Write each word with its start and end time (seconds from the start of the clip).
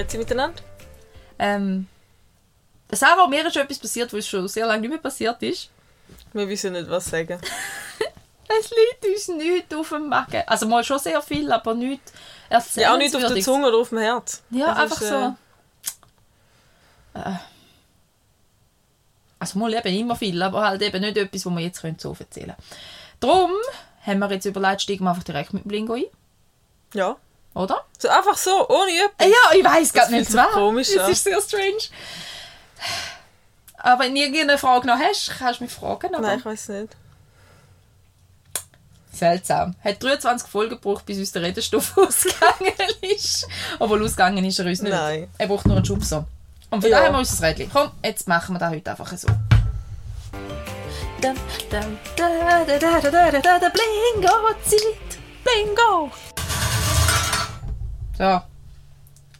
Grüezi 0.00 0.18
miteinander. 0.18 0.62
Ähm, 1.38 1.86
Sarah, 2.90 3.26
mir 3.28 3.46
ist 3.46 3.56
etwas 3.56 3.78
passiert, 3.78 4.12
was 4.12 4.26
schon 4.26 4.48
sehr 4.48 4.66
lange 4.66 4.80
nicht 4.80 4.90
mehr 4.90 4.98
passiert 4.98 5.42
ist. 5.42 5.70
Wir 6.32 6.48
wissen 6.48 6.72
nicht, 6.72 6.88
was 6.88 7.06
sagen. 7.06 7.40
Es 8.52 8.68
liegt 8.68 9.06
uns 9.06 9.28
nichts 9.28 9.72
auf 9.72 9.90
dem 9.90 10.08
Magen. 10.08 10.42
Also 10.44 10.66
mal 10.66 10.82
schon 10.82 10.98
sehr 10.98 11.22
viel, 11.22 11.52
aber 11.52 11.72
nichts 11.72 12.12
Ja, 12.74 12.92
auch 12.92 12.98
nicht 12.98 13.14
auf 13.14 13.24
der. 13.24 13.40
Zunge 13.40 13.68
oder 13.68 13.76
auf 13.78 13.90
dem 13.90 13.98
Herz. 13.98 14.42
Ja, 14.50 14.70
Das 14.74 14.78
einfach 14.78 15.00
ist, 15.02 15.08
so. 15.08 15.36
Äh. 17.14 17.34
Also 19.38 19.56
mal 19.56 19.72
eben 19.72 19.94
immer 19.94 20.16
viel, 20.16 20.42
aber 20.42 20.62
halt 20.62 20.82
eben 20.82 21.00
nicht 21.00 21.16
etwas, 21.16 21.46
was 21.46 21.52
wir 21.54 21.60
jetzt 21.60 21.80
können 21.80 21.96
so 22.00 22.16
erzählen 22.18 22.56
können. 22.56 22.56
Darum 23.20 23.52
haben 24.04 24.18
wir 24.18 24.32
jetzt 24.32 24.46
überlegt, 24.46 24.82
steigen 24.82 25.04
wir 25.04 25.10
einfach 25.10 25.22
direkt 25.22 25.52
mit 25.54 25.62
dem 25.64 25.68
Blingo 25.68 25.94
ein, 25.94 26.04
Ja. 26.92 27.16
Oder? 27.54 27.84
So 27.98 28.08
einfach 28.08 28.36
so, 28.36 28.68
ohne 28.68 28.90
etwas. 28.92 29.26
Äh, 29.26 29.30
Ja, 29.30 29.56
ich 29.58 29.64
weiß 29.64 29.92
Das 29.92 30.08
gar 30.08 30.10
nicht, 30.16 30.32
was. 30.34 30.50
komisch 30.52 30.88
Es 30.90 30.98
an. 30.98 31.10
ist 31.10 31.24
sehr 31.24 31.40
strange. 31.40 31.78
Aber 33.78 34.04
wenn 34.04 34.14
du 34.14 34.20
irgendeine 34.20 34.58
Frage 34.58 34.86
noch 34.86 34.98
hast, 34.98 35.30
kannst 35.38 35.60
du 35.60 35.64
mich 35.64 35.72
fragen. 35.72 36.14
Aber 36.14 36.26
Nein, 36.26 36.38
ich 36.38 36.44
weiß 36.44 36.68
nicht. 36.68 36.96
Seltsam. 39.12 39.74
Hat 39.84 40.02
23 40.02 40.48
Folgen 40.48 40.70
gebraucht, 40.76 41.04
bis 41.04 41.18
uns 41.18 41.32
der 41.32 41.42
Redenstoff 41.42 41.96
ausgegangen 41.98 42.72
ist. 43.02 43.46
Obwohl 43.78 44.02
ausgegangen 44.04 44.44
ist 44.44 44.58
er 44.58 44.66
uns 44.66 44.82
nicht. 44.82 44.92
Nein. 44.92 45.28
Er 45.36 45.46
braucht 45.46 45.66
nur 45.66 45.76
einen 45.76 45.84
Schubser. 45.84 46.26
Und 46.70 46.82
für 46.82 46.88
Ja. 46.88 46.98
das 46.98 47.06
haben 47.06 47.14
wir 47.14 47.18
unser 47.18 47.46
Rädchen. 47.46 47.70
Komm, 47.72 47.90
jetzt 48.04 48.28
machen 48.28 48.54
wir 48.54 48.58
das 48.60 48.70
heute 48.70 48.90
einfach 48.90 49.16
so. 49.16 49.28
Da, 51.20 51.34
da, 51.70 51.80
da, 52.16 52.64
da, 52.64 52.78
da, 52.78 52.78
da, 52.78 53.10
da, 53.10 53.40
da, 53.40 53.58
da, 53.58 53.68
Blingo-Zeit. 53.68 55.18
Bingo! 55.44 56.10
So. 58.20 58.42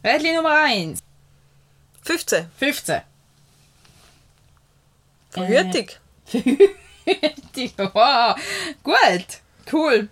Rädchen 0.03 0.37
Nummer 0.37 0.63
1. 0.63 0.97
15. 2.01 2.49
15. 2.57 3.01
Verhütung. 5.29 5.87
Die- 6.33 7.73
wow. 7.77 8.35
Gut. 8.81 9.27
Cool. 9.71 10.09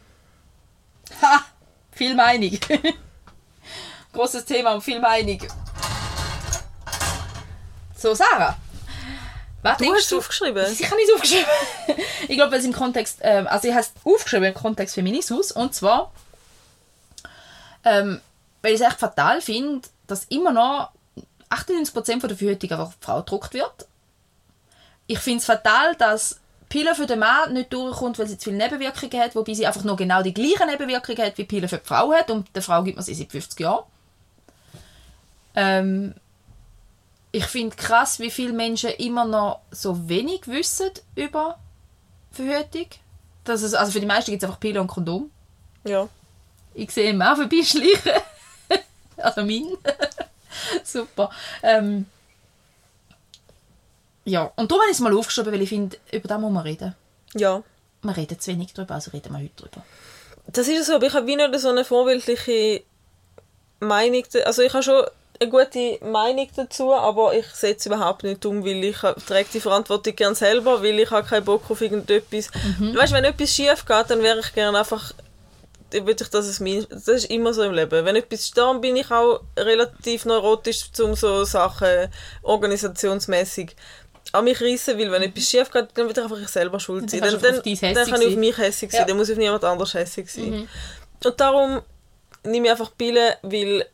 Ha. 1.20 1.46
Viel 1.94 2.14
Meinung. 2.14 2.60
Großes 4.14 4.46
Thema 4.46 4.76
und 4.76 4.84
viel 4.84 5.00
Meinung. 5.00 5.40
So, 7.98 8.14
Sarah. 8.14 8.56
Was 9.64 9.80
Du 9.80 9.92
hast 9.92 10.06
es 10.06 10.14
aufgeschrieben. 10.14 10.72
Ich 10.72 10.86
habe 10.86 10.96
nicht 10.96 11.12
aufgeschrieben. 11.16 11.48
ich 12.28 12.36
glaube, 12.36 12.52
weil 12.52 12.60
es 12.60 12.66
im 12.66 12.74
Kontext, 12.74 13.18
ähm, 13.22 13.48
also 13.48 13.68
ich 13.68 13.74
habe 13.74 13.84
es 13.84 13.94
aufgeschrieben 14.04 14.50
im 14.50 14.54
Kontext 14.54 14.94
Feminismus 14.94 15.52
und 15.52 15.74
zwar, 15.74 16.14
ähm, 17.84 18.22
weil 18.62 18.74
ich 18.74 18.82
es 18.82 18.88
echt 18.88 19.00
fatal 19.00 19.42
finde, 19.42 19.88
dass 20.08 20.26
immer 20.26 20.52
noch 20.52 20.92
98% 21.50 22.20
von 22.20 22.30
der 22.30 22.38
Verhütung 22.38 22.72
einfach 22.72 22.94
Frau 23.00 23.20
gedruckt 23.20 23.54
wird. 23.54 23.88
Ich 25.08 25.20
finde 25.20 25.40
es 25.40 25.46
fatal, 25.46 25.96
dass 25.96 26.40
Pille 26.70 26.94
für 26.94 27.08
den 27.08 27.20
Mann 27.20 27.54
nicht 27.54 27.74
durchkommt, 27.74 28.20
weil 28.20 28.28
sie 28.28 28.38
zu 28.38 28.50
viele 28.50 28.64
Nebenwirkungen 28.64 29.20
hat, 29.20 29.36
wobei 29.36 29.54
sie 29.56 29.66
einfach 29.66 29.84
nur 29.84 29.96
genau 29.96 30.22
die 30.22 30.34
gleichen 30.34 30.68
Nebenwirkungen 30.68 31.24
hat, 31.24 31.38
wie 31.38 31.46
Pille 31.46 31.68
für 31.68 31.80
die 31.80 31.88
Frau 31.88 32.12
hat 32.14 32.30
und 32.30 32.56
der 32.56 32.62
Frau 32.62 32.84
gibt 32.84 32.98
man 32.98 33.04
sie 33.04 33.16
seit 33.16 33.32
50 33.32 33.60
Jahren. 33.60 33.84
Ähm, 35.56 36.14
ich 37.32 37.46
finde 37.46 37.76
krass, 37.76 38.20
wie 38.20 38.30
viele 38.32 38.54
Menschen 38.54 38.92
immer 38.92 39.26
noch 39.26 39.62
so 39.72 40.08
wenig 40.08 40.48
wissen 40.48 40.92
über 41.16 41.58
Verhütung. 42.32 42.88
Dass 43.44 43.64
es, 43.64 43.74
also 43.74 43.92
für 43.92 44.00
die 44.00 44.06
meisten 44.06 44.32
gibt 44.32 44.44
es 44.44 44.48
einfach 44.48 44.60
Pille 44.60 44.80
und 44.80 44.88
Kondom. 44.88 45.32
Ja. 45.84 46.08
Ich 46.74 46.92
sehe 46.92 47.10
ihn 47.10 47.22
auch 47.22 47.36
vorbeischleichen. 47.36 48.14
also 49.24 49.42
mein. 49.44 49.78
Super. 50.84 51.30
Ähm, 51.64 52.06
ja, 54.26 54.52
und 54.56 54.72
darum 54.72 54.82
habe 54.82 54.92
ich 54.92 54.98
es 54.98 55.02
mal 55.02 55.16
aufgeschrieben, 55.16 55.54
weil 55.54 55.62
ich 55.62 55.70
finde, 55.70 55.98
über 56.12 56.28
das 56.28 56.40
muss 56.40 56.52
man 56.52 56.64
reden. 56.64 56.96
Ja. 57.36 57.64
Wir 58.02 58.18
reden 58.18 58.40
zu 58.40 58.52
wenig 58.52 58.74
darüber, 58.74 58.96
also 58.96 59.12
reden 59.12 59.34
wir 59.34 59.40
heute 59.40 59.52
darüber. 59.56 59.84
Das 60.48 60.68
ist 60.68 60.86
so, 60.86 60.96
aber 60.96 61.08
ich 61.08 61.14
habe 61.14 61.28
wie 61.28 61.36
nicht 61.36 61.60
so 61.60 61.70
eine 61.70 61.86
vorbildliche 61.86 62.84
Meinung. 63.80 64.24
Also 64.46 64.62
ich 64.62 64.74
habe 64.74 64.84
schon 64.84 65.04
eine 65.40 65.50
gute 65.50 66.00
Meinung 66.06 66.50
dazu, 66.56 66.94
aber 66.94 67.34
ich 67.34 67.46
setze 67.48 67.90
überhaupt 67.90 68.24
nicht 68.24 68.46
um, 68.46 68.64
weil 68.66 68.84
ich 68.84 68.98
trage 68.98 69.46
die 69.54 69.60
Verantwortung 69.60 70.16
gerne 70.16 70.36
selber, 70.36 70.82
weil 70.82 71.00
ich 71.00 71.12
habe 71.12 71.28
keinen 71.28 71.46
Bock 71.46 71.70
auf 71.70 71.82
irgendetwas. 71.82 72.50
Mhm. 72.80 72.96
Weißt, 72.96 73.14
wenn 73.14 73.24
etwas 73.24 73.54
schief 73.54 73.86
geht, 73.86 74.10
dann 74.10 74.22
wäre 74.22 74.40
ich 74.40 74.54
gerne 74.54 74.80
einfach 74.80 75.14
würde 75.92 76.24
ich, 76.24 76.30
dass 76.30 76.46
es 76.46 76.60
mein, 76.60 76.86
das 76.90 77.08
ist 77.08 77.30
immer 77.30 77.54
so 77.54 77.64
im 77.64 77.74
Leben. 77.74 78.06
Wenn 78.06 78.16
etwas 78.16 78.46
steht, 78.48 78.58
dann 78.58 78.82
bin 78.82 78.96
ich 78.96 79.10
auch 79.12 79.42
relativ 79.58 80.26
neurotisch, 80.26 80.86
um 81.00 81.16
so 81.16 81.44
Sachen 81.44 82.10
organisationsmäßig 82.42 83.76
an 84.32 84.44
mich 84.44 84.62
reissen, 84.62 84.98
weil 85.00 85.12
wenn 85.12 85.24
etwas 85.24 85.50
schief 85.50 85.72
geht, 85.72 85.88
dann 85.96 86.06
würde 86.08 86.20
ich 86.22 86.24
einfach 86.24 86.40
ich 86.40 86.48
selber 86.50 86.80
schuld 86.80 87.10
sein. 87.10 87.22
Dann 87.22 87.40
Dann, 87.42 87.62
dann, 87.64 87.94
dann 87.96 88.08
kann 88.10 88.22
ich 88.22 88.28
auf 88.28 88.36
mich 88.36 88.58
hässig 88.58 88.92
sein, 88.92 89.00
Ja. 89.00 89.04
Mhm. 89.06 89.08
dann 89.10 89.18
muss 89.18 89.30
ich 89.30 89.34
auf 89.34 89.40
niemand 89.40 89.64
anders 89.64 89.94
hässig 89.94 90.30
sein. 90.32 90.68
Und 91.24 91.40
darum 91.40 91.82
nehme 92.44 92.68
ich 92.68 92.72
einfach 92.72 92.92
Pillen, 92.96 93.34
weil 93.42 93.86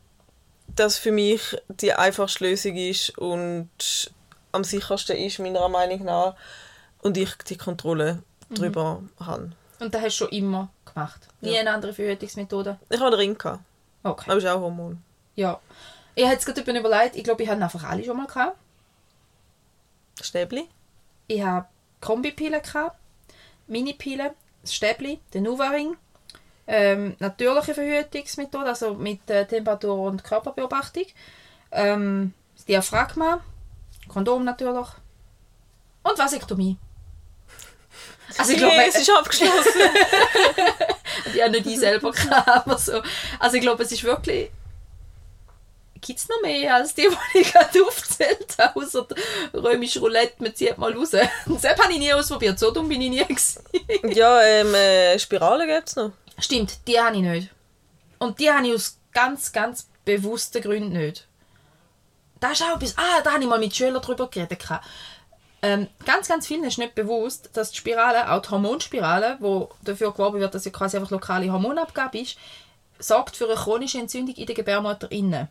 das 0.68 0.98
für 0.98 1.12
mich 1.12 1.42
die 1.70 1.94
einfachste 1.94 2.44
Lösung 2.44 2.76
ist 2.76 3.18
und 3.18 3.70
am 4.52 4.64
sichersten 4.64 5.16
ist, 5.18 5.40
meiner 5.40 5.70
Meinung 5.70 6.04
nach. 6.04 6.36
Und 7.02 7.18
ich 7.18 7.30
die 7.48 7.58
Kontrolle 7.58 8.24
Mhm. 8.50 8.56
darüber 8.56 9.04
habe. 9.20 9.52
Und 9.80 9.94
das 9.94 10.02
hast 10.02 10.20
du 10.22 10.26
schon 10.26 10.30
immer 10.34 10.70
gemacht. 10.96 11.28
Nie 11.42 11.54
Ja. 11.54 11.60
eine 11.60 11.72
andere 11.72 11.94
Verhütungsmethode. 11.94 12.80
Ich 12.90 12.98
habe 12.98 13.08
einen 13.08 13.16
Ring 13.16 13.38
gehabt. 13.38 13.60
Okay. 14.04 14.26
Aber 14.32 14.38
ist 14.38 14.46
auch 14.48 14.62
Hormon. 14.62 15.02
Ja. 15.36 15.60
Ich 16.16 16.24
habe 16.24 16.34
jetzt 16.34 16.46
gerade 16.46 16.80
überlegt, 16.80 17.16
ich 17.16 17.24
glaube, 17.24 17.44
ich 17.44 17.50
hatte 17.50 17.64
einfach 17.64 17.84
alle 17.84 18.04
schon 18.04 18.18
mal 18.18 18.26
gehabt. 18.28 18.58
Stäbli. 20.22 20.68
Ich 21.28 21.44
habe 21.44 21.68
Kombipillen 22.02 22.62
gehabt, 22.62 22.98
Minipillen, 23.68 24.32
das 24.62 24.74
Stäbli, 24.74 25.20
den 25.34 25.44
Nuvaring, 25.44 25.98
ähm, 26.68 27.16
natürliche 27.20 27.74
Verhütungsmethode, 27.74 28.68
also 28.68 28.94
mit 28.94 29.30
äh, 29.30 29.46
Temperatur 29.46 30.00
und 30.00 30.24
Körperbeobachtung, 30.24 31.06
ähm, 31.72 32.34
das 32.56 32.66
Diaphragma, 32.66 33.42
Kondom 34.08 34.44
natürlich 34.46 34.88
und 36.04 36.18
Vasektomie. 36.18 36.78
Also 38.38 38.51
ich 38.51 38.57
glaube, 38.57 38.84
es 38.88 38.96
ist 38.96 39.09
abgeschlossen. 39.09 39.53
die 41.34 41.41
habe 41.41 41.51
nicht 41.51 41.66
ich 41.66 41.79
selber 41.79 42.12
gehabt, 42.12 42.79
so. 42.79 43.01
Also 43.40 43.56
ich 43.56 43.62
glaube, 43.62 43.84
es 43.84 43.91
ist 43.91 44.03
wirklich... 44.03 44.50
Gibt 46.01 46.19
es 46.19 46.29
noch 46.29 46.41
mehr 46.41 46.75
als 46.75 46.94
die, 46.94 47.07
die 47.34 47.40
ich 47.40 47.51
gerade 47.51 47.84
aufgezählt 47.84 48.56
habe? 48.59 48.79
Außer 48.79 49.07
römische 49.53 50.00
Roulette, 50.00 50.35
man 50.44 50.53
zieht 50.53 50.78
mal 50.78 50.94
raus. 50.94 51.12
Das 51.12 51.79
habe 51.79 51.94
ich 51.94 52.00
nie 52.00 52.13
ausprobiert, 52.13 52.59
so 52.59 52.69
dumm 52.72 52.88
bin 52.88 53.01
ich 53.01 53.09
nie. 53.09 53.25
Gewesen. 53.25 53.63
ja, 54.13 54.41
ähm, 54.44 54.73
äh, 54.75 55.17
Spirale 55.17 55.66
gibt 55.66 55.90
es 55.90 55.96
noch. 55.96 56.12
Stimmt, 56.38 56.78
die 56.88 57.00
habe 57.00 57.16
ich 57.16 57.22
nicht. 57.22 57.50
Und 58.19 58.40
die 58.40 58.52
habe 58.52 58.67
ich 58.67 58.73
aus 58.73 58.97
ganz, 59.13 59.52
ganz 59.52 59.88
bewussten 60.03 60.62
Gründen 60.62 60.94
nicht. 60.94 61.28
Da 62.40 62.52
ist 62.52 62.62
auch 62.62 62.75
etwas... 62.75 62.96
Ah, 62.97 63.22
da 63.23 63.34
habe 63.34 63.44
ich 63.44 63.50
mal 63.50 63.59
mit 63.59 63.75
Schülern 63.75 64.02
darüber 64.02 64.29
geredet. 64.29 64.63
Ähm, 65.62 65.88
ganz, 66.06 66.28
ganz 66.28 66.48
vielen 66.48 66.64
ist 66.64 66.78
nicht 66.78 66.96
bewusst, 66.96 67.50
dass 67.53 67.72
die 67.72 67.78
Spirale, 67.78 68.32
auch 68.32 68.41
die 68.41 68.50
Hormonspirale, 68.50 69.38
wo 69.40 69.70
dafür 69.84 70.12
geworben 70.12 70.40
wird, 70.40 70.53
dass 70.53 70.66
ja 70.66 70.72
quasi 70.72 70.97
einfach 70.97 71.12
lokale 71.12 71.52
Hormonabgabe 71.52 72.20
ist, 72.20 72.38
sorgt 73.00 73.35
für 73.35 73.46
eine 73.46 73.56
chronische 73.56 74.00
Entzündung 74.00 74.35
in 74.35 74.46
den 74.46 74.56
Gebärmutter 74.56 75.12
innen. 75.12 75.47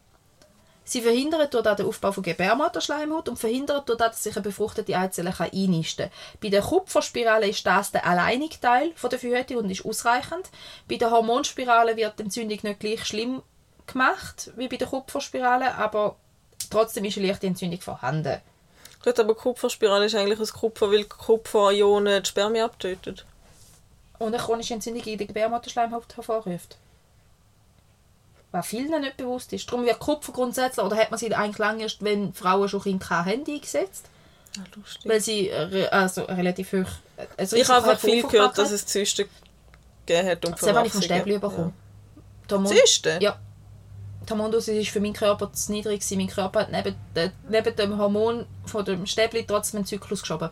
Sie 0.87 1.01
verhindert 1.01 1.55
durch 1.55 1.65
das 1.65 1.79
den 1.79 1.87
Aufbau 1.87 2.13
von 2.13 2.23
Gebärmutterschleimhaut 2.23 3.31
und 3.31 3.39
verhindert 3.39 3.89
durch 3.89 3.99
das, 3.99 4.11
dass 4.11 4.23
sich 4.23 4.37
eine 4.37 4.43
befruchtete 4.43 4.97
Eizelle 4.97 5.35
einnisten 5.39 6.11
kann. 6.11 6.39
Bei 6.43 6.51
der 6.51 6.61
Kupferspirale 6.61 7.49
ist 7.49 7.65
das 7.65 7.91
der 7.91 8.07
alleinige 8.07 8.61
Teil 8.61 8.93
der 9.11 9.19
Verhütung 9.19 9.57
und 9.59 9.71
ist 9.71 9.85
ausreichend. 9.87 10.51
Bei 10.87 10.97
der 10.97 11.11
Hormonspirale 11.11 11.97
wird 11.97 12.19
die 12.19 12.25
Entzündung 12.25 12.59
nicht 12.63 12.81
gleich 12.81 13.05
schlimm 13.07 13.43
gemacht 13.87 14.53
wie 14.57 14.69
bei 14.69 14.77
der 14.77 14.89
Kupferspirale, 14.89 15.75
aber 15.75 16.17
trotzdem 16.69 17.07
ist 17.07 17.17
eine 17.17 17.29
leichte 17.29 17.47
Entzündung 17.47 17.81
vorhanden. 17.81 18.41
Gut, 19.05 19.19
aber 19.21 19.35
Kupferspirale 19.35 20.07
ist 20.07 20.15
eigentlich 20.15 20.41
aus 20.41 20.53
Kupfer, 20.55 20.91
weil 20.91 21.05
Kupferionen 21.05 22.23
die 22.23 22.29
Spermien 22.29 22.65
abtötet. 22.65 23.27
und 24.19 24.29
eine 24.35 24.39
chronische 24.43 24.73
Entzündung 24.75 25.03
in 25.05 25.19
der 25.19 25.27
Gebärmutterschleimhaut 25.27 26.17
hervorruft. 26.17 26.79
Was 28.53 28.67
vielen 28.67 29.01
nicht 29.01 29.17
bewusst 29.17 29.53
ist. 29.53 29.69
Darum 29.71 29.85
wird 29.85 29.99
Kupfer 29.99 30.33
grundsätzlich, 30.33 30.85
oder 30.85 30.97
hat 30.97 31.11
man 31.11 31.19
sie 31.19 31.35
eigentlich 31.35 31.59
lange 31.59 31.83
erst, 31.83 32.03
wenn 32.05 32.33
Frauen 32.33 32.69
schon 32.69 32.83
Kinder 32.83 33.09
haben, 33.11 33.45
eingesetzt, 33.47 34.07
Ja, 34.57 34.63
lustig. 34.77 35.03
weil 35.11 35.21
sie 35.21 35.49
äh, 35.49 35.61
re- 35.61 35.93
also 35.93 36.23
relativ 36.23 36.73
hoch... 36.73 36.87
Also 37.37 37.57
Ich 37.57 37.69
habe 37.69 37.87
einfach 37.91 38.01
viel 38.01 38.23
Kupfer 38.23 38.37
gehört, 38.39 38.59
dass 38.59 38.71
es 38.71 38.87
Zysten 38.87 39.29
gegeben 40.07 40.29
hat 40.29 40.45
und 40.47 40.63
Das 40.63 40.73
habe 40.75 40.87
ich 40.87 40.93
vom. 40.93 41.03
Stäbli 41.03 41.39
bekommen. 41.39 41.73
Hormon- 42.49 42.67
Zysten? 42.69 43.21
Ja. 43.21 43.39
Die 44.27 44.31
Hormondosis 44.31 44.77
war 44.77 44.93
für 44.93 45.01
meinen 45.01 45.13
Körper 45.13 45.53
zu 45.53 45.73
niedrig. 45.73 46.01
gewesen. 46.01 46.19
Mein 46.19 46.29
Körper 46.29 46.61
hat 46.61 46.73
neben, 46.73 46.95
äh, 47.15 47.31
neben 47.49 47.77
dem 47.77 47.99
Hormon 47.99 48.47
von 48.67 48.85
dem 48.85 49.07
Stäbli 49.07 49.47
trotzdem 49.47 49.79
einen 49.79 49.87
Zyklus 49.87 50.21
geschoben. 50.23 50.51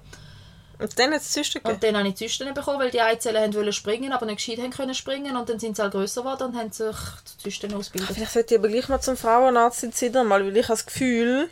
Und 0.79 0.99
dann 0.99 1.13
hat 1.13 1.21
es 1.21 1.31
Zysten 1.31 1.59
gegeben. 1.59 1.75
Und 1.75 1.83
dann 1.85 1.97
habe 1.97 2.09
ich 2.09 2.17
Zysten 2.17 2.53
bekommen, 2.53 2.81
weil 2.81 2.91
die 2.91 3.01
Eizellen 3.01 3.55
wollen 3.55 3.73
springen, 3.73 4.13
aber 4.13 4.27
nicht 4.27 4.39
gescheit 4.39 4.59
haben 4.59 4.71
können 4.71 4.95
springen. 4.95 5.37
Und 5.37 5.49
dann 5.49 5.59
sind 5.61 5.77
sie 5.77 5.83
halt 5.83 5.93
grösser 5.93 6.23
geworden 6.23 6.49
und 6.49 6.57
haben 6.57 6.73
sich 6.73 6.97
Zysten 7.39 7.73
ausgebildet. 7.75 8.15
Vielleicht 8.17 8.33
sollte 8.33 8.55
ich 8.55 8.59
aber 8.61 8.69
gleich 8.69 8.89
mal 8.89 9.01
zum 9.01 9.17
Frauenarzt 9.17 9.85
in 9.85 9.93
Zidern 9.93 10.27
mal, 10.27 10.45
weil 10.45 10.57
ich 10.57 10.65
habe 10.65 10.75
das 10.75 10.87
Gefühl, 10.87 11.49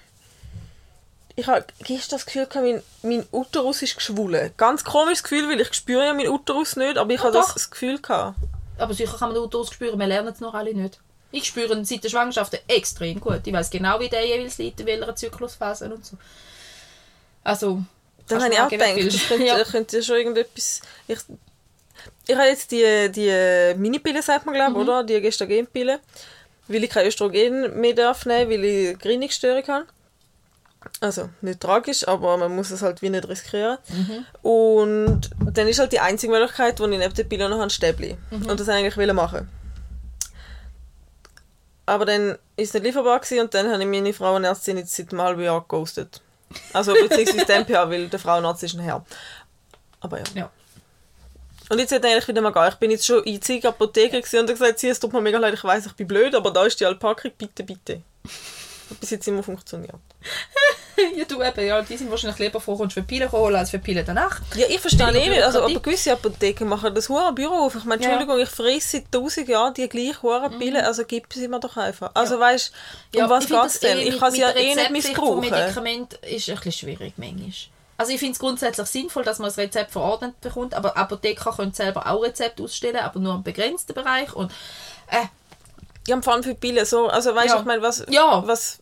ich 1.36 1.46
habe 1.46 1.64
gestern 1.84 2.18
das 2.18 2.26
Gefühl, 2.26 2.48
mein, 2.54 2.82
mein 3.02 3.26
Uterus 3.30 3.82
ist 3.82 3.94
geschwollen. 3.94 4.52
Ganz 4.56 4.84
komisches 4.84 5.22
Gefühl, 5.22 5.48
weil 5.48 5.60
ich 5.60 5.72
spüre 5.74 6.06
ja 6.06 6.12
meinen 6.12 6.28
Uterus 6.30 6.74
nicht, 6.76 6.98
aber 6.98 7.10
ich 7.12 7.20
Ja, 7.20 7.26
habe 7.26 7.34
das, 7.34 7.54
das 7.54 7.70
Gefühl 7.70 8.00
gehabt. 8.00 8.36
Aber 8.78 8.94
sicher 8.94 9.16
kann 9.16 9.28
man 9.28 9.34
den 9.36 9.44
Uterus 9.44 9.72
spüren, 9.72 9.98
wir 9.98 10.06
lernen 10.06 10.28
es 10.34 10.40
noch 10.40 10.54
alle 10.54 10.74
nicht. 10.74 10.98
Ich 11.32 11.44
spüre 11.44 11.74
ihn 11.76 11.84
seit 11.84 12.02
der 12.04 12.08
Schwangerschaft 12.08 12.60
extrem 12.66 13.20
gut. 13.20 13.40
Ich 13.46 13.52
weiß 13.52 13.70
genau, 13.70 14.00
wie 14.00 14.08
der 14.08 14.26
jeweils 14.26 14.58
liegt, 14.58 14.80
in 14.80 14.86
welcher 14.86 15.14
Zyklusphase 15.14 15.92
und 15.92 16.04
so. 16.04 16.16
Also, 17.44 17.82
Dann 18.28 18.42
habe 18.42 18.52
ich 18.52 18.60
auch 18.60 18.68
gedacht, 18.68 18.96
wie 18.96 19.08
könnte, 19.28 19.44
ja. 19.46 19.62
könnte 19.64 20.02
schon 20.02 20.16
irgendetwas... 20.16 20.80
Ich, 21.08 21.18
ich 22.26 22.36
habe 22.36 22.48
jetzt 22.48 22.70
die, 22.72 23.10
die 23.12 23.78
Minipille, 23.78 24.22
sagt 24.22 24.46
man, 24.46 24.54
Mhm. 24.54 24.58
glaube 24.58 24.78
oder? 24.80 25.04
Die 25.04 25.20
Gestagenpille. 25.20 26.00
Weil 26.68 26.84
ich 26.84 26.90
kein 26.90 27.06
Östrogen 27.06 27.80
mehr 27.80 27.94
darf 27.94 28.26
nehmen, 28.26 28.50
weil 28.50 28.64
ich 28.64 28.98
Gerinnungsstörung 28.98 29.66
habe. 29.68 29.86
Also, 31.00 31.28
nicht 31.42 31.60
tragisch, 31.60 32.06
aber 32.08 32.36
man 32.38 32.54
muss 32.56 32.70
es 32.70 32.80
halt 32.82 33.02
wie 33.02 33.10
nicht 33.10 33.28
riskieren. 33.28 33.76
Mhm. 33.88 34.24
Und 34.48 35.30
dann 35.52 35.68
ist 35.68 35.78
halt 35.78 35.92
die 35.92 36.00
einzige 36.00 36.32
Möglichkeit, 36.32 36.78
wo 36.80 36.84
ich 36.86 36.98
neben 36.98 37.12
der 37.14 37.24
Pille 37.24 37.48
noch 37.48 37.60
ein 37.60 37.70
Stäbli. 37.70 38.16
Mhm. 38.30 38.46
Und 38.46 38.60
das 38.60 38.68
eigentlich 38.68 38.96
will 38.96 39.12
machen. 39.12 39.48
Aber 41.90 42.04
dann 42.04 42.38
ist 42.56 42.68
es 42.68 42.74
nicht 42.74 42.84
lieferbar 42.84 43.18
gewesen 43.18 43.40
und 43.40 43.52
dann 43.52 43.68
habe 43.68 43.82
ich 43.82 43.88
meine 43.88 44.12
Frauenärztin 44.12 44.78
jetzt 44.78 44.94
seit 44.94 45.10
einem 45.10 45.22
halben 45.22 45.42
Jahr 45.42 45.60
geghostet. 45.60 46.22
Also 46.72 46.92
beziehungsweise 46.94 47.44
den 47.44 47.66
PA, 47.66 47.90
weil 47.90 48.08
der 48.08 48.20
Frauenarzt 48.20 48.62
ist 48.62 48.74
ein 48.74 48.80
Herr. 48.80 49.04
Aber 49.98 50.18
ja. 50.18 50.24
Ja. 50.34 50.50
Und 51.68 51.80
jetzt 51.80 51.90
hätte 51.90 52.06
ich 52.06 52.12
eigentlich 52.12 52.28
wieder 52.28 52.42
mal 52.42 52.52
gehen. 52.52 52.68
Ich 52.68 52.76
bin 52.76 52.92
jetzt 52.92 53.06
schon 53.06 53.24
in 53.24 53.42
zig 53.42 53.66
Apotheken 53.66 54.18
und 54.18 54.38
habe 54.38 54.52
gesagt, 54.52 54.78
sie, 54.78 54.88
es 54.88 55.00
tut 55.00 55.12
mir 55.12 55.20
mega 55.20 55.38
leid, 55.38 55.54
ich 55.54 55.64
weiss, 55.64 55.84
ich 55.84 55.92
bin 55.94 56.06
blöd, 56.06 56.32
aber 56.36 56.52
da 56.52 56.64
ist 56.64 56.78
die 56.78 56.86
Alpackung, 56.86 57.32
bitte, 57.36 57.64
bitte. 57.64 58.02
Hat 58.88 59.00
bis 59.00 59.10
jetzt 59.10 59.26
immer 59.26 59.42
funktioniert. 59.42 59.98
ja, 61.16 61.24
du 61.24 61.42
eben, 61.42 61.66
ja, 61.66 61.82
die 61.82 61.96
sind 61.96 62.10
wahrscheinlich 62.10 62.38
lieber 62.38 62.60
froh, 62.60 62.76
kommst 62.76 62.96
du 62.96 63.00
für 63.00 63.06
Pillen 63.06 63.30
holen 63.32 63.56
als 63.56 63.70
für 63.70 63.78
Pillen 63.78 64.04
danach. 64.06 64.40
Ja, 64.54 64.66
ich 64.68 64.80
verstehe 64.80 65.08
eh 65.12 65.28
nicht. 65.30 65.42
Also, 65.42 65.62
aber 65.62 65.80
gewisse 65.80 66.12
Apotheken 66.12 66.64
machen 66.66 66.94
das 66.94 67.08
hohe 67.08 67.32
Büro 67.32 67.54
auf. 67.66 67.74
Ich 67.74 67.84
meine, 67.84 68.02
Ja. 68.02 68.08
Mhm. 68.08 68.14
Entschuldigung, 68.20 68.42
ich 68.42 68.48
frisse 68.50 68.88
seit 68.98 69.12
tausend 69.12 69.48
Jahren 69.48 69.74
die 69.74 69.88
gleiche 69.88 70.22
hohe 70.22 70.50
Pille, 70.58 70.84
also 70.86 71.04
gib 71.04 71.32
sie 71.32 71.48
mir 71.48 71.60
doch 71.60 71.76
einfach. 71.76 72.10
Also, 72.14 72.38
weißt 72.38 72.72
du, 73.12 73.20
um 73.22 73.30
was 73.30 73.44
finde 73.46 73.60
geht 73.62 73.70
es 73.70 73.80
denn? 73.80 73.98
eh 73.98 74.02
Ich 74.08 74.18
kann 74.18 74.32
sie 74.32 74.40
ja 74.40 74.50
eh 74.50 74.74
nicht 74.74 74.90
missbrauchen. 74.90 75.40
Medikament 75.40 76.14
ist 76.14 76.48
ein 76.48 76.56
bisschen 76.56 76.72
schwierig 76.72 77.14
manchmal. 77.16 77.50
Also 77.96 78.12
ich 78.12 78.18
finde 78.18 78.32
es 78.32 78.38
grundsätzlich 78.38 78.86
sinnvoll, 78.86 79.24
dass 79.24 79.38
man 79.40 79.48
das 79.48 79.58
Rezept 79.58 79.90
verordnet 79.90 80.40
bekommt, 80.40 80.72
aber 80.72 80.96
Apotheker 80.96 81.52
können 81.54 81.74
selber 81.74 82.06
auch 82.06 82.22
Rezepte 82.22 82.62
ausstellen, 82.62 82.96
aber 82.96 83.20
nur 83.20 83.34
im 83.34 83.42
begrenzten 83.42 83.92
Bereich 83.92 84.32
und 84.34 84.50
äh, 85.08 85.26
Ja, 86.08 86.18
vor 86.22 86.32
allem 86.32 86.42
für 86.42 86.54
Pillen. 86.54 86.86
So, 86.86 87.08
also, 87.08 87.34
weißt 87.34 87.50
du, 87.50 87.54
Ja. 87.56 87.60
ich 87.60 87.66
meine, 87.66 87.82
was, 87.82 88.04
Ja. 88.08 88.42
was. 88.46 88.78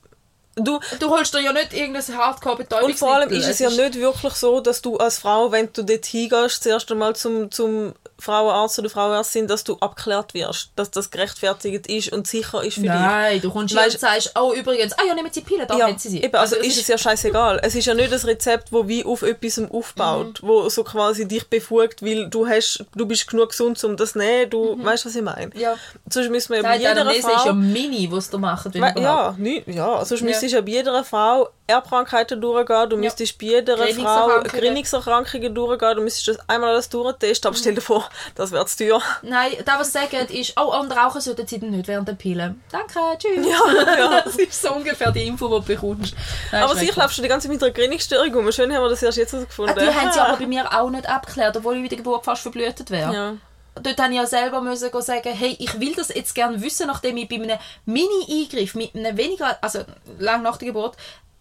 Du, 0.60 0.81
du 0.99 1.10
holst 1.10 1.34
dir 1.34 1.40
ja 1.40 1.52
nicht 1.52 1.72
irgendein 1.72 2.16
hardcore 2.16 2.66
und 2.82 2.99
vor 2.99 3.14
allem 3.14 3.31
ist 3.31 3.49
es 3.49 3.58
ja 3.58 3.70
nicht 3.70 3.94
wirklich 3.94 4.34
so, 4.34 4.60
dass 4.60 4.82
du 4.82 4.96
als 4.96 5.19
Frau, 5.19 5.52
wenn 5.52 5.72
du 5.72 5.82
dort 5.82 6.06
hingehst, 6.06 6.62
zuerst 6.62 6.90
einmal 6.90 7.14
zum, 7.16 7.50
zum 7.50 7.94
Frauenarzt 8.20 8.78
oder 8.78 8.90
Frauenärztin, 8.90 9.46
dass 9.46 9.62
du 9.64 9.76
abgeklärt 9.78 10.34
wirst, 10.34 10.70
dass 10.76 10.90
das 10.90 11.10
gerechtfertigt 11.10 11.86
ist 11.86 12.12
und 12.12 12.26
sicher 12.26 12.64
ist 12.64 12.74
für 12.74 12.80
dich. 12.80 12.90
Nein, 12.90 13.40
du 13.40 13.50
kommst 13.50 13.76
Weißt- 13.76 13.92
und 13.92 14.00
sagst, 14.00 14.32
oh 14.38 14.52
übrigens, 14.52 14.92
ah 14.94 15.02
ja, 15.06 15.14
nehmen 15.14 15.30
Sie 15.32 15.40
Pillen, 15.42 15.66
da 15.68 15.76
Ja, 15.76 15.86
haben 15.86 15.98
Sie 15.98 16.08
sie. 16.08 16.22
eben, 16.22 16.34
also, 16.34 16.56
es 16.56 16.66
ist 16.66 16.80
es 16.82 16.88
ja 16.88 16.98
scheißegal. 16.98 17.60
Es 17.62 17.74
ist 17.74 17.86
ja 17.86 17.94
nicht 17.94 18.12
ein 18.12 18.18
Rezept, 18.20 18.72
wo 18.72 18.88
wie 18.88 19.04
auf 19.04 19.22
etwas 19.22 19.60
aufbaut, 19.70 20.40
wo 20.42 20.68
so 20.68 20.82
quasi 20.84 21.28
dich 21.28 21.48
befugt, 21.48 22.02
weil 22.02 22.28
du 22.28 22.46
hast, 22.48 22.84
du 22.94 23.06
bist 23.06 23.28
genug 23.28 23.50
gesund, 23.50 23.82
um 23.84 23.96
das 23.96 24.12
zu 24.12 24.18
nehmen, 24.18 24.50
du 24.50 24.82
weißt, 24.84 25.06
was 25.06 25.14
ich 25.14 25.22
meine. 25.22 25.50
Ja. 25.54 25.76
Sonst 26.10 26.30
müssen 26.30 26.50
wir 26.50 26.56
ja 26.56 26.62
bei 26.62 26.68
Nein, 26.70 26.80
jeder 26.80 26.90
Anamnese 26.92 27.18
ist 27.18 27.28
ja 27.28 27.38
Frau... 27.38 27.52
mini, 27.54 28.08
was 28.10 28.30
du 28.30 28.38
machst. 28.38 28.74
Ja, 28.74 29.34
nie, 29.38 29.62
ja, 29.66 30.04
sonst 30.04 30.22
müsstest 30.22 30.52
du 30.52 30.56
ja 30.56 30.60
bei 30.62 30.70
jeder 30.72 31.04
Frau 31.04 31.48
Erbkrankheiten 31.68 32.40
durchgehen, 32.40 32.88
du 32.90 32.96
müsstest 32.96 33.38
bei 33.38 33.46
jeder 33.46 33.76
Frau. 33.76 34.40
Gerinnungserkrankungen 34.42 35.54
durchgehen, 35.54 35.96
du 35.96 36.02
müsstest 36.02 36.28
das 36.28 36.48
einmal 36.48 36.70
alles 36.70 36.88
durchtesten, 36.88 37.46
aber 37.48 37.56
stell 37.56 37.74
dir 37.74 37.80
vor, 37.82 38.08
das 38.34 38.50
wäre 38.52 38.64
zu 38.66 38.78
teuer. 38.78 39.02
Nein, 39.22 39.52
das, 39.64 39.78
was 39.78 39.92
sie 39.92 39.98
sagen, 39.98 40.26
ist, 40.28 40.54
oh, 40.58 40.80
und 40.80 40.90
rauchen 40.92 41.20
sollten 41.20 41.46
sie 41.46 41.60
dann 41.60 41.70
nicht 41.70 41.86
während 41.86 42.08
der 42.08 42.14
Pillen. 42.14 42.62
Danke, 42.72 42.98
tschüss. 43.18 43.46
Ja, 43.46 43.96
ja. 43.96 44.22
Das 44.24 44.36
ist 44.36 44.60
so 44.62 44.72
ungefähr 44.72 45.12
die 45.12 45.26
Info, 45.26 45.46
die 45.46 45.66
du 45.66 45.74
bekommst. 45.74 46.14
Nein, 46.50 46.62
Aber 46.62 46.74
sicher 46.74 47.00
läufst 47.02 47.18
du 47.18 47.22
die 47.22 47.28
ganze 47.28 47.46
Zeit 47.48 47.54
mit 47.54 47.62
einer 47.62 47.72
Gerinnungsstörung 47.72 48.34
rum. 48.34 48.50
Schön 48.50 48.72
haben 48.74 48.82
wir 48.82 48.88
das 48.88 49.02
erst 49.02 49.18
jetzt 49.18 49.34
Ah, 49.34 49.38
herausgefunden. 49.38 49.76
Die 49.78 49.94
haben 49.94 50.12
sie 50.12 50.20
aber 50.20 50.36
bei 50.38 50.46
mir 50.46 50.72
auch 50.72 50.90
nicht 50.90 51.08
abgeklärt, 51.08 51.56
obwohl 51.56 51.76
ich 51.76 51.82
bei 51.82 51.88
der 51.88 51.98
Geburt 51.98 52.24
fast 52.24 52.42
verblüht 52.42 52.90
wäre. 52.90 53.12
Ja. 53.14 53.36
Dort 53.74 53.98
musste 53.98 54.10
ich 54.10 54.16
ja 54.16 54.26
selber 54.26 54.60
müssen 54.60 55.02
sagen, 55.02 55.32
hey, 55.32 55.56
ich 55.58 55.78
will 55.78 55.94
das 55.94 56.08
jetzt 56.08 56.34
gerne 56.34 56.60
wissen, 56.60 56.86
nachdem 56.86 57.16
ich 57.16 57.28
bei 57.28 57.36
einem 57.36 57.58
Mini-Eingriff 57.84 58.74
mit 58.74 58.94
einem 58.94 59.16
weniger, 59.16 59.56
also 59.60 59.80
lang 60.18 60.42
nach 60.42 60.56
der 60.56 60.68
Geburt, 60.68 60.96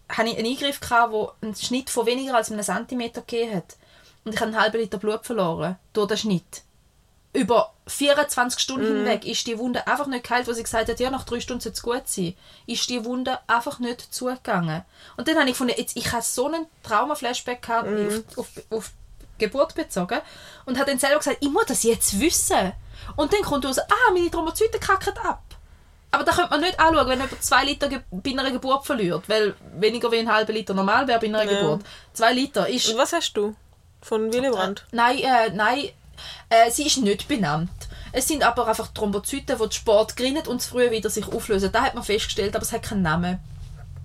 hatte 0.08 0.28
ich 0.28 0.38
einen 0.38 0.46
Eingriff 0.46 0.80
gehabt, 0.80 1.12
der 1.12 1.32
einen 1.42 1.54
Schnitt 1.54 1.90
von 1.90 2.06
weniger 2.06 2.34
als 2.34 2.50
einem 2.50 2.62
Zentimeter 2.62 3.20
gegeben 3.20 3.56
hat. 3.56 3.76
Und 4.24 4.34
ich 4.34 4.40
habe 4.40 4.50
einen 4.50 4.60
halben 4.60 4.78
Liter 4.78 4.98
Blut 4.98 5.24
verloren 5.24 5.76
durch 5.92 6.08
den 6.08 6.18
Schnitt. 6.18 6.62
Über 7.34 7.72
24 7.86 8.58
Stunden 8.58 8.86
hinweg 8.86 9.26
ist 9.26 9.46
die 9.46 9.58
Wunde 9.58 9.86
einfach 9.86 10.06
nicht 10.06 10.24
geheilt, 10.24 10.48
wo 10.48 10.52
sie 10.52 10.62
gesagt 10.62 10.88
hat, 10.88 10.98
ja, 10.98 11.10
nach 11.10 11.24
drei 11.24 11.40
Stunden 11.40 11.60
soll 11.60 11.72
es 11.72 11.82
gut 11.82 12.02
sein. 12.08 12.34
Ist 12.66 12.88
die 12.88 13.04
Wunde 13.04 13.38
einfach 13.46 13.78
nicht 13.78 14.12
zugegangen. 14.12 14.82
Und 15.16 15.28
dann 15.28 15.36
habe 15.36 15.44
ich 15.44 15.52
gefunden, 15.52 15.74
jetzt, 15.76 15.96
ich 15.96 16.10
habe 16.10 16.22
so 16.22 16.46
einen 16.46 16.66
Trauma-Flashback 16.82 17.62
gehabt, 17.62 17.88
auf, 17.88 18.38
auf, 18.38 18.48
auf 18.70 18.92
Geburt 19.38 19.74
bezogen 19.74 20.20
und 20.66 20.78
habe 20.78 20.90
dann 20.90 20.98
selber 20.98 21.18
gesagt, 21.18 21.38
ich 21.40 21.50
muss 21.50 21.66
das 21.66 21.84
jetzt 21.84 22.18
wissen. 22.20 22.72
Und 23.16 23.32
dann 23.32 23.42
kommt 23.42 23.64
raus, 23.64 23.78
ah, 23.78 24.12
meine 24.12 24.30
Thrombozyten 24.30 24.80
kacken 24.80 25.16
ab. 25.18 25.42
Aber 26.10 26.24
da 26.24 26.32
könnte 26.32 26.50
man 26.50 26.60
nicht 26.60 26.80
anschauen, 26.80 27.08
wenn 27.08 27.20
jemand 27.20 27.42
zwei 27.42 27.64
Liter 27.64 27.88
bei 28.10 28.30
einer 28.30 28.50
Geburt 28.50 28.86
verliert, 28.86 29.28
weil 29.28 29.54
weniger 29.78 30.10
wie 30.10 30.18
ein 30.18 30.32
halber 30.32 30.52
Liter 30.52 30.72
normal 30.74 31.06
wäre 31.06 31.20
bei 31.20 31.26
einer 31.26 31.44
Ja. 31.44 31.60
Geburt. 31.60 31.82
Zwei 32.14 32.32
Liter 32.32 32.68
ist... 32.68 32.88
Und 32.88 32.98
was 32.98 33.12
hast 33.12 33.32
du? 33.34 33.54
Von 34.00 34.32
Willy 34.32 34.50
Brandt? 34.50 34.86
Nein, 34.92 35.18
äh, 35.18 35.50
nein, 35.50 35.90
äh, 36.48 36.70
sie 36.70 36.86
ist 36.86 36.98
nicht 36.98 37.28
benannt. 37.28 37.70
Es 38.12 38.26
sind 38.26 38.42
aber 38.42 38.66
einfach 38.66 38.88
Thrombozyten, 38.88 39.58
die 39.58 39.74
Sport 39.74 40.16
grinnen 40.16 40.46
und 40.46 40.62
zu 40.62 40.70
früh 40.70 40.90
wieder 40.90 41.10
sich 41.10 41.26
auflösen. 41.28 41.70
Das 41.72 41.82
hat 41.82 41.94
man 41.94 42.04
festgestellt, 42.04 42.56
aber 42.56 42.62
es 42.64 42.72
hat 42.72 42.82
keinen 42.84 43.02
Namen. 43.02 43.38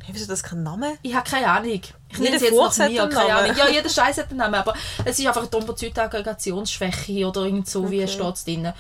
Hey, 0.04 0.14
wieso 0.14 0.28
das 0.28 0.44
kein 0.44 0.64
Name? 0.64 0.98
Ich 1.02 1.16
habe 1.16 1.30
keine 1.30 1.48
Ahnung. 1.48 1.82
Ich 2.10 2.20
nenne 2.20 2.36
es 2.36 2.42
jetzt 2.42 2.52
Furz 2.52 2.78
nach 2.78 2.90
mir, 2.90 3.08
keine 3.08 3.30
Namen. 3.30 3.46
Ahnung. 3.46 3.56
Ja, 3.58 3.70
jeder 3.70 3.88
Scheiß 3.88 4.18
hat 4.18 4.30
einen 4.30 4.40
Namen, 4.40 4.56
aber 4.56 4.74
es 5.06 5.18
ist 5.18 5.26
einfach 5.26 5.42
eine 5.42 5.50
Thrombozytenaggregationsschwäche 5.50 7.26
oder 7.26 7.44
irgend 7.44 7.70
so, 7.70 7.90
wie 7.90 8.02
es 8.02 8.12
steht 8.12 8.46
drin. 8.46 8.74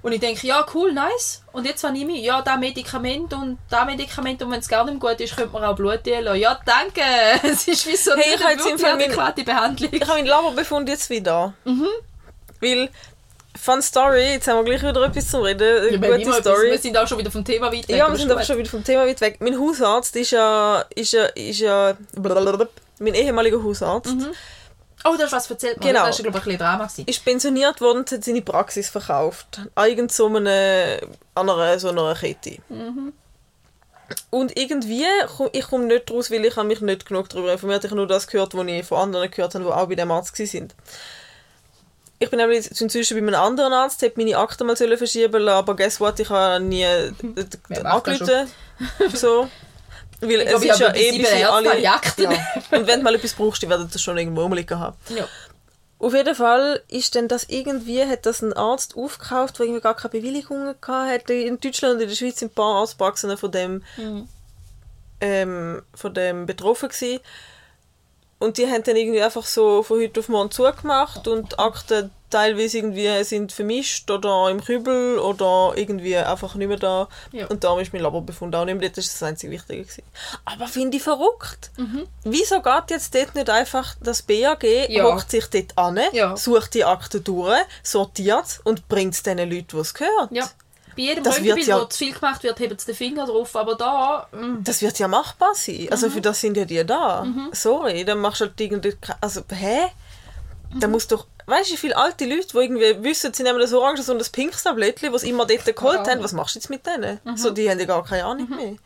Und 0.00 0.12
ich 0.12 0.20
denke, 0.20 0.46
ja, 0.46 0.64
cool, 0.74 0.92
nice. 0.92 1.42
Und 1.52 1.66
jetzt 1.66 1.82
nehme 1.82 2.12
ich? 2.12 2.24
Ja, 2.24 2.40
da 2.40 2.56
Medikament 2.56 3.32
und 3.32 3.58
da 3.68 3.84
Medikament 3.84 4.40
und 4.42 4.50
wenn 4.52 4.60
es 4.60 4.68
gar 4.68 4.84
nicht 4.84 5.00
gut 5.00 5.18
ist, 5.20 5.34
könnte 5.36 5.52
man 5.52 5.64
auch 5.64 5.74
Blut 5.74 6.06
lassen. 6.06 6.40
Ja, 6.40 6.58
danke. 6.64 7.02
Es 7.42 7.66
ist 7.66 7.86
wie 7.86 7.96
so 7.96 8.12
Hey, 8.14 8.34
ich 8.36 8.40
habe 8.42 8.52
eine 8.52 8.64
wirklich 8.64 8.86
adäquate 8.86 9.42
Behandlung. 9.44 9.88
Ich 9.92 10.00
habe 10.02 10.12
meinen 10.12 10.26
Laberbefund 10.28 10.88
jetzt 10.88 11.10
wieder. 11.10 11.52
Weil, 12.60 12.88
Fun 13.60 13.82
Story, 13.82 14.34
jetzt 14.34 14.46
haben 14.46 14.64
wir 14.64 14.64
gleich 14.76 14.82
wieder 14.88 15.02
etwas 15.04 15.28
zum 15.30 15.42
Reden. 15.42 15.62
Eine 15.66 15.86
haben 15.86 16.00
gute 16.00 16.06
immer 16.06 16.16
etwas- 16.38 16.38
Story. 16.38 16.70
wir 16.70 16.78
sind 16.78 16.96
auch 16.96 17.08
schon 17.08 17.18
wieder 17.18 17.30
vom 17.32 17.44
Thema 17.44 17.66
weit 17.66 17.88
weg. 17.88 17.96
Ja, 17.96 18.08
wir 18.08 18.16
sind 18.16 18.30
gut. 18.30 18.44
schon 18.44 18.58
wieder 18.58 18.70
vom 18.70 18.84
Thema 18.84 19.04
weit 19.06 19.20
weg. 19.20 19.38
Mein 19.40 19.58
Hausarzt 19.58 20.14
ist 20.14 20.30
ja, 20.30 20.84
ist 20.94 21.12
ja, 21.12 21.24
ist 21.24 21.58
ja, 21.58 21.96
mein 23.00 23.14
ehemaliger 23.14 23.62
Hausarzt, 23.62 24.14
Oh, 25.04 25.14
du 25.16 25.22
hast 25.22 25.32
was 25.32 25.50
erzählt. 25.50 25.80
Genau. 25.80 26.06
Das 26.06 26.18
war, 26.18 26.24
glaube 26.24 26.38
ich, 26.38 26.44
ein 26.44 26.48
bisschen 26.50 26.58
Drama. 26.58 26.84
Gewesen. 26.84 27.06
ist 27.06 27.24
pensioniert 27.24 27.80
worden 27.80 27.98
und 27.98 28.10
hat 28.10 28.24
seine 28.24 28.42
Praxis 28.42 28.88
verkauft. 28.88 29.60
Irgend 29.76 30.12
so 30.12 30.26
einer, 30.26 30.98
an 31.34 31.50
einer, 31.50 31.78
so 31.78 31.88
einer 31.88 32.14
Kette. 32.14 32.58
Und 34.30 34.56
irgendwie, 34.56 35.04
ich 35.52 35.66
komme 35.66 35.84
nicht 35.84 36.10
raus, 36.10 36.30
weil 36.30 36.44
ich 36.44 36.56
habe 36.56 36.66
mich 36.66 36.80
nicht 36.80 37.06
genug 37.06 37.28
darüber 37.28 37.52
informiert. 37.52 37.84
Ich 37.84 37.90
habe 37.90 37.96
nur 37.96 38.06
das 38.06 38.26
gehört, 38.26 38.54
was 38.54 38.66
ich 38.66 38.86
von 38.86 38.98
anderen 38.98 39.30
gehört 39.30 39.54
habe, 39.54 39.64
die 39.64 39.70
auch 39.70 39.86
bei 39.86 39.94
dem 39.94 40.10
Arzt 40.10 40.38
waren. 40.38 40.68
Ich 42.20 42.30
bin 42.30 42.40
nämlich 42.40 42.80
inzwischen 42.80 43.16
bei 43.16 43.26
einem 43.26 43.40
anderen 43.40 43.72
Arzt, 43.72 44.02
hätte 44.02 44.18
meine 44.18 44.36
Akte 44.36 44.64
mal 44.64 44.74
verschieben 44.76 45.40
lassen, 45.40 45.58
aber 45.58 45.76
guess 45.76 46.00
what, 46.00 46.18
ich 46.18 46.28
habe 46.28 46.58
nie 46.64 46.84
angerufen. 47.84 48.50
So. 49.14 49.48
Weil 50.20 50.40
es 50.40 50.62
ich 50.62 50.70
ist 50.70 50.80
ja 50.80 50.94
eh 50.94 51.18
bis 51.18 51.32
alle... 51.44 51.78
Ja. 51.80 52.00
Und 52.70 52.86
wenn 52.86 53.00
du 53.00 53.02
mal 53.02 53.14
etwas 53.14 53.34
brauchst, 53.34 53.62
die 53.62 53.68
werden 53.68 53.88
das 53.92 54.02
schon 54.02 54.18
irgendwo 54.18 54.42
rumliegen 54.42 54.78
haben. 54.78 54.96
Ja. 55.08 55.26
Auf 56.00 56.14
jeden 56.14 56.34
Fall 56.34 56.82
ist 56.88 57.16
dann 57.16 57.26
das 57.26 57.44
irgendwie, 57.48 58.04
hat 58.04 58.24
das 58.24 58.40
ein 58.40 58.52
Arzt 58.52 58.96
aufgekauft, 58.96 59.58
der 59.58 59.66
irgendwie 59.66 59.82
gar 59.82 59.96
keine 59.96 60.10
Bewilligung 60.10 60.74
hatte. 60.86 61.34
In 61.34 61.58
Deutschland 61.58 61.94
und 61.96 62.02
in 62.02 62.08
der 62.08 62.14
Schweiz 62.14 62.38
sind 62.38 62.52
ein 62.52 62.54
paar 62.54 62.76
Arztpraxen 62.76 63.36
von 63.36 63.50
dem, 63.50 63.82
ähm, 65.20 65.82
von 65.94 66.14
dem 66.14 66.46
betroffen 66.46 66.88
gewesen. 66.88 67.20
Und 68.38 68.58
die 68.58 68.68
haben 68.68 68.84
dann 68.84 68.94
irgendwie 68.94 69.22
einfach 69.22 69.44
so 69.44 69.82
von 69.82 70.00
heute 70.00 70.20
auf 70.20 70.28
morgen 70.28 70.52
zugemacht 70.52 71.26
und 71.26 71.58
Akten 71.58 72.12
teilweise 72.30 72.78
irgendwie 72.78 73.24
sind 73.24 73.52
vermischt 73.52 74.10
oder 74.10 74.50
im 74.50 74.62
Kübel 74.62 75.18
oder 75.18 75.72
irgendwie 75.76 76.16
einfach 76.16 76.54
nicht 76.54 76.68
mehr 76.68 76.76
da. 76.76 77.08
Ja. 77.32 77.46
Und 77.46 77.64
darum 77.64 77.80
ist 77.80 77.92
mein 77.92 78.02
Laborbefund 78.02 78.54
auch 78.54 78.64
nicht 78.64 78.74
mehr 78.78 78.88
dort. 78.88 78.98
Das 78.98 79.06
ist 79.06 79.14
das 79.14 79.22
einzige 79.28 79.52
Wichtige. 79.52 79.82
Gewesen. 79.82 80.02
Aber 80.44 80.66
finde 80.68 80.96
ich 80.98 81.02
verrückt. 81.02 81.70
Wieso 82.24 82.60
geht 82.62 82.90
jetzt 82.90 83.14
dort 83.14 83.34
nicht 83.34 83.48
einfach 83.50 83.94
das 84.00 84.22
BAG, 84.22 84.62
Ja. 84.88 85.04
hockt 85.04 85.30
sich 85.30 85.46
dort 85.46 85.76
an, 85.76 85.98
Ja. 86.12 86.36
sucht 86.36 86.74
die 86.74 86.84
Akte 86.84 87.20
durch, 87.20 87.58
sortiert 87.82 88.60
und 88.64 88.88
bringt 88.88 89.14
es 89.14 89.22
den 89.22 89.38
Leuten, 89.38 89.66
die 89.72 89.76
es 89.78 89.94
gehört? 89.94 90.30
Ja. 90.30 90.44
Bei 90.96 91.02
jedem 91.04 91.22
Das 91.22 91.36
Röntgenbild, 91.36 91.66
ja- 91.68 91.80
wo 91.80 91.84
zu 91.84 91.98
viel 91.98 92.12
gemacht 92.12 92.42
wird, 92.42 92.58
hebt 92.58 92.80
sie 92.80 92.86
den 92.86 92.94
Finger 92.96 93.24
drauf. 93.26 93.54
Aber 93.54 93.76
da, 93.76 94.26
mm, 94.32 94.64
Das 94.64 94.82
wird 94.82 94.98
ja 94.98 95.06
machbar 95.06 95.54
sein. 95.54 95.82
Mhm. 95.82 95.88
Also 95.92 96.10
für 96.10 96.20
das 96.20 96.40
sind 96.40 96.56
ja 96.56 96.64
die 96.64 96.84
da. 96.84 97.24
Sorry, 97.52 98.04
dann 98.04 98.18
machst 98.18 98.40
du 98.40 98.46
halt 98.46 98.60
irgendwie... 98.60 98.96
Also, 99.20 99.42
hä? 99.50 99.78
Da 100.80 100.86
Mhm. 100.88 100.92
muss 100.92 101.06
doch... 101.06 101.26
Weißt 101.48 101.70
du, 101.70 101.72
wie 101.74 101.78
viele 101.78 101.96
alte 101.96 102.26
Leute, 102.26 102.46
die 102.48 102.56
irgendwie 102.58 103.02
wissen, 103.02 103.32
sie 103.32 103.42
nehmen 103.42 103.58
das 103.58 103.72
Orange 103.72 104.06
und 104.10 104.18
das 104.18 104.28
pinkes 104.30 104.62
Tablettchen, 104.64 105.12
was 105.12 105.22
immer 105.22 105.46
dort 105.46 105.64
geholt 105.64 106.06
Ja. 106.06 106.12
haben, 106.12 106.22
was 106.22 106.32
machst 106.32 106.54
du 106.54 106.58
jetzt 106.58 106.68
mit 106.68 106.86
denen? 106.86 107.18
Mhm. 107.24 107.36
So, 107.38 107.50
die 107.50 107.68
haben 107.70 107.78
ja 107.78 107.86
gar 107.86 108.04
keine 108.04 108.24
Ahnung 108.24 108.48
mehr. 108.50 108.76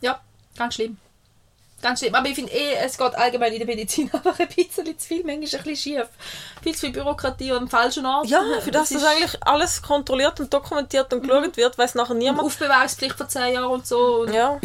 ja, 0.00 0.20
ganz 0.56 0.74
schlimm. 0.74 0.96
Ganz 1.82 1.98
schlimm. 2.00 2.14
Aber 2.14 2.26
ich 2.28 2.34
finde 2.34 2.52
eh, 2.52 2.74
es 2.76 2.96
geht 2.96 3.14
allgemein 3.16 3.52
in 3.52 3.58
der 3.58 3.66
Medizin 3.66 4.08
einfach 4.12 4.38
ein 4.38 4.48
bisschen 4.48 4.98
zu 4.98 5.06
viel, 5.06 5.24
manchmal 5.24 5.60
ein 5.60 5.64
bisschen 5.64 5.76
schief. 5.76 6.06
Viel 6.62 6.74
zu 6.74 6.80
viel 6.80 6.92
Bürokratie 6.92 7.52
und 7.52 7.58
am 7.58 7.68
falschen 7.68 8.06
Ort. 8.06 8.26
Ja, 8.28 8.42
für 8.60 8.70
das, 8.70 8.90
ist 8.90 9.02
dass 9.02 9.10
eigentlich 9.10 9.36
alles 9.42 9.82
kontrolliert 9.82 10.38
und 10.40 10.52
dokumentiert 10.54 11.12
und 11.12 11.22
geschaut 11.22 11.56
wird, 11.56 11.76
weiß 11.76 11.94
nachher 11.96 12.12
und 12.12 12.18
niemand. 12.18 12.44
Aufbewahrungspflicht 12.44 13.16
von 13.16 13.28
10 13.28 13.52
Jahren 13.54 13.70
und 13.70 13.86
so. 13.86 14.22
Und 14.22 14.32
Ja, 14.32 14.58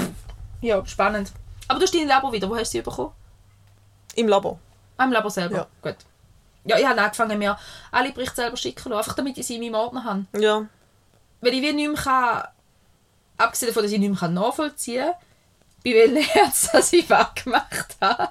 ja, 0.61 0.85
spannend. 0.85 1.31
Aber 1.67 1.79
du 1.79 1.85
hast 1.85 1.93
dein 1.95 2.07
Labor 2.07 2.31
wieder. 2.31 2.49
Wo 2.49 2.55
hast 2.55 2.73
du 2.73 2.77
sie 2.77 2.81
bekommen? 2.81 3.11
im 4.15 4.27
Labor. 4.27 4.59
Am 4.97 5.11
Labor 5.11 5.31
selber. 5.31 5.55
Ja. 5.55 5.67
Gut. 5.81 5.95
Ja, 6.65 6.77
ich 6.77 6.85
habe 6.85 7.01
angefangen, 7.01 7.39
mir 7.39 7.57
alle 7.91 8.11
Berichte 8.11 8.35
selber 8.35 8.57
schicken 8.57 8.89
lassen, 8.89 8.99
einfach 8.99 9.15
damit 9.15 9.37
ich 9.37 9.47
sie 9.47 9.55
in 9.55 9.61
meinem 9.61 9.75
Ordner 9.75 10.03
habe. 10.03 10.25
Ja. 10.39 10.67
Weil 11.41 11.53
ich 11.53 11.61
wie 11.61 11.73
nicht 11.73 11.91
mehr 11.91 12.01
kann, 12.01 12.47
abgesehen 13.37 13.69
davon, 13.69 13.83
dass 13.83 13.91
ich 13.91 13.99
nicht 13.99 14.21
mehr 14.21 14.29
nachvollziehen 14.29 15.05
kann, 15.05 15.15
bei 15.83 15.93
welchem 15.93 16.17
Herz 16.17 16.69
das 16.71 16.93
ich 16.93 17.09
was 17.09 17.33
gemacht 17.43 17.95
habe, 17.99 18.29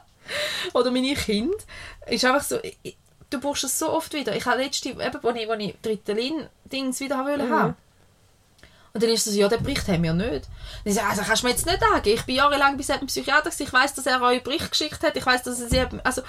oder 0.75 0.91
meine 0.91 1.15
Kinder, 1.15 1.57
ist 2.07 2.25
einfach 2.25 2.43
so, 2.43 2.59
ich, 2.63 2.97
du 3.31 3.41
brauchst 3.41 3.65
es 3.65 3.79
so 3.79 3.91
oft 3.91 4.13
wieder. 4.13 4.35
Ich 4.37 4.47
habe 4.47 4.63
letzte, 4.63 4.91
eben, 4.91 5.01
als 5.01 5.37
ich, 5.37 5.51
als 5.51 5.63
ich 5.63 5.75
Ritalin-Dings 5.85 7.01
wieder 7.01 7.19
haben 7.19 7.29
wollte 7.29 7.49
haben. 7.49 7.75
Und 8.93 9.03
dann 9.03 9.11
ist 9.11 9.27
es 9.27 9.35
so, 9.35 9.39
ja, 9.39 9.49
den 9.49 9.63
Bericht 9.63 9.87
haben 9.87 10.03
wir 10.03 10.13
nicht. 10.13 10.49
Dann 10.85 10.93
sage 10.93 11.07
ich, 11.07 11.11
also 11.11 11.23
kannst 11.23 11.43
du 11.43 11.47
mir 11.47 11.53
jetzt 11.53 11.67
nicht 11.67 11.81
sagen. 11.81 12.09
Ich 12.09 12.25
bin 12.25 12.35
jahrelang 12.35 12.77
bei 12.77 12.95
einem 12.95 13.07
Psychiater, 13.07 13.51
ich 13.57 13.73
weiß, 13.73 13.95
dass 13.95 14.07
er 14.07 14.21
euch 14.21 14.43
Bericht 14.43 14.71
geschickt 14.71 15.03
hat, 15.03 15.17
ich 15.17 15.25
weiß, 15.25 15.45
dass 15.45 15.61
er 15.61 15.69
sie, 15.69 16.01
also, 16.03 16.23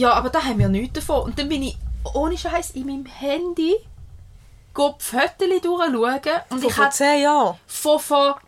ja, 0.00 0.14
aber 0.14 0.30
da 0.30 0.42
haben 0.42 0.58
wir 0.58 0.68
nichts 0.68 0.94
davon. 0.94 1.24
Und 1.24 1.38
dann 1.38 1.48
bin 1.48 1.62
ich, 1.62 1.76
ohne 2.14 2.36
Scheiß 2.36 2.70
in 2.70 2.86
meinem 2.86 3.04
Handy, 3.04 3.76
die 4.74 4.74
Fotos 4.74 5.60
durchschauen 5.62 5.92
und 6.48 6.60
Vor, 6.60 6.70
ich 6.70 6.74
vor 6.74 6.84
hatte 6.84 6.96
zehn 6.96 7.22
Jahren. 7.22 7.58
vor, 7.66 8.00
vor 8.00 8.40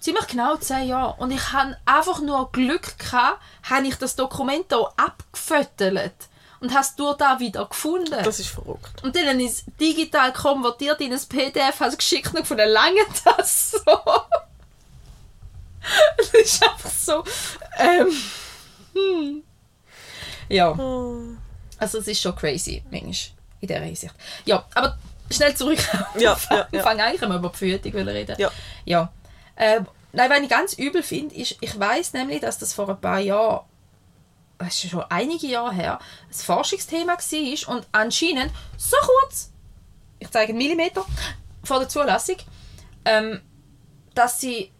ziemlich 0.00 0.26
genau 0.26 0.56
zehn 0.56 0.88
Jahren. 0.88 1.16
Und 1.20 1.30
ich 1.30 1.52
hatte 1.52 1.78
einfach 1.84 2.20
nur 2.20 2.50
Glück 2.50 2.98
gehabt, 2.98 3.40
habe 3.70 3.86
ich 3.86 3.94
das 3.96 4.16
Dokument 4.16 4.66
hier 4.70 4.92
abgefüttert 4.96 6.14
und 6.58 6.72
habe 6.72 6.80
es 6.80 6.96
durch 6.96 7.16
da 7.16 7.38
wieder 7.38 7.66
gefunden. 7.66 8.16
Das 8.24 8.40
ist 8.40 8.48
verrückt. 8.48 9.04
und 9.04 9.14
dann 9.14 9.28
habe 9.28 9.40
ich 9.40 9.50
es 9.50 9.64
digital 9.80 10.32
konvertiert 10.32 11.00
in 11.00 11.12
ein 11.12 11.20
PDF, 11.28 11.78
habe 11.78 11.90
es 11.90 11.96
geschickt 11.96 12.34
und 12.34 12.46
von 12.46 12.56
der 12.56 12.66
langen 12.66 13.06
das 13.24 13.70
so. 13.70 13.78
das 16.16 16.34
ist 16.34 16.62
einfach 16.64 16.90
so. 16.90 17.24
Ähm, 17.78 18.08
hm. 18.94 19.44
Ja. 20.52 20.76
Hm. 20.76 21.38
Also 21.78 21.98
es 21.98 22.06
ist 22.06 22.20
schon 22.20 22.36
crazy, 22.36 22.82
manchmal, 22.90 23.32
in 23.60 23.68
dieser 23.68 23.80
Hinsicht. 23.80 24.14
Ja, 24.44 24.64
aber 24.74 24.98
schnell 25.30 25.54
zurück. 25.56 25.78
Ja, 26.18 26.36
Wir 26.48 26.56
ja, 26.56 26.68
ja. 26.70 26.82
fangen 26.82 27.00
eigentlich 27.00 27.22
immer 27.22 27.36
über 27.36 27.48
die 27.48 27.58
Verhütung 27.58 27.92
reden. 28.08 28.36
Ja. 28.38 28.50
Ja. 28.84 29.12
Ähm, 29.56 29.86
nein, 30.12 30.30
was 30.30 30.40
ich 30.40 30.48
ganz 30.48 30.72
übel 30.74 31.02
finde, 31.02 31.34
ist, 31.34 31.56
ich 31.60 31.78
weiß 31.78 32.12
nämlich, 32.12 32.40
dass 32.40 32.58
das 32.58 32.72
vor 32.74 32.88
ein 32.88 33.00
paar 33.00 33.18
Jahren, 33.18 33.64
das 34.58 34.84
ist 34.84 34.90
schon 34.90 35.04
einige 35.08 35.46
Jahre 35.46 35.72
her, 35.72 35.98
ein 36.28 36.34
Forschungsthema 36.34 37.16
war 37.16 37.74
und 37.74 37.86
anscheinend 37.92 38.52
so 38.76 38.96
kurz, 39.00 39.50
ich 40.18 40.30
zeige 40.30 40.50
einen 40.50 40.58
Millimeter, 40.58 41.04
vor 41.64 41.78
der 41.78 41.88
Zulassung, 41.88 42.36
ähm, 43.04 43.40
dass 44.14 44.40
sie 44.40 44.70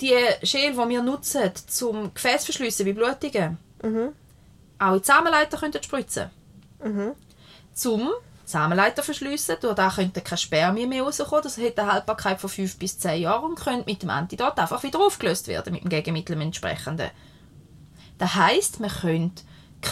die 0.00 0.14
Schäl, 0.42 0.72
die 0.72 0.76
wir 0.76 1.02
nutzen, 1.02 1.52
zum 1.66 2.12
Gefäßverschlüssen 2.12 2.84
wie 2.86 2.92
Blutungen, 2.92 3.58
auch 4.78 4.94
in 4.94 5.00
die 5.00 5.06
Samenleiter 5.06 5.58
könnten 5.58 5.82
spritzen 5.82 6.30
Zum 7.72 8.10
Samenleiter 8.44 9.02
verschliessen, 9.02 9.56
durch 9.60 9.74
da 9.74 9.90
könnte 9.90 10.20
kein 10.20 10.38
Spermien 10.38 10.88
mehr 10.88 11.02
rauskommen. 11.02 11.42
Das 11.42 11.58
hat 11.58 11.78
eine 11.78 11.92
Haltbarkeit 11.92 12.40
von 12.40 12.48
5 12.48 12.78
bis 12.78 12.98
10 12.98 13.22
Jahren 13.22 13.50
und 13.50 13.58
könnte 13.58 13.90
mit 13.90 14.02
dem 14.02 14.10
Antidot 14.10 14.58
einfach 14.58 14.82
wieder 14.84 15.00
aufgelöst 15.00 15.48
werden, 15.48 15.72
mit 15.72 15.82
dem 15.82 15.90
Gegenmittel 15.90 16.40
entsprechenden. 16.40 17.10
Das 18.18 18.34
heisst, 18.36 18.78
man 18.78 18.90
könnte 18.90 19.42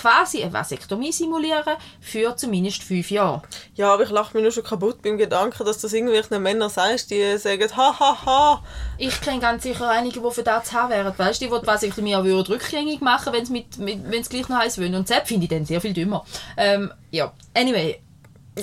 quasi 0.00 0.42
eine 0.42 0.52
Vasektomie 0.52 1.12
simulieren 1.12 1.76
für 2.00 2.36
zumindest 2.36 2.82
5 2.82 3.10
Jahre. 3.10 3.42
Ja, 3.74 3.92
aber 3.92 4.04
ich 4.04 4.10
lache 4.10 4.34
mich 4.34 4.42
nur 4.42 4.52
schon 4.52 4.64
kaputt 4.64 5.02
beim 5.02 5.18
Gedanken, 5.18 5.64
dass 5.64 5.78
das 5.78 5.92
irgendwelchen 5.92 6.42
Männern 6.42 6.70
sagst, 6.70 7.10
die 7.10 7.38
sagen, 7.38 7.68
ha, 7.76 7.98
ha, 7.98 8.26
ha. 8.26 8.64
Ich 8.98 9.20
kenne 9.20 9.40
ganz 9.40 9.62
sicher 9.62 9.88
einige, 9.88 10.20
die 10.20 10.30
für 10.30 10.42
das 10.42 10.64
zu 10.64 10.72
haben 10.74 10.90
wären. 10.90 11.12
Weißt 11.16 11.40
du, 11.40 11.46
die 11.46 11.60
die 11.60 11.66
Vasektomie 11.66 12.16
auch 12.16 12.24
würden 12.24 12.52
rückgängig 12.52 13.00
machen 13.00 13.32
wenn 13.32 13.46
sie 13.46 13.52
mit, 13.52 13.78
mit, 13.78 14.30
gleich 14.30 14.48
noch 14.48 14.58
eins 14.58 14.78
wollen. 14.78 14.94
Und 14.94 15.08
das 15.08 15.26
finde 15.26 15.44
ich 15.44 15.50
dann 15.50 15.64
sehr 15.64 15.80
viel 15.80 15.92
dümmer. 15.92 16.24
Ähm, 16.56 16.92
ja, 17.10 17.32
anyway. 17.54 18.00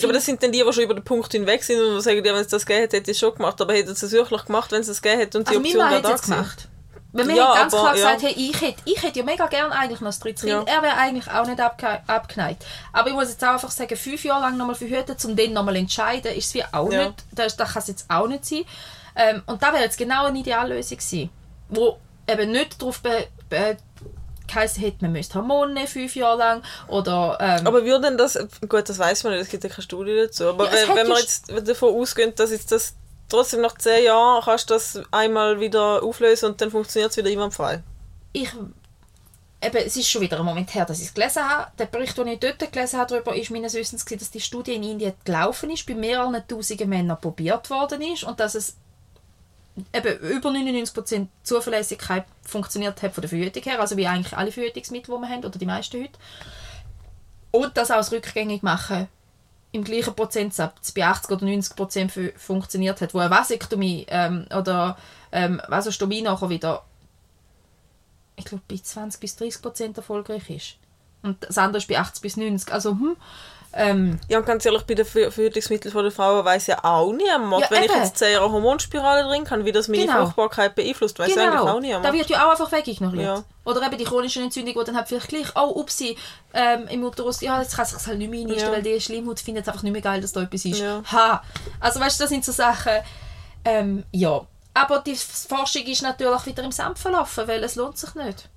Aber 0.01 0.13
das 0.13 0.25
sind 0.25 0.41
dann 0.41 0.51
die, 0.51 0.63
die 0.65 0.73
schon 0.73 0.83
über 0.83 0.93
den 0.93 1.03
Punkt 1.03 1.31
hinweg 1.33 1.63
sind 1.63 1.81
und 1.81 2.01
sagen, 2.01 2.23
ja, 2.23 2.33
wenn 2.33 2.41
es 2.41 2.47
das 2.47 2.65
gegeben 2.65 2.83
hätte, 2.83 2.97
hätte 2.97 3.11
ich 3.11 3.17
es 3.17 3.19
schon 3.19 3.35
gemacht. 3.35 3.59
Aber 3.59 3.73
hätte 3.73 3.91
es 3.91 4.01
es 4.01 4.11
wirklich 4.11 4.45
gemacht, 4.45 4.71
wenn 4.71 4.81
es 4.81 4.87
es 4.87 5.01
gegeben 5.01 5.19
hätte 5.19 5.37
und 5.37 5.49
die 5.49 5.55
Also 5.55 5.59
Option 5.61 5.83
wäre 5.83 5.95
hat 5.95 6.05
da 6.05 6.13
es 6.13 6.21
gemacht. 6.21 6.67
Weil 7.13 7.27
wir 7.27 7.35
Ja, 7.35 7.53
ganz 7.55 7.73
aber, 7.73 7.83
klar 7.83 7.93
gesagt, 7.93 8.21
ja. 8.21 8.29
hey, 8.29 8.35
ich 8.49 8.61
hätte, 8.61 8.81
ich 8.85 9.03
hätte 9.03 9.19
ja 9.19 9.25
mega 9.25 9.47
gerne 9.47 9.73
eigentlich 9.73 9.99
noch 9.99 10.09
das 10.09 10.19
dritte 10.19 10.45
Kind. 10.47 10.67
Ja. 10.69 10.75
Er 10.75 10.81
wäre 10.81 10.95
eigentlich 10.97 11.29
auch 11.29 11.45
nicht 11.45 11.59
abge 11.59 11.99
abgeneigt. 12.07 12.65
Aber 12.93 13.09
ich 13.09 13.13
muss 13.13 13.29
jetzt 13.29 13.43
auch 13.43 13.49
einfach 13.49 13.71
sagen, 13.71 13.95
fünf 13.97 14.23
Jahre 14.23 14.41
lang 14.43 14.57
nochmal 14.57 14.75
verhüten, 14.75 15.15
um 15.25 15.35
den 15.35 15.53
nochmal 15.53 15.75
entscheiden, 15.75 16.33
ist 16.33 16.47
es 16.47 16.53
wie 16.53 16.63
auch 16.71 16.91
Ja. 16.91 17.05
nicht, 17.07 17.23
das, 17.33 17.57
das 17.57 17.73
kann 17.73 17.81
es 17.81 17.87
jetzt 17.89 18.05
auch 18.09 18.27
nicht 18.27 18.45
sein. 18.45 18.63
Ähm, 19.15 19.43
und 19.45 19.61
da 19.61 19.73
wäre 19.73 19.83
jetzt 19.83 19.97
genau 19.97 20.25
eine 20.25 20.39
Ideallösung 20.39 20.97
gewesen, 20.97 21.29
wo 21.67 21.97
eben 22.27 22.51
nicht 22.51 22.81
darauf 22.81 23.01
be, 23.01 23.27
be 23.49 23.75
geheißen 24.47 24.81
hätte, 24.83 24.97
man 25.01 25.13
müsste 25.13 25.35
Hormone 25.35 25.73
nehmen, 25.73 25.87
fünf 25.87 26.13
Jahre 26.15 26.37
lang 26.37 26.63
oder 26.87 27.37
ähm, 27.39 27.67
Aber 27.67 27.85
würde 27.85 28.07
denn 28.09 28.17
das, 28.17 28.37
gut, 28.67 28.87
das 28.89 28.99
weiß 28.99 29.23
man 29.23 29.33
nicht, 29.33 29.43
es 29.43 29.49
gibt 29.49 29.63
ja 29.63 29.69
keine 29.69 29.81
Studie 29.83 30.15
dazu, 30.15 30.49
aber 30.49 30.65
Ja, 30.65 30.89
wenn, 30.89 30.95
wenn 30.97 31.07
wir 31.07 31.19
jetzt 31.19 31.51
davon 31.67 31.93
ausgehen, 31.95 32.33
dass 32.35 32.51
jetzt 32.51 32.71
das 32.71 32.95
trotzdem 33.31 33.61
nach 33.61 33.77
10 33.77 34.05
Jahren 34.05 34.43
kannst 34.43 34.69
du 34.69 34.73
das 34.75 35.01
einmal 35.11 35.59
wieder 35.59 36.03
auflösen 36.03 36.51
und 36.51 36.61
dann 36.61 36.71
funktioniert 36.71 37.11
es 37.11 37.17
wieder 37.17 37.29
einwandfrei. 37.29 37.81
ich 38.33 38.49
eben, 39.61 39.77
es 39.77 39.95
ist 39.95 40.09
schon 40.09 40.21
wieder 40.21 40.39
ein 40.39 40.45
Moment 40.45 40.73
her, 40.73 40.85
dass 40.85 40.99
ich 40.99 41.07
es 41.07 41.13
gelesen 41.13 41.47
habe. 41.47 41.71
Der 41.77 41.85
Bericht, 41.85 42.17
den 42.17 42.27
ich 42.27 42.39
dort 42.39 42.59
gelesen 42.71 42.99
habe, 42.99 43.13
darüber, 43.13 43.35
ist 43.35 43.51
meines 43.51 43.73
Wissens, 43.73 44.05
gewesen, 44.05 44.19
dass 44.19 44.31
die 44.31 44.41
Studie 44.41 44.73
in 44.73 44.83
Indien 44.83 45.13
gelaufen 45.23 45.69
ist, 45.69 45.85
bei 45.85 45.93
mehreren 45.93 46.43
tausenden 46.47 46.89
Männern 46.89 47.19
probiert 47.19 47.69
worden 47.69 48.01
ist 48.01 48.23
und 48.23 48.39
dass 48.39 48.55
es 48.55 48.75
eben 49.93 50.17
über 50.19 50.49
99% 50.49 51.27
Zuverlässigkeit 51.43 52.25
funktioniert 52.43 53.01
hat 53.01 53.13
von 53.13 53.21
der 53.21 53.29
Verhütung 53.29 53.63
her, 53.63 53.79
also 53.79 53.95
wie 53.97 54.07
eigentlich 54.07 54.35
alle 54.35 54.51
Verhütungsmittel, 54.51 55.15
die 55.15 55.21
wir 55.21 55.29
haben, 55.29 55.45
oder 55.45 55.57
die 55.57 55.65
meisten 55.65 56.01
heute. 56.01 56.19
Und 57.51 57.77
das 57.77 57.91
auch 57.91 57.97
das 57.97 58.11
rückgängig 58.11 58.63
machen 58.63 59.07
im 59.71 59.83
gleichen 59.83 60.15
Prozentsatz 60.15 60.91
bei 60.91 61.05
80 61.05 61.31
oder 61.31 61.45
90 61.45 61.75
Prozent 61.75 62.11
fu- 62.11 62.31
funktioniert 62.35 62.99
hat, 63.01 63.13
wo 63.13 63.19
eine 63.19 63.29
Vasektomie 63.31 64.05
ähm, 64.09 64.45
oder 64.55 64.97
ähm, 65.31 65.61
Vasostomie 65.67 66.21
nachher 66.21 66.49
wieder 66.49 66.83
ich 68.35 68.45
glaube, 68.45 68.63
bei 68.67 68.77
20 68.77 69.19
bis 69.21 69.35
30 69.35 69.61
Prozent 69.61 69.97
erfolgreich 69.97 70.49
ist. 70.49 70.75
Und 71.21 71.43
das 71.43 71.57
andere 71.57 71.77
ist 71.77 71.87
bei 71.87 71.99
80 71.99 72.21
bis 72.21 72.37
90. 72.37 72.73
Also, 72.73 72.91
hm, 72.91 73.15
ähm, 73.73 74.19
Ja, 74.27 74.37
und 74.39 74.45
ganz 74.45 74.65
ehrlich, 74.65 74.83
bei 74.83 74.93
den 74.95 75.05
Ver- 75.05 75.31
Verhütungsmitteln 75.31 75.91
von 75.91 76.03
der 76.03 76.11
Frauen 76.11 76.43
weiß 76.43 76.67
ja 76.67 76.83
auch 76.83 77.11
niemand, 77.11 77.63
Ja, 77.63 77.71
wenn 77.71 77.83
ich 77.83 77.91
jetzt 77.93 78.17
10 78.17 78.33
Jahre 78.33 78.51
Hormonspirale 78.51 79.23
drin 79.23 79.43
kann, 79.43 79.65
wie 79.65 79.71
das 79.71 79.87
meine 79.87 80.05
Genau. 80.05 80.25
Fruchtbarkeit 80.25 80.75
beeinflusst, 80.75 81.17
weiß 81.19 81.37
eigentlich 81.37 81.49
genau, 81.51 81.63
auch 81.63 81.73
da 81.75 81.79
niemand. 81.79 82.13
wird 82.13 82.29
ja 82.29 82.45
auch 82.45 82.51
einfach 82.51 82.71
wegignoriert. 82.71 83.23
Ja. 83.23 83.43
Oder 83.63 83.85
eben 83.85 83.97
die 83.97 84.03
chronische 84.03 84.41
Entzündung, 84.41 84.73
die 84.79 84.83
dann 84.85 84.95
halt 84.97 85.07
vielleicht 85.07 85.27
gleich, 85.29 85.47
oh, 85.55 85.79
upsi, 85.79 86.17
ähm, 86.53 86.87
im 86.89 87.03
Uterus, 87.03 87.41
ja, 87.41 87.61
jetzt 87.61 87.75
kann 87.75 87.85
es 87.85 87.91
sich 87.91 88.07
halt 88.07 88.17
nicht 88.17 88.29
mehr 88.31 88.41
einstellen, 88.41 88.69
Ja. 88.69 88.71
weil 88.75 88.81
die 88.83 88.99
Schleimhaut 88.99 89.39
findet 89.39 89.63
es 89.63 89.67
einfach 89.69 89.83
nicht 89.83 89.93
mehr 89.93 90.01
geil, 90.01 90.19
dass 90.21 90.31
da 90.33 90.41
etwas 90.41 90.65
ist. 90.65 90.79
Ja. 90.79 91.01
Ha! 91.11 91.43
Also, 91.79 91.99
weißt 91.99 92.19
du, 92.19 92.23
das 92.23 92.29
sind 92.29 92.43
so 92.43 92.51
Sachen, 92.51 92.93
ähm, 93.65 94.03
ja. 94.11 94.41
Aber 94.73 94.99
die 94.99 95.15
Forschung 95.15 95.83
ist 95.83 96.01
natürlich 96.01 96.45
wieder 96.45 96.63
im 96.63 96.71
Sand 96.71 96.97
verlaufen, 96.97 97.47
weil 97.47 97.63
es 97.63 97.75
lohnt 97.75 97.97
sich 97.97 98.15
nicht. 98.15 98.47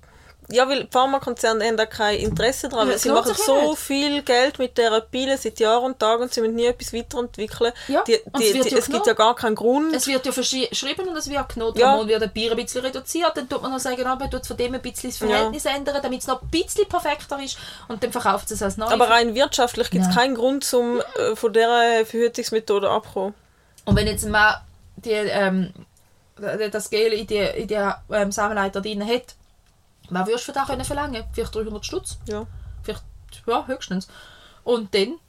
Ja, 0.51 0.69
weil 0.69 0.87
Pharmakonzerne 0.91 1.65
haben 1.65 1.77
da 1.77 1.85
kein 1.85 2.19
Interesse 2.19 2.69
daran, 2.69 2.87
Ja, 2.87 2.93
weil 2.93 2.99
sie 2.99 3.09
machen 3.09 3.29
ja 3.29 3.43
so 3.43 3.71
nicht. 3.71 3.79
viel 3.79 4.21
Geld 4.21 4.59
mit 4.59 4.77
dieser 4.77 5.01
Pille 5.01 5.37
seit 5.37 5.59
Jahren 5.59 5.83
und 5.85 5.99
Tagen 5.99 6.23
und 6.23 6.33
sie 6.33 6.41
müssen 6.41 6.55
nie 6.55 6.65
etwas 6.67 6.93
weiterentwickeln. 6.93 7.73
Ja, 7.87 8.03
die, 8.03 8.19
die, 8.37 8.43
es 8.43 8.51
die, 8.67 8.69
ja 8.69 8.77
es 8.77 8.85
gibt 8.87 9.07
ja 9.07 9.13
gar 9.13 9.35
keinen 9.35 9.55
Grund. 9.55 9.95
Es 9.95 10.05
wird 10.05 10.25
ja 10.25 10.31
verschrieben 10.31 11.07
und 11.07 11.17
es 11.17 11.29
wird 11.29 11.49
genommen. 11.49 11.73
Ja. 11.77 11.85
Ja. 11.91 11.97
Mal 11.97 12.07
wird 12.07 12.23
ein 12.23 12.31
Bier 12.31 12.51
ein 12.51 12.57
bisschen 12.57 12.81
reduziert, 12.81 13.31
dann 13.35 13.49
tut 13.49 13.61
man 13.61 13.71
noch 13.71 13.79
sagen, 13.79 14.03
man 14.03 14.29
tut 14.29 14.45
von 14.45 14.57
dem 14.57 14.73
ein 14.75 14.81
bisschen 14.81 15.09
das 15.09 15.17
Verhältnis 15.17 15.65
ändern, 15.65 15.99
damit 16.01 16.21
es 16.21 16.27
noch 16.27 16.41
ein 16.41 16.47
bisschen 16.49 16.87
perfekter 16.87 17.41
ist 17.43 17.57
und 17.87 18.03
dann 18.03 18.11
verkauft 18.11 18.51
es 18.51 18.61
als 18.61 18.77
neu. 18.77 18.85
Aber 18.87 19.09
rein 19.09 19.33
wirtschaftlich 19.35 19.89
gibt 19.89 20.05
es 20.05 20.15
keinen 20.15 20.35
Grund, 20.35 20.71
um 20.73 20.99
äh, 20.99 21.35
von 21.35 21.53
dieser 21.53 22.05
Verhütungsmethode 22.05 22.89
abzukommen. 22.89 23.33
Und 23.85 23.95
wenn 23.95 24.07
jetzt 24.07 24.27
mal 24.27 24.61
die, 24.97 25.11
ähm, 25.11 25.71
das 26.71 26.89
Gel 26.89 27.13
in 27.13 27.27
die, 27.27 27.37
in 27.37 27.67
die 27.67 27.89
ähm, 28.11 28.31
Samenleiter 28.31 28.81
drin 28.81 29.05
hat, 29.07 29.35
was 30.09 30.27
würdest 30.27 30.47
du 30.47 30.51
für 30.51 30.59
das 30.59 30.67
können 30.67 30.85
verlangen? 30.85 31.23
Vielleicht 31.33 31.55
300 31.55 31.85
Stutz? 31.85 32.17
Ja. 32.27 32.45
Vielleicht, 32.83 33.03
ja, 33.45 33.65
höchstens. 33.67 34.07
Und 34.63 34.93
dann 34.93 35.19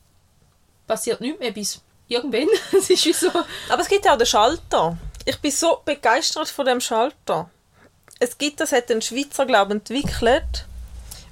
passiert 0.87 1.21
nichts 1.21 1.41
mehr 1.41 1.53
bis 1.53 1.81
irgendwann. 2.09 2.49
Es 2.77 2.91
ist 2.91 3.05
wie 3.05 3.13
so... 3.13 3.31
Aber 3.69 3.83
es 3.83 3.89
gibt 3.89 4.05
ja 4.05 4.15
auch 4.15 4.19
den 4.19 4.27
Schalter. 4.27 4.97
Ich 5.25 5.41
bin 5.41 5.51
so 5.51 5.81
begeistert 5.85 6.49
von 6.49 6.67
dem 6.67 6.81
Schalter. 6.81 7.51
Es 8.19 8.39
gibt, 8.39 8.61
das 8.61 8.73
hat 8.73 8.91
ein 8.91 9.03
Schweizer, 9.03 9.47
glaube 9.47 9.73
ich, 9.73 9.81
entwickelt. 9.81 10.67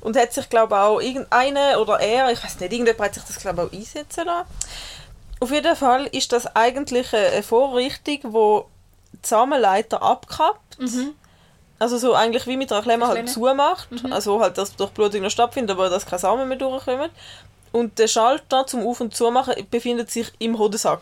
Und 0.01 0.17
hat 0.17 0.33
sich, 0.35 0.49
glaube 0.51 0.75
ich, 0.75 0.81
auch 0.81 1.01
irgendeine 1.01 1.79
oder 1.79 1.99
er, 1.99 2.31
ich 2.31 2.43
weiß 2.45 2.61
nicht, 2.61 2.73
irgendjemand 2.73 3.07
hat 3.07 3.15
sich 3.15 3.25
das, 3.25 3.39
glaube 3.39 3.63
ich, 3.63 3.69
auch 3.69 3.81
einsetzen 3.81 4.27
lassen. 4.27 4.49
Auf 5.41 5.51
jeden 5.51 5.77
Fall 5.77 6.07
ist 6.07 6.33
das 6.33 6.47
eigentlich 6.55 7.15
eine 7.15 7.43
Vorrichtung, 7.43 8.19
wo 8.25 8.69
die 9.13 9.27
Samenleiter 9.27 10.03
abkappt. 10.03 10.79
Also 11.79 11.99
so 11.99 12.15
eigentlich 12.15 12.47
wie 12.47 12.57
mit 12.57 12.73
einer 12.73 12.83
Klemme 12.83 13.07
halt 13.09 13.29
zumacht. 13.29 13.89
Also 14.11 14.41
halt, 14.41 14.57
dass 14.59 14.75
durch 14.77 14.91
Blutung 14.91 15.23
noch 15.23 15.31
stattfindet, 15.31 15.77
aber 15.77 15.91
dass 15.91 16.07
keine 16.07 16.21
Samen 16.21 16.49
mehr 16.49 16.57
durchkommen. 16.59 17.11
Und 17.73 17.99
der 17.99 18.07
Schalter 18.07 18.67
zum 18.67 18.87
Auf- 18.87 19.01
und 19.01 19.15
Zumachen 19.15 19.55
befindet 19.71 20.11
sich 20.11 20.33
im 20.39 20.59
Hodensack. 20.59 21.01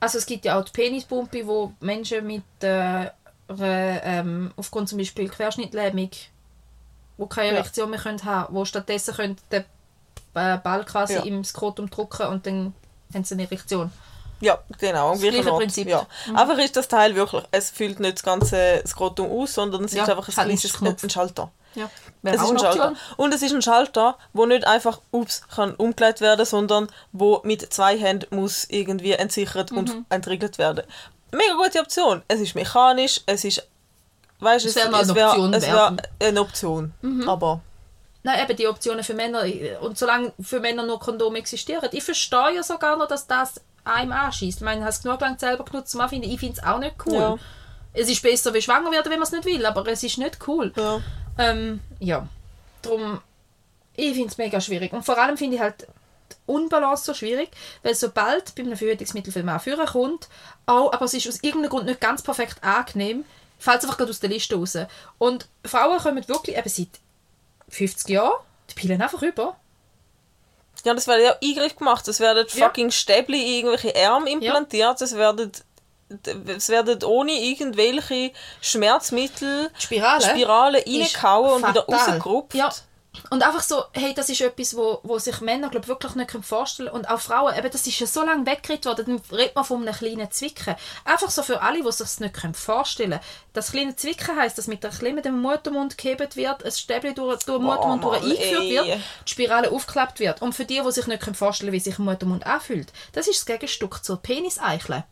Also 0.00 0.18
es 0.18 0.26
gibt 0.26 0.44
ja 0.44 0.58
auch 0.58 0.64
die 0.64 0.72
Penispumpe, 0.72 1.46
wo 1.46 1.72
Menschen 1.80 2.26
mit 2.26 2.42
äh, 2.62 3.06
ähm, 3.48 4.52
aufgrund 4.56 4.88
zum 4.88 4.98
Beispiel 4.98 5.28
Querschnittlähmung, 5.28 6.10
wo 7.16 7.26
keine 7.26 7.52
Ja. 7.52 7.54
Erektion 7.58 7.90
mehr 7.90 8.00
können 8.00 8.24
haben, 8.24 8.52
wo 8.54 8.64
stattdessen 8.64 9.14
können 9.14 9.36
den 9.52 9.64
äh, 10.34 10.58
Ball 10.58 10.84
quasi 10.84 11.14
Ja. 11.14 11.22
im 11.22 11.44
Skrotum 11.44 11.88
drücken 11.88 12.26
und 12.26 12.46
dann 12.46 12.74
haben 13.14 13.24
sie 13.24 13.34
eine 13.34 13.44
Erektion. 13.44 13.92
Ja, 14.42 14.58
genau. 14.78 15.12
am 15.12 15.18
gleichen 15.18 15.34
gleiche 15.36 15.52
Ort. 15.52 15.60
Prinzip. 15.62 15.88
Ja. 15.88 16.06
Einfach 16.34 16.58
ist 16.58 16.76
das 16.76 16.88
Teil 16.88 17.14
wirklich, 17.14 17.44
es 17.52 17.70
füllt 17.70 18.00
nicht 18.00 18.16
das 18.16 18.22
ganze 18.22 18.82
Skrotum 18.86 19.30
aus, 19.30 19.54
sondern 19.54 19.84
es 19.84 19.92
Ja, 19.94 20.02
ist 20.02 20.10
einfach 20.10 20.28
ein 20.28 20.34
kleines 20.34 21.02
ein 21.02 21.10
Schalter. 21.10 21.50
Ja. 21.74 21.88
Es 22.24 22.42
ist 22.42 22.50
ein 22.50 22.58
Schalter. 22.58 22.94
Und 23.16 23.32
es 23.32 23.40
ist 23.42 23.52
ein 23.54 23.62
Schalter, 23.62 24.18
wo 24.32 24.44
nicht 24.44 24.66
einfach 24.66 25.00
ups, 25.10 25.42
kann 25.54 25.74
umgelegt 25.76 26.20
werden, 26.20 26.44
sondern 26.44 26.88
wo 27.12 27.40
mit 27.44 27.72
zwei 27.72 27.96
Händen 27.96 28.34
muss 28.36 28.66
irgendwie 28.68 29.12
entsichert 29.12 29.70
Mhm. 29.72 29.78
und 29.78 30.04
entriegelt 30.10 30.58
werden. 30.58 30.84
Mega 31.30 31.54
gute 31.54 31.80
Option. 31.80 32.22
Es 32.28 32.40
ist 32.40 32.54
mechanisch, 32.54 33.20
es 33.26 33.44
ist 33.44 33.66
weißt, 34.40 34.66
Es 34.66 34.76
es, 34.76 34.76
wäre 34.76 34.88
es 35.00 35.08
eine 35.08 35.14
wäre 35.14 35.28
Option 35.30 35.54
es 35.54 35.66
wär 35.66 35.96
eine 36.20 36.40
Option. 36.40 36.92
Aber 37.26 37.60
Nein, 38.24 38.40
eben 38.44 38.56
die 38.56 38.68
Optionen 38.68 39.02
für 39.02 39.14
Männer. 39.14 39.44
Und 39.80 39.98
solange 39.98 40.32
für 40.40 40.60
Männer 40.60 40.84
nur 40.84 41.00
Kondome 41.00 41.38
existieren. 41.38 41.88
Ich 41.92 42.04
verstehe 42.04 42.54
ja 42.56 42.62
sogar 42.62 42.96
noch, 42.96 43.08
dass 43.08 43.26
das 43.26 43.60
einem 43.84 44.12
anschießt. 44.12 44.58
Ich 44.58 44.64
meine, 44.64 44.82
habe 44.82 44.90
es 44.90 45.02
genug 45.02 45.20
lang 45.20 45.38
selber 45.38 45.64
genutzt, 45.64 45.94
um 45.94 46.00
anzufinden. 46.00 46.30
Ich 46.30 46.40
finde 46.40 46.58
es 46.58 46.64
auch 46.66 46.78
nicht 46.78 46.94
cool. 47.06 47.14
Ja. 47.14 47.36
Es 47.94 48.08
ist 48.08 48.22
besser, 48.22 48.54
wie 48.54 48.62
schwanger 48.62 48.90
werden, 48.90 49.10
wenn 49.10 49.18
man 49.18 49.26
es 49.26 49.32
nicht 49.32 49.44
will, 49.44 49.64
aber 49.66 49.86
es 49.88 50.02
ist 50.02 50.18
nicht 50.18 50.38
cool. 50.46 50.72
ja. 50.76 51.00
Ähm, 51.38 51.80
ja, 51.98 52.28
darum, 52.82 53.20
ich 53.96 54.12
finde 54.12 54.28
es 54.28 54.38
mega 54.38 54.60
schwierig. 54.60 54.92
Und 54.92 55.04
vor 55.04 55.18
allem 55.18 55.36
finde 55.36 55.56
ich 55.56 55.62
halt 55.62 55.86
die 56.30 56.36
Unbalance 56.46 57.04
so 57.04 57.14
schwierig, 57.14 57.50
weil 57.82 57.94
sobald 57.94 58.54
bei 58.54 58.62
einem 58.62 58.76
Verhütungsmittel 58.76 59.32
für 59.32 59.42
Mann 59.42 59.60
führen 59.60 59.86
kommt, 59.86 60.28
auch, 60.66 60.92
aber 60.92 61.04
es 61.04 61.14
ist 61.14 61.28
aus 61.28 61.42
irgendeinem 61.42 61.70
Grund 61.70 61.86
nicht 61.86 62.00
ganz 62.00 62.22
perfekt 62.22 62.62
angenehm, 62.62 63.24
fällt 63.58 63.78
es 63.78 63.84
einfach 63.84 63.98
gerade 63.98 64.10
aus 64.10 64.20
der 64.20 64.30
Liste 64.30 64.56
raus. 64.56 64.76
Und 65.18 65.48
Frauen 65.64 65.98
kommen 65.98 66.28
wirklich 66.28 66.56
eben 66.56 66.68
seit 66.68 67.00
50 67.68 68.08
Jahren 68.10 68.40
die 68.70 68.74
Pillen 68.74 69.00
einfach 69.00 69.22
über. 69.22 69.56
Ja, 70.84 70.94
das 70.94 71.06
werden 71.06 71.24
ja 71.24 71.36
Eingriff 71.42 71.76
gemacht. 71.76 72.06
Es 72.08 72.20
werden 72.20 72.46
Ja. 72.54 72.66
fucking 72.66 72.90
Stäbli 72.90 73.60
in 73.60 73.66
irgendwelche 73.66 74.08
Arme 74.08 74.30
implantiert. 74.30 75.00
Es 75.00 75.14
werden 75.16 75.52
es 76.56 76.68
werden 76.68 77.02
ohne 77.04 77.32
irgendwelche 77.32 78.32
Schmerzmittel, 78.60 79.70
Spirale 79.78 80.22
Spiralen 80.22 80.82
ist 80.82 81.16
reingehauen 81.16 81.62
und 81.62 81.68
wieder 81.68 81.86
rausgerupft. 81.86 82.54
Ja. 82.54 82.70
Und 83.28 83.42
einfach 83.42 83.62
so, 83.62 83.84
hey, 83.92 84.14
das 84.14 84.30
ist 84.30 84.40
etwas, 84.40 84.74
wo, 84.74 85.00
wo 85.02 85.18
sich 85.18 85.40
Männer 85.40 85.68
glaub, 85.68 85.86
wirklich 85.86 86.14
nicht 86.14 86.30
vorstellen 86.42 86.88
können. 86.88 87.04
Und 87.04 87.10
auch 87.10 87.20
Frauen, 87.20 87.54
eben, 87.56 87.70
das 87.70 87.86
ist 87.86 87.98
ja 87.98 88.06
so 88.06 88.22
lange 88.24 88.46
weggeredet 88.46 88.86
worden, 88.86 89.04
dann 89.06 89.38
redet 89.38 89.54
man 89.54 89.64
von 89.64 89.82
einem 89.82 89.94
kleinen 89.94 90.30
Zwicken. 90.30 90.76
Einfach 91.04 91.30
so 91.30 91.42
für 91.42 91.60
alle, 91.60 91.82
die 91.82 91.92
sich 91.92 92.06
es 92.06 92.20
nicht 92.20 92.34
können 92.34 92.54
vorstellen 92.54 93.10
können. 93.10 93.22
Das 93.52 93.72
kleine 93.72 93.96
Zwicken 93.96 94.36
heisst, 94.36 94.56
dass 94.56 94.66
mit 94.66 94.82
der 94.82 94.90
Klemme 94.90 95.20
dem 95.20 95.40
Muttermund 95.40 95.98
gehebt 95.98 96.36
wird, 96.36 96.64
ein 96.64 96.72
Stäbchen 96.72 97.14
durch, 97.14 97.44
durch 97.44 97.58
den 97.58 97.66
Muttermund 97.66 98.02
durch 98.02 98.20
Mann, 98.20 98.30
eingeführt 98.30 98.62
ey. 98.62 98.70
wird, 98.70 98.86
die 99.26 99.30
Spirale 99.30 99.70
aufgeklappt 99.70 100.18
wird. 100.18 100.40
Und 100.40 100.54
für 100.54 100.64
die, 100.64 100.80
die 100.80 100.92
sich 100.92 101.06
nicht 101.06 101.22
können 101.22 101.36
vorstellen 101.36 101.72
wie 101.72 101.80
sich 101.80 101.98
ein 101.98 102.04
Muttermund 102.04 102.46
anfühlt, 102.46 102.92
das 103.12 103.28
ist 103.28 103.40
das 103.40 103.46
Gegenstück 103.46 104.02
zur 104.02 104.22
Peniseichel. 104.22 105.04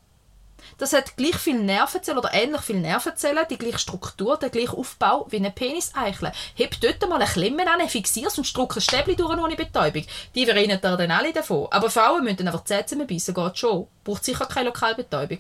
Das 0.79 0.93
hat 0.93 1.17
gleich 1.17 1.37
viele 1.37 1.61
Nervenzellen 1.61 2.19
oder 2.19 2.33
ähnlich 2.33 2.61
viele 2.63 2.81
Nervenzellen, 2.81 3.47
die 3.49 3.59
gleiche 3.59 3.79
Struktur, 3.79 4.37
den 4.39 4.51
gleichen 4.51 4.77
Aufbau 4.77 5.27
wie 5.31 5.37
eine 5.37 5.51
Peniseichel. 5.51 6.33
Heb 6.55 6.81
dort 6.81 7.09
mal 7.09 7.17
eine 7.17 7.31
Klemme 7.31 7.71
an, 7.71 7.89
fixierst 7.89 8.39
und 8.39 8.45
struck 8.45 8.77
ein 8.77 8.81
Stäbli 8.81 9.17
durch 9.17 9.37
ohne 9.39 9.57
Betäubung. 9.57 10.05
Die 10.35 10.45
rennen 10.45 10.79
da 10.81 10.97
dann 10.97 11.11
alle 11.11 11.33
davon. 11.33 11.69
Aber 11.71 11.91
Frauen 11.91 12.25
müssen 12.25 12.47
einfach 12.47 12.61
die 12.61 12.67
Zähne 12.67 12.87
zusammenbeissen, 12.87 13.35
geht 13.35 13.59
schon. 13.59 13.87
Braucht 14.05 14.25
sicher 14.25 14.47
keine 14.47 14.67
Lokalbetäubung. 14.67 15.39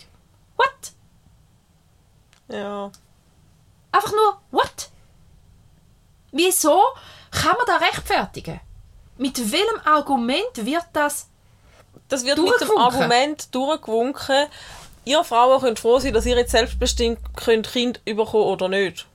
What? 0.56 0.92
Ja. 2.48 2.90
Einfach 3.92 4.12
nur, 4.12 4.40
what? 4.50 4.90
Wieso 6.32 6.80
kann 7.30 7.56
man 7.56 7.66
das 7.66 7.80
rechtfertigen? 7.80 8.60
Mit 9.16 9.52
welchem 9.52 9.80
Argument 9.84 10.64
wird 10.64 10.86
das 10.92 11.28
Das 12.08 12.24
wird 12.24 12.38
mit 12.38 12.60
dem. 12.60 12.78
Argument 12.78 13.54
durchgewunken, 13.54 14.46
ihr 15.04 15.24
Frauen 15.24 15.60
könnt 15.60 15.78
froh 15.78 15.98
sein, 15.98 16.12
dass 16.12 16.26
ihr 16.26 16.36
jetzt 16.36 16.52
selbstbestimmt 16.52 17.18
könnt 17.36 17.70
Kind 17.72 18.04
bekommen 18.04 18.44
oder 18.44 18.68
nicht. 18.68 19.06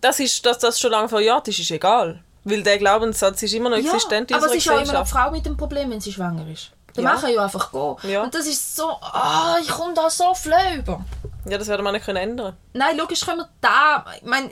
Das 0.00 0.18
ist, 0.20 0.44
dass 0.44 0.58
das 0.58 0.80
schon 0.80 0.90
lange 0.90 1.08
verjährt 1.08 1.46
ist, 1.48 1.58
ist 1.60 1.70
egal. 1.70 2.22
Weil 2.44 2.62
der 2.62 2.78
Glaubenssatz 2.78 3.42
ist 3.42 3.54
immer 3.54 3.70
noch 3.70 3.76
existent 3.76 4.30
in 4.30 4.36
aber 4.36 4.46
es 4.46 4.54
ist 4.54 4.64
ja 4.64 4.72
immer 4.72 4.80
noch 4.80 4.86
die 4.86 4.90
Gesellschaft. 4.92 5.12
Frau 5.12 5.30
mit 5.30 5.46
dem 5.46 5.56
Problem, 5.56 5.90
wenn 5.90 6.00
sie 6.00 6.12
schwanger 6.12 6.46
ist. 6.48 6.72
Dann 6.94 7.04
Ja. 7.04 7.12
machen 7.14 7.32
ja 7.32 7.44
einfach 7.44 7.70
gehen. 7.70 8.10
Ja. 8.10 8.22
Und 8.24 8.34
das 8.34 8.46
ist 8.46 8.76
so, 8.76 8.90
ah, 9.00 9.56
ich 9.62 9.68
komme 9.68 9.94
da 9.94 10.10
so 10.10 10.34
flöh 10.34 10.76
über. 10.78 11.04
Ja, 11.48 11.56
das 11.56 11.68
werden 11.68 11.84
wir 11.84 11.92
nicht 11.92 12.04
können 12.04 12.18
ändern. 12.18 12.56
Nein, 12.72 12.96
logisch 12.96 13.20
können 13.20 13.38
wir 13.38 13.48
da, 13.60 14.04
ich 14.16 14.26
meine, 14.26 14.50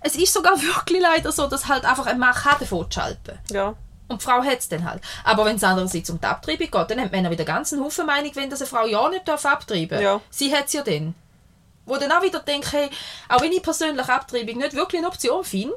es 0.00 0.16
ist 0.16 0.32
sogar 0.32 0.60
wirklich 0.60 1.00
leider 1.00 1.30
so, 1.32 1.46
dass 1.46 1.68
halt 1.68 1.84
einfach 1.84 2.06
ein 2.06 2.18
Mann 2.18 2.34
kann 2.34 2.56
davon 2.58 2.90
schalten. 2.90 3.38
Ja. 3.50 3.74
Und 4.08 4.22
die 4.22 4.24
Frau 4.24 4.42
hat 4.42 4.58
es 4.58 4.68
dann 4.68 4.84
halt. 4.84 5.02
Aber 5.24 5.44
wenn 5.44 5.56
es 5.56 5.64
andererseits 5.64 6.08
um 6.10 6.20
die 6.20 6.26
Abtreibung 6.26 6.70
geht, 6.70 6.90
dann 6.90 7.00
haben 7.00 7.10
Männer 7.10 7.30
wieder 7.30 7.44
ganz 7.44 7.72
einen 7.72 7.84
Haufen 7.84 8.06
Meinung, 8.06 8.34
wenn 8.34 8.50
das 8.50 8.62
eine 8.62 8.68
Frau 8.68 8.86
ja 8.86 9.08
nicht 9.08 9.28
darf 9.28 9.44
abtreiben 9.44 10.00
Ja. 10.00 10.20
Sie 10.30 10.54
hat 10.54 10.66
es 10.66 10.72
ja 10.72 10.82
dann. 10.82 11.14
Wo 11.84 11.96
dann 11.96 12.12
auch 12.12 12.22
wieder 12.22 12.40
denke, 12.40 12.72
hey, 12.72 12.90
auch 13.28 13.40
wenn 13.40 13.52
ich 13.52 13.62
persönlich 13.62 14.08
Abtreibung 14.08 14.58
nicht 14.58 14.74
wirklich 14.74 15.00
eine 15.00 15.08
Option 15.08 15.44
finde, 15.44 15.76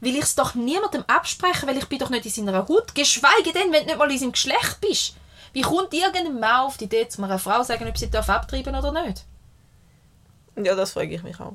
will 0.00 0.16
ich 0.16 0.22
es 0.22 0.34
doch 0.34 0.54
niemandem 0.54 1.04
absprechen, 1.06 1.68
weil 1.68 1.76
ich 1.76 1.86
bin 1.86 1.98
doch 1.98 2.10
nicht 2.10 2.24
in 2.24 2.46
seiner 2.46 2.66
Haut. 2.66 2.94
Geschweige 2.94 3.52
denn, 3.54 3.72
wenn 3.72 3.82
du 3.82 3.86
nicht 3.86 3.98
mal 3.98 4.10
in 4.10 4.18
seinem 4.18 4.32
Geschlecht 4.32 4.78
bist. 4.80 5.14
Wie 5.52 5.62
kommt 5.62 5.92
irgendein 5.92 6.38
Mann 6.38 6.66
auf 6.66 6.76
die 6.76 6.84
Idee, 6.84 7.08
zu 7.08 7.22
einer 7.22 7.38
Frau 7.38 7.62
sagen, 7.62 7.88
ob 7.88 7.98
sie 7.98 8.10
darf 8.10 8.28
abtreiben 8.28 8.74
oder 8.74 8.92
nicht? 8.92 9.24
Ja, 10.56 10.74
das 10.74 10.92
frage 10.92 11.14
ich 11.14 11.22
mich 11.22 11.38
auch. 11.40 11.54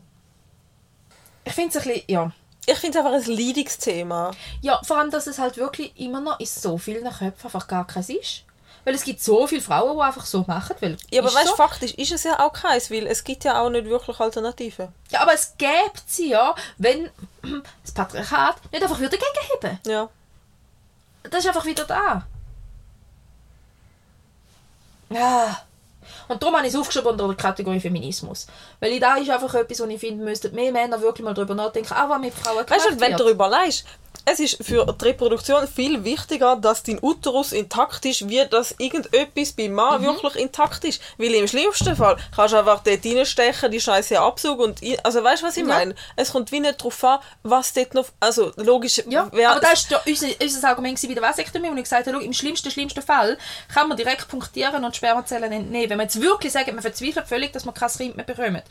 Ich 1.43 1.53
finde 1.53 1.69
es 1.69 1.77
ein 1.77 1.93
bisschen, 1.93 2.03
ja. 2.07 2.31
Ich 2.67 2.77
finde 2.79 2.99
es 2.99 3.05
einfach 3.05 3.27
ein 3.27 3.35
Leidungsthema. 3.35 4.31
Ja, 4.61 4.81
vor 4.83 4.97
allem, 4.97 5.11
dass 5.11 5.27
es 5.27 5.39
halt 5.39 5.57
wirklich 5.57 5.97
immer 5.99 6.19
noch 6.19 6.39
in 6.39 6.45
so 6.45 6.77
vielen 6.77 7.03
Köpfen 7.03 7.45
einfach 7.45 7.67
gar 7.67 7.85
keins 7.85 8.09
ist. 8.09 8.43
Weil 8.83 8.93
es 8.93 9.03
gibt 9.03 9.19
so 9.21 9.47
viele 9.47 9.61
Frauen, 9.61 9.97
die 9.97 10.03
einfach 10.03 10.25
so 10.25 10.45
machen. 10.47 10.75
Weil 10.79 10.97
Ja, 11.09 11.21
aber 11.21 11.33
weißt 11.33 11.45
du, 11.47 11.49
so. 11.51 11.55
faktisch 11.55 11.93
ist 11.95 12.11
es 12.11 12.23
ja 12.23 12.39
auch 12.39 12.53
keins, 12.53 12.91
weil 12.91 13.07
es 13.07 13.23
gibt 13.23 13.43
ja 13.43 13.59
auch 13.61 13.69
nicht 13.69 13.85
wirklich 13.85 14.19
Alternativen. 14.19 14.89
Ja, 15.09 15.21
aber 15.21 15.33
es 15.33 15.53
gäbe 15.57 15.93
sie 16.05 16.29
ja, 16.29 16.53
wenn 16.77 17.09
das 17.83 17.91
Patriarchat 17.93 18.57
nicht 18.71 18.83
einfach 18.83 18.99
wieder 18.99 19.09
gegenheben. 19.09 19.79
Ja. 19.87 20.09
Das 21.23 21.39
ist 21.39 21.47
einfach 21.47 21.65
wieder 21.65 21.85
da. 21.85 22.27
Ja. 25.09 25.64
Und 26.27 26.41
darum 26.41 26.55
habe 26.55 26.67
ich 26.67 26.73
es 26.73 26.79
aufgeschrieben 26.79 27.11
unter 27.11 27.27
der 27.27 27.35
Kategorie 27.35 27.79
Feminismus. 27.79 28.47
Weil 28.79 28.99
da 28.99 29.15
ist 29.15 29.29
einfach 29.29 29.53
etwas, 29.55 29.79
wo 29.79 29.85
ich 29.85 29.99
finde, 29.99 30.23
müssten 30.23 30.53
mehr 30.55 30.71
Männer 30.71 31.01
wirklich 31.01 31.23
mal 31.23 31.33
darüber 31.33 31.55
nachdenken, 31.55 31.93
auch 31.93 32.09
was 32.09 32.19
mit 32.19 32.33
Frauen 32.33 32.69
Weißt 32.69 32.85
du, 32.85 32.89
gemacht 32.89 33.01
wenn 33.01 33.11
du 33.11 33.23
darüber 33.23 33.47
leist, 33.47 33.85
es 34.25 34.39
ist 34.39 34.63
für 34.63 34.85
die 34.85 35.05
Reproduktion 35.05 35.67
viel 35.67 36.03
wichtiger, 36.03 36.55
dass 36.55 36.83
dein 36.83 36.99
Uterus 37.01 37.51
intakt 37.51 38.05
ist, 38.05 38.27
wie 38.27 38.43
dass 38.45 38.73
irgendetwas 38.77 39.51
beim 39.53 39.73
Mann 39.73 40.01
Mhm. 40.01 40.05
wirklich 40.07 40.35
intakt 40.35 40.83
ist. 40.83 41.01
Weil 41.17 41.33
im 41.35 41.47
schlimmsten 41.47 41.95
Fall 41.95 42.17
kannst 42.35 42.53
du 42.53 42.57
einfach 42.57 42.81
dort 42.83 43.05
reinstechen, 43.05 43.71
die 43.71 43.79
Scheiße 43.79 44.19
absaugen 44.19 44.65
und 44.65 44.81
ein- 44.81 44.97
also 45.03 45.23
weißt 45.23 45.41
du, 45.43 45.47
was 45.47 45.57
ich 45.57 45.63
Ja. 45.67 45.73
meine? 45.75 45.95
Es 46.15 46.31
kommt 46.31 46.51
wie 46.51 46.59
nicht 46.59 46.79
darauf 46.79 47.03
an, 47.03 47.19
was 47.43 47.73
dort 47.73 47.93
noch, 47.93 48.07
also 48.19 48.51
logisch, 48.57 49.01
Ja, 49.07 49.27
wer- 49.31 49.51
aber 49.51 49.59
das 49.61 49.89
war 49.91 50.01
unser, 50.05 50.27
unser 50.41 50.67
Argument 50.69 50.99
bei 51.07 51.13
der 51.13 51.23
Vasektomie, 51.23 51.69
wo 51.71 51.75
ich 51.75 51.83
gesagt 51.83 52.07
habe, 52.07 52.17
schau, 52.17 52.23
im 52.25 52.33
schlimmsten, 52.33 52.71
schlimmsten 52.71 53.01
Fall 53.01 53.37
kann 53.73 53.87
man 53.87 53.97
direkt 53.97 54.27
punktieren 54.27 54.83
und 54.83 54.95
Spermazellen 54.95 55.51
entnehmen. 55.51 55.89
Wenn 55.89 55.97
man 55.97 56.05
jetzt 56.07 56.19
wirklich 56.21 56.51
sagt, 56.51 56.67
man 56.73 56.81
verzweifelt 56.81 57.27
völlig, 57.27 57.51
dass 57.53 57.65
man 57.65 57.73
kein 57.75 57.89
Kind 57.89 58.15
mehr 58.15 58.25
bekommt. 58.25 58.63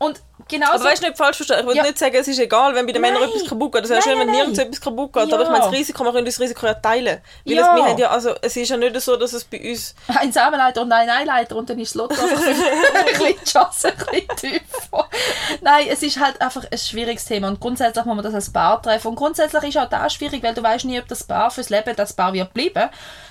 Und 0.00 0.20
genau 0.46 0.70
aber 0.72 0.84
weißt 0.84 1.02
du 1.02 1.08
nicht 1.08 1.18
falsch 1.18 1.38
verstehen, 1.38 1.58
ich 1.60 1.66
will 1.66 1.74
Ja. 1.74 1.82
nicht 1.82 1.98
sagen, 1.98 2.14
es 2.14 2.28
ist 2.28 2.38
egal, 2.38 2.72
wenn 2.76 2.86
bei 2.86 2.92
den 2.92 3.02
Männern 3.02 3.20
Nein. 3.20 3.30
etwas 3.30 3.48
kaputt 3.48 3.72
geht. 3.72 3.82
Das 3.82 3.90
wäre 3.90 4.00
schön, 4.02 4.16
wenn 4.16 4.30
nirgends 4.30 4.56
etwas 4.60 4.80
kaputt 4.80 5.12
geht. 5.12 5.28
Ja. 5.28 5.34
Aber 5.34 5.42
ich 5.42 5.50
meine, 5.50 5.64
das 5.64 5.72
Risiko, 5.72 6.04
wir 6.04 6.12
können 6.12 6.24
das 6.24 6.38
Risiko 6.38 6.66
ja 6.66 6.74
teilen. 6.74 7.20
Weil 7.44 7.52
Ja. 7.54 7.68
es, 7.70 7.76
wir 7.76 7.84
haben 7.84 7.98
ja, 7.98 8.08
also, 8.10 8.34
es 8.40 8.56
ist 8.56 8.68
ja 8.68 8.76
nicht 8.76 9.00
so, 9.00 9.16
dass 9.16 9.32
es 9.32 9.42
bei 9.42 9.60
uns 9.70 9.96
ein 10.20 10.30
Samenleiter 10.32 10.82
und 10.82 10.92
ein 10.92 11.10
Eileiter 11.10 11.56
und 11.56 11.68
dann 11.68 11.80
ist 11.80 11.90
das 11.90 11.94
Lotto 11.96 12.14
einfach 12.14 12.46
ein 12.46 13.06
bisschen 13.06 13.34
die 13.40 13.44
Chance 13.44 13.88
ein 13.88 13.96
bisschen 13.96 14.36
tiefer. 14.36 15.08
Nein, 15.62 15.86
es 15.90 16.02
ist 16.04 16.20
halt 16.20 16.40
einfach 16.40 16.64
ein 16.70 16.78
schwieriges 16.78 17.24
Thema 17.24 17.48
und 17.48 17.58
grundsätzlich 17.58 18.04
muss 18.04 18.14
man 18.14 18.24
das 18.24 18.34
als 18.34 18.52
Paar 18.52 18.80
treffen 18.80 19.08
und 19.08 19.16
grundsätzlich 19.16 19.64
ist 19.64 19.78
auch 19.78 19.88
das 19.88 20.12
schwierig, 20.14 20.44
weil 20.44 20.54
du 20.54 20.62
weißt 20.62 20.84
nie, 20.84 21.00
ob 21.00 21.08
das 21.08 21.24
Paar 21.24 21.50
fürs 21.50 21.70
Leben 21.70 21.96
das 21.96 22.12
Paar 22.12 22.32
wird 22.32 22.54
bleiben. 22.54 22.88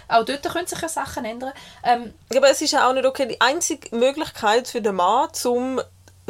Auch 0.09 0.25
dort 0.25 0.43
können 0.43 0.67
sich 0.67 0.81
ja 0.81 0.89
Sachen 0.89 1.23
ändern. 1.23 1.51
Ähm, 1.83 2.13
aber 2.35 2.49
es 2.49 2.61
ist 2.61 2.71
ja 2.71 2.87
auch 2.89 2.93
nicht 2.93 3.05
okay. 3.05 3.25
Die 3.27 3.39
einzige 3.41 3.93
Möglichkeit 3.95 4.67
für 4.67 4.81
den 4.81 4.95
Mann, 4.95 5.29
zum 5.33 5.81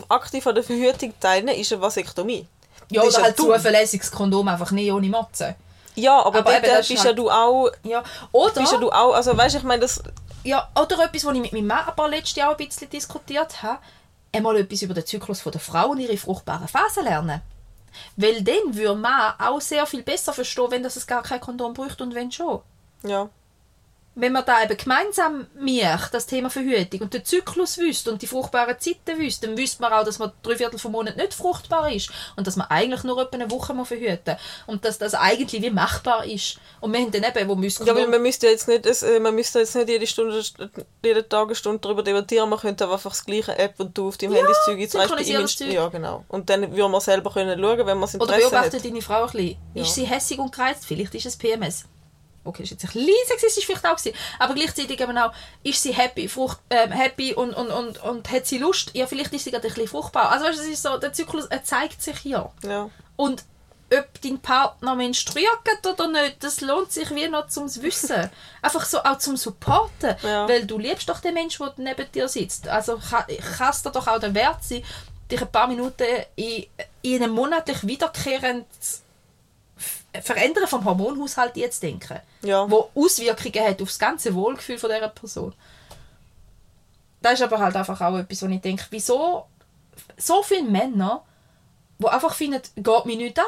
aktiv 0.10 0.46
an 0.48 0.56
der 0.56 0.64
Verhütung 0.64 1.14
teilnehmen, 1.20 1.60
ist 1.60 1.72
eine 1.74 1.82
Vasektomie. 1.82 2.48
ja, 2.90 3.02
Das 3.04 3.16
oder 3.16 3.24
halt 3.26 3.40
dumm. 3.40 3.54
zuverlässiges 3.54 4.12
Kondom, 4.12 4.48
einfach 4.48 4.72
nie 4.72 4.92
ohne 4.92 5.08
Motze. 5.10 5.56
Ja, 5.96 6.20
aber, 6.24 6.40
Aber 6.40 6.60
dort 6.60 6.88
bist 6.88 6.90
halt- 6.90 7.06
ja 7.06 7.14
du 7.14 7.30
auch, 7.30 7.70
Ja, 7.84 8.04
oder... 8.32 8.62
bist 8.62 8.72
ja 8.72 8.78
du 8.78 8.92
auch, 8.92 9.14
also 9.14 9.36
weißt, 9.36 9.56
ich 9.56 9.64
meine, 9.64 9.82
das, 9.82 10.02
Ja, 10.44 10.70
oder 10.80 11.04
etwas, 11.04 11.26
was 11.26 11.36
ich 11.36 11.42
mit 11.42 11.52
meinem 11.54 11.68
Mann 11.68 11.84
aber 11.88 12.08
letztes 12.08 12.36
Jahr 12.36 12.52
ein 12.52 12.58
bisschen 12.58 12.90
diskutiert 12.90 13.64
habe, 13.64 13.80
einmal 14.32 14.56
etwas 14.58 14.84
über 14.84 14.94
den 14.94 15.06
Zyklus 15.06 15.42
der 15.44 15.60
Frau 15.60 15.88
und 15.90 16.00
ihre 16.00 16.16
fruchtbaren 16.18 16.68
Phasen 16.68 17.04
lernen. 17.06 17.42
Weil 18.16 18.44
dann 18.44 18.76
würde 18.76 18.96
man 18.96 19.34
auch 19.40 19.60
sehr 19.60 19.86
viel 19.88 20.04
besser 20.04 20.32
verstehen, 20.34 20.70
wenn 20.70 20.84
das 20.84 20.96
es 20.98 21.08
gar 21.08 21.24
kein 21.24 21.42
Kondom 21.42 21.74
braucht 21.74 22.00
und 22.02 22.14
wenn 22.14 22.32
schon. 22.32 22.62
ja. 23.04 23.28
Wenn 24.20 24.34
man 24.34 24.46
da 24.46 24.64
eben 24.64 24.76
gemeinsam 24.76 25.48
macht, 25.60 26.14
das 26.14 26.26
Thema 26.26 26.50
Verhütung 26.50 27.02
und 27.02 27.14
den 27.14 27.24
Zyklus 27.24 27.78
wüsste 27.78 28.12
und 28.12 28.22
die 28.22 28.28
fruchtbaren 28.28 28.76
Zeiten 28.80 29.20
wüsste, 29.20 29.48
dann 29.48 29.58
wüsste 29.58 29.82
man 29.82 29.94
auch, 29.94 30.04
dass 30.04 30.20
man 30.20 30.32
drei 30.42 30.56
Viertel 30.56 30.80
vom 30.80 30.94
Monat 30.94 31.18
nicht 31.18 31.34
fruchtbar 31.34 31.92
ist 31.92 32.10
und 32.36 32.48
dass 32.48 32.56
man 32.56 32.68
eigentlich 32.70 33.04
nur 33.04 33.22
etwa 33.22 33.36
eine 33.36 33.52
Woche 33.52 33.74
muss 33.74 33.88
verhüten 33.90 34.38
und 34.66 34.86
dass 34.86 34.98
das 34.98 35.14
eigentlich 35.14 35.62
wie 35.62 35.70
machbar 35.70 36.26
ist. 36.26 36.58
Und 36.82 36.94
wir 36.94 37.00
haben 37.00 37.12
dann 37.12 37.24
eben, 37.24 37.48
wo 37.48 37.56
müssen 37.56 37.86
Ja, 37.86 37.96
weil 37.96 38.08
man 38.08 38.22
müsste 38.22 38.48
jetzt 38.48 38.68
nicht, 38.68 38.86
es, 38.86 39.04
äh, 39.04 39.20
man 39.20 39.36
müsste 39.36 39.60
jetzt 39.60 39.76
nicht 39.76 39.90
jede 39.90 40.08
Stunde, 40.08 40.44
jede 41.04 41.28
Tag 41.28 41.48
eine 41.48 41.56
Stunde 41.56 41.80
darüber 41.80 42.04
debattieren, 42.04 42.50
man 42.50 42.60
könnte 42.60 42.90
einfach 42.90 43.12
das 43.12 43.26
gleiche 43.26 43.58
App, 43.58 43.80
und 43.80 43.98
du 43.98 44.08
auf 44.08 44.18
deinem 44.18 44.34
Handy 44.34 44.52
das 44.52 44.66
Zeug 44.66 44.78
Zeug. 45.58 45.74
Ja, 45.74 45.88
genau. 45.90 46.24
Und 46.28 46.50
dann 46.50 46.72
würde 46.76 46.90
man 46.90 47.02
selber 47.02 47.32
können 47.32 47.60
schauen, 47.60 47.86
wenn 47.86 47.98
man 47.98 48.04
es 48.04 48.16
Oder 48.16 48.36
Interesse 48.36 48.50
beobachte 48.50 48.78
hat. 48.78 48.86
deine 48.86 49.02
Frau 49.02 49.26
ein 49.26 49.32
bisschen. 49.32 49.58
Ja. 49.74 49.82
Ist 49.84 49.96
sie 49.96 50.06
hässig 50.06 50.40
und 50.40 50.52
gereizt? 50.52 50.86
Vielleicht 50.86 51.16
ist 51.16 51.26
es 51.26 51.38
PMS. 51.38 51.86
Okay, 52.48 52.64
ist 52.64 52.72
jetzt 52.72 52.84
ein 52.86 52.92
bisschen 52.94 53.14
sexistisch 53.28 53.66
vielleicht 53.66 53.86
auch 53.86 53.96
gewesen. 53.98 54.16
Aber 54.40 54.54
gleichzeitig 54.54 55.00
eben 55.00 55.18
auch, 55.18 55.34
ist 55.64 55.82
sie 55.82 55.94
happy, 55.94 56.28
Frucht, 56.28 56.60
ähm, 56.70 56.92
happy 56.92 57.34
und, 57.34 57.54
und, 57.54 57.70
und, 57.70 58.02
und 58.04 58.32
hat 58.32 58.46
sie 58.48 58.58
Lust? 58.58 58.92
Ja, 58.94 59.06
vielleicht 59.08 59.34
ist 59.34 59.44
sie 59.44 59.52
gerade 59.52 59.68
ein 59.68 59.74
bisschen 59.74 59.88
fruchtbar. 59.90 60.30
Also 60.32 60.46
weißt, 60.46 60.60
es 60.60 60.68
ist 60.68 60.84
so, 60.84 60.98
der 60.98 61.14
Zyklus 61.14 61.46
er 61.48 61.64
zeigt 61.64 62.02
sich 62.02 62.18
hier. 62.20 62.50
Ja. 62.64 62.90
Und 63.16 63.44
ob 63.94 64.22
dein 64.22 64.40
Partner 64.40 64.96
menstruiert 64.96 65.86
oder 65.86 66.08
nicht, 66.10 66.44
das 66.44 66.60
lohnt 66.60 66.92
sich 66.92 67.10
wie 67.16 67.28
noch 67.30 67.48
zum 67.48 67.74
Wissen. 67.82 68.30
Einfach 68.62 68.86
so 68.86 69.00
auch 69.00 69.18
zum 69.18 69.38
Supporten. 69.38 70.16
Ja. 70.24 70.48
Weil 70.48 70.66
du 70.66 70.78
liebst 70.78 71.08
doch 71.08 71.20
den 71.22 71.34
Menschen, 71.34 71.66
der 71.66 71.74
neben 71.96 72.12
dir 72.12 72.28
sitzt. 72.28 72.68
Also 72.68 72.98
kann 73.00 73.26
es 73.70 73.84
dir 73.84 73.92
doch 73.92 74.08
auch 74.08 74.20
der 74.20 74.34
Wert 74.34 74.62
sein, 74.64 74.84
dich 75.32 75.42
ein 75.42 75.52
paar 75.52 75.68
Minuten 75.68 76.06
in, 76.36 76.66
in 77.02 77.24
einem 77.24 77.34
monatlich 77.34 77.86
wiederkehrendes 77.88 78.68
F- 78.80 79.02
Verändern 80.22 80.68
vom 80.68 80.86
Hormonhaushalt 80.86 81.58
jetzt 81.58 81.84
denken. 81.84 82.20
Ja. 82.42 82.70
Wo 82.70 82.90
Auswirkungen 82.96 83.68
hat 83.68 83.82
auf 83.82 83.90
das 83.90 84.00
ganze 84.00 84.34
Wohlgefühl 84.34 84.78
von 84.78 84.90
dieser 84.90 85.10
Person. 85.10 85.54
Das 87.22 87.34
ist 87.34 87.42
aber 87.42 87.60
halt 87.60 87.76
einfach 87.76 88.00
auch 88.02 88.18
etwas, 88.18 88.42
wo 88.42 88.48
ich 88.48 88.62
denke, 88.62 88.86
wieso 88.92 89.48
so 90.18 90.44
viele 90.44 90.64
Männer, 90.64 91.24
die 92.00 92.08
einfach 92.08 92.34
finden, 92.34 92.62
geht 92.76 93.06
mir 93.06 93.18
nicht 93.18 93.40
an. 93.40 93.46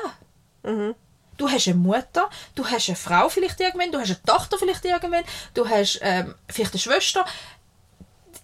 Du 1.38 1.50
hast 1.50 1.68
eine 1.68 1.78
Mutter, 1.78 2.30
du 2.56 2.66
hast 2.66 2.90
eine 2.90 2.98
Frau 2.98 3.30
vielleicht 3.30 3.60
irgendwann, 3.62 3.92
du 3.92 4.00
hast 4.00 4.10
eine 4.10 4.24
Tochter 4.24 4.58
vielleicht 4.58 4.84
irgendwann, 4.84 5.24
du 5.54 5.68
hast 5.70 6.00
ähm, 6.02 6.36
vielleicht 6.50 6.74
eine 6.74 6.80
Schwester. 6.82 7.26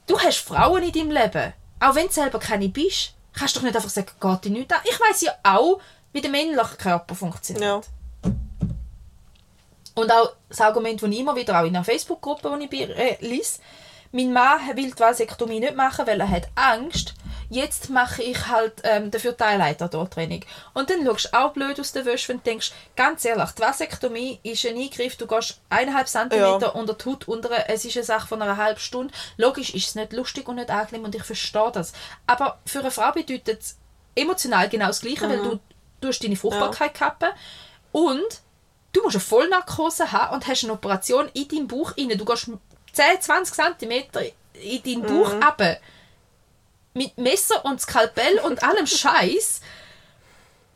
Du 0.08 0.20
hast 0.20 0.38
Frauen 0.38 0.84
in 0.84 0.92
deinem 0.92 1.12
Leben. 1.12 1.54
Auch 1.80 1.96
wenn 1.96 2.08
du 2.08 2.14
selber 2.14 2.40
keine 2.40 2.70
bist, 2.70 3.14
kannst 3.34 3.56
du 3.56 3.60
doch 3.60 3.66
nicht 3.66 3.76
einfach 3.76 3.90
sagen, 3.90 4.12
geht 4.20 4.46
dir 4.46 4.52
nicht 4.52 4.72
an. 4.72 4.80
Ich 4.86 5.00
weiß 5.00 5.22
ja 5.22 5.34
auch, 5.44 5.82
wie 6.14 6.22
der 6.22 6.32
männliche 6.32 6.78
Körper 6.78 7.16
funktioniert. 7.16 7.66
Ja. 7.66 7.82
Und 9.96 10.12
auch 10.12 10.34
das 10.50 10.62
Argument, 10.62 11.02
das 11.02 11.10
ich 11.10 11.20
immer 11.20 11.36
wieder 11.36 11.60
auch 11.60 11.66
in 11.66 11.76
einer 11.76 11.86
Facebook-Gruppe, 11.86 12.58
die 12.72 12.84
ich 12.84 12.90
äh, 12.90 13.18
lese, 13.22 13.60
mein 14.12 14.32
Mann 14.32 14.60
will 14.76 14.92
die 14.92 15.00
Vasektomie 15.00 15.60
nicht 15.60 15.76
machen, 15.76 16.08
weil 16.08 16.20
er 16.22 16.30
hat 16.30 16.48
Angst. 16.56 17.14
Jetzt 17.50 17.90
mache 17.90 18.24
ich 18.24 18.48
halt 18.48 18.74
ähm, 18.84 19.12
dafür 19.12 19.34
die 19.34 19.44
Eileiter-Training. 19.44 20.44
Und 20.74 20.90
dann 20.90 21.06
schaust 21.06 21.26
du 21.32 21.38
auch 21.38 21.52
blöd 21.54 21.80
aus 21.80 21.92
der 21.92 22.06
Wäsche, 22.06 22.30
wenn 22.30 22.38
du 22.38 22.44
denkst, 22.44 22.72
ganz 22.96 23.24
ehrlich, 23.26 23.52
die 23.52 23.62
Vasektomie 23.62 24.40
ist 24.42 24.66
ein 24.66 24.78
Eingriff, 24.78 25.16
du 25.18 25.28
gehst 25.28 25.60
eineinhalb 25.70 26.08
Zentimeter 26.08 26.60
Ja. 26.62 26.70
unter 26.70 26.94
die 26.94 27.06
Haut 27.06 27.28
unter, 27.28 27.70
es 27.70 27.86
ist 27.86 27.98
eine 27.98 28.04
Sache 28.06 28.28
von 28.28 28.42
einer 28.42 28.58
halben 28.58 28.80
Stunde. 28.80 29.14
Logisch 29.38 29.74
ist 29.76 29.88
es 29.88 29.96
nicht 29.96 30.14
lustig 30.14 30.48
und 30.48 30.56
nicht 30.56 30.70
angenehm 30.72 31.06
und 31.06 31.14
ich 31.14 31.24
verstehe 31.24 31.72
das. 31.74 31.94
Aber 32.26 32.60
für 32.66 32.80
eine 32.80 32.92
Frau 32.92 33.12
bedeutet 33.12 33.62
es 33.62 33.78
emotional 34.16 34.68
genau 34.70 34.88
das 34.88 35.02
Gleiche, 35.02 35.30
weil 35.30 35.38
du, 35.40 35.60
du 36.02 36.08
hast 36.08 36.24
deine 36.24 36.36
Fruchtbarkeit 36.36 36.94
kappen 36.96 37.30
und 37.92 38.42
du 38.96 39.04
musst 39.04 39.16
eine 39.16 39.22
Vollnarkose 39.22 40.12
haben 40.12 40.34
und 40.34 40.48
hast 40.48 40.64
eine 40.64 40.74
Operation 40.74 41.30
in 41.34 41.48
deinem 41.48 41.68
Bauch 41.68 41.98
rein. 41.98 42.10
Du 42.18 42.26
gehst 42.26 42.50
10, 42.94 43.22
20 43.22 43.56
cm 43.56 44.04
in 44.54 44.84
deinen 44.84 45.02
Bauch 45.04 45.32
runter. 45.32 45.78
Mit 46.94 47.18
Messer 47.18 47.66
und 47.66 47.82
Skalpell 47.82 48.40
und 48.40 48.64
allem 48.64 48.88
Scheiß, 48.88 49.60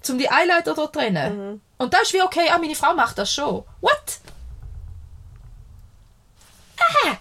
um 0.09 0.17
die 0.17 0.29
Eileiter 0.29 0.73
dort 0.73 0.93
trennen. 0.93 1.61
Und 1.77 1.93
das 1.93 2.03
ist 2.03 2.13
wie 2.13 2.21
okay, 2.21 2.49
ah, 2.51 2.57
meine 2.57 2.75
Frau 2.75 2.93
macht 2.93 3.17
das 3.17 3.33
schon. 3.33 3.63
What? 3.79 4.19
Ah! 7.05 7.17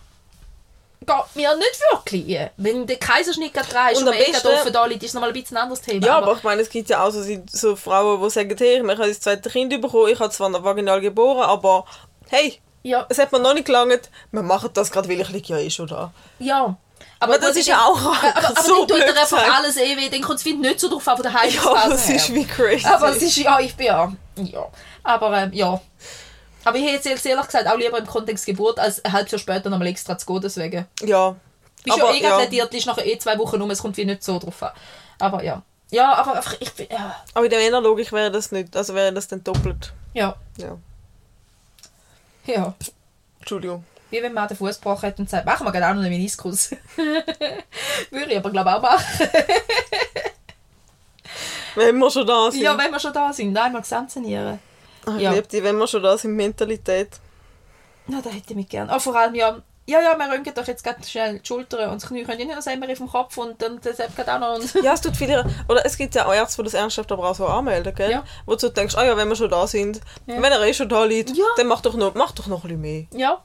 Geht 1.09 1.37
mir 1.37 1.55
nicht 1.57 1.81
wirklich. 1.91 2.39
Wenn 2.57 2.87
der 2.87 2.97
Kaiserschnitt 2.97 3.53
gerade 3.55 3.69
dran 3.69 3.93
ist 3.93 4.03
Und 4.03 4.09
am 4.09 4.15
besten- 4.15 4.47
offen 4.49 4.73
da 4.73 4.85
liegt, 4.87 5.03
ist 5.03 5.15
nochmal 5.15 5.31
ein 5.31 5.33
bisschen 5.41 5.57
ein 5.57 5.63
anderes 5.65 5.81
Thema. 5.83 6.07
Ja, 6.07 6.19
aber 6.19 6.35
ich 6.37 6.43
meine, 6.43 6.63
es 6.63 6.69
gibt 6.69 6.89
ja 6.91 7.03
auch 7.05 7.11
so, 7.11 7.23
so 7.51 7.75
Frauen, 7.77 8.23
die 8.23 8.31
sagen, 8.31 8.55
hey, 8.59 8.77
ich 8.83 8.83
habe 8.99 9.09
das 9.09 9.21
zweite 9.21 9.51
Kind 9.51 9.71
bekommen, 9.81 10.09
ich 10.13 10.21
habe 10.21 10.31
zwar 10.31 10.53
vaginal 10.63 11.01
geboren, 11.01 11.43
aber 11.49 11.85
hey, 12.29 12.61
ja, 12.83 13.07
es 13.09 13.19
hat 13.19 13.33
mir 13.33 13.39
noch 13.41 13.55
nicht 13.55 13.67
gelangt, 13.67 14.11
wir 14.31 14.43
machen 14.43 14.71
das 14.75 14.91
gerade, 14.91 15.09
weil 15.09 15.21
ich 15.21 15.29
liege 15.31 15.55
ja 15.55 15.59
eh 15.59 15.71
schon 15.71 15.87
da. 15.89 16.13
ja. 16.39 16.77
Aber 17.21 17.37
das 17.39 17.51
gut, 17.51 17.59
ist 17.59 17.67
ja 17.67 17.81
auch 17.85 17.97
Aber, 17.97 18.17
aber, 18.37 18.49
aber 18.51 18.63
so 18.63 18.85
dann 18.85 18.99
tut 18.99 19.07
er 19.09 19.21
einfach 19.21 19.57
alles 19.57 19.77
eh 19.77 19.97
weh. 19.97 20.09
Dann 20.09 20.21
kommt 20.21 20.39
es 20.39 20.45
nicht 20.45 20.81
so 20.81 20.89
drauf 20.89 21.07
an 21.09 21.17
von 21.17 21.23
der 21.25 21.33
Ja, 21.33 21.41
Heilungsphase 21.41 21.85
aber 21.85 21.95
es 21.95 22.09
ist 22.09 22.35
wie 22.35 22.45
crazy. 22.45 22.87
Aber 22.87 23.09
es 23.11 23.23
ist, 23.23 23.37
ja, 23.37 23.59
ich 23.61 23.75
bin 23.77 23.87
ja. 23.87 24.13
ja. 24.37 24.67
Aber 25.05 25.37
ähm, 25.37 25.53
ja. 25.53 25.81
Aber 26.69 26.77
ich 26.77 26.85
hätte 26.85 27.09
jetzt 27.09 27.25
ehrlich 27.25 27.47
gesagt 27.47 27.67
auch 27.67 27.79
lieber 27.79 27.97
im 27.97 28.07
Kontext 28.07 28.45
Geburt, 28.45 28.79
als 28.79 29.03
ein 29.03 29.11
halbes 29.11 29.33
Jahr 29.33 29.39
später 29.39 29.71
nochmal 29.71 29.89
extra 29.89 30.19
zu 30.19 30.27
gehen 30.27 30.43
deswegen. 30.43 30.87
ja. 31.03 31.35
Bist 31.83 31.99
aber, 31.99 32.13
ja 32.13 32.19
eh 32.19 32.23
ja. 32.23 32.37
plädiert, 32.37 32.75
ist 32.75 32.87
nachher 32.87 33.07
eh 33.07 33.19
zwei 33.19 33.39
Wochen 33.39 33.63
um, 33.63 33.71
es 33.71 33.81
kommt 33.81 33.97
wie 33.97 34.05
nicht 34.05 34.23
so 34.23 34.39
drauf 34.39 34.63
an. 34.63 34.73
Aber 35.19 35.43
ja. 35.43 35.63
Ja, 35.91 36.13
aber 36.13 36.35
einfach, 36.37 36.57
ich 36.61 36.71
bin, 36.75 36.89
ja. 36.91 37.17
aber 37.33 37.47
in 37.47 37.51
der 37.51 37.61
Männerlogik 37.61 38.13
wäre 38.13 38.31
das 38.31 38.53
nicht, 38.53 38.77
also 38.77 38.95
wäre 38.95 39.15
das 39.15 39.29
dann 39.29 39.43
doppelt. 39.43 39.95
Ja. 40.13 40.37
Ja. 40.59 40.77
Ja. 42.45 42.75
Entschuldigung. 43.39 43.83
Wie 44.11 44.23
wenn 44.23 44.35
man 44.35 44.47
den 44.49 44.59
Fuß 44.59 44.77
gebrochen 44.77 45.07
hat 45.07 45.19
und 45.19 45.31
sagt, 45.31 45.47
machen 45.47 45.67
wir 45.67 45.73
gerade 45.73 45.87
auch 45.87 45.95
noch 45.95 46.03
einen 46.03 46.11
Meniskus. 46.11 46.73
Würde 48.11 48.31
ich 48.31 48.37
aber 48.37 48.51
glaube 48.51 48.75
auch 48.75 48.83
machen. 48.83 49.29
Wenn 51.77 51.97
wir 51.97 52.11
schon 52.11 52.27
da 52.27 52.51
sind. 52.51 52.61
Ja, 52.61 52.77
wenn 52.77 52.91
wir 52.91 53.01
schon 53.01 53.15
da 53.15 53.33
sind, 53.33 53.57
einmal 53.57 53.81
gesamtsanieren. 53.81 54.59
Ach, 54.59 54.68
ich 55.17 55.23
ja. 55.23 55.33
liebe 55.33 55.47
die, 55.49 55.63
wenn 55.63 55.77
wir 55.79 55.87
schon 55.87 56.03
da 56.03 56.17
sind, 56.19 56.35
Mentalität. 56.35 57.09
Ja, 58.09 58.21
da 58.23 58.31
hätte 58.31 58.51
ich 58.51 58.57
mich 58.57 58.69
gern. 58.69 58.91
Oh, 58.95 58.99
vor 58.99 59.17
allem 59.17 59.35
ja, 59.35 59.61
ja, 59.87 60.01
ja, 60.03 60.19
wir 60.19 60.31
röntgen 60.31 60.53
doch 60.55 60.67
jetzt 60.67 60.85
gerade 60.85 61.03
schnell 61.07 61.39
die 61.39 61.47
Schultern 61.47 61.91
und 61.91 62.03
das 62.03 62.09
Knie 62.09 62.23
können 62.25 62.41
ja 62.41 62.47
nicht 62.47 62.57
noch 62.59 62.67
einmal 62.67 62.95
vom 62.95 63.09
Kopf 63.11 63.37
und 63.39 63.61
dann 63.63 63.81
das 63.83 63.97
geht 63.97 64.29
auch 64.29 64.39
noch. 64.39 64.59
Ja, 64.83 64.93
es 64.93 65.01
tut 65.01 65.17
viele. 65.17 65.45
Oder 65.69 65.85
es 65.87 65.97
gibt 65.97 66.15
ja 66.15 66.27
auch 66.27 66.35
Ärzte, 66.35 66.63
die 66.63 66.65
das 66.65 66.75
ernsthaft 66.75 67.11
aber 67.11 67.29
auch 67.31 67.35
so 67.35 67.47
anmelden, 67.47 67.95
gell? 67.95 68.11
Ja. 68.11 68.25
Wo 68.45 68.55
du 68.55 68.69
denkst, 68.69 68.95
ah 68.97 69.05
ja, 69.05 69.17
wenn 69.17 69.29
wir 69.29 69.37
schon 69.37 69.49
da 69.51 69.67
sind, 69.67 70.01
Ja. 70.27 70.35
wenn 70.43 70.53
er 70.53 70.61
eh 70.63 70.75
schon 70.75 70.89
da 70.91 71.05
liegt, 71.05 71.31
Ja. 71.37 71.45
dann 71.57 71.67
mach 71.69 71.81
doch 71.81 71.95
noch, 71.95 72.15
mach 72.15 72.33
doch 72.33 72.47
noch 72.49 72.65
ein 72.65 72.79
bisschen 72.79 72.81
mehr. 72.81 73.07
ja, 73.13 73.43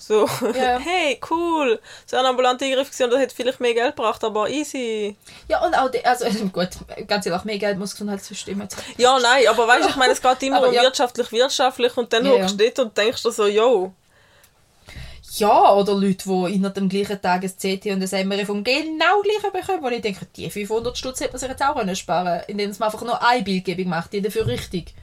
So, 0.00 0.26
Ja. 0.54 0.78
hey, 0.84 1.20
cool, 1.28 1.80
so 2.06 2.16
ein 2.16 2.24
ambulanter 2.24 2.64
Eingriff 2.64 2.90
gewesen, 2.90 3.10
das 3.10 3.20
hätte 3.20 3.34
vielleicht 3.34 3.58
mehr 3.58 3.74
Geld 3.74 3.96
gebracht, 3.96 4.22
aber 4.22 4.48
easy. 4.48 5.16
Ja, 5.48 5.64
und 5.66 5.74
auch, 5.74 5.90
die, 5.90 6.04
also 6.04 6.26
gut, 6.52 6.68
ganz 7.08 7.26
ehrlich, 7.26 7.44
mehr 7.44 7.58
Geld 7.58 7.78
muss 7.78 7.92
Gesundheitssystem. 7.92 8.66
Ja, 8.96 9.18
nein, 9.18 9.48
aber 9.48 9.66
weißt 9.66 9.86
du, 9.86 9.88
ich 9.90 9.96
meine, 9.96 10.12
es 10.12 10.22
geht 10.22 10.42
immer 10.44 10.58
Aber 10.58 10.68
um 10.68 10.74
ja. 10.74 10.82
wirtschaftlich, 10.82 11.32
wirtschaftlich 11.32 11.96
und 11.96 12.12
dann 12.12 12.24
ja. 12.24 12.30
hockst 12.32 12.58
du 12.58 12.64
dort 12.64 12.78
und 12.78 12.96
denkst 12.96 13.22
dir 13.24 13.32
so, 13.32 13.46
yo, 13.48 13.92
Ja, 15.36 15.74
oder 15.74 15.94
Leute, 15.94 16.24
die 16.24 16.54
innerhalb 16.54 16.74
dem 16.74 16.88
gleichen 16.88 17.20
Tag 17.20 17.42
ein 17.42 17.50
CT 17.50 17.86
und 17.86 18.12
ein 18.14 18.28
MRI 18.28 18.46
vom 18.46 18.62
genau 18.62 19.20
gleichen 19.22 19.52
bekommen, 19.52 19.82
wo 19.82 19.88
ich 19.88 20.00
denke, 20.00 20.26
die 20.36 20.48
500 20.48 20.96
Stutz 20.96 21.20
hätte 21.20 21.32
man 21.32 21.40
sich 21.40 21.48
jetzt 21.48 21.62
auch 21.62 21.74
können 21.74 21.96
sparen 21.96 22.42
indem 22.46 22.70
man 22.70 22.82
einfach 22.82 23.02
nur 23.02 23.20
eine 23.20 23.42
Bildgebung 23.42 23.88
macht, 23.88 24.12
die 24.12 24.22
dafür 24.22 24.46
richtig. 24.46 24.94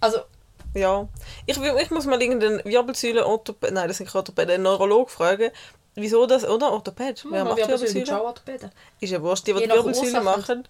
Also, 0.00 0.18
ja. 0.74 1.08
Ich, 1.46 1.56
ich 1.58 1.90
muss 1.90 2.06
mal 2.06 2.20
irgendeinen 2.20 2.64
Wirbelsäulen-Orthopäd, 2.64 3.72
nein, 3.72 3.88
das 3.88 3.98
sind 3.98 4.06
keine 4.06 4.20
Orthopäden, 4.20 4.54
einen 4.54 4.62
Neurolog 4.62 5.10
fragen, 5.10 5.50
wieso 5.94 6.26
das, 6.26 6.44
oder? 6.44 6.72
Orthopäd? 6.72 7.24
Wer 7.28 7.44
macht 7.44 7.58
Wirbelsäule? 7.58 8.06
Wirbelsäule? 8.06 8.70
Ist 9.00 9.10
ja 9.10 9.22
wurscht, 9.22 9.46
die, 9.46 9.54
die 9.54 9.68
Wirbelsäule 9.68 10.20
machen. 10.20 10.68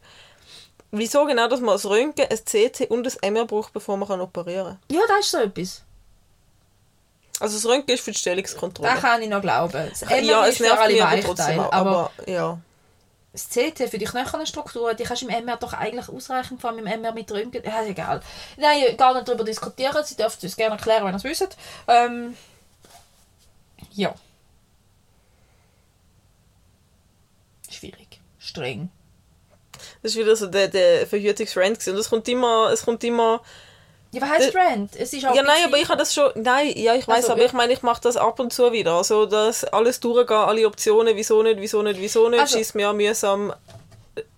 Wieso 0.91 1.25
genau, 1.25 1.49
dass 1.49 1.61
man 1.61 1.75
das 1.75 1.87
Röntgen, 1.87 2.27
ein 2.29 2.39
CT 2.39 2.91
und 2.91 3.07
ein 3.07 3.33
MR 3.33 3.47
braucht, 3.47 3.73
bevor 3.73 3.97
man 3.97 4.09
kann 4.09 4.21
operieren 4.21 4.79
kann? 4.89 4.97
Ja, 4.97 5.01
das 5.09 5.21
ist 5.21 5.31
so 5.31 5.39
etwas. 5.39 5.83
Also 7.41 7.57
das 7.57 7.67
Röntgen 7.67 7.95
ist 7.95 8.05
für 8.05 8.13
die 8.13 8.19
Stellungskontrolle. 8.19 8.93
Das 8.93 9.01
kann 9.01 9.23
ich 9.23 9.29
noch 9.29 9.41
glauben. 9.41 9.89
Das 9.89 10.03
ja, 10.03 10.45
ist 10.45 10.51
es 10.51 10.57
für 10.59 10.63
nervt 10.65 10.81
alle 10.81 10.93
mich 10.93 11.03
aber 11.03 11.21
trotzdem 11.23 11.61
aber 11.61 11.73
Aber, 11.73 12.11
ja. 12.27 12.59
Das 13.33 13.49
CT 13.49 13.89
für 13.91 13.99
die 13.99 14.05
Knochenstrukturen, 14.05 14.97
die 14.97 15.05
kannst 15.05 15.23
du 15.23 15.29
im 15.29 15.45
MR 15.45 15.57
doch 15.57 15.73
eigentlich 15.73 16.09
ausreichend, 16.09 16.61
vor 16.61 16.71
allem 16.71 16.87
im 16.87 17.01
MR 17.01 17.13
mit 17.13 17.31
Röntgen. 17.33 17.65
Ja, 17.65 17.83
egal. 17.85 18.21
Nein, 18.59 18.97
gar 18.97 19.15
nicht 19.15 19.27
darüber 19.27 19.45
diskutieren. 19.45 20.05
Sie 20.05 20.17
dürfen 20.17 20.45
es 20.45 20.57
gerne 20.57 20.77
erklären, 20.77 21.05
wenn 21.05 21.15
ihr 21.15 21.17
es 21.17 21.25
wisst. 21.25 21.57
Ähm, 21.89 22.37
ja. 23.93 24.15
Schwierig. 27.71 28.21
Streng. 28.39 28.91
Das 30.03 30.13
ist 30.13 30.19
wieder 30.19 30.37
so 30.37 30.47
der, 30.47 30.69
der 30.69 31.07
Verhütungsrand. 31.07 31.87
Und 31.89 31.97
es 31.97 32.11
kommt 32.11 32.29
immer, 32.29 32.71
es 32.71 32.85
kommt 32.85 33.03
immer... 33.03 33.43
Ja, 34.13 34.21
was 34.21 34.29
heisst 34.31 34.55
Äh, 34.55 34.59
Rand? 34.59 34.95
Es 34.97 35.13
ist 35.13 35.25
auch 35.27 35.35
Ja, 35.35 35.41
ein 35.41 35.47
nein, 35.47 35.65
aber 35.65 35.79
ich 35.79 35.89
habe 35.89 35.99
das 35.99 36.13
schon... 36.15 36.31
Nein, 36.37 36.73
ja, 36.77 36.95
ich 36.95 37.09
weiß, 37.09 37.17
Also, 37.17 37.33
aber 37.33 37.41
ja. 37.41 37.47
ich 37.47 37.53
meine, 37.55 37.73
ich 37.73 37.83
mache 37.83 38.01
das 38.03 38.17
ab 38.17 38.39
und 38.41 38.53
zu 38.53 38.71
wieder. 38.73 38.93
Also, 38.95 39.25
dass 39.27 39.65
alles 39.65 40.01
durchgehen, 40.01 40.37
alle 40.37 40.67
Optionen, 40.67 41.17
wieso 41.17 41.43
nicht, 41.43 41.59
wieso 41.59 41.83
nicht, 41.83 41.99
wieso 41.99 42.29
nicht, 42.29 42.41
Also- 42.41 42.59
schießt 42.59 42.75
mir 42.75 42.89
an 42.91 42.97
mühsam. 42.99 43.53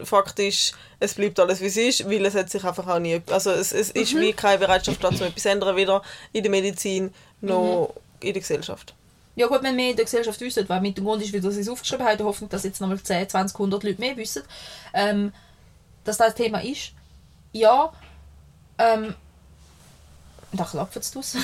Faktisch, 0.00 0.72
es 1.00 1.14
bleibt 1.14 1.40
alles 1.40 1.60
wie 1.60 1.66
es 1.66 1.76
ist, 1.76 2.08
weil 2.08 2.24
es 2.24 2.34
hat 2.36 2.48
sich 2.48 2.62
einfach 2.62 2.86
auch 2.86 3.00
nie... 3.00 3.20
Also, 3.30 3.50
es, 3.50 3.72
es 3.72 3.92
Mhm. 3.92 4.00
ist 4.00 4.20
wie 4.20 4.32
keine 4.32 4.58
Bereitschaft 4.58 5.02
da, 5.02 5.08
um 5.08 5.14
etwas 5.20 5.44
ändern, 5.46 5.74
weder 5.74 6.02
in 6.32 6.42
der 6.44 6.50
Medizin 6.50 7.12
noch 7.40 7.88
Mhm. 7.92 8.00
in 8.28 8.32
der 8.34 8.40
Gesellschaft. 8.40 8.94
Ja 9.36 9.48
gut, 9.48 9.64
wenn 9.64 9.76
wir 9.76 9.90
in 9.90 9.96
der 9.96 10.04
Gesellschaft 10.04 10.40
wissen, 10.40 10.68
weil 10.68 10.80
mit 10.80 10.96
dem 10.96 11.04
Grund 11.04 11.20
ist, 11.20 11.32
wie 11.32 11.40
sie 11.40 11.60
es 11.60 11.68
aufgeschrieben 11.68 12.06
haben, 12.06 12.24
hoffen, 12.24 12.48
dass 12.48 12.62
jetzt 12.62 12.80
nochmal 12.80 13.00
10, 13.02 13.28
20, 13.28 13.58
100 13.58 13.82
Leute 13.82 14.00
mehr 14.00 14.16
wissen, 14.16 14.44
ähm, 14.92 15.32
dass 16.04 16.18
das 16.18 16.36
Thema 16.36 16.62
ist. 16.62 16.92
Ja, 17.50 17.92
ähm, 18.78 19.16
da 20.56 20.64
klappt 20.64 20.96
es 20.96 21.10
draus. 21.10 21.34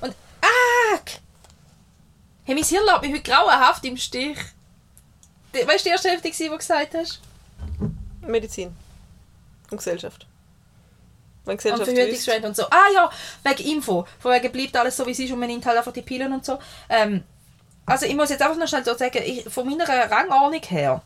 Und, 0.00 0.14
ah! 0.42 0.98
Hey, 2.44 2.54
mein 2.54 2.62
Hirn 2.62 2.84
lässt 2.86 3.02
mich 3.02 3.12
heute 3.12 3.22
grauenhaft 3.28 3.84
im 3.84 3.96
Stich. 3.96 4.38
Weißt 5.52 5.80
du, 5.80 5.84
die 5.84 5.88
erste 5.88 6.10
Hälfte, 6.10 6.30
die 6.30 6.48
du 6.48 6.56
gesagt 6.56 6.94
hast? 6.94 7.20
Medizin 8.20 8.76
und 9.68 9.78
Gesellschaft. 9.78 10.28
Wenn 11.44 11.52
Und 11.52 11.56
Gesellschaft 11.58 11.90
wüsste- 11.90 11.96
Verhütungsrand 11.96 12.44
und 12.44 12.54
so. 12.56 12.64
Ah 12.70 12.86
ja, 12.94 13.10
wegen 13.42 13.68
Info. 13.68 14.06
Von 14.20 14.32
wegen 14.32 14.52
bleibt 14.52 14.76
alles 14.76 14.96
so, 14.96 15.04
wie 15.06 15.10
es 15.10 15.18
ist 15.18 15.32
und 15.32 15.40
man 15.40 15.48
nimmt 15.48 15.66
halt 15.66 15.76
einfach 15.76 15.92
die 15.92 16.02
Pillen 16.02 16.32
und 16.32 16.44
so. 16.44 16.58
Ähm, 16.88 17.24
also 17.84 18.06
ich 18.06 18.14
muss 18.14 18.30
jetzt 18.30 18.42
einfach 18.42 18.56
noch 18.58 18.68
schnell 18.68 18.84
so 18.84 18.96
sagen, 18.96 19.22
ich, 19.24 19.44
von 19.48 19.68
meiner 19.68 19.88
Rangordnung 19.88 20.62
her, 20.62 21.02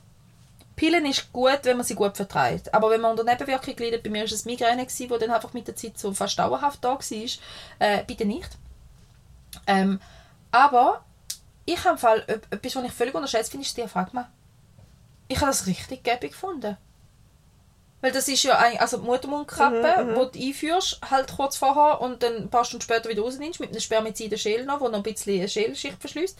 Pillen 0.80 1.04
ist 1.04 1.30
gut, 1.30 1.58
wenn 1.64 1.76
man 1.76 1.84
sie 1.84 1.94
gut 1.94 2.16
vertreibt. 2.16 2.72
Aber 2.72 2.88
wenn 2.88 3.02
man 3.02 3.10
unter 3.10 3.22
Nebenwirkungen 3.22 3.76
leidet, 3.76 4.02
bei 4.02 4.08
mir 4.08 4.20
war 4.20 4.32
es 4.32 4.46
Migräne, 4.46 4.86
die 4.86 5.08
dann 5.08 5.30
einfach 5.30 5.52
mit 5.52 5.68
der 5.68 5.76
Zeit 5.76 5.98
so 5.98 6.14
fast 6.14 6.38
dauerhaft 6.38 6.82
da 6.82 6.92
war, 6.92 6.98
äh, 7.80 8.02
bitte 8.06 8.24
nicht. 8.24 8.48
Ähm, 9.66 10.00
aber 10.50 11.04
ich 11.66 11.84
habe 11.84 11.98
Fall, 11.98 12.24
etwas, 12.26 12.76
was 12.76 12.84
ich 12.84 12.92
völlig 12.92 13.14
unterschätzt 13.14 13.50
finde, 13.50 13.66
ist 13.66 13.76
das 13.76 13.84
Diaphragma. 13.84 14.30
Ich 15.28 15.36
habe 15.36 15.48
das 15.48 15.66
richtig 15.66 16.02
gäbig 16.02 16.30
gefunden. 16.30 16.78
Weil 18.00 18.12
das 18.12 18.28
ist 18.28 18.42
ja 18.44 18.56
eigentlich, 18.56 18.80
also 18.80 18.96
die 18.96 19.04
Muttermundkappe, 19.04 20.04
Mhm, 20.04 20.16
wo 20.16 20.24
du 20.24 20.38
einführst, 20.38 21.00
halt 21.10 21.36
kurz 21.36 21.58
vorher 21.58 22.00
und 22.00 22.22
dann 22.22 22.36
ein 22.36 22.48
paar 22.48 22.64
Stunden 22.64 22.84
später 22.84 23.10
wieder 23.10 23.20
rausnimmst, 23.20 23.60
mit 23.60 23.68
einem 23.68 23.80
Spermiziden-Schäl 23.80 24.64
noch, 24.64 24.80
wo 24.80 24.88
noch 24.88 24.96
ein 24.96 25.02
bisschen 25.02 25.40
eine 25.40 25.48
Schälschicht 25.50 26.00
verschließt. 26.00 26.38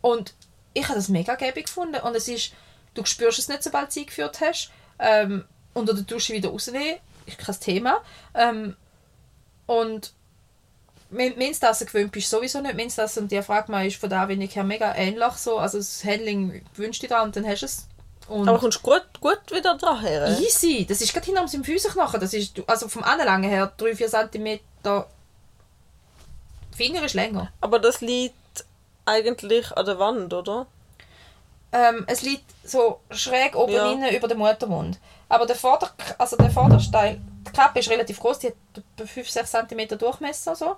Und 0.00 0.32
ich 0.72 0.84
habe 0.84 0.94
das 0.94 1.10
mega 1.10 1.34
gäbig 1.34 1.66
gefunden. 1.66 2.00
Und 2.00 2.16
es 2.16 2.26
ist, 2.26 2.52
du 2.96 3.04
spürst 3.04 3.38
es 3.38 3.48
nicht, 3.48 3.62
sobald 3.62 3.86
du 3.86 3.90
es 3.90 3.96
eingeführt 3.98 4.40
hast. 4.40 4.70
Ähm, 4.98 5.44
unter 5.74 5.94
der 5.94 6.04
Dusche 6.04 6.32
wieder 6.32 6.48
rausnehmen, 6.48 6.98
ist 7.26 7.38
kein 7.38 7.60
Thema. 7.60 8.00
Ähm, 8.34 8.76
und 9.66 10.12
Menstasse 11.10 11.86
gewöhnt 11.86 12.12
bist 12.12 12.32
du 12.32 12.36
sowieso 12.36 12.60
nicht. 12.60 12.74
Menstasse 12.74 13.20
und 13.20 13.30
Diaphragma 13.30 13.82
ist 13.82 13.96
von 13.96 14.10
der 14.10 14.20
Anwendung 14.20 14.48
her 14.48 14.64
mega 14.64 14.94
ähnlich. 14.94 15.34
So. 15.34 15.58
Also 15.58 15.78
das 15.78 16.04
Handling 16.04 16.64
wünschst 16.74 17.02
du 17.02 17.06
dir 17.06 17.14
dran 17.14 17.26
und 17.28 17.36
dann 17.36 17.46
hast 17.46 17.62
du 17.62 17.66
es. 17.66 17.86
Und 18.28 18.48
Aber 18.48 18.58
kommst 18.58 18.78
du 18.78 18.82
gut, 18.82 19.06
gut 19.20 19.40
wieder 19.52 19.76
dran 19.76 20.00
her? 20.00 20.36
Easy. 20.40 20.84
Das 20.88 21.00
ist 21.00 21.12
gerade 21.12 21.26
hinter 21.26 21.46
dem 21.46 21.62
Füßeknochen. 21.62 22.18
Das 22.18 22.34
ist, 22.34 22.60
also 22.66 22.88
vom 22.88 23.04
Anlangen 23.04 23.48
her 23.48 23.72
3-4 23.78 24.30
cm. 24.32 24.60
Finger 26.74 27.04
ist 27.04 27.14
länger. 27.14 27.52
Aber 27.60 27.78
das 27.78 28.00
liegt 28.00 28.34
eigentlich 29.04 29.76
an 29.76 29.86
der 29.86 29.98
Wand, 30.00 30.34
oder? 30.34 30.66
Ähm, 31.76 32.04
es 32.06 32.22
liegt 32.22 32.44
so 32.64 33.00
schräg 33.10 33.54
oben 33.54 33.72
Ja. 33.72 33.92
innen 33.92 34.14
über 34.14 34.28
dem 34.28 34.38
Muttermund. 34.38 34.98
Aber 35.28 35.44
der, 35.46 35.56
Vorder 35.56 35.90
also 36.18 36.36
der 36.36 36.50
Vorderteil, 36.50 37.20
die 37.46 37.52
Kappe 37.52 37.80
ist 37.80 37.90
relativ 37.90 38.18
groß, 38.20 38.38
die 38.38 38.46
hat 38.48 38.54
etwa 38.98 39.04
5-6 39.04 39.66
cm 39.68 39.98
Durchmesser. 39.98 40.54
So. 40.56 40.76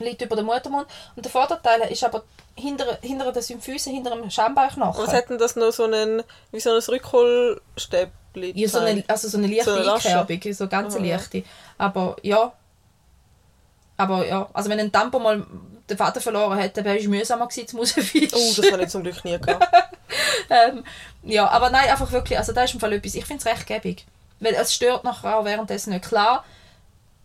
Liegt 0.00 0.20
über 0.22 0.36
dem 0.36 0.46
Muttermund. 0.46 0.86
Und 1.14 1.24
der 1.24 1.30
Vorderteil 1.32 1.80
ist 1.90 2.02
aber 2.04 2.24
hinter, 2.56 2.98
hinter 3.00 3.30
den 3.32 3.42
Symphysen, 3.42 3.94
hinter 3.94 4.10
dem 4.10 4.28
Schambeinknochen. 4.28 5.06
Was 5.06 5.12
hätten 5.12 5.38
das 5.38 5.56
noch 5.56 5.70
so 5.72 5.84
einen, 5.84 6.22
wie 6.50 6.60
so 6.60 6.70
ein 6.70 6.82
Rückholstäbli? 6.82 8.52
Ja, 8.56 8.68
so 8.68 8.78
eine, 8.80 9.04
also 9.08 9.28
so 9.28 9.38
eine 9.38 9.46
leichte 9.46 9.72
So 9.72 9.80
eine. 9.80 9.92
Einkerbung, 9.94 10.52
so 10.52 10.68
ganz 10.68 10.96
Aha, 10.96 11.02
leichte. 11.04 11.44
Aber 11.78 12.16
ja. 12.22 12.52
Aber 13.96 14.26
ja, 14.26 14.48
also 14.52 14.70
wenn 14.70 14.80
ein 14.80 14.92
Tampo 14.92 15.18
mal 15.18 15.46
den 15.88 15.96
Vater 15.98 16.20
verloren 16.20 16.58
hätte, 16.58 16.84
wäre 16.84 16.98
es 16.98 17.06
mühsamer 17.06 17.46
gewesen 17.46 17.68
zu 17.68 17.76
rausfischen. 17.76 18.30
Oh, 18.32 18.52
das 18.56 18.72
habe 18.72 18.82
ich 18.82 18.88
zum 18.88 19.02
Glück 19.02 19.24
nie 19.24 19.38
gehabt. 19.38 19.68
ähm, 20.50 20.84
ja, 21.22 21.48
aber 21.48 21.70
nein, 21.70 21.88
einfach 21.90 22.10
wirklich, 22.10 22.38
also 22.38 22.52
da 22.52 22.64
ist 22.64 22.74
im 22.74 22.80
Fall 22.80 22.92
etwas, 22.94 23.14
ich 23.14 23.24
finde 23.24 23.40
es 23.44 23.46
recht 23.46 23.66
gäbig. 23.66 24.06
Weil 24.40 24.54
es 24.54 24.74
stört 24.74 25.04
nachher 25.04 25.36
auch 25.36 25.44
währenddessen 25.44 25.92
nicht. 25.92 26.04
Klar, 26.06 26.44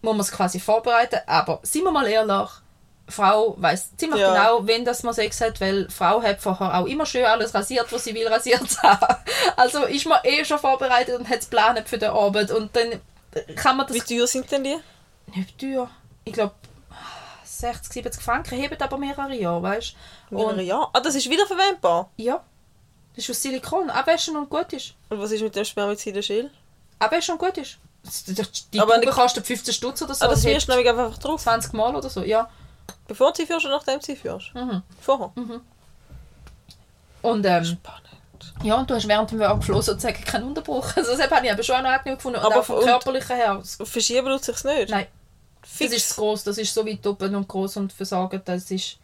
muss 0.02 0.14
man 0.14 0.22
es 0.22 0.32
quasi 0.32 0.60
vorbereiten, 0.60 1.20
aber 1.26 1.60
sind 1.64 1.84
wir 1.84 1.92
mal 1.92 2.08
ehrlich, 2.08 2.50
Frau 3.08 3.56
weiß 3.58 3.98
ziemlich 3.98 4.22
Ja. 4.22 4.34
genau, 4.34 4.68
wenn 4.68 4.86
das 4.86 5.04
man 5.04 5.14
Sex 5.14 5.42
hat, 5.42 5.60
weil 5.60 5.90
Frau 5.90 6.22
hat 6.22 6.42
vorher 6.42 6.78
auch 6.78 6.86
immer 6.86 7.06
schön 7.06 7.26
alles 7.26 7.54
rasiert, 7.56 7.92
was 7.92 8.04
sie 8.04 8.14
will 8.14 8.28
rasiert 8.28 8.62
haben. 8.84 9.16
Also 9.58 9.86
ist 9.86 10.06
man 10.06 10.20
eh 10.24 10.46
schon 10.46 10.60
vorbereitet 10.60 11.20
und 11.20 11.28
hat 11.28 11.40
es 11.40 11.50
geplant 11.50 11.90
für 11.90 11.98
den 11.98 12.12
Abend 12.12 12.52
und 12.52 12.76
dann 12.76 13.02
kann 13.56 13.78
man 13.78 13.88
das 13.88 13.96
Wie 13.96 14.16
teuer 14.18 14.28
sind 14.28 14.52
denn 14.52 14.64
die? 14.64 14.78
nicht 15.36 15.58
teuer. 15.60 15.90
Ich 16.26 16.34
glaube 16.34 16.54
60, 17.60 17.94
70 17.94 18.22
Franken, 18.22 18.58
heben 18.58 18.82
aber 18.82 18.98
mehrere 18.98 19.36
Jahre, 19.36 19.62
weißt 19.62 19.96
du? 20.30 20.36
Mehrere 20.36 20.54
Und 20.54 20.60
Jahre? 20.62 20.90
Ah, 20.94 21.00
das 21.00 21.16
ist 21.16 21.30
wiederverwendbar. 21.30 22.10
ja, 22.18 22.44
das 23.16 23.26
ist 23.26 23.32
aus 23.32 23.42
Silikon, 23.42 23.90
abwaschen 23.90 24.38
und 24.38 24.50
gut 24.50 24.72
ist. 24.74 24.94
Und 25.10 25.20
was 25.20 25.32
ist 25.32 25.42
mit 25.42 25.56
dem 25.56 25.66
Spermiziden-Schäl? 25.66 26.50
Abwaschen 27.00 27.34
und 27.34 27.40
gut 27.40 27.58
ist. 27.58 27.78
Die 28.74 28.80
Aber 28.80 28.98
nicht- 28.98 29.12
kostet 29.12 29.46
15 29.46 29.74
Stutz 29.74 30.02
oder 30.02 30.16
so. 30.16 30.24
Ah, 30.26 30.30
das 30.30 30.40
und 30.40 30.46
wirst 30.52 30.68
du 30.70 30.74
hebt 30.74 30.86
nämlich 30.86 30.90
einfach 31.06 31.18
drauf. 31.18 31.42
20 31.42 31.74
Mal 31.74 31.96
oder 31.96 32.10
so, 32.10 32.24
ja. 32.24 32.50
Bevor 33.08 33.32
du 33.34 33.38
sie 33.42 33.46
führst 33.46 33.66
oder 33.66 33.76
nachdem 33.76 34.00
du 34.00 34.06
sie 34.06 34.16
führst? 34.16 34.54
Mhm. 34.56 34.82
Vorher? 35.02 35.32
Und 37.22 37.46
ähm, 37.46 37.66
Spannend. 37.66 38.08
ja, 38.64 38.76
und 38.76 38.90
du 38.90 38.96
hast 38.96 39.08
während 39.08 39.32
dem 39.32 39.40
Workflow 39.40 39.82
sozusagen 39.82 40.24
keinen 40.24 40.46
Unterbruch. 40.46 40.86
Also 40.96 41.16
das 41.18 41.30
habe 41.30 41.46
ich 41.46 41.52
aber 41.52 41.64
schon 41.64 41.76
auch 41.76 41.82
noch 41.84 41.90
angenehm 41.90 42.16
gefunden. 42.18 42.40
Und 42.40 42.46
Aber 42.46 42.60
auch 42.62 42.64
vom 42.64 42.78
und- 42.78 42.86
körperlichen 42.86 43.36
her. 43.36 43.62
Verschieben 43.84 44.28
tut 44.28 44.44
sich 44.46 44.64
nicht? 44.64 44.90
Nein, 44.90 45.08
Fix. 45.72 45.92
das 45.92 46.02
ist 46.04 46.16
gross. 46.16 46.44
Das 46.44 46.58
ist 46.58 46.74
so 46.74 46.86
weit 46.86 47.06
oben 47.06 47.36
und 47.36 47.48
groß 47.48 47.78
und 47.78 47.94
versagt. 47.94 48.48
Das 48.48 48.70
ist... 48.72 48.98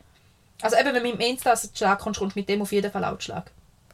Also 0.61 0.77
eben, 0.77 0.87
wenn 0.87 0.95
du 0.95 1.01
mit 1.01 1.13
dem 1.13 1.21
Instass-Schlag 1.21 1.99
kommst, 1.99 2.19
kommst 2.19 2.35
du 2.35 2.39
mit 2.39 2.49
dem 2.49 2.61
auf 2.61 2.71
jeden 2.71 2.91
Fall 2.91 3.03
auch 3.05 3.19
Schlag. 3.19 3.51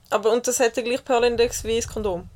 Aber 0.10 0.32
und 0.32 0.46
das 0.48 0.60
hat 0.60 0.76
den 0.78 0.86
gleichen 0.86 1.04
Perlindex 1.06 1.64
wie 1.64 1.76
das 1.78 1.88
Kondom? 1.88 2.30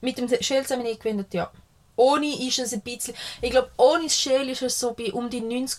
Mit 0.00 0.18
dem 0.18 0.28
Schälsam 0.40 0.78
habe 0.78 0.88
ich 0.88 0.94
nicht 0.94 1.02
gewendet, 1.02 1.32
ja. 1.34 1.50
Ohne 1.96 2.26
ist 2.46 2.58
es 2.58 2.72
ein 2.72 2.82
bisschen... 2.82 3.14
Ich 3.40 3.50
glaube, 3.50 3.70
ohne 3.78 4.04
das 4.04 4.16
Schäl 4.18 4.48
ist 4.50 4.62
es 4.62 4.78
so 4.78 4.92
bei 4.92 5.12
um 5.12 5.30
die 5.30 5.40
90 5.40 5.78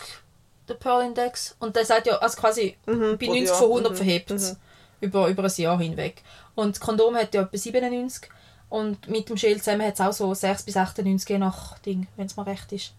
der 0.68 0.74
Pearl 0.74 1.06
Index. 1.06 1.56
Und 1.60 1.76
der 1.76 1.86
sagt 1.86 2.08
ja, 2.08 2.18
also 2.18 2.40
quasi 2.40 2.76
Mhm, 2.86 3.18
bei 3.20 3.26
pro 3.28 3.34
90 3.34 3.46
Jahr. 3.48 3.56
von 3.58 3.68
100 3.70 3.92
Mhm, 3.92 3.96
verhebt 3.96 4.32
es. 4.32 4.58
Über, 5.00 5.28
über 5.28 5.44
ein 5.44 5.52
Jahr 5.56 5.80
hinweg. 5.80 6.24
Und 6.56 6.76
das 6.76 6.80
Kondom 6.80 7.16
hat 7.16 7.34
ja 7.36 7.44
etwa 7.44 7.58
97. 7.58 8.30
Und 8.70 9.08
mit 9.08 9.30
dem 9.30 9.38
Schäl 9.38 9.58
zusammen 9.62 9.86
hat 9.86 9.94
es 9.94 10.02
auch 10.02 10.12
so 10.12 10.34
6 10.34 10.64
bis 10.64 10.76
98, 10.76 11.30
je 11.30 11.38
nach 11.38 11.78
Ding, 11.80 12.08
wenn 12.18 12.26
es 12.26 12.36
mal 12.36 12.44
recht 12.44 12.72
ist. 12.72 12.94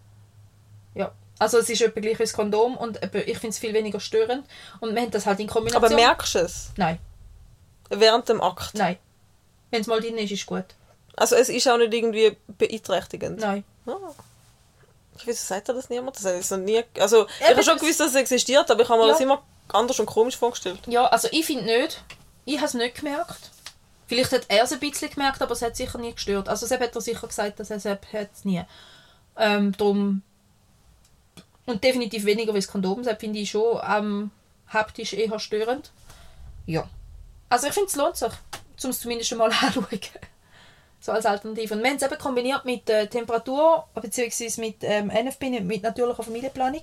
Ja. 0.95 1.11
Also 1.39 1.57
es 1.57 1.69
ist 1.69 1.81
etwa 1.81 2.01
gleich 2.01 2.19
wie 2.19 2.23
das 2.23 2.33
Kondom 2.33 2.75
und 2.75 2.99
ich 3.03 3.37
finde 3.37 3.49
es 3.49 3.59
viel 3.59 3.73
weniger 3.73 3.99
störend. 3.99 4.45
Und 4.81 4.93
wir 4.93 5.01
haben 5.01 5.11
das 5.11 5.25
halt 5.25 5.39
in 5.39 5.47
Kombination... 5.47 5.83
Aber 5.85 5.95
merkst 5.95 6.35
du 6.35 6.39
es? 6.39 6.71
Nein, 6.75 6.99
Während 7.89 8.27
dem 8.29 8.41
Akt? 8.41 8.75
nein. 8.75 8.97
Wenn 9.71 9.81
es 9.81 9.87
mal 9.87 10.01
drin 10.01 10.17
ist, 10.17 10.31
ist 10.31 10.45
gut. 10.45 10.65
Also 11.15 11.35
es 11.35 11.47
ist 11.49 11.67
auch 11.67 11.77
nicht 11.77 11.93
irgendwie 11.93 12.35
beeinträchtigend? 12.57 13.39
Nein. 13.39 13.63
Ah. 13.85 13.93
Wieso 15.25 15.45
sagt 15.45 15.69
er 15.69 15.75
das 15.75 15.89
niemand? 15.89 16.15
Das 16.17 16.25
ich 16.25 16.45
so 16.45 16.57
nie... 16.57 16.83
Also, 16.99 17.27
ich 17.39 17.49
habe 17.49 17.63
schon 17.63 17.77
gewusst, 17.77 17.99
dass 17.99 18.09
es 18.09 18.15
existiert, 18.15 18.69
aber 18.71 18.83
ich 18.83 18.89
habe 18.89 18.99
mir 18.99 19.07
Ja. 19.07 19.11
das 19.13 19.21
immer 19.21 19.43
anders 19.69 19.99
und 19.99 20.05
komisch 20.07 20.37
vorgestellt. 20.37 20.79
Ja, 20.87 21.05
also 21.05 21.27
ich 21.31 21.45
finde 21.45 21.65
nicht. 21.65 22.01
Ich 22.45 22.57
habe 22.57 22.65
es 22.67 22.73
nicht 22.73 22.95
gemerkt. 22.95 23.51
Vielleicht 24.07 24.31
hat 24.31 24.45
er 24.47 24.63
es 24.63 24.73
ein 24.73 24.79
bisschen 24.79 25.09
gemerkt, 25.11 25.41
aber 25.41 25.51
es 25.51 25.61
hat 25.61 25.75
sicher 25.75 25.99
nie 25.99 26.13
gestört. 26.13 26.49
Also 26.49 26.65
Sepp 26.65 26.81
hat 26.81 26.95
er 26.95 27.01
sicher 27.01 27.27
gesagt, 27.27 27.59
dass 27.59 27.69
er 27.69 27.79
hat 27.91 28.01
es 28.33 28.43
nie. 28.43 28.63
Ähm, 29.37 29.71
drum 29.73 30.23
und 31.69 31.83
definitiv 31.83 32.25
weniger 32.25 32.53
wie 32.53 32.59
das 32.59 32.67
Kondom. 32.67 33.03
Sepp 33.03 33.19
finde 33.19 33.39
ich 33.39 33.51
schon 33.51 33.79
ähm, 33.87 34.31
haptisch 34.67 35.13
eher 35.13 35.39
störend. 35.39 35.91
Ja. 36.65 36.87
Also 37.49 37.67
ich 37.67 37.73
finde 37.73 37.87
es 37.87 37.95
lohnt 37.95 38.17
sich, 38.17 38.31
um 38.83 38.89
es 38.89 38.99
zumindest 38.99 39.35
mal 39.35 39.51
anschauen. 39.61 39.87
So 41.01 41.13
als 41.13 41.25
Alternative. 41.25 41.75
Und 41.75 41.81
wir 41.81 41.89
haben 41.89 41.97
es 41.97 42.03
eben 42.03 42.17
kombiniert 42.17 42.65
mit 42.65 42.89
äh, 42.89 43.07
Temperatur, 43.07 43.85
beziehungsweise 43.95 44.59
mit 44.59 44.77
ähm, 44.81 45.07
NFP, 45.07 45.61
mit 45.61 45.81
natürlicher 45.81 46.23
Familienplanung, 46.23 46.81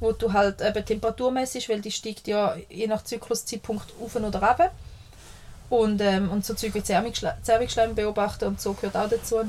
wo 0.00 0.10
du 0.10 0.32
halt 0.32 0.60
eben 0.60 0.84
temperaturmäßig, 0.84 1.68
weil 1.68 1.80
die 1.80 1.92
steigt 1.92 2.26
ja 2.26 2.56
je 2.68 2.88
nach 2.88 3.04
Zykluszeitpunkt 3.04 3.92
auf 4.02 4.16
oder 4.16 4.24
runter. 4.24 4.72
Und, 5.70 6.00
ähm, 6.00 6.30
und 6.30 6.44
so 6.44 6.54
Zeug 6.54 6.74
wie 6.74 6.80
Zervixschle- 6.80 7.40
Zervixschleim 7.42 7.94
beobachten 7.94 8.46
und 8.46 8.60
so 8.60 8.72
gehört 8.74 8.96
auch 8.96 9.08
dazu. 9.08 9.44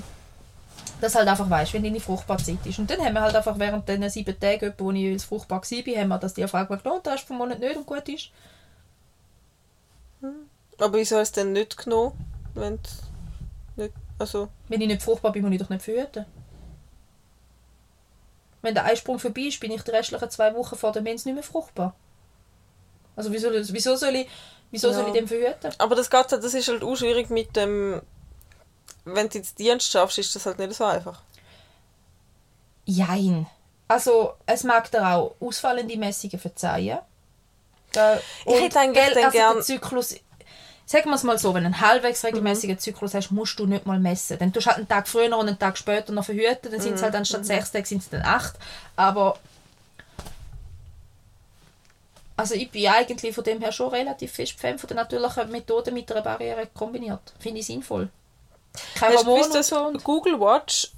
Dass 1.02 1.14
halt 1.16 1.28
einfach 1.28 1.50
weißt, 1.50 1.74
wenn 1.74 1.84
deine 1.84 2.00
Fruchtbarzeit 2.00 2.66
ist. 2.66 2.80
Und 2.80 2.90
dann 2.90 3.00
haben 3.04 3.14
wir 3.14 3.22
halt 3.22 3.36
einfach 3.36 3.60
während 3.60 3.88
den 3.88 4.10
sieben 4.10 4.40
Tagen, 4.40 4.74
wo 4.78 4.92
ich 4.92 5.12
als 5.12 5.26
fruchtbar 5.26 5.62
war, 5.62 5.96
haben 6.02 6.08
wir 6.08 6.18
das 6.20 6.34
die 6.34 6.48
Frage 6.48 6.78
gelohnt, 6.78 7.08
hast 7.08 7.24
du 7.24 7.28
vom 7.28 7.38
Monat 7.38 7.60
nicht 7.60 7.76
und 7.76 7.86
gut 7.86 8.08
ist. 8.08 8.30
Aber 10.80 10.98
wieso 10.98 11.18
hast 11.18 11.36
du 11.36 11.42
denn 11.42 11.54
nicht 11.54 11.78
genommen? 11.78 12.14
Wenn 12.54 12.80
nicht... 13.76 13.94
Also... 14.18 14.50
Wenn 14.70 14.82
ich 14.82 14.88
nicht 14.88 15.02
fruchtbar 15.02 15.34
bin, 15.34 15.44
muss 15.44 15.52
ich 15.54 15.60
doch 15.60 15.70
nicht 15.70 15.84
verhüten. 15.84 16.26
Wenn 18.62 18.74
der 18.74 18.86
Eisprung 18.86 19.20
vorbei 19.20 19.42
ist, 19.42 19.60
bin 19.60 19.72
ich 19.72 19.84
die 19.84 19.92
restlichen 19.92 20.30
zwei 20.30 20.56
Wochen 20.56 20.76
vor 20.76 20.92
der 20.92 21.02
Mens 21.02 21.26
nicht 21.26 21.36
mehr 21.36 21.44
fruchtbar. 21.44 21.94
Also 23.16 23.32
wieso, 23.32 23.50
wieso 23.52 23.96
soll 23.96 24.16
ich, 24.16 24.28
wieso 24.72 24.92
soll 24.92 25.04
Ja. 25.04 25.08
ich 25.10 25.14
dem 25.14 25.28
verhüten? 25.28 25.72
Aber 25.78 25.96
das, 25.96 26.10
halt- 26.10 26.32
das 26.32 26.54
ist 26.54 26.68
halt 26.68 26.84
auch 26.84 26.96
schwierig 26.96 27.30
mit 27.30 27.56
dem... 27.56 28.02
Wenn 29.06 29.30
du 29.30 29.38
jetzt 29.38 29.60
Dienst 29.60 29.92
schaffst, 29.92 30.18
ist 30.18 30.36
das 30.36 30.46
halt 30.46 30.58
nicht 30.60 30.74
so 30.74 30.84
einfach. 30.86 31.22
Jein. 32.86 33.48
Also, 33.88 34.34
es 34.46 34.64
mag 34.64 34.90
dir 34.92 35.06
auch 35.08 35.36
ausfallende 35.40 35.96
Messungen 35.98 36.40
verzeihen. 36.40 37.00
Da, 37.92 38.20
Ich 38.46 38.62
hätte 38.62 38.80
eigentlich 38.80 39.06
gell, 39.14 39.24
also 39.24 39.38
gern- 39.38 39.54
der 39.56 39.64
Zyklus, 39.64 40.16
sagen 40.86 41.10
wir 41.10 41.16
es 41.16 41.24
mal 41.24 41.38
so, 41.38 41.54
wenn 41.54 41.64
du 41.64 41.68
einen 41.68 41.82
halbwegs 41.82 42.24
regelmäßigen 42.24 42.80
Zyklus 42.80 43.14
hast, 43.14 43.32
musst 43.32 43.58
du 43.60 43.66
nicht 43.68 43.86
mal 43.86 44.00
messen. 44.00 44.38
Dann 44.40 44.52
tust 44.52 44.66
du 44.66 44.70
halt 44.70 44.80
einen 44.80 44.88
Tag 44.88 45.08
früher 45.08 45.26
und 45.38 45.48
einen 45.48 45.60
Tag 45.60 45.78
später 45.78 46.12
noch 46.14 46.26
verhüten, 46.26 46.72
dann 46.72 46.82
sind 46.82 46.96
es 46.96 47.04
halt 47.04 47.16
anstatt 47.16 47.46
sechs 47.46 47.72
Tage 47.72 47.86
sind 47.86 48.02
es 48.02 48.10
dann 48.10 48.24
acht. 48.24 48.56
Aber 48.96 49.38
also 52.38 52.54
ich 52.56 52.70
bin 52.70 52.88
eigentlich 52.88 53.34
von 53.34 53.44
dem 53.44 53.62
her 53.62 53.72
schon 53.72 53.90
relativ 53.90 54.34
fest 54.34 54.60
Fan 54.60 54.78
von 54.78 54.88
der 54.88 54.98
natürlichen 54.98 55.50
Methode 55.52 55.92
mit 55.92 56.12
einer 56.12 56.22
Barriere 56.22 56.68
kombiniert. 56.74 57.34
Finde 57.40 57.60
ich 57.62 57.66
sinnvoll. 57.68 58.10
Kein 58.96 59.14
Hast 59.14 59.24
du 59.24 59.26
gewusst, 59.32 59.50
und 59.50 59.56
dass. 59.56 59.72
Und 59.72 60.04
Google 60.04 60.40
Watch... 60.40 60.92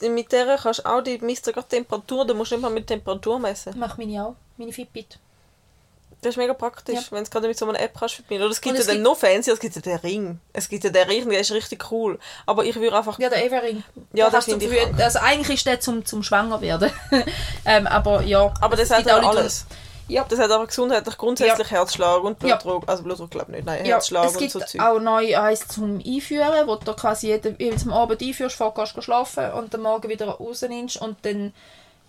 Mit 0.00 0.30
der 0.30 0.56
kannst 0.56 0.80
du 0.80 0.84
auch 0.86 1.00
die 1.00 1.18
misst 1.18 1.48
die 1.48 1.52
Temperatur, 1.52 2.24
da 2.24 2.32
musst 2.32 2.52
du 2.52 2.54
nicht 2.56 2.62
mal 2.62 2.70
mit 2.70 2.86
Temperatur 2.86 3.40
messen. 3.40 3.76
mache 3.76 4.00
meine 4.00 4.24
auch, 4.24 4.34
meine 4.56 4.72
Fitbit. 4.72 5.18
Das 6.22 6.30
ist 6.30 6.36
mega 6.36 6.54
praktisch, 6.54 6.94
Ja. 6.94 7.02
wenn 7.10 7.18
du 7.18 7.22
es 7.24 7.30
gerade 7.30 7.48
mit 7.48 7.58
so 7.58 7.68
einer 7.68 7.80
App 7.80 7.98
kannst 7.98 8.14
verbinden. 8.14 8.44
Oder 8.44 8.52
es 8.52 8.60
gibt 8.60 8.74
Und 8.76 8.80
ja 8.80 8.86
dann 8.86 8.94
gibt- 8.96 9.04
noch 9.04 9.16
fancy, 9.16 9.50
es 9.50 9.58
gibt 9.58 9.74
ja 9.74 9.82
den 9.82 9.96
Ring. 9.98 10.38
Es 10.52 10.68
gibt 10.68 10.84
ja 10.84 10.90
den 10.90 11.08
Ring, 11.08 11.28
der 11.28 11.40
ist 11.40 11.50
richtig 11.50 11.90
cool. 11.90 12.20
Aber 12.46 12.64
ich 12.64 12.76
würde 12.76 12.96
einfach... 12.96 13.18
Ja, 13.18 13.28
der 13.28 13.44
Evering. 13.44 13.82
Ja, 14.12 14.26
Da 14.26 14.30
das 14.36 14.46
du 14.46 14.52
finde 14.58 14.66
ich 14.74 15.02
Also 15.02 15.18
eigentlich 15.18 15.56
ist 15.56 15.66
der 15.66 15.80
zum, 15.80 16.04
zum 16.06 16.22
Schwanger 16.22 16.60
werden. 16.60 16.90
ähm, 17.66 17.86
aber 17.88 18.22
ja. 18.22 18.54
Aber 18.60 18.76
das 18.76 18.90
es 18.90 18.96
hat 18.96 19.10
auch 19.10 19.28
alles. 19.28 19.66
Ja. 20.08 20.24
Das 20.28 20.38
hat 20.38 20.50
aber 20.50 20.66
gesundheitlich 20.66 21.16
grundsätzlich 21.16 21.70
Herzschlag 21.70 22.22
und 22.22 22.42
Ja. 22.42 22.56
Blutdruck. 22.56 22.84
Also 22.86 23.02
Blutdruck 23.02 23.30
glaube 23.30 23.46
ich 23.52 23.56
nicht, 23.56 23.66
nein, 23.66 23.84
ja, 23.86 23.94
Herzschlag 23.94 24.26
es 24.26 24.32
und 24.32 24.38
gibt 24.38 24.52
so 24.52 24.60
Zeug. 24.60 24.80
auch 24.80 25.00
neu 25.00 25.36
eins 25.38 25.66
zum 25.68 25.98
Einführen, 26.04 26.66
wo 26.66 26.76
du 26.76 26.92
quasi 26.92 27.28
jeden, 27.28 27.56
jeweils 27.58 27.86
am 27.86 27.92
Abend 27.92 28.20
einführst, 28.22 28.56
vorher 28.56 28.74
gehst 28.84 28.96
du 28.96 29.00
schlafen 29.02 29.50
und 29.52 29.74
am 29.74 29.82
Morgen 29.82 30.08
wieder 30.08 30.26
rausnimmst 30.26 31.00
und 31.00 31.16
dann 31.22 31.52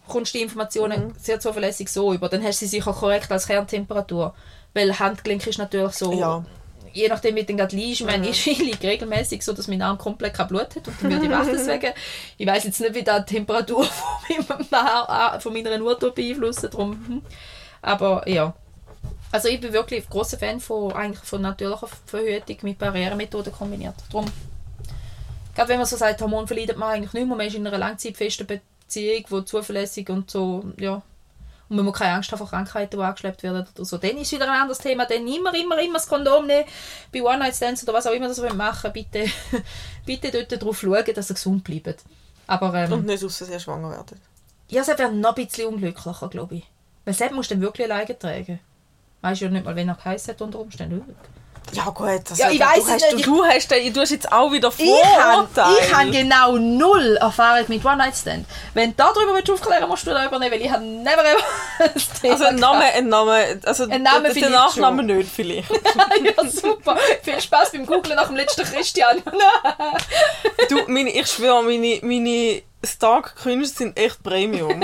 kommst 0.08 0.34
du 0.34 0.38
die 0.39 0.43
Informationen 0.43 1.08
Mhm. 1.08 1.13
sehr 1.17 1.39
zuverlässig 1.39 1.89
so 1.89 2.13
über. 2.13 2.29
Dann 2.29 2.43
hast 2.43 2.62
du 2.62 2.65
sie 2.65 2.77
sicher 2.77 2.93
korrekt 2.93 3.31
als 3.31 3.47
Kerntemperatur. 3.47 4.34
Weil 4.73 4.99
Handgelenk 4.99 5.47
ist 5.47 5.58
natürlich 5.58 5.93
so... 5.93 6.12
Ja. 6.13 6.39
Mhm. 6.39 6.45
Je 6.93 7.10
nachdem, 7.10 7.36
wie 7.36 7.43
du 7.43 7.53
gerade 7.55 7.75
liegst, 7.75 7.99
ich 8.01 8.05
meine, 8.08 8.29
ich 8.29 8.45
liege 8.45 8.88
regelmäßig 8.88 9.43
so, 9.43 9.51
dass 9.51 9.67
mein 9.67 9.81
Arm 9.81 9.97
komplett 9.97 10.34
kein 10.34 10.47
Blut 10.47 10.77
hat 10.77 10.88
und 10.88 10.95
dann 11.01 11.12
würde 11.12 11.25
ich 11.25 11.31
wach 11.31 11.45
deswegen. 11.51 11.91
Ich 12.38 12.47
weiß 12.47 12.63
jetzt 12.63 12.79
nicht, 12.79 12.93
wie 12.95 13.03
da 13.03 13.19
die 13.19 13.34
Temperatur 13.36 13.84
von, 14.47 14.65
meinem 14.71 15.41
von 15.41 15.53
meiner 15.53 15.81
Uhr 15.81 15.97
beeinflussen, 15.99 16.69
drum. 16.69 17.21
Aber 17.86 18.28
ja. 18.28 18.54
Also 19.32 19.48
ich 19.48 19.62
bin 19.62 19.71
wirklich 19.71 20.06
ein 20.06 20.10
grosser 20.10 20.39
Fan 20.39 20.60
von, 20.60 20.91
eigentlich 20.93 21.24
von 21.24 21.41
natürlicher 21.41 21.88
Verhütung 22.06 22.58
mit 22.63 22.80
Barrieremethoden 22.80 23.54
kombiniert. 23.54 23.95
Drum, 24.12 24.26
gerade 25.54 25.69
wenn 25.69 25.78
man 25.78 25.86
so 25.86 25.95
sagt, 25.95 26.21
Hormon 26.21 26.48
verleidet 26.48 26.78
man 26.78 26.89
eigentlich 26.89 27.13
nicht 27.13 27.28
mehr, 27.28 27.36
man 27.36 27.45
ist 27.45 27.56
in 27.56 27.67
einer 27.67 27.78
langzeitfesten 27.78 28.48
Beziehung, 28.48 29.26
wo 29.30 29.41
zuverlässig 29.41 30.10
und 30.10 30.32
so, 30.32 30.65
ja. 30.78 31.02
Und 31.67 31.78
man 31.78 31.86
muss 31.86 31.98
keine 31.98 32.13
Angst 32.15 32.32
haben 32.32 32.38
vor 32.38 32.50
Krankheiten, 32.50 32.98
die 32.98 33.04
angeschleppt 33.04 33.43
werden 33.43 33.67
oder 33.76 33.86
so. 33.86 33.98
Dann 33.98 34.17
ist 34.17 34.32
wieder 34.32 34.45
ein 34.45 34.62
anderes 34.62 34.78
Thema. 34.78 35.06
Dann 35.06 35.28
immer, 35.28 35.54
immer, 35.56 35.80
immer 35.80 35.95
das 35.95 36.08
Kondom 36.08 36.45
nehmen. 36.45 36.65
Bei 37.12 37.24
One-Night-Stands 37.24 37.84
oder 37.84 37.93
was 37.93 38.06
auch 38.06 38.12
immer 38.12 38.28
das 38.28 38.38
ihr 38.38 38.54
machen 38.54 38.93
bitte, 38.93 39.26
bitte 40.06 40.30
dort 40.32 40.62
darauf 40.62 40.80
schauen, 40.80 41.13
dass 41.15 41.32
ihr 41.32 41.34
gesund 41.34 41.63
bleibt. 41.63 42.04
Aber 42.45 42.71
ähm, 42.76 42.93
Und 42.93 43.06
nicht 43.08 43.24
aus 43.24 43.38
Versehen 43.38 43.60
schwanger 43.60 43.89
werden. 43.89 44.21
ja, 44.69 44.82
es 44.82 44.88
wäre 44.88 45.12
noch 45.12 45.36
ein 45.36 45.45
bisschen 45.45 45.74
unglücklicher, 45.74 46.30
glaube 46.30 46.58
ich. 46.58 46.63
Weil 47.06 47.13
selbst 47.13 47.36
musst 47.36 47.52
du 47.52 47.56
dann 47.56 47.62
wirklich 47.62 47.89
alleine 47.89 48.18
tragen. 48.18 48.60
Weißt 49.22 49.41
du 49.41 49.46
ja 49.46 49.52
nicht 49.52 49.65
mal, 49.65 49.76
wenn 49.76 49.88
er 49.89 49.96
geheißen 49.96 50.34
hat 50.34 50.41
unter 50.41 50.60
Umständen. 50.60 51.04
Ja 51.72 51.86
gut, 51.86 52.22
das 52.30 52.38
Ja, 52.38 52.52
ich 52.52 52.60
du, 52.60 52.63
weiss 52.65 52.78
es 52.86 52.91
hast, 52.91 53.13
nicht, 53.13 53.26
du, 53.26 53.38
du, 53.38 53.44
hast, 53.44 53.72
den- 53.72 53.91
du 53.91 54.00
hast 54.02 54.12
jetzt 54.12 54.32
auch 54.32 54.52
wieder 54.52 54.72
Ich 54.78 55.94
habe 55.96 56.12
genau 56.12 56.58
null 56.58 57.18
Erfahrung 57.20 57.65
mit 57.70 57.84
One-Night-Stand. 57.84 58.46
Wenn 58.76 58.91
du 58.91 58.96
darüber 58.98 59.34
willst 59.34 59.50
aufklären 59.50 59.89
musst 59.89 60.06
du 60.06 60.12
da 60.12 60.28
übernehmen, 60.28 60.52
weil 60.52 60.62
ich 60.62 60.70
habe 60.70 60.84
never 60.84 61.24
ever 61.26 61.44
Also 62.32 62.44
ein 62.46 62.58
Name, 62.58 62.84
ein 62.86 63.10
Name, 63.10 63.60
also 63.65 63.89
Ein 63.89 64.04
Name 64.04 64.30
vielleicht 64.30 64.52
Nachname 64.52 65.02
nicht 65.02 65.32
vielleicht. 65.32 65.70
ja, 66.38 66.48
super. 66.48 66.98
Viel 67.24 67.41
Spaß 67.41 67.72
beim 67.72 67.88
Googlen 67.88 68.15
nach 68.15 68.28
dem 68.28 68.36
letzten 68.36 68.63
Christian. 68.63 69.24
Du, 70.70 70.78
meine, 70.88 71.10
ich 71.10 71.28
schwöre, 71.28 71.63
meine, 71.63 72.00
meine 72.04 72.62
Stark-Cringe 72.84 73.65
sind 73.65 73.98
echt 74.00 74.22
Premium. 74.24 74.84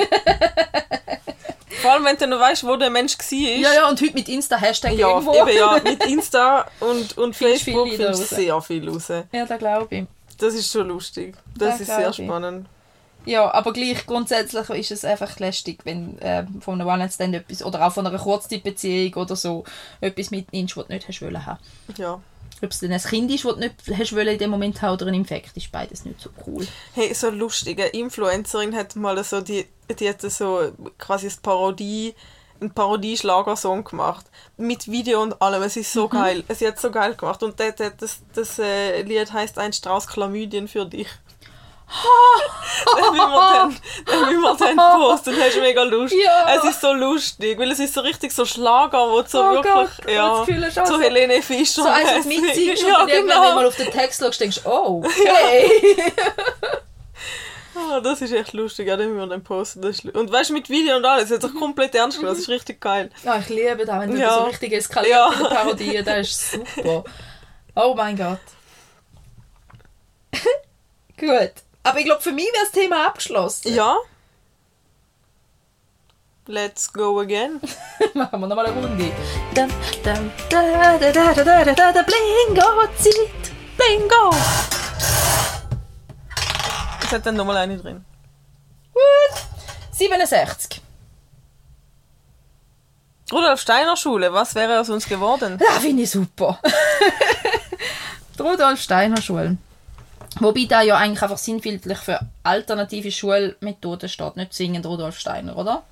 Vor 1.81 1.91
allem, 1.91 2.05
wenn 2.05 2.17
du 2.17 2.27
noch 2.27 2.39
weißt, 2.39 2.63
wo 2.65 2.75
der 2.75 2.89
Mensch 2.89 3.17
war. 3.17 3.37
ja, 3.37 3.73
ja, 3.73 3.89
und 3.89 4.01
heute 4.01 4.13
mit 4.13 4.29
Insta-Hashtag 4.29 4.93
Ja, 4.93 5.09
irgendwo. 5.09 5.33
eben, 5.33 5.57
ja, 5.57 5.79
mit 5.83 6.05
Insta 6.07 6.65
und, 6.79 7.17
und 7.17 7.35
Findest 7.35 7.63
Facebook 7.63 7.87
viel 7.89 7.97
findest 7.97 8.31
du 8.31 8.35
sehr 8.35 8.61
viel 8.61 8.89
raus. 8.89 9.07
Ja, 9.31 9.45
da 9.45 9.57
glaube 9.57 9.95
ich. 9.95 10.05
Das 10.37 10.53
ist 10.53 10.71
schon 10.71 10.87
lustig. 10.87 11.35
Das 11.57 11.75
Ja, 11.79 11.81
ist 11.81 11.85
sehr 11.87 12.09
ich. 12.09 12.15
spannend. 12.15 12.67
Ja, 13.25 13.53
aber 13.53 13.71
gleich 13.73 14.03
grundsätzlich 14.07 14.67
ist 14.71 14.89
es 14.91 15.05
einfach 15.05 15.37
lästig, 15.39 15.81
wenn 15.83 16.17
äh, 16.19 16.43
von 16.59 16.81
einem 16.81 16.89
One-Night-Stand 16.89 17.35
etwas, 17.35 17.63
oder 17.63 17.85
auch 17.85 17.91
von 17.93 18.07
einer 18.07 18.17
Kurzzeitbeziehung 18.17 19.13
oder 19.13 19.35
so, 19.35 19.63
etwas 20.01 20.31
mitnimmst, 20.31 20.75
was 20.75 20.87
du 20.87 20.93
nicht 20.93 21.07
hast 21.07 21.21
wollen 21.21 21.45
haben. 21.45 21.59
Ja. 21.97 22.19
Ob 22.63 22.71
es 22.71 22.79
dann 22.79 22.91
ein 22.91 23.01
Kind 23.01 23.31
ist, 23.31 23.43
das 23.43 23.53
du 23.53 23.59
nicht 23.59 23.75
hast 23.97 24.15
wollen 24.15 24.27
in 24.27 24.37
dem 24.37 24.51
Moment 24.51 24.81
haben, 24.81 24.93
oder 24.93 25.07
ein 25.07 25.13
Infekt, 25.15 25.57
ist 25.57 25.71
beides 25.71 26.05
nicht 26.05 26.21
so 26.21 26.29
cool. 26.45 26.67
Hey, 26.93 27.13
so 27.13 27.29
lustig. 27.29 27.79
Eine 27.79 27.89
Influencerin 27.89 28.75
hat 28.75 28.95
mal 28.95 29.21
so, 29.23 29.41
die, 29.41 29.65
die 29.99 30.07
hat 30.07 30.21
so 30.21 30.71
quasi 30.97 31.27
eine 31.27 31.35
Parodie, 31.41 32.13
einen 32.59 32.71
Parodie-Schlagersong 32.71 33.83
gemacht. 33.83 34.25
Mit 34.57 34.87
Video 34.91 35.23
und 35.23 35.41
allem. 35.41 35.63
Es 35.63 35.75
ist 35.75 35.91
so 35.91 36.07
geil. 36.07 36.43
Sie 36.49 36.67
hat 36.67 36.75
es 36.75 36.81
so 36.81 36.91
geil 36.91 37.15
gemacht. 37.15 37.41
Und 37.41 37.59
das, 37.59 37.75
das, 37.75 37.93
das, 37.97 38.21
das 38.33 38.59
äh, 38.59 39.01
Lied 39.01 39.33
heißt 39.33 39.57
Ein 39.57 39.73
Strauß 39.73 40.07
Chlamydien 40.07 40.67
für 40.67 40.85
dich. 40.85 41.07
dann 42.95 43.13
will 43.13 43.17
man 43.17 43.31
dann, 43.31 43.77
dann, 44.05 44.29
will 44.29 44.39
man 44.39 44.57
dann 44.57 44.75
posten. 44.77 45.35
Das 45.37 45.49
ist 45.49 45.59
mega 45.59 45.83
lustig. 45.83 46.19
Ja. 46.23 46.55
Es 46.55 46.63
ist 46.63 46.81
so 46.81 46.93
lustig, 46.93 47.59
weil 47.59 47.71
es 47.71 47.79
ist 47.79 47.93
so 47.93 48.01
richtig 48.01 48.31
so 48.31 48.45
Schlager, 48.45 49.09
wo 49.09 49.21
du 49.21 49.27
so 49.29 49.41
Oh 49.43 49.51
wirklich, 49.55 49.73
Gott, 49.73 50.11
ja, 50.11 50.31
auch 50.31 50.45
so 50.87 50.99
Helene 50.99 51.41
Fischer. 51.41 51.83
So 51.83 51.87
eins, 51.89 52.25
mäßig. 52.25 52.41
mitsingst 52.41 52.83
ja, 52.83 53.01
und 53.01 53.09
dann 53.09 53.09
irgendwann, 53.09 53.17
wenn 53.17 53.27
du 53.27 53.41
genau. 53.49 53.55
mal 53.55 53.65
auf 53.67 53.75
den 53.75 53.91
Text 53.91 54.21
schaust, 54.21 54.39
denkst 54.39 54.61
du, 54.63 54.69
oh, 54.69 55.03
okay. 55.05 55.95
Ah, 57.73 58.01
das 58.01 58.21
ist 58.21 58.33
echt 58.33 58.51
lustig, 58.51 58.89
ja, 58.89 58.97
den 58.97 59.13
müssen 59.13 59.19
wir 59.19 59.27
dann 59.27 59.43
posten. 59.45 59.81
Und 59.85 60.29
weißt 60.31 60.49
du, 60.49 60.53
mit 60.53 60.69
Video 60.69 60.97
und 60.97 61.05
alles, 61.05 61.29
jetzt 61.29 61.45
auch 61.45 61.53
komplett 61.53 61.95
ernst 61.95 62.17
genommen, 62.17 62.35
das 62.35 62.43
ist 62.43 62.49
richtig 62.49 62.81
geil. 62.81 63.09
ja, 63.23 63.39
ich 63.39 63.47
liebe 63.47 63.85
das, 63.85 63.97
wenn 63.97 64.11
du 64.11 64.17
Ja. 64.19 64.33
so 64.39 64.43
richtig 64.43 64.73
eskaliert 64.73 65.09
Ja. 65.15 65.31
in 65.31 65.39
der 65.39 65.49
Parodie, 65.49 66.03
das 66.03 66.19
ist 66.27 66.51
super. 66.51 67.05
Oh 67.75 67.93
mein 67.95 68.17
Gott. 68.17 68.39
Gut. 71.17 71.51
Aber 71.83 71.99
ich 71.99 72.05
glaube, 72.05 72.21
für 72.21 72.31
mich 72.31 72.45
wäre 72.45 72.63
das 72.63 72.71
Thema 72.71 73.07
abgeschlossen. 73.07 73.73
Ja, 73.73 73.97
Let's 76.47 76.91
go 76.91 77.19
again. 77.21 77.61
Machen 78.13 78.41
wir 78.41 78.47
nochmal 78.47 78.65
eine 78.65 78.75
Runde. 78.75 79.11
Dum, 79.53 79.69
dum, 80.03 80.31
da, 80.49 80.97
da, 80.97 81.11
da, 81.11 81.33
da, 81.33 81.43
da, 81.43 81.73
da, 81.73 81.91
da, 81.93 82.03
Blingo-Zeit. 82.03 83.51
Blingo! 83.77 84.35
Es 87.03 87.11
hat 87.11 87.25
dann 87.25 87.35
nochmal 87.35 87.57
eine 87.57 87.77
drin. 87.77 88.03
Gut. 88.91 89.41
67. 89.91 90.81
Rudolf 93.31 93.61
Steiner 93.61 93.95
Schule, 93.95 94.33
was 94.33 94.55
wäre 94.55 94.79
aus 94.79 94.89
uns 94.89 95.07
geworden? 95.07 95.59
Ja, 95.61 95.79
finde 95.79 96.03
ich 96.03 96.09
super. 96.09 96.59
Rudolf 98.39 98.81
Steiner 98.81 99.21
Schule. 99.21 99.57
Wobei 100.39 100.65
da 100.65 100.81
ja 100.81 100.97
eigentlich 100.97 101.21
einfach 101.21 101.37
sinnbildlich 101.37 101.97
für 101.97 102.19
alternative 102.43 103.11
Schulmethoden 103.11 104.09
steht, 104.09 104.37
nicht 104.37 104.53
zwingend 104.53 104.85
Rudolf 104.85 105.17
Steiner, 105.19 105.57
oder? 105.57 105.83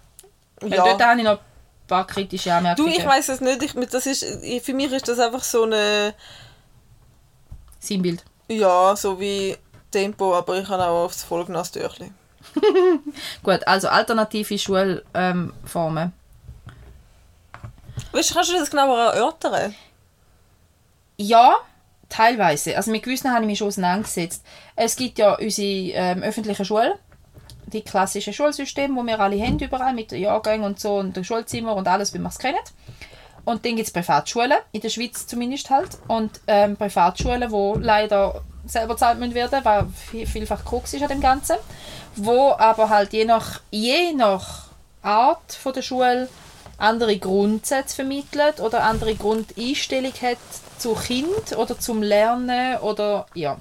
Weil 0.61 0.69
Dort 0.71 1.03
habe 1.03 1.19
ich 1.19 1.25
noch 1.25 1.39
ein 1.39 1.87
paar 1.87 2.07
kritische 2.07 2.53
Anmerkungen. 2.53 2.91
Du, 2.91 2.97
ich 2.97 3.05
weiß 3.05 3.29
es 3.29 3.41
nicht. 3.41 3.63
Ich, 3.63 3.73
das 3.89 4.05
ist, 4.05 4.25
für 4.63 4.73
mich 4.73 4.91
ist 4.91 5.07
das 5.07 5.19
einfach 5.19 5.43
so 5.43 5.63
eine, 5.63 6.13
Sinnbild. 7.79 8.23
ja, 8.49 8.95
so 8.95 9.19
wie 9.19 9.57
Tempo, 9.91 10.35
aber 10.35 10.59
ich 10.59 10.67
habe 10.67 10.83
auch 10.83 11.05
aufs 11.05 11.23
Vollgnastürchen. 11.23 12.13
Gut, 13.43 13.67
also 13.67 13.87
alternative 13.89 14.57
Schulformen. 14.57 15.03
Ähm, 15.13 16.13
Weißt 18.11 18.29
du, 18.29 18.33
kannst 18.33 18.51
du 18.51 18.57
das 18.57 18.69
genauer 18.69 18.97
erörtern? 19.13 19.75
Ja, 21.17 21.57
teilweise. 22.09 22.75
Also 22.75 22.91
mit 22.91 23.03
gewissen 23.03 23.31
habe 23.31 23.41
ich 23.41 23.47
mich 23.47 23.57
schon 23.59 23.67
auseinandergesetzt. 23.67 24.43
Es 24.75 24.95
gibt 24.95 25.19
ja 25.19 25.35
unsere 25.35 25.93
ähm, 25.93 26.23
öffentliche 26.23 26.65
Schule, 26.65 26.97
die 27.67 27.81
klassische 27.81 28.33
Schulsystem, 28.33 28.95
wo 28.95 29.03
wir 29.03 29.19
alle 29.19 29.39
haben, 29.41 29.59
überall 29.59 29.93
mit 29.93 30.11
Jahrgängen 30.11 30.65
und 30.65 30.79
so 30.79 30.95
und 30.95 31.23
Schulzimmer 31.25 31.75
und 31.75 31.87
alles, 31.87 32.13
wie 32.13 32.19
man 32.19 32.31
es 32.31 32.39
kennt. 32.39 32.73
Und 33.45 33.65
dann 33.65 33.75
gibt 33.75 33.87
es 33.87 33.93
Privatschulen, 33.93 34.57
in 34.71 34.81
der 34.81 34.89
Schweiz 34.89 35.25
zumindest 35.25 35.69
halt. 35.69 35.97
Und 36.07 36.41
ähm, 36.47 36.75
Privatschulen, 36.75 37.49
wo 37.51 37.75
leider 37.75 38.41
selber 38.65 38.93
gezahlt 38.93 39.19
müssen 39.19 39.33
werden, 39.33 39.63
weil 39.63 39.87
viel- 39.95 40.27
vielfach 40.27 40.65
Krux 40.65 40.93
ist 40.93 41.01
an 41.01 41.09
dem 41.09 41.21
Ganzen. 41.21 41.55
Wo 42.15 42.51
aber 42.51 42.89
halt 42.89 43.13
je 43.13 43.25
nach, 43.25 43.61
je 43.71 44.13
nach 44.13 44.65
Art 45.01 45.53
von 45.53 45.73
der 45.73 45.81
Schule 45.81 46.27
andere 46.77 47.17
Grundsätze 47.17 47.95
vermittelt 47.95 48.59
oder 48.59 48.83
andere 48.83 49.15
Grundeinstellung 49.15 50.13
hat 50.21 50.37
zu 50.79 50.95
Kind 50.95 51.55
oder 51.57 51.77
zum 51.79 52.01
Lernen 52.01 52.77
oder 52.77 53.25
ja. 53.33 53.59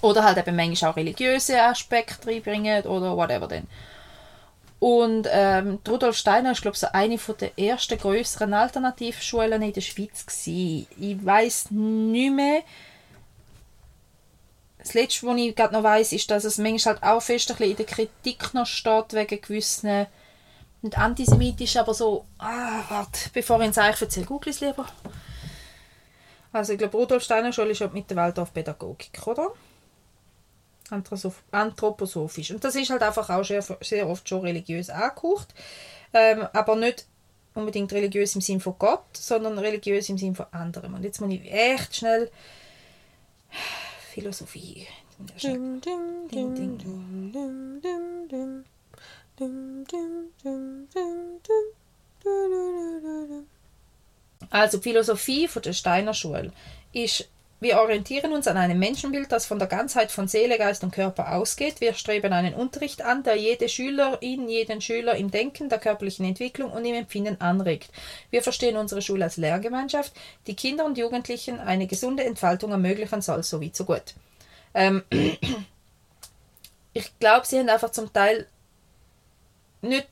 Oder 0.00 0.24
halt 0.24 0.38
eben 0.38 0.56
manchmal 0.56 0.90
auch 0.90 0.96
religiöse 0.96 1.62
Aspekte 1.62 2.28
reinbringen 2.28 2.84
oder 2.84 3.16
whatever 3.16 3.48
denn. 3.48 3.66
Und 4.82 5.28
ähm, 5.30 5.78
Rudolf 5.88 6.16
Steiner 6.16 6.50
ist, 6.50 6.62
glaube 6.62 6.74
ich, 6.74 6.80
so 6.80 6.88
eine 6.92 7.16
der 7.16 7.56
ersten 7.56 7.98
grösseren 7.98 8.52
Alternativschulen 8.52 9.62
in 9.62 9.72
der 9.72 9.80
Schweiz. 9.80 10.26
Gewesen. 10.26 10.88
Ich 10.98 11.24
weiß 11.24 11.70
nicht 11.70 12.32
mehr. 12.34 12.62
Das 14.78 14.94
Letzte, 14.94 15.24
was 15.24 15.36
ich 15.36 15.54
gerade 15.54 15.72
noch 15.72 15.84
weiss, 15.84 16.12
ist, 16.12 16.28
dass 16.32 16.42
es 16.42 16.58
manchmal 16.58 16.94
halt 16.94 17.04
auch 17.04 17.22
fest 17.22 17.52
ein 17.52 17.70
in 17.70 17.76
der 17.76 17.86
Kritik 17.86 18.54
noch 18.54 18.66
steht, 18.66 19.12
wegen 19.12 19.40
gewissen, 19.40 20.08
nicht 20.82 20.98
antisemitisch, 20.98 21.76
aber 21.76 21.94
so, 21.94 22.24
ah, 22.38 22.82
warte, 22.88 23.30
bevor 23.32 23.60
ich 23.60 23.66
ins 23.66 23.78
Eich 23.78 24.02
erzähle, 24.02 24.26
google 24.26 24.50
es 24.50 24.60
lieber. 24.60 24.86
Also 26.52 26.72
ich 26.72 26.78
glaube, 26.78 26.96
Rudolf 26.96 27.22
Steiner 27.22 27.52
Schule 27.52 27.70
ist 27.70 27.92
mit 27.92 28.10
der 28.10 28.16
Waldorfpädagogik, 28.16 29.26
oder? 29.26 29.52
Anthroposoph- 30.90 31.42
Anthroposophisch. 31.50 32.50
Und 32.50 32.62
das 32.62 32.74
ist 32.74 32.90
halt 32.90 33.02
einfach 33.02 33.28
auch 33.30 33.44
sehr, 33.44 33.62
sehr 33.80 34.06
oft 34.08 34.28
schon 34.28 34.42
religiös 34.42 34.90
angehaucht. 34.90 35.54
Ähm, 36.12 36.46
aber 36.52 36.76
nicht 36.76 37.06
unbedingt 37.54 37.92
religiös 37.92 38.34
im 38.34 38.40
Sinn 38.42 38.60
von 38.60 38.74
Gott, 38.78 39.16
sondern 39.16 39.58
religiös 39.58 40.08
im 40.10 40.18
Sinn 40.18 40.34
von 40.34 40.46
anderem. 40.52 40.94
Und 40.94 41.04
jetzt 41.04 41.20
muss 41.20 41.32
ich 41.32 41.50
echt 41.50 41.96
schnell 41.96 42.30
Philosophie. 44.12 44.86
Ding, 45.42 45.80
ding, 45.80 46.28
Ding, 46.28 46.54
ding, 46.54 46.78
ding, 46.78 47.32
ding, 47.32 47.80
ding, 47.80 48.28
ding. 48.28 48.64
Ding, 49.38 49.84
ding, 49.90 50.30
ding, 50.42 50.88
ding, 50.92 51.40
ding. 51.42 51.66
Du, 52.22 52.30
du, 52.30 53.00
du, 53.00 53.00
du, 53.00 53.26
du. 53.28 53.46
Also 54.52 54.80
Philosophie 54.80 55.48
von 55.48 55.62
der 55.62 55.72
Steiner 55.72 56.12
Schule 56.12 56.52
ist, 56.92 57.26
wir 57.58 57.78
orientieren 57.78 58.34
uns 58.34 58.46
an 58.46 58.58
einem 58.58 58.78
Menschenbild, 58.78 59.32
das 59.32 59.46
von 59.46 59.58
der 59.58 59.68
Ganzheit 59.68 60.12
von 60.12 60.28
Seele, 60.28 60.58
Geist 60.58 60.84
und 60.84 60.92
Körper 60.92 61.32
ausgeht. 61.34 61.80
Wir 61.80 61.94
streben 61.94 62.34
einen 62.34 62.52
Unterricht 62.52 63.00
an, 63.00 63.22
der 63.22 63.36
jede 63.36 63.70
Schülerin, 63.70 64.50
jeden 64.50 64.82
Schüler 64.82 65.14
im 65.16 65.30
Denken, 65.30 65.70
der 65.70 65.78
körperlichen 65.78 66.26
Entwicklung 66.26 66.70
und 66.70 66.84
im 66.84 66.94
Empfinden 66.94 67.40
anregt. 67.40 67.88
Wir 68.30 68.42
verstehen 68.42 68.76
unsere 68.76 69.00
Schule 69.00 69.24
als 69.24 69.38
Lehrgemeinschaft, 69.38 70.12
die 70.46 70.56
Kinder 70.56 70.84
und 70.84 70.98
Jugendlichen 70.98 71.58
eine 71.58 71.86
gesunde 71.86 72.24
Entfaltung 72.24 72.72
ermöglichen 72.72 73.22
soll, 73.22 73.42
so 73.42 73.60
wie 73.62 73.70
so 73.72 73.86
gut. 73.86 74.14
Ähm, 74.74 75.02
ich 76.92 77.18
glaube, 77.20 77.46
sie 77.46 77.58
haben 77.58 77.70
einfach 77.70 77.92
zum 77.92 78.12
Teil 78.12 78.48
nicht 79.80 80.08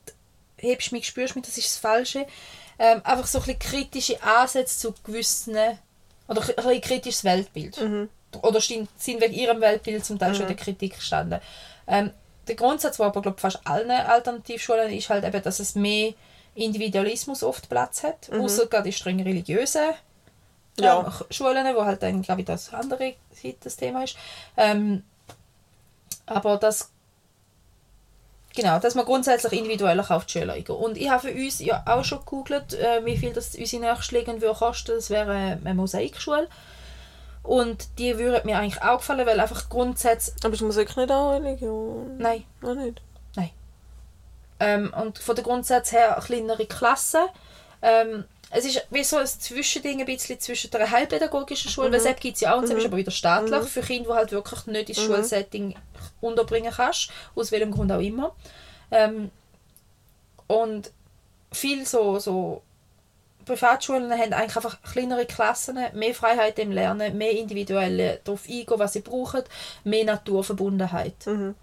hebst 0.61 0.91
mich, 0.91 1.05
spürst 1.07 1.35
mich, 1.35 1.45
das 1.45 1.57
ist 1.57 1.67
das 1.67 1.77
Falsche. 1.77 2.25
Ähm, 2.83 3.01
einfach 3.03 3.27
so 3.27 3.37
ein 3.37 3.43
bisschen 3.43 3.59
kritische 3.59 4.23
Ansätze 4.23 4.75
zu 4.79 4.93
gewissen, 5.03 5.55
oder 6.27 6.41
ein 6.41 6.55
bisschen 6.55 6.81
kritisches 6.81 7.23
Weltbild. 7.23 7.77
Oder 8.41 8.59
sind, 8.59 8.89
wegen 9.21 9.33
ihrem 9.33 9.61
Weltbild 9.61 10.03
zum 10.03 10.17
Teil 10.17 10.33
schon 10.33 10.43
in 10.43 10.55
der 10.55 10.55
Kritik 10.57 10.95
gestanden. 10.95 11.39
Ähm, 11.85 12.11
der 12.47 12.55
Grundsatz, 12.55 12.97
der 12.97 13.05
aber 13.05 13.21
glaub, 13.21 13.39
fast 13.39 13.59
allen 13.65 13.91
Alternativschulen 13.91 14.91
ist 14.91 15.09
halt 15.09 15.23
eben, 15.25 15.43
dass 15.43 15.59
es 15.59 15.75
mehr 15.75 16.13
Individualismus 16.55 17.43
oft 17.43 17.69
Platz 17.69 18.03
hat, 18.03 18.29
außer 18.31 18.65
gerade 18.65 18.85
die 18.89 18.93
streng 18.93 19.21
religiösen 19.21 19.91
Ja. 20.79 21.05
ähm, 21.05 21.13
Schulen, 21.29 21.75
wo 21.75 21.85
halt 21.85 22.01
dann, 22.01 22.21
glaube 22.23 22.41
ich, 22.41 22.47
das 22.47 22.73
andere 22.73 23.13
das 23.63 23.75
Thema 23.75 24.03
ist. 24.03 24.17
Ähm, 24.57 25.03
aber 26.25 26.57
das 26.57 26.89
Genau, 28.55 28.79
dass 28.79 28.95
man 28.95 29.05
grundsätzlich 29.05 29.53
individuell 29.53 29.99
auf 29.99 30.25
die 30.25 30.39
Schüler. 30.39 30.55
Und 30.69 30.97
ich 30.97 31.09
habe 31.09 31.29
für 31.29 31.33
uns 31.33 31.59
ja 31.59 31.83
auch 31.85 32.03
schon 32.03 32.19
gegoogelt, 32.19 32.73
äh, 32.73 33.05
wie 33.05 33.17
viel 33.17 33.31
das 33.33 33.55
unsere 33.55 33.93
Nächstliegende 33.93 34.41
würde 34.41 34.59
kosten. 34.59 34.95
Das 34.95 35.09
wäre 35.09 35.57
eine 35.63 35.73
Mosaikschule. 35.73 36.47
Und 37.43 37.97
die 37.97 38.17
würde 38.17 38.45
mir 38.45 38.57
eigentlich 38.57 38.81
auch 38.81 38.97
gefallen, 38.97 39.25
weil 39.25 39.39
einfach 39.39 39.69
Grundsätze... 39.69 40.33
Aber 40.43 40.53
ist 40.53 40.61
Musik 40.61 40.95
nicht 40.97 41.11
auch 41.11 41.31
Religion? 41.31 42.17
Nein. 42.17 42.43
Auch 42.61 42.75
nicht. 42.75 43.01
Ähm, 44.61 44.93
und 44.95 45.17
von 45.17 45.35
der 45.35 45.43
Grundsatz 45.43 45.91
her 45.91 46.21
kleinere 46.23 46.67
Klassen. 46.67 47.25
Ähm, 47.81 48.25
es 48.51 48.63
ist 48.63 48.85
wie 48.91 49.03
so 49.03 49.17
ein 49.17 49.25
Zwischending 49.25 50.01
ein 50.01 50.05
bisschen 50.05 50.39
zwischen 50.39 50.69
der 50.69 50.91
heilpädagogischen 50.91 51.71
Schule, 51.71 51.91
weil 51.91 51.99
selbst 51.99 52.21
gibt 52.21 52.35
es 52.35 52.41
ja 52.41 52.53
auch, 52.53 52.59
und 52.59 52.67
selbst 52.67 52.81
ist 52.81 52.87
aber 52.87 52.97
wieder 52.97 53.11
staatlich, 53.11 53.63
für 53.63 53.81
Kinder, 53.81 54.09
die 54.09 54.15
halt 54.15 54.31
wirklich 54.31 54.65
nicht 54.67 54.89
ins 54.89 55.01
Schulsetting 55.01 55.75
unterbringen 56.21 56.73
kannst, 56.75 57.11
aus 57.35 57.51
welchem 57.51 57.71
Grund 57.71 57.91
auch 57.91 57.99
immer. 57.99 58.35
Ähm, 58.91 59.31
und 60.47 60.91
viel 61.51 61.85
so, 61.85 62.19
so 62.19 62.61
Privatschulen 63.45 64.11
haben 64.11 64.33
eigentlich 64.33 64.55
einfach 64.55 64.81
kleinere 64.81 65.25
Klassen, 65.25 65.79
mehr 65.93 66.13
Freiheit 66.13 66.59
im 66.59 66.71
Lernen, 66.71 67.17
mehr 67.17 67.31
individuell 67.31 68.19
darauf 68.23 68.45
eingehen, 68.47 68.79
was 68.79 68.93
sie 68.93 69.01
brauchen, 69.01 69.43
mehr 69.83 70.05
Naturverbundenheit. 70.05 71.25
Mhm. 71.25 71.55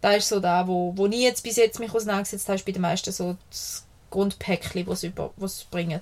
Das 0.00 0.16
ist 0.16 0.28
so 0.28 0.40
da, 0.40 0.66
wo, 0.66 0.92
wo 0.96 1.06
ich 1.06 1.20
jetzt 1.20 1.42
bis 1.42 1.56
jetzt 1.56 1.80
mich 1.80 1.94
auseinandergesetzt 1.94 2.48
habe, 2.48 2.56
ist 2.56 2.66
bei 2.66 2.72
den 2.72 2.82
meisten 2.82 3.10
so 3.10 3.36
das 3.48 3.86
Grundpäckchen, 4.10 4.86
was 4.86 5.06
was 5.36 5.64
bringen. 5.64 6.00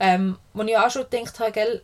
Ähm, 0.00 0.38
wo 0.54 0.62
ich 0.62 0.76
auch 0.76 0.90
schon 0.90 1.08
gedacht 1.08 1.38
habe, 1.38 1.52
gell, 1.52 1.82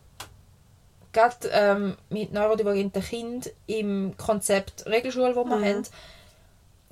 gerade 1.18 1.48
ähm, 1.52 1.96
mit 2.10 2.32
neurodivergenten 2.32 3.02
Kind 3.02 3.50
im 3.66 4.16
Konzept 4.16 4.86
Regelschule, 4.86 5.34
wo 5.34 5.44
wir 5.44 5.60
haben, 5.60 5.82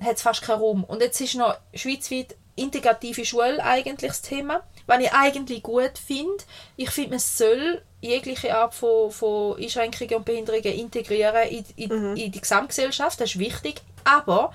hat 0.03 0.15
es 0.15 0.21
fast 0.21 0.41
keinen 0.41 0.59
Raum. 0.59 0.83
Und 0.83 1.01
jetzt 1.01 1.21
ist 1.21 1.35
noch 1.35 1.57
schweizweit 1.73 2.35
integrative 2.55 3.23
Schule 3.23 3.63
eigentlich 3.63 4.11
das 4.11 4.21
Thema, 4.21 4.63
was 4.85 4.99
ich 4.99 5.13
eigentlich 5.13 5.63
gut 5.63 5.97
finde. 5.97 6.43
Ich 6.75 6.89
finde, 6.89 7.11
man 7.11 7.19
soll 7.19 7.81
jegliche 8.01 8.55
Art 8.57 8.73
von, 8.73 9.11
von 9.11 9.57
Einschränkungen 9.57 10.15
und 10.15 10.25
Behinderungen 10.25 10.73
integrieren 10.73 11.47
in, 11.49 11.65
in, 11.77 12.17
in 12.17 12.31
die 12.31 12.41
Gesamtgesellschaft, 12.41 13.21
das 13.21 13.31
ist 13.31 13.39
wichtig, 13.39 13.81
aber 14.03 14.51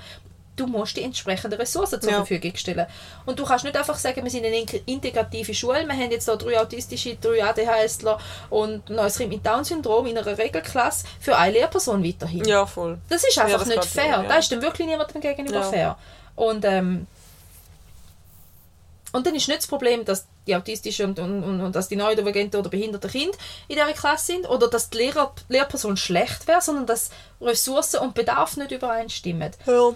du 0.55 0.67
musst 0.67 0.97
die 0.97 1.03
entsprechenden 1.03 1.59
Ressourcen 1.59 2.01
zur 2.01 2.11
Ja. 2.11 2.17
Verfügung 2.19 2.55
stellen. 2.57 2.87
Und 3.25 3.39
du 3.39 3.45
kannst 3.45 3.65
nicht 3.65 3.77
einfach 3.77 3.97
sagen, 3.97 4.23
wir 4.23 4.31
sind 4.31 4.45
eine 4.45 4.59
in- 4.61 4.67
integrative 4.87 5.55
Schule, 5.55 5.87
wir 5.87 5.95
haben 5.95 6.11
jetzt 6.11 6.29
da 6.29 6.37
drei 6.37 6.61
autistische, 6.61 7.17
drei 7.17 7.43
ADHSler 7.43 8.19
und 8.51 8.91
ein 8.91 9.13
Kind 9.13 9.31
mit 9.31 9.47
Down-Syndrom 9.47 10.07
in 10.07 10.19
einer 10.19 10.37
Regelklasse 10.37 11.07
für 11.21 11.37
eine 11.37 11.53
Lehrperson 11.55 12.05
weiterhin. 12.05 12.45
Ja, 12.45 12.67
voll. 12.67 12.99
Das 13.09 13.25
ist 13.25 13.39
einfach 13.39 13.61
das 13.61 13.69
nicht 13.69 13.85
fair. 13.85 14.07
ja. 14.07 14.23
Da 14.25 14.37
ist 14.37 14.53
dann 14.53 14.61
wirklich 14.61 14.87
niemandem 14.87 15.21
gegenüber 15.23 15.61
Ja. 15.61 15.63
fair. 15.71 15.99
Und, 16.37 16.65
ähm, 16.67 17.07
und 19.13 19.27
dann 19.27 19.35
ist 19.35 19.47
nicht 19.49 19.61
das 19.61 19.67
Problem, 19.67 20.05
dass 20.05 20.27
die 20.47 20.57
autistischen 20.57 21.11
und, 21.11 21.19
und, 21.19 21.45
und, 21.45 21.61
und 21.61 21.77
dass 21.77 21.89
die 21.89 21.97
neurodivergenten 21.97 22.59
oder 22.59 22.71
behinderten 22.71 23.11
Kinder 23.11 23.37
in 23.69 23.77
dieser 23.77 23.93
Klasse 23.93 24.27
sind 24.27 24.49
oder 24.49 24.69
dass 24.69 24.91
die 24.91 24.99
Lehrer, 24.99 25.33
Lehrperson 25.49 25.97
schlecht 25.97 26.47
wäre, 26.49 26.61
sondern 26.63 26.87
dass 26.87 27.11
Ressourcen 27.41 28.01
und 28.01 28.15
Bedarf 28.15 28.57
nicht 28.57 28.71
übereinstimmen. 28.71 29.51
Ja. 29.67 29.91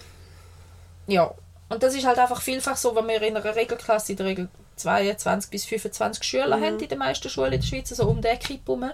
Ja, 1.06 1.34
und 1.68 1.82
das 1.82 1.94
ist 1.94 2.06
halt 2.06 2.18
einfach 2.18 2.40
vielfach 2.40 2.76
so, 2.76 2.94
wenn 2.94 3.08
wir 3.08 3.20
in 3.22 3.36
einer 3.36 3.54
Regelklasse 3.54 4.12
in 4.12 4.18
der 4.18 4.26
Regel 4.26 4.48
22 4.76 5.50
bis 5.50 5.64
25 5.64 6.22
Schüler 6.22 6.60
haben 6.60 6.78
in 6.78 6.88
den 6.88 6.98
meisten 6.98 7.28
Schulen 7.28 7.52
in 7.52 7.60
der 7.60 7.66
Schweiz, 7.66 7.88
so 7.88 8.04
um 8.04 8.20
den 8.20 8.38
Kipp 8.38 8.66
herum, 8.66 8.90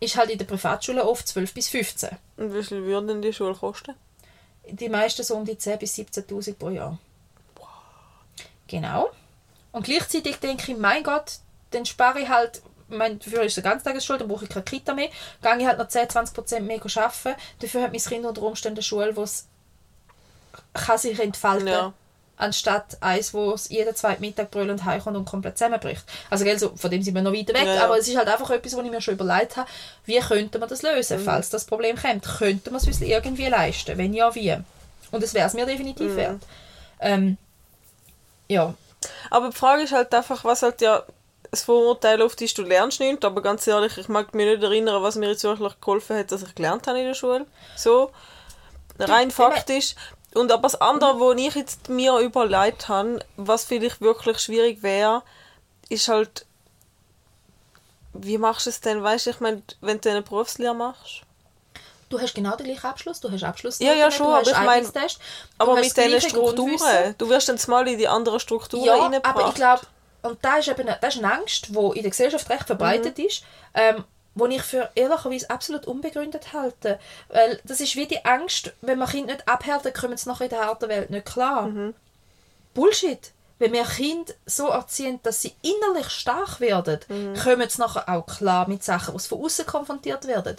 ist 0.00 0.16
halt 0.16 0.30
in 0.30 0.38
der 0.38 0.46
Privatschule 0.46 1.06
oft 1.06 1.26
12 1.26 1.54
bis 1.54 1.68
15. 1.68 2.10
Und 2.36 2.54
wie 2.54 2.62
viel 2.62 2.84
würden 2.84 3.08
denn 3.08 3.22
die 3.22 3.32
Schule 3.32 3.54
kosten? 3.54 3.94
Die 4.70 4.88
meisten 4.88 5.22
so 5.22 5.34
um 5.34 5.44
die 5.44 5.56
10.000 5.56 5.76
bis 5.76 5.94
17.000 5.96 6.54
pro 6.54 6.70
Jahr. 6.70 6.98
Genau. 8.68 9.10
Und 9.72 9.84
gleichzeitig 9.84 10.36
denke 10.36 10.72
ich, 10.72 10.78
mein 10.78 11.02
Gott, 11.02 11.38
dann 11.70 11.84
spare 11.84 12.20
ich 12.20 12.28
halt, 12.28 12.62
ich 12.88 12.96
meine, 12.96 13.16
dafür 13.16 13.42
ist 13.42 13.56
es 13.56 13.64
eine 13.64 13.72
Ganztagesschule, 13.72 14.20
dann 14.20 14.28
brauche 14.28 14.44
ich 14.44 14.50
keine 14.50 14.64
Kita 14.64 14.94
mehr, 14.94 15.08
gehe 15.42 15.58
ich 15.58 15.66
halt 15.66 15.78
noch 15.78 15.88
10, 15.88 16.08
20 16.08 16.34
Prozent 16.34 16.66
mehr 16.66 16.80
arbeiten. 16.80 17.34
Dafür 17.60 17.82
hat 17.82 17.92
mein 17.92 18.00
Kind 18.00 18.24
unter 18.24 18.42
Umständen 18.42 18.78
eine 18.78 18.82
Schule, 18.82 19.16
wo 19.16 19.22
es 19.22 19.48
kann 20.74 20.98
sich 20.98 21.18
entfalten 21.18 21.66
Ja. 21.68 21.92
anstatt 22.36 22.96
eins, 23.00 23.34
wo 23.34 23.52
es 23.52 23.68
jeden 23.68 23.94
zweiten 23.96 24.20
Mittag 24.20 24.50
brüllend 24.50 24.84
heimkommt 24.84 25.16
und 25.16 25.24
komplett 25.24 25.58
zusammenbricht. 25.58 26.04
Also 26.30 26.44
gell, 26.44 26.58
so, 26.58 26.72
von 26.76 26.90
dem 26.90 27.02
sind 27.02 27.14
wir 27.14 27.22
noch 27.22 27.32
weiter 27.32 27.52
weg, 27.54 27.66
Ja, 27.66 27.84
aber 27.84 27.98
es 27.98 28.06
ist 28.08 28.16
halt 28.16 28.28
einfach 28.28 28.50
etwas, 28.50 28.76
wo 28.76 28.80
ich 28.82 28.90
mir 28.90 29.00
schon 29.00 29.14
überlegt 29.14 29.56
habe, 29.56 29.68
wie 30.04 30.18
könnte 30.20 30.58
man 30.58 30.68
das 30.68 30.82
Mhm. 30.82 30.88
lösen, 30.90 31.18
falls 31.20 31.50
das 31.50 31.64
Problem 31.64 31.96
kommt. 31.96 32.24
Könnte 32.24 32.70
man 32.70 32.80
es 32.80 32.86
uns 32.86 33.00
irgendwie 33.00 33.46
leisten? 33.46 33.98
Wenn 33.98 34.14
ja, 34.14 34.34
wie? 34.34 34.56
Und 35.10 35.22
es 35.22 35.34
wäre 35.34 35.46
es 35.48 35.54
mir 35.54 35.64
Mhm. 35.64 35.70
definitiv 35.70 36.14
wert. 36.16 36.40
Ähm, 37.00 37.38
ja, 38.48 38.74
Aber 39.30 39.50
die 39.50 39.56
Frage 39.56 39.82
ist 39.82 39.92
halt 39.92 40.12
einfach, 40.12 40.44
was 40.44 40.62
halt 40.62 40.80
ja 40.80 41.02
das 41.50 41.62
Vorurteil 41.62 42.20
oft 42.20 42.40
ist, 42.42 42.58
du 42.58 42.62
lernst 42.62 42.98
nicht, 43.00 43.24
aber 43.24 43.40
ganz 43.42 43.64
ehrlich, 43.66 43.96
ich 43.96 44.08
mag 44.08 44.34
mich 44.34 44.44
nicht 44.46 44.62
erinnern, 44.62 45.02
was 45.02 45.14
mir 45.14 45.30
jetzt 45.30 45.44
wirklich 45.44 45.80
geholfen 45.80 46.16
hat, 46.18 46.32
dass 46.32 46.42
ich 46.42 46.54
gelernt 46.54 46.86
habe 46.88 46.98
in 46.98 47.06
der 47.06 47.14
Schule. 47.14 47.46
So, 47.76 48.10
rein 48.98 49.30
faktisch. 49.30 49.94
Und 50.34 50.52
aber 50.52 50.62
das 50.62 50.80
andere, 50.80 51.18
wo 51.18 51.32
ich 51.32 51.54
jetzt 51.54 51.88
mir 51.88 52.18
überlegt 52.18 52.88
habe, 52.88 53.20
was 53.36 53.64
vielleicht 53.64 54.00
wirklich 54.00 54.38
schwierig 54.38 54.82
wäre, 54.82 55.22
ist 55.88 56.08
halt, 56.08 56.44
wie 58.12 58.38
machst 58.38 58.66
du 58.66 58.70
es 58.70 58.80
denn, 58.80 59.02
weißt 59.02 59.26
du, 59.26 59.30
ich 59.30 59.40
meine, 59.40 59.62
wenn 59.80 60.00
du 60.00 60.10
eine 60.10 60.22
Berufslehre 60.22 60.74
machst, 60.74 61.22
du 62.10 62.18
hast 62.20 62.34
genau 62.34 62.56
den 62.56 62.66
gleichen 62.66 62.86
Abschluss, 62.86 63.20
du 63.20 63.30
hast 63.30 63.42
Abschluss. 63.42 63.78
Ja, 63.80 63.92
ja, 63.94 64.10
schon, 64.10 64.26
aber 64.26 64.50
ich 64.50 64.58
meine- 64.60 64.90
aber 65.58 65.74
mit 65.76 65.96
diesen 65.96 66.20
Strukturen, 66.20 67.14
du 67.18 67.28
wirst 67.28 67.48
dann 67.48 67.58
mal 67.68 67.86
in 67.88 67.98
die 67.98 68.08
anderen 68.08 68.40
Strukturen 68.40 68.84
Ja, 68.84 68.94
reingebracht. 68.96 69.36
aber 69.36 69.48
ich 69.48 69.54
glaube, 69.54 69.82
und 70.22 70.42
da 70.44 70.56
ist 70.56 70.68
eben 70.68 70.88
eine, 70.88 70.98
das 71.00 71.14
ist 71.16 71.22
eine 71.24 71.32
Angst, 71.34 71.68
die 71.68 71.74
in 71.96 72.02
der 72.02 72.10
Gesellschaft 72.10 72.48
recht 72.50 72.64
verbreitet 72.66 73.18
Mhm. 73.18 73.24
ist, 73.24 73.42
ähm, 73.74 74.04
wo 74.38 74.46
ich 74.46 74.62
für 74.62 74.90
ehrlicherweise 74.94 75.50
absolut 75.50 75.86
unbegründet 75.86 76.52
halte. 76.52 76.98
Weil 77.28 77.60
das 77.64 77.80
ist 77.80 77.96
wie 77.96 78.06
die 78.06 78.24
Angst, 78.24 78.72
wenn 78.80 78.98
man 78.98 79.08
Kinder 79.08 79.34
nicht 79.34 79.48
abhält, 79.48 79.92
kommen 79.94 80.16
sie 80.16 80.28
nachher 80.28 80.44
in 80.44 80.50
der 80.50 80.66
harten 80.66 80.88
Welt 80.88 81.10
nicht 81.10 81.26
klar. 81.26 81.66
Mhm. 81.66 81.94
Bullshit. 82.74 83.32
Wenn 83.60 83.72
wir 83.72 83.84
Kinder 83.84 84.32
so 84.46 84.68
erziehen, 84.68 85.18
dass 85.24 85.42
sie 85.42 85.52
innerlich 85.62 86.10
stark 86.10 86.60
werden, 86.60 87.00
Mhm. 87.08 87.34
kommen 87.34 87.68
sie 87.68 87.80
nachher 87.80 88.08
auch 88.08 88.24
klar 88.26 88.68
mit 88.68 88.84
Sachen, 88.84 89.16
die 89.16 89.20
von 89.24 89.44
außen 89.44 89.66
konfrontiert 89.66 90.26
werden. 90.28 90.56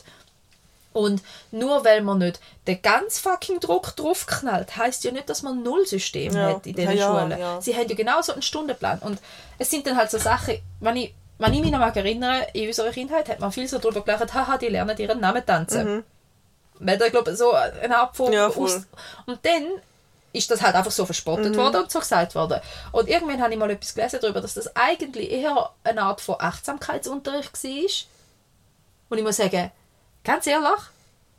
Und 0.91 1.21
nur 1.51 1.85
weil 1.85 2.01
man 2.01 2.17
nicht 2.17 2.39
den 2.67 2.81
ganz 2.81 3.19
fucking 3.19 3.59
Druck 3.61 3.95
draufknallt, 3.95 4.75
heißt 4.75 5.03
ja 5.03 5.11
nicht, 5.11 5.29
dass 5.29 5.43
man 5.43 5.59
ein 5.59 5.63
Nullsystem 5.63 6.33
Ja. 6.35 6.49
hat 6.55 6.65
in 6.67 6.75
diesen 6.75 6.91
Ja, 6.91 6.97
ja, 6.97 7.07
Schulen. 7.21 7.39
ja. 7.39 7.61
Sie 7.61 7.75
haben 7.75 7.87
ja 7.87 7.95
genauso 7.95 8.33
einen 8.33 8.41
Stundenplan. 8.41 8.99
Und 8.99 9.19
es 9.59 9.69
sind 9.69 9.85
dann 9.87 9.95
halt 9.95 10.09
so 10.11 10.17
Sachen, 10.17 10.57
wenn 10.81 10.95
ich, 10.97 11.13
wenn 11.39 11.53
ich 11.53 11.61
mich 11.61 11.71
noch 11.71 11.79
mal 11.79 11.95
erinnere, 11.95 12.47
in 12.53 12.67
unserer 12.67 12.91
Kindheit 12.91 13.27
hat 13.29 13.39
man 13.39 13.51
viel 13.51 13.67
so 13.67 13.79
darüber 13.79 14.01
gelacht, 14.01 14.33
haha, 14.33 14.57
die 14.57 14.67
lernen 14.67 14.97
ihren 14.97 15.19
Namen 15.19 15.45
tanzen. 15.45 16.03
Weil 16.79 16.97
da, 16.97 17.09
glaube 17.09 17.35
so 17.35 17.51
eine 17.53 17.97
Art 17.97 18.15
von... 18.15 18.27
Mhm. 18.27 18.33
Ja, 18.33 18.47
aus 18.47 18.81
und 19.25 19.39
dann 19.45 19.63
ist 20.31 20.51
das 20.51 20.61
halt 20.61 20.75
einfach 20.75 20.91
so 20.91 21.05
verspottet 21.05 21.53
Mhm. 21.53 21.57
worden 21.57 21.77
und 21.83 21.91
so 21.91 21.99
gesagt 21.99 22.35
worden. 22.35 22.61
Und 22.91 23.09
irgendwann 23.09 23.41
habe 23.41 23.51
ich 23.51 23.57
mal 23.59 23.69
etwas 23.71 23.95
gelesen 23.95 24.19
darüber, 24.21 24.41
dass 24.41 24.53
das 24.53 24.75
eigentlich 24.75 25.31
eher 25.31 25.71
eine 25.83 26.03
Art 26.03 26.21
von 26.21 26.35
Achtsamkeitsunterricht 26.39 27.63
war. 27.63 27.89
Und 29.09 29.17
ich 29.17 29.23
muss 29.23 29.37
sagen, 29.37 29.71
ganz 30.23 30.45
ehrlich, 30.45 30.69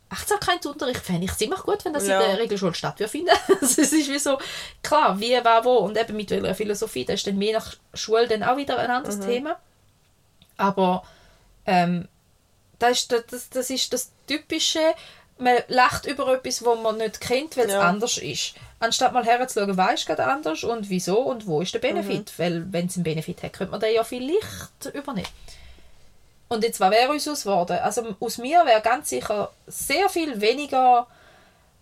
Achtsamkeitsunterricht 0.09 0.99
fände 1.05 1.23
ich 1.25 1.33
ziemlich 1.37 1.61
gut, 1.61 1.85
wenn 1.85 1.93
das 1.93 2.05
Ja. 2.05 2.19
in 2.19 2.27
der 2.31 2.39
Regelschule 2.39 2.73
stattfindet. 2.73 3.35
Also 3.61 3.81
es 3.81 3.93
ist 3.93 4.09
wie 4.09 4.19
so, 4.19 4.37
klar, 4.83 5.19
wie, 5.19 5.41
war, 5.43 5.63
wo 5.63 5.75
und 5.77 5.97
eben 5.97 6.17
mit 6.17 6.29
welcher 6.31 6.53
Philosophie, 6.55 7.05
das 7.05 7.15
ist 7.21 7.27
dann 7.27 7.41
je 7.41 7.53
nach 7.53 7.75
Schule 7.93 8.27
dann 8.27 8.43
auch 8.43 8.57
wieder 8.57 8.77
ein 8.77 8.91
anderes 8.91 9.19
Thema. 9.21 9.57
Aber 10.57 11.03
ähm, 11.65 12.07
das, 12.79 12.91
ist, 12.91 13.11
das, 13.11 13.49
das 13.49 13.69
ist 13.69 13.91
das 13.93 14.11
Typische, 14.27 14.79
man 15.37 15.57
lacht 15.67 16.05
über 16.05 16.31
etwas, 16.33 16.63
was 16.65 16.79
man 16.79 16.97
nicht 16.97 17.19
kennt, 17.21 17.57
weil 17.57 17.65
es 17.67 17.73
Ja. 17.73 17.81
anders 17.81 18.17
ist. 18.17 18.53
Anstatt 18.79 19.13
mal 19.13 19.23
herzuschauen, 19.25 19.77
was 19.77 19.93
ist 20.01 20.05
gerade 20.07 20.25
anders 20.25 20.63
und 20.63 20.89
wieso 20.89 21.19
und 21.19 21.45
wo 21.47 21.61
ist 21.61 21.73
der 21.73 21.79
Benefit. 21.79 22.33
Weil 22.37 22.71
wenn 22.71 22.87
es 22.87 22.95
einen 22.95 23.03
Benefit 23.03 23.43
hat, 23.43 23.53
könnte 23.53 23.71
man 23.71 23.79
den 23.79 23.93
ja 23.93 24.03
vielleicht 24.03 24.85
übernehmen. 24.93 25.27
Und 26.47 26.63
jetzt, 26.63 26.79
was 26.79 26.91
wäre 26.91 27.11
uns 27.11 27.27
aus 27.27 27.43
geworden? 27.43 27.77
Also 27.81 28.15
aus 28.19 28.37
mir 28.37 28.65
wäre 28.65 28.81
ganz 28.81 29.09
sicher 29.09 29.51
sehr 29.67 30.09
viel 30.09 30.41
weniger 30.41 31.07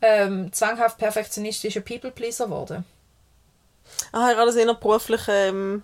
ähm, 0.01 0.53
zwanghaft 0.53 0.97
perfektionistische 0.97 1.81
People-Pleaser 1.81 2.45
geworden. 2.45 2.85
Ah, 4.11 4.29
ich 4.31 4.37
habe 4.37 4.45
das 4.45 4.55
eher 4.55 4.73
beruflich 4.73 5.21
ähm, 5.27 5.83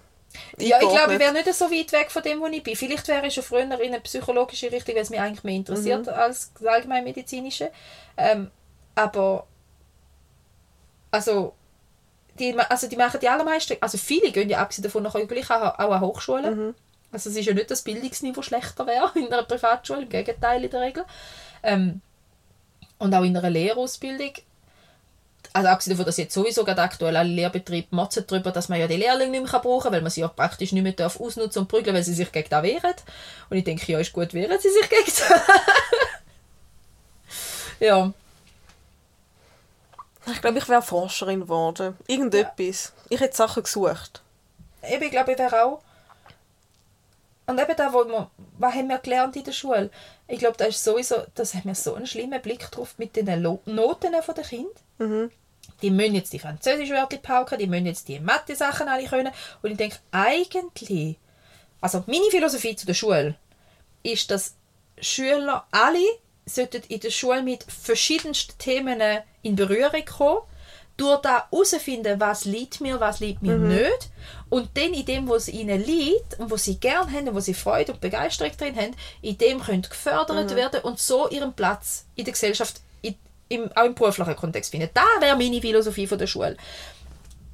Ja, 0.58 0.78
ich 0.82 0.90
glaube, 0.90 1.14
ich 1.14 1.20
wäre 1.20 1.34
nicht 1.34 1.54
so 1.54 1.72
weit 1.72 1.92
weg 1.92 2.12
von 2.12 2.24
dem, 2.24 2.40
wo 2.40 2.48
ich 2.48 2.64
bin. 2.64 2.76
Vielleicht 2.76 3.08
wäre 3.08 3.28
ich 3.28 3.34
schon 3.34 3.44
früher 3.44 3.62
in 3.62 3.72
eine 3.72 4.00
psychologische 4.02 4.72
Richtung, 4.72 4.96
weil 4.96 5.02
es 5.02 5.10
mich 5.10 5.20
eigentlich 5.20 5.44
mehr 5.44 5.56
interessiert 5.56 6.08
als 6.10 6.52
das 6.54 6.68
allgemeinmedizinische. 6.68 7.72
Ähm, 8.18 8.52
aber 8.96 9.46
also 11.12 11.54
die, 12.40 12.54
also 12.58 12.88
die 12.88 12.98
machen 12.98 13.20
die 13.22 13.30
allermeisten, 13.30 13.78
also 13.80 13.98
viele 13.98 14.32
gehen 14.32 14.50
ja 14.50 14.60
abgesehen 14.60 14.84
davon 14.84 15.04
nachher 15.04 15.26
gleich 15.26 15.50
auch, 15.50 15.80
auch 15.80 15.92
an 15.92 16.02
Hochschulen. 16.02 16.46
Also 17.12 17.30
es 17.30 17.38
ist 17.38 17.46
ja 17.46 17.54
nicht, 17.54 17.72
dass 17.72 17.80
das 17.80 17.84
Bildungsniveau 17.84 18.42
schlechter 18.42 18.86
wäre 18.86 19.12
in 19.16 19.32
einer 19.32 19.44
Privatschule, 19.44 20.02
im 20.02 20.10
Gegenteil 20.10 20.64
in 20.64 20.70
der 20.70 20.82
Regel. 20.82 21.06
Ähm, 21.64 22.02
und 22.98 23.14
auch 23.14 23.24
in 23.24 23.36
einer 23.36 23.50
Lehrausbildung. 23.50 24.34
Also 25.56 25.70
abgesehen 25.70 25.96
davon, 25.96 26.06
dass 26.06 26.18
jetzt 26.18 26.34
sowieso 26.34 26.66
gerade 26.66 26.82
aktuell 26.82 27.16
alle 27.16 27.30
Lehrbetriebe 27.30 27.88
motzen 27.92 28.26
darüber, 28.28 28.52
dass 28.52 28.68
man 28.68 28.78
ja 28.78 28.88
die 28.88 28.98
Lehrlinge 28.98 29.40
nicht 29.40 29.54
mehr 29.54 29.62
brauchen 29.62 29.84
kann, 29.84 29.94
weil 29.94 30.02
man 30.02 30.12
sie 30.12 30.20
ja 30.20 30.28
praktisch 30.28 30.74
nicht 30.74 30.84
mehr 30.84 30.92
darf 30.92 31.18
ausnutzen 31.18 31.62
und 31.62 31.70
prügeln, 31.70 31.96
weil 31.96 32.04
sie 32.04 32.14
sich 32.14 32.30
gegen 32.30 32.50
das 32.50 32.62
wehren. 32.62 32.94
Und 33.50 33.56
ich 33.56 33.64
denke, 33.64 33.90
ja, 33.90 34.00
ist 34.00 34.12
gut, 34.12 34.34
wehren 34.34 34.60
sie 34.60 34.70
sich 34.70 34.90
gegen 34.90 35.06
das. 35.06 35.30
ja. 37.80 38.12
Ich 40.30 40.42
glaube, 40.42 40.58
ich 40.58 40.68
wäre 40.68 40.82
Forscherin 40.82 41.40
geworden. 41.40 41.96
Irgendetwas. 42.06 42.92
Ich 43.08 43.22
hätte 43.22 43.38
Sachen 43.38 43.64
gesucht. 43.64 44.22
Eben, 44.84 45.04
ich 45.04 45.12
glaube, 45.12 45.32
ich 45.32 45.40
wäre 45.40 45.64
auch. 45.64 45.82
Und 47.48 47.62
eben 47.62 47.76
da, 47.78 47.94
wo 47.94 48.04
wir, 48.04 48.30
was 48.58 48.74
haben 48.74 48.90
wir 48.90 48.98
gelernt 48.98 49.38
in 49.38 49.46
der 49.46 49.54
Schule? 49.54 49.90
Ich 50.28 50.40
glaube, 50.40 50.58
da 50.58 50.66
ist 50.66 50.84
sowieso, 50.84 51.16
das 51.34 51.54
haben 51.54 51.64
wir 51.64 51.76
so 51.76 51.94
einen 51.94 52.08
schlimmen 52.08 52.42
Blick 52.42 52.70
drauf 52.72 52.96
mit 52.98 53.16
den 53.16 53.42
Lo 53.42 53.62
Noten 53.66 54.12
der 54.12 54.44
Kinder. 54.44 55.30
Die 55.82 55.92
müssen 55.92 56.16
jetzt 56.16 56.34
die 56.34 56.40
Französischwörter 56.40 57.18
pauken, 57.18 57.60
die 57.60 57.68
müssen 57.68 57.86
jetzt 57.86 58.08
die 58.08 58.20
Mathe-Sachen 58.20 58.88
alle 58.88 59.06
können. 59.06 59.34
Und 59.62 59.72
ich 59.72 59.78
denke, 59.78 59.98
eigentlich, 60.12 61.18
also 61.82 62.04
meine 62.08 62.30
Philosophie 62.32 62.76
zu 62.76 62.86
der 62.86 62.94
Schule 62.94 63.36
ist, 64.04 64.32
dass 64.32 64.56
Schüler 65.00 65.66
alle 65.72 66.06
sollten 66.46 66.84
in 66.88 67.00
der 67.00 67.10
Schule 67.10 67.42
mit 67.42 67.64
verschiedensten 67.64 68.58
Themen 68.58 69.02
in 69.42 69.56
Berührung 69.56 70.06
kommen, 70.06 70.42
durch 70.98 71.22
da 71.22 71.50
herausfinden, 71.50 72.20
was 72.20 72.46
liegt 72.46 72.80
mir, 72.80 73.00
was 73.00 73.20
liegt 73.20 73.42
mir 73.42 73.58
nicht. 73.58 74.10
Und 74.50 74.70
dann 74.76 74.94
in 74.94 75.06
dem, 75.06 75.28
was 75.28 75.50
ihnen 75.50 75.84
liegt 75.84 76.40
und 76.40 76.50
was 76.52 76.64
sie 76.64 76.80
gerne 76.80 77.12
haben 77.12 77.28
und 77.28 77.36
wo 77.36 77.40
sie 77.42 77.54
Freude 77.54 77.92
und 77.92 78.02
Begeisterung 78.02 78.56
drin 78.58 78.76
haben, 78.76 78.96
in 79.22 79.38
dem 79.38 79.62
können 79.62 79.82
gefördert 79.82 80.56
werden 80.56 80.82
und 80.82 81.00
so 81.00 81.30
ihren 81.30 81.54
Platz 81.54 82.06
in 82.16 82.24
der 82.24 82.34
Gesellschaft, 82.34 82.80
im, 83.50 83.70
auch 83.76 83.86
im 83.86 83.96
beruflichen 83.96 84.36
Kontext 84.36 84.72
finden. 84.72 84.90
Da 84.94 85.06
wäre 85.20 85.38
meine 85.38 85.62
Philosophie 85.62 86.08
von 86.08 86.18
der 86.18 86.28
Schule. 86.28 86.58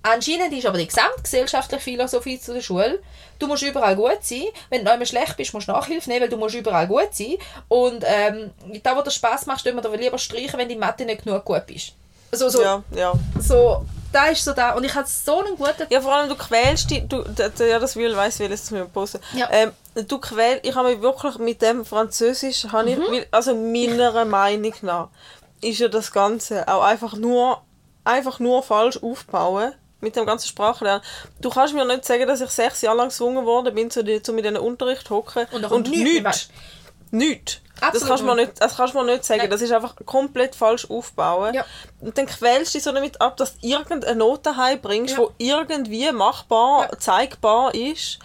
Anscheinend 0.03 0.51
ist 0.53 0.65
aber 0.65 0.79
die 0.79 0.87
gesamtgesellschaftliche 0.87 1.83
Philosophie 1.83 2.39
zu 2.39 2.53
der 2.53 2.61
Schule, 2.61 2.99
du 3.37 3.45
musst 3.47 3.61
überall 3.61 3.95
gut 3.95 4.19
sein. 4.21 4.45
Wenn 4.69 4.83
du 4.83 4.91
einmal 4.91 5.05
schlecht 5.05 5.37
bist, 5.37 5.53
musst 5.53 5.67
du 5.67 5.71
Nachhilfe 5.73 6.09
nehmen, 6.09 6.23
weil 6.23 6.29
du 6.29 6.37
musst 6.37 6.55
überall 6.55 6.87
gut 6.87 7.09
sein. 7.11 7.37
Und 7.67 8.03
ähm, 8.07 8.49
da, 8.81 8.97
wo 8.97 9.01
dir 9.03 9.11
Spass 9.11 9.45
macht, 9.45 9.63
tun 9.63 9.75
wir 9.75 9.81
dir 9.81 9.97
lieber 9.97 10.17
streichen, 10.17 10.57
wenn 10.57 10.67
du 10.67 10.73
in 10.73 10.79
Mathe 10.79 11.05
nicht 11.05 11.23
genug 11.23 11.45
gut 11.45 11.67
bist. 11.67 11.93
So, 12.31 12.49
so, 12.49 12.63
Ja, 12.63 12.83
ja. 12.95 13.13
so, 13.39 13.85
da 14.11 14.27
ist 14.27 14.43
so 14.43 14.53
da. 14.53 14.71
Und 14.71 14.85
ich 14.85 14.95
hatte 14.95 15.09
so 15.09 15.43
einen 15.43 15.55
guten... 15.55 15.85
Ja, 15.89 16.01
vor 16.01 16.15
allem 16.15 16.29
du 16.29 16.35
quälst 16.35 16.89
dich, 16.89 17.03
du, 17.07 17.23
ja, 17.37 17.77
das 17.77 17.95
will, 17.95 18.15
weiss, 18.15 18.39
will 18.39 18.51
es 18.51 18.71
mir 18.71 18.85
posten. 18.85 19.19
Ja. 19.35 19.49
Ähm, 19.51 19.71
du 20.07 20.17
quälst, 20.17 20.65
ich 20.65 20.73
habe 20.73 20.89
mich 20.89 21.01
wirklich 21.01 21.37
mit 21.37 21.61
dem 21.61 21.85
Französisch, 21.85 22.65
habe 22.71 22.91
ich, 22.91 23.27
also 23.29 23.53
meiner 23.53 24.25
Meinung 24.25 24.73
nach, 24.81 25.09
ist 25.61 25.79
ja 25.79 25.87
das 25.87 26.11
Ganze 26.11 26.67
auch 26.67 26.83
einfach 26.83 27.13
nur, 27.15 27.61
einfach 28.03 28.39
nur 28.39 28.63
falsch 28.63 28.97
aufbauen 29.01 29.73
mit 29.99 30.15
dem 30.15 30.25
ganzen 30.25 30.47
Sprachlernen. 30.47 31.03
Du 31.39 31.49
kannst 31.49 31.73
mir 31.73 31.85
nicht 31.85 32.05
sagen, 32.05 32.27
dass 32.27 32.41
ich 32.41 32.49
sechs 32.49 32.81
Jahre 32.81 32.97
lang 32.97 33.09
gezwungen 33.09 33.45
worden 33.45 33.75
bin, 33.75 33.91
zu, 33.91 34.03
die, 34.03 34.21
zu 34.21 34.33
mit 34.33 34.43
diesen 34.45 34.57
Unterricht 34.57 35.09
hocken 35.09 35.45
Und 35.51 35.65
und, 35.65 35.89
nichts 35.89 36.49
nichts. 37.11 37.61
Das 37.79 38.05
kannst, 38.05 38.21
du 38.21 38.27
mir 38.27 38.35
nicht. 38.35 38.49
nicht, 38.49 38.61
das 38.61 38.77
kannst 38.77 38.93
du 38.93 38.99
mir 38.99 39.05
nicht 39.11 39.25
sagen. 39.25 39.41
Nein. 39.41 39.49
Das 39.49 39.61
ist 39.61 39.71
einfach 39.71 39.95
komplett 40.05 40.55
falsch 40.55 40.89
aufbauen. 40.89 41.53
Ja. 41.53 41.65
Und 41.99 42.17
dann 42.17 42.27
quälst 42.27 42.73
du 42.73 42.77
dich 42.77 42.83
so 42.83 42.91
damit 42.91 43.19
ab, 43.19 43.37
dass 43.37 43.57
du 43.57 43.67
irgendeine 43.67 44.15
Note 44.15 44.55
heimbringst, 44.55 45.17
Ja. 45.17 45.25
die 45.39 45.47
irgendwie 45.49 46.11
machbar, 46.11 46.89
Ja. 46.91 46.99
zeigbar 46.99 47.73
ist. 47.73 48.19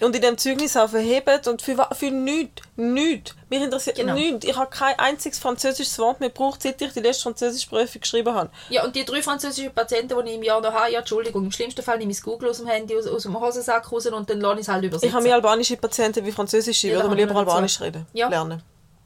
Und 0.00 0.16
in 0.16 0.22
dem 0.22 0.38
Zeugnis 0.38 0.76
auch 0.76 0.88
verhebt 0.88 1.46
und 1.46 1.60
für, 1.62 1.76
für 1.92 2.10
nichts. 2.10 2.62
Nichts. 2.76 3.34
Mich 3.50 3.60
interessiert 3.62 3.96
Genau. 3.96 4.14
nichts. 4.14 4.46
Ich 4.46 4.56
habe 4.56 4.70
kein 4.70 4.98
einziges 4.98 5.38
französisches 5.38 5.98
Wort 5.98 6.20
mehr 6.20 6.30
gebraucht, 6.30 6.62
seit 6.62 6.80
ich 6.80 6.92
die 6.92 7.00
letzte 7.00 7.24
französische 7.24 7.68
Prüfung 7.68 8.00
geschrieben 8.00 8.34
habe. 8.34 8.50
Ja, 8.70 8.84
und 8.84 8.96
die 8.96 9.04
drei 9.04 9.22
französischen 9.22 9.72
Patienten, 9.74 10.14
die 10.24 10.30
ich 10.30 10.36
im 10.36 10.42
Jahr 10.42 10.60
noch 10.60 10.72
habe, 10.72 10.90
ja, 10.90 11.00
Entschuldigung, 11.00 11.44
im 11.44 11.52
schlimmsten 11.52 11.82
Fall 11.82 11.98
nehme 11.98 12.10
ich 12.12 12.16
das 12.18 12.24
Google 12.24 12.48
aus 12.50 12.58
dem 12.58 12.66
Handy, 12.66 12.96
aus, 12.96 13.06
aus 13.06 13.22
dem 13.24 13.38
Hosensack 13.38 13.92
raus 13.92 14.06
und 14.06 14.30
dann 14.30 14.40
lasse 14.40 14.54
ich 14.56 14.60
es 14.62 14.68
halt 14.68 14.84
übersetzen. 14.84 15.08
Ich 15.08 15.14
habe 15.14 15.22
mehr 15.24 15.34
albanische 15.34 15.76
Patienten 15.76 16.24
wie 16.24 16.32
französische, 16.32 16.88
Ja, 16.88 16.94
würde 16.96 17.08
man 17.08 17.18
lieber. 17.18 17.36
Albanisch 17.36 17.80
reden. 17.80 18.06
Ja. 18.12 18.28
Lernen. 18.28 18.62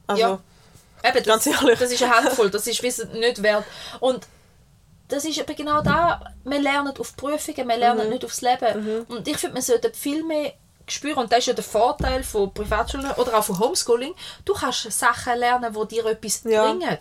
Also, 0.07 0.21
Ja. 0.21 0.39
Eben, 1.03 1.17
das, 1.17 1.25
Ganz 1.25 1.45
ehrlich. 1.47 1.77
das 1.79 1.91
ist 1.91 2.01
eine 2.01 2.15
Handvoll, 2.15 2.49
das 2.49 2.65
ist 2.67 2.81
Wissen 2.81 3.11
nicht 3.19 3.43
wert. 3.43 3.63
Und 3.99 4.25
das 5.07 5.23
ist 5.25 5.37
eben 5.37 5.55
genau 5.55 5.81
da, 5.81 6.33
wir 6.45 6.59
lernen 6.59 6.93
auf 6.97 7.15
Prüfungen, 7.15 7.57
wir 7.57 7.63
Mhm. 7.75 7.79
lernen 7.79 8.09
nicht 8.09 8.25
aufs 8.25 8.41
Leben. 8.41 9.05
Und 9.07 9.27
ich 9.27 9.37
finde, 9.37 9.53
man 9.53 9.61
sollte 9.61 9.91
viel 9.93 10.23
mehr 10.23 10.53
spüren, 10.87 11.17
und 11.19 11.31
das 11.31 11.39
ist 11.39 11.45
ja 11.47 11.53
der 11.53 11.63
Vorteil 11.63 12.23
von 12.23 12.53
Privatschulen 12.53 13.11
oder 13.11 13.37
auch 13.37 13.43
von 13.43 13.59
Homeschooling, 13.59 14.13
du 14.45 14.53
kannst 14.53 14.91
Sachen 14.91 15.37
lernen, 15.37 15.73
die 15.73 15.87
dir 15.95 16.05
etwas 16.05 16.41
Ja. 16.43 16.63
bringen. 16.65 16.97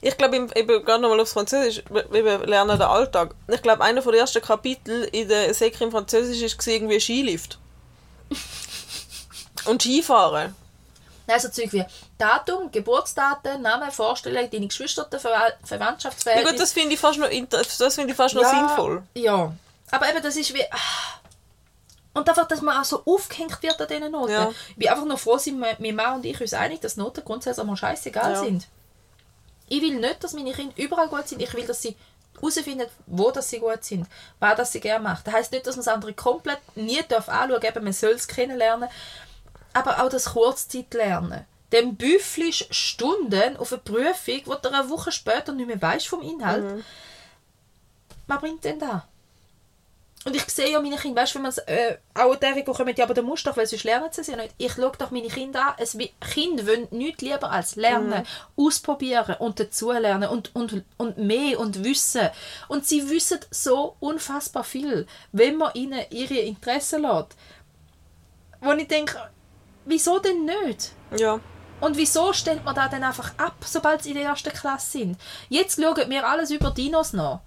Ich 0.00 0.16
glaube, 0.16 0.36
im- 0.36 0.50
eben 0.54 0.84
gerade 0.84 1.02
nochmal 1.02 1.20
aufs 1.20 1.32
Französisch, 1.32 1.82
wir 1.90 2.38
lernen 2.46 2.78
den 2.78 2.82
Alltag. 2.88 3.34
Ich 3.48 3.62
glaube, 3.62 3.82
einer 3.84 4.00
der 4.02 4.14
ersten 4.14 4.42
Kapitel 4.42 5.04
in 5.12 5.28
der 5.28 5.52
Sek 5.54 5.80
im 5.80 5.90
Französisch 5.90 6.56
war 6.58 6.66
irgendwie 6.72 7.00
Skilift. 7.00 7.58
Und 9.66 9.82
Skifahren. 9.82 10.54
Also 11.26 11.48
Zeug 11.48 11.72
wie 11.72 11.84
Datum, 12.18 12.70
Geburtsdaten, 12.70 13.62
Name, 13.62 13.90
Vorstellung, 13.90 14.48
deine 14.50 14.66
Geschwister, 14.66 15.06
Ver 15.18 15.30
Ja 15.30 15.52
Verwandtschaftsverhältnis. 15.64 16.52
gut, 16.52 16.60
das 16.60 16.72
finde 16.72 16.94
ich 16.94 17.00
fast 17.00 17.18
noch, 17.18 17.28
das 17.78 17.94
ich 18.12 18.16
fast 18.16 18.34
noch 18.34 18.42
ja, 18.42 18.50
sinnvoll. 18.50 19.02
Ja. 19.14 19.52
Aber 19.90 20.08
eben, 20.10 20.22
das 20.22 20.36
ist 20.36 20.52
wie... 20.52 20.62
ah. 20.70 20.76
Und 22.14 22.28
einfach, 22.28 22.46
dass 22.48 22.62
man 22.62 22.80
auch 22.80 22.84
so 22.84 23.02
aufgehängt 23.04 23.62
wird 23.62 23.80
an 23.80 23.88
diesen 23.88 24.12
Noten. 24.12 24.32
Ja. 24.32 24.50
Ich 24.70 24.76
bin 24.76 24.88
einfach 24.88 25.04
nur 25.04 25.18
froh, 25.18 25.36
sind 25.36 25.58
wir- 25.58 25.76
mein 25.80 25.96
Mann 25.96 26.14
und 26.16 26.24
ich 26.24 26.40
uns 26.40 26.54
einig, 26.54 26.80
dass 26.80 26.96
Noten 26.96 27.24
grundsätzlich 27.24 27.60
einmal 27.60 27.76
scheißegal 27.76 28.32
Ja. 28.32 28.40
sind. 28.40 28.68
Ich 29.68 29.82
will 29.82 29.98
nicht, 29.98 30.22
dass 30.22 30.32
meine 30.32 30.52
Kinder 30.52 30.74
überall 30.76 31.08
gut 31.08 31.26
sind. 31.26 31.42
Ich 31.42 31.52
will, 31.54 31.66
dass 31.66 31.82
sie 31.82 31.96
herausfinden, 32.36 32.86
wo 33.06 33.30
dass 33.30 33.50
sie 33.50 33.58
gut 33.58 33.82
sind, 33.84 34.06
was 34.38 34.56
das 34.56 34.72
sie 34.72 34.80
gerne 34.80 35.02
machen. 35.02 35.22
Das 35.24 35.34
heisst 35.34 35.52
nicht, 35.52 35.66
dass 35.66 35.76
man 35.76 35.84
das 35.84 35.92
andere 35.94 36.12
komplett 36.14 36.58
nie 36.76 37.00
darf 37.08 37.28
anschauen 37.28 37.60
darf, 37.60 37.74
man 37.82 37.92
soll 37.92 38.10
es 38.12 38.28
kennenlernen. 38.28 38.88
Aber 39.72 40.04
auch 40.04 40.08
das 40.08 40.26
Kurzzeitlernen. 40.26 41.46
Dem 41.72 41.96
büffelst 41.96 42.72
Stunden 42.72 43.56
auf 43.56 43.72
eine 43.72 43.80
Prüfung, 43.82 44.40
wo 44.44 44.54
du 44.54 44.68
eine 44.70 44.88
Woche 44.88 45.10
später 45.10 45.52
nicht 45.52 45.66
mehr 45.66 45.80
weißt 45.82 46.06
vom 46.06 46.20
Inhalt. 46.22 46.62
Mhm. 46.64 46.84
Was 48.28 48.40
bringt 48.40 48.62
denn 48.64 48.78
da? 48.78 49.08
Und 50.24 50.34
ich 50.34 50.44
sehe 50.44 50.70
ja 50.70 50.80
meine 50.80 50.96
Kinder, 50.96 51.20
weißt 51.20 51.34
du, 51.34 51.38
wenn 51.38 51.42
man 51.42 51.54
äh, 51.66 51.98
auch 52.14 52.34
der 52.36 52.64
kommen, 52.64 52.94
ja, 52.96 53.04
aber 53.04 53.12
der 53.12 53.22
muss 53.22 53.42
doch, 53.42 53.56
weil 53.56 53.66
sonst 53.66 53.84
lernen 53.84 54.08
sie 54.10 54.22
es 54.22 54.26
ja 54.28 54.36
nicht. 54.36 54.54
Ich 54.56 54.72
schaue 54.72 54.92
doch 54.98 55.10
meine 55.10 55.28
Kinder 55.28 55.68
an. 55.68 55.74
Es, 55.76 55.96
Kinder 56.32 56.66
wollen 56.66 56.88
nichts 56.92 57.22
lieber 57.22 57.50
als 57.50 57.76
lernen, 57.76 58.26
ausprobieren 58.56 59.36
und 59.38 59.60
dazulernen 59.60 60.30
und, 60.30 60.54
und, 60.54 60.82
und 60.96 61.18
mehr 61.18 61.60
und 61.60 61.84
wissen. 61.84 62.30
Und 62.68 62.86
sie 62.86 63.10
wissen 63.10 63.40
so 63.50 63.96
unfassbar 64.00 64.64
viel, 64.64 65.06
wenn 65.32 65.58
man 65.58 65.74
ihnen 65.74 66.00
ihre 66.10 66.38
Interessen 66.38 67.02
lässt. 67.02 67.36
Wo 68.60 68.72
ich 68.72 68.88
denke, 68.88 69.18
wieso 69.84 70.18
denn 70.20 70.46
nicht? 70.46 70.92
Ja. 71.18 71.38
Und 71.80 71.98
wieso 71.98 72.32
stellt 72.32 72.64
man 72.64 72.74
da 72.74 72.88
dann 72.88 73.04
einfach 73.04 73.32
ab, 73.36 73.56
sobald 73.62 74.02
sie 74.02 74.10
in 74.10 74.16
der 74.16 74.24
ersten 74.24 74.52
Klasse 74.54 74.92
sind? 74.92 75.20
Jetzt 75.50 75.78
schauen 75.78 76.08
wir 76.08 76.26
alles 76.26 76.50
über 76.50 76.70
Dinos 76.70 77.12
nach. 77.12 77.40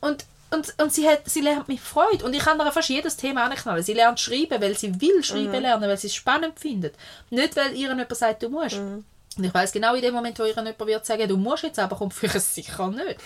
Und, 0.00 0.24
und, 0.54 0.74
und 0.82 0.92
sie, 0.92 1.08
hat, 1.08 1.20
sie 1.28 1.40
lernt 1.40 1.68
mit 1.68 1.80
Freude. 1.80 2.24
Und 2.24 2.34
ich 2.34 2.40
kann 2.42 2.58
ihr 2.60 2.72
fast 2.72 2.88
jedes 2.88 3.16
Thema 3.16 3.44
anknallen. 3.44 3.82
Sie 3.82 3.92
lernt 3.94 4.18
schreiben, 4.20 4.60
weil 4.62 4.76
sie 4.76 5.00
will 5.00 5.22
schreiben 5.22 5.60
lernen, 5.60 5.88
weil 5.88 5.98
sie 5.98 6.06
es 6.06 6.14
spannend 6.14 6.58
findet. 6.58 6.94
Nicht, 7.30 7.56
weil 7.56 7.72
ihr 7.72 7.88
jemand 7.88 8.16
sagt, 8.16 8.42
du 8.42 8.48
musst. 8.48 8.76
Und 8.76 9.42
ich 9.42 9.52
weiß 9.52 9.72
genau 9.72 9.94
in 9.94 10.02
dem 10.02 10.14
Moment, 10.14 10.38
wo 10.38 10.44
ihr 10.44 10.50
jemand 10.54 10.78
wird 10.78 11.04
sagen, 11.04 11.28
du 11.28 11.36
musst 11.36 11.64
jetzt, 11.64 11.78
aber 11.78 11.96
kommt 11.96 12.14
für 12.14 12.26
es 12.26 12.54
sicher 12.54 12.88
nicht. 12.88 13.16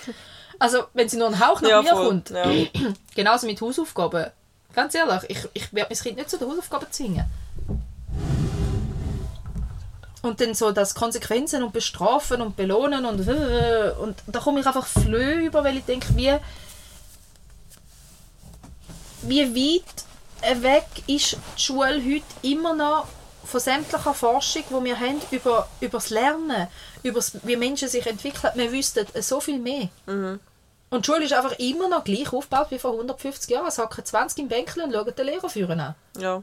Also, 0.59 0.85
wenn 0.95 1.09
sie 1.09 1.19
nur 1.19 1.29
einen 1.29 1.39
Hauch 1.47 1.61
nach 1.61 1.69
Ja, 1.71 1.83
mir 1.83 1.91
voll. 1.91 2.07
kommt, 2.09 2.31
Ja. 2.31 2.45
genauso 3.15 3.47
mit 3.47 3.61
Hausaufgaben. 3.61 4.27
Ganz 4.75 4.95
ehrlich, 4.95 5.23
ich, 5.29 5.39
ich 5.55 5.73
werde 5.75 5.95
mein 5.95 6.03
Kind 6.03 6.17
nicht 6.17 6.31
zu 6.31 6.37
den 6.39 6.49
Hausaufgaben 6.49 6.87
zwingen. 6.91 7.25
Und 10.21 10.41
dann 10.41 10.55
so 10.55 10.73
das 10.73 10.95
Konsequenzen 10.95 11.63
und 11.63 11.73
bestrafen 11.73 12.43
und 12.43 12.57
belohnen 12.57 13.05
und 13.05 13.27
äh, 13.29 13.93
und 14.01 14.17
da 14.27 14.41
komme 14.41 14.59
ich 14.61 14.67
einfach 14.67 14.87
flö 14.87 15.45
über, 15.47 15.63
weil 15.63 15.77
ich 15.77 15.85
denke, 15.85 16.09
wie 16.17 16.33
wie 19.23 19.55
weit 19.55 20.63
weg 20.63 20.87
ist 21.07 21.37
die 21.57 21.63
Schule 21.63 22.03
heute 22.05 22.25
immer 22.43 22.75
noch 22.75 23.07
von 23.45 23.61
sämtlicher 23.61 24.15
Forschung, 24.15 24.63
die 24.69 24.85
wir 24.85 25.01
haben 25.01 25.21
über, 25.31 25.69
über 25.81 25.99
das 25.99 26.11
Lernen, 26.11 26.69
über 27.03 27.17
das, 27.17 27.39
wie 27.45 27.57
Menschen 27.57 27.89
sich 27.89 28.07
entwickeln. 28.07 28.53
Wir 28.55 28.71
wüssten 28.71 29.07
so 29.21 29.41
viel 29.41 29.59
mehr. 29.59 29.89
Und 30.91 31.07
die 31.07 31.11
Schule 31.11 31.25
ist 31.25 31.33
einfach 31.33 31.59
immer 31.59 31.89
noch 31.89 32.05
gleich 32.05 32.33
aufgebaut 32.33 32.69
wie 32.71 32.79
vor 32.79 32.93
150 32.93 33.51
Jahren. 33.51 33.67
Es 33.67 33.79
hocken 33.79 34.05
20 34.05 34.39
im 34.39 34.49
Bänkchen 34.49 34.83
und 34.83 34.93
schauen 34.93 35.15
den 35.15 35.27
Lehrer 35.27 35.49
führen 35.49 35.81
an. 35.81 35.95
Ja. 36.19 36.43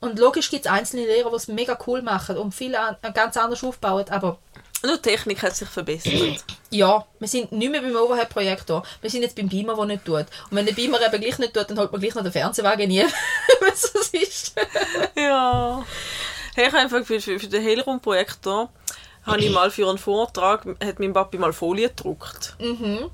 Und 0.00 0.18
logisch 0.18 0.50
gibt 0.50 0.66
es 0.66 0.72
einzelne 0.72 1.06
Lehrer, 1.06 1.30
die 1.30 1.36
es 1.36 1.48
mega 1.48 1.78
cool 1.86 2.02
machen 2.02 2.36
und 2.36 2.52
viele 2.54 2.78
an, 2.78 2.96
ganz 3.14 3.36
anders 3.36 3.64
aufbauen. 3.64 4.04
Aber 4.10 4.38
Nur 4.84 4.96
die 4.96 5.02
Technik 5.02 5.42
hat 5.42 5.56
sich 5.56 5.68
verbessert. 5.68 6.44
ja, 6.70 7.06
wir 7.18 7.28
sind 7.28 7.52
nicht 7.52 7.70
mehr 7.70 7.80
beim 7.80 7.96
Overhead-Projektor. 7.96 8.82
Wir 9.00 9.10
sind 9.10 9.22
jetzt 9.22 9.36
beim 9.36 9.48
Beamer, 9.48 9.76
der 9.76 9.84
nicht 9.86 10.04
tut. 10.04 10.18
Und 10.18 10.28
wenn 10.50 10.66
der 10.66 10.74
Beamer 10.74 11.00
eben 11.00 11.20
gleich 11.20 11.38
nicht 11.38 11.54
tut, 11.54 11.70
dann 11.70 11.78
holt 11.78 11.90
man 11.90 12.00
gleich 12.00 12.14
noch 12.14 12.22
den 12.22 12.32
Fernsehwagen 12.32 12.88
nie. 12.88 13.04
Was 13.60 13.92
das 13.92 14.08
ist. 14.08 14.54
ja. 15.16 15.84
Hey, 16.54 16.66
ich 16.66 16.72
habe 16.72 16.82
einfach 16.82 17.04
für, 17.04 17.20
für, 17.20 17.40
für 17.40 17.48
den 17.48 17.62
Hellraumprojektor 17.62 18.70
habe 19.24 19.40
ich 19.40 19.50
mal 19.52 19.70
für 19.70 19.88
einen 19.88 19.98
Vortrag, 19.98 20.66
hat 20.84 20.98
mein 20.98 21.12
Papi 21.12 21.38
mal 21.38 21.52
Folie 21.52 21.88
gedruckt. 21.88 22.56
Mhm. 22.60 23.10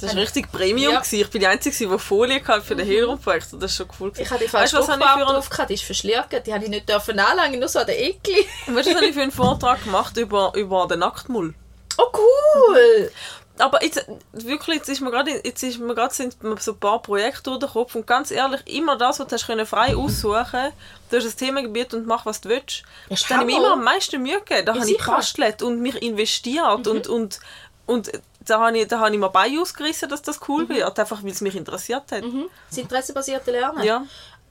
Das 0.00 0.14
war 0.14 0.22
richtig 0.22 0.52
Premium. 0.52 0.92
Ja. 0.92 1.00
gewesen. 1.00 1.20
Ich 1.20 1.30
bin 1.30 1.40
die 1.40 1.46
Einzige, 1.46 1.74
die 1.88 1.98
Folie 1.98 2.44
hatte 2.44 2.62
für 2.62 2.76
den 2.76 2.86
Hellraumprojektor. 2.86 3.58
Das 3.58 3.70
ist 3.70 3.76
schon 3.78 3.88
cool. 3.98 4.10
gewesen. 4.10 4.24
Ich 4.24 4.30
habe 4.30 4.44
die 4.44 4.50
falsche 4.50 4.76
einen, 4.76 5.00
drauf 5.00 5.48
gehabt, 5.48 5.70
die 5.70 5.74
ist 5.74 5.84
verschlirrt. 5.84 6.26
Die 6.46 6.52
habe 6.52 6.64
ich 6.64 6.70
nicht 6.70 6.88
dürfen 6.88 7.18
anlangen, 7.18 7.58
nur 7.58 7.68
so 7.68 7.78
an 7.78 7.86
den 7.86 7.96
Eckli. 7.96 8.46
weißt 8.66 8.88
du, 8.88 8.90
was 8.90 8.96
habe 8.96 9.06
ich 9.06 9.14
für 9.14 9.22
einen 9.22 9.32
Vortrag 9.32 9.82
gemacht 9.84 10.16
über, 10.18 10.52
über 10.54 10.86
den 10.86 10.98
Nacktmull? 11.00 11.54
Oh 11.98 12.12
cool! 12.12 13.10
Aber 13.58 13.82
jetzt, 13.82 14.04
wirklich, 14.32 14.76
jetzt 14.76 14.88
ist 14.90 15.00
mir 15.00 15.10
gerade, 15.10 15.30
jetzt 15.42 15.62
ist 15.62 15.78
mir 15.78 15.94
gerade 15.94 16.12
sind 16.12 16.36
so 16.60 16.72
ein 16.72 16.78
paar 16.78 17.00
Projekte 17.00 17.44
durch 17.44 17.60
den 17.60 17.70
Kopf 17.70 17.94
und 17.94 18.06
ganz 18.06 18.30
ehrlich, 18.30 18.60
immer 18.66 18.98
das, 18.98 19.18
was 19.18 19.28
du 19.28 19.34
hast 19.34 19.46
können 19.46 19.64
frei 19.64 19.96
aussuchen 19.96 20.72
du 21.08 21.16
hast 21.16 21.24
ein 21.24 21.36
Themengebiet 21.36 21.94
und 21.94 22.06
mach, 22.06 22.26
was 22.26 22.42
du 22.42 22.50
willst. 22.50 22.82
Ja, 23.08 23.16
da 23.28 23.34
habe 23.36 23.50
ich 23.50 23.56
mir 23.56 23.62
immer 23.64 23.72
am 23.72 23.84
meisten 23.84 24.22
Mühe 24.22 24.40
gegeben. 24.40 24.66
Da 24.66 24.74
Ja, 24.74 24.80
habe 24.80 24.90
ich. 24.90 24.98
Mhm. 24.98 25.04
gebastelt 25.04 25.62
und 25.62 25.80
mich 25.80 26.02
investiert 26.02 26.86
und, 26.86 27.06
und, 27.06 27.40
und 27.86 28.10
da 28.46 28.60
habe 28.60 28.78
ich, 28.78 28.86
da 28.88 28.98
habe 29.00 29.12
ich 29.12 29.18
mir 29.18 29.28
bei 29.30 29.50
ausgerissen, 29.60 30.08
dass 30.08 30.22
das 30.22 30.40
cool 30.48 30.68
wird, 30.68 30.98
einfach 30.98 31.22
weil 31.22 31.30
es 31.30 31.40
mich 31.40 31.56
interessiert 31.56 32.10
hat. 32.12 32.22
Mhm. 32.22 32.46
Das 32.68 32.78
interessebasierte 32.78 33.50
Lernen. 33.50 33.82
Ja. 33.84 34.04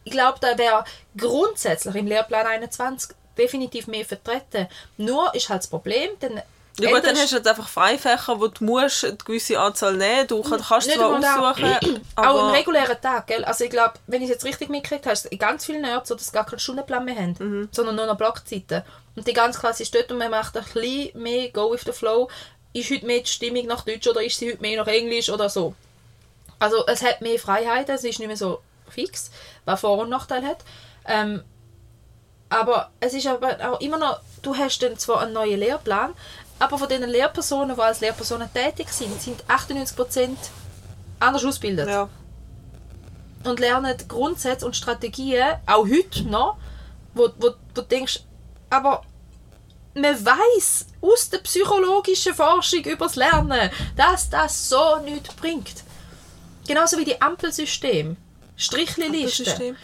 Ich 0.04 0.12
glaube, 0.12 0.38
da 0.40 0.58
wäre 0.58 0.84
grundsätzlich 1.18 1.96
im 1.96 2.08
Lehrplan 2.08 2.46
21 2.46 3.16
definitiv 3.38 3.88
mehr 3.88 4.06
vertreten. 4.06 4.68
Nur 4.98 5.34
ist 5.34 5.50
halt 5.50 5.62
das 5.64 5.68
Problem, 5.68 6.12
dann 6.20 6.42
Ja 6.80 6.92
gut, 6.92 7.04
dann 7.04 7.16
hast 7.18 7.32
du 7.32 7.38
halt 7.38 7.48
einfach 7.48 7.68
Freifächer, 7.68 8.40
wo 8.40 8.48
du 8.48 8.64
musst 8.64 9.04
eine 9.04 9.16
gewisse 9.16 9.60
Anzahl 9.60 9.96
nehmen 9.98 10.28
Du 10.28 10.42
kann- 10.42 10.62
kannst 10.62 10.92
zwar 10.92 11.18
aussuchen, 11.18 11.66
auch 12.16 12.24
im 12.24 12.26
aber... 12.40 12.54
regulären 12.54 13.02
Tag, 13.02 13.28
gell? 13.28 13.44
Also 13.46 13.64
ich 13.64 13.70
glaube, 13.72 13.94
wenn 14.08 14.22
ich 14.22 14.30
es 14.30 14.36
jetzt 14.36 14.46
richtig 14.46 14.70
mitgekriegt 14.70 15.06
habe, 15.06 15.14
ist 15.14 15.26
in 15.26 15.40
ganz 15.40 15.66
vielen 15.66 15.82
Nerds 15.82 16.10
so, 16.10 16.16
dass 16.16 16.28
sie 16.28 16.32
gar 16.34 16.46
keinen 16.46 16.60
Stundenplan 16.60 17.04
mehr 17.04 17.16
haben, 17.16 17.36
Mhm. 17.40 17.70
sondern 17.72 17.96
nur 17.96 18.06
noch 18.06 18.18
Blockzeiten. 18.18 18.84
Und 19.16 19.26
die 19.26 19.34
ganz 19.34 19.58
Klasse 19.60 19.84
ist 19.84 19.96
dort 19.96 20.12
und 20.12 20.18
man 20.18 20.30
macht 20.30 20.58
ein 20.58 20.64
bisschen 20.66 21.12
mehr 21.22 21.50
Go 21.50 21.72
with 21.72 21.82
the 21.86 21.94
Flow. 21.94 22.30
Ist 22.76 22.92
heute 22.92 23.06
mehr 23.06 23.22
die 23.22 23.28
Stimmung 23.30 23.66
nach 23.68 23.86
Deutsch 23.86 24.06
oder 24.06 24.22
ist 24.22 24.38
sie 24.38 24.52
heute 24.52 24.62
mehr 24.62 24.78
nach 24.78 24.88
Englisch 24.88 25.30
oder 25.30 25.50
so. 25.50 25.74
Also 26.60 26.86
es 26.88 27.02
hat 27.04 27.22
mehr 27.22 27.40
Freiheit, 27.40 27.88
es 27.88 28.04
ist 28.04 28.20
nicht 28.20 28.28
mehr 28.28 28.36
so 28.36 28.60
fix, 28.90 29.32
was 29.64 29.80
Vor- 29.80 30.00
und 30.00 30.10
Nachteil 30.10 30.46
hat. 30.46 30.58
Ähm, 31.06 31.42
aber 32.50 32.92
es 33.00 33.14
ist 33.14 33.28
aber 33.28 33.58
auch 33.72 33.80
immer 33.80 33.98
noch, 33.98 34.20
du 34.42 34.56
hast 34.58 34.80
dann 34.84 34.98
zwar 34.98 35.22
einen 35.22 35.32
neuen 35.32 35.58
Lehrplan, 35.58 36.14
aber 36.60 36.78
von 36.78 36.90
den 36.90 37.04
Lehrpersonen, 37.04 37.78
die 37.78 37.82
als 37.82 38.02
Lehrpersonen 38.02 38.50
tätig 38.54 38.90
sind, 38.90 39.22
sind 39.22 39.44
98% 39.46 40.36
anders 41.20 41.46
ausgebildet 41.46 41.88
Ja. 41.88 42.10
und 43.46 43.60
lernen 43.62 43.96
Grundsätze 44.10 44.66
und 44.66 44.76
Strategien, 44.76 45.56
auch 45.66 45.86
heute 45.88 46.24
noch, 46.24 46.58
wo, 47.14 47.30
wo, 47.38 47.52
wo 47.52 47.54
du 47.74 47.82
denkst, 47.84 48.22
aber 48.70 49.04
man 49.96 50.26
weiß 50.26 50.88
aus 51.02 51.30
der 51.30 51.40
psychologischen 51.40 52.36
Forschung 52.36 52.84
über 52.84 53.06
das 53.06 53.16
Lernen, 53.16 53.72
dass 53.96 54.30
das 54.30 54.70
so 54.70 54.98
nichts 55.00 55.34
bringt. 55.36 55.84
Genauso 56.68 56.98
wie 56.98 57.06
die 57.06 57.22
Ampelsystem, 57.22 58.18
Strichlisten. 58.58 59.78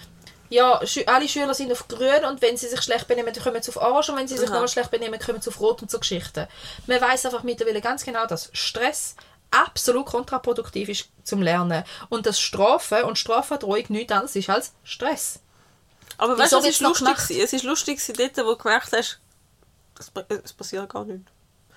Ja, 0.50 0.82
alle 1.06 1.30
Schüler 1.30 1.54
sind 1.54 1.72
auf 1.72 1.88
grün 1.88 2.26
und 2.28 2.42
wenn 2.42 2.58
sie 2.58 2.68
sich 2.68 2.82
schlecht 2.82 3.08
benehmen, 3.08 3.34
dann 3.34 3.42
kommen 3.42 3.64
sie 3.64 3.70
auf 3.70 3.78
orange 3.78 4.10
und 4.10 4.18
wenn 4.18 4.28
sie 4.28 4.36
sich 4.36 4.48
Aha. 4.48 4.56
nochmal 4.56 4.68
schlecht 4.68 4.92
benehmen, 4.92 5.18
kommen 5.18 5.42
sie 5.42 5.50
auf 5.50 5.62
rot 5.62 5.82
und 5.82 5.90
so 5.90 5.98
Geschichten. 5.98 6.46
Man 6.88 7.00
weiß 7.00 7.26
einfach 7.26 7.44
mittlerweile 7.44 7.80
ganz 7.80 8.04
genau, 8.04 8.26
dass 8.26 8.50
Stress 8.52 9.16
absolut 9.50 10.08
kontraproduktiv 10.08 10.90
ist 10.90 11.10
zum 11.24 11.42
Lernen 11.42 11.86
und 12.10 12.26
dass 12.26 12.40
Strafe 12.42 13.06
und 13.06 13.18
Strafandrohung 13.18 13.86
nichts 13.90 14.12
anderes 14.12 14.36
ist 14.36 14.50
als 14.50 14.74
Stress. 14.84 15.40
Aber 16.18 16.38
weißt 16.38 16.52
du, 16.52 16.58
es 16.58 16.68
ist 16.68 16.82
noch 16.82 17.00
lustig. 17.00 17.42
Es 17.42 17.54
ist 17.54 17.64
lustig 17.64 18.02
dort, 18.18 18.38
wo 18.46 18.52
du 18.52 18.58
gemerkt 18.58 18.92
hast, 18.92 19.22
es, 20.00 20.10
pa- 20.12 20.26
es 20.44 20.54
passiert 20.54 20.90
gar 20.92 21.06
nichts. 21.06 21.32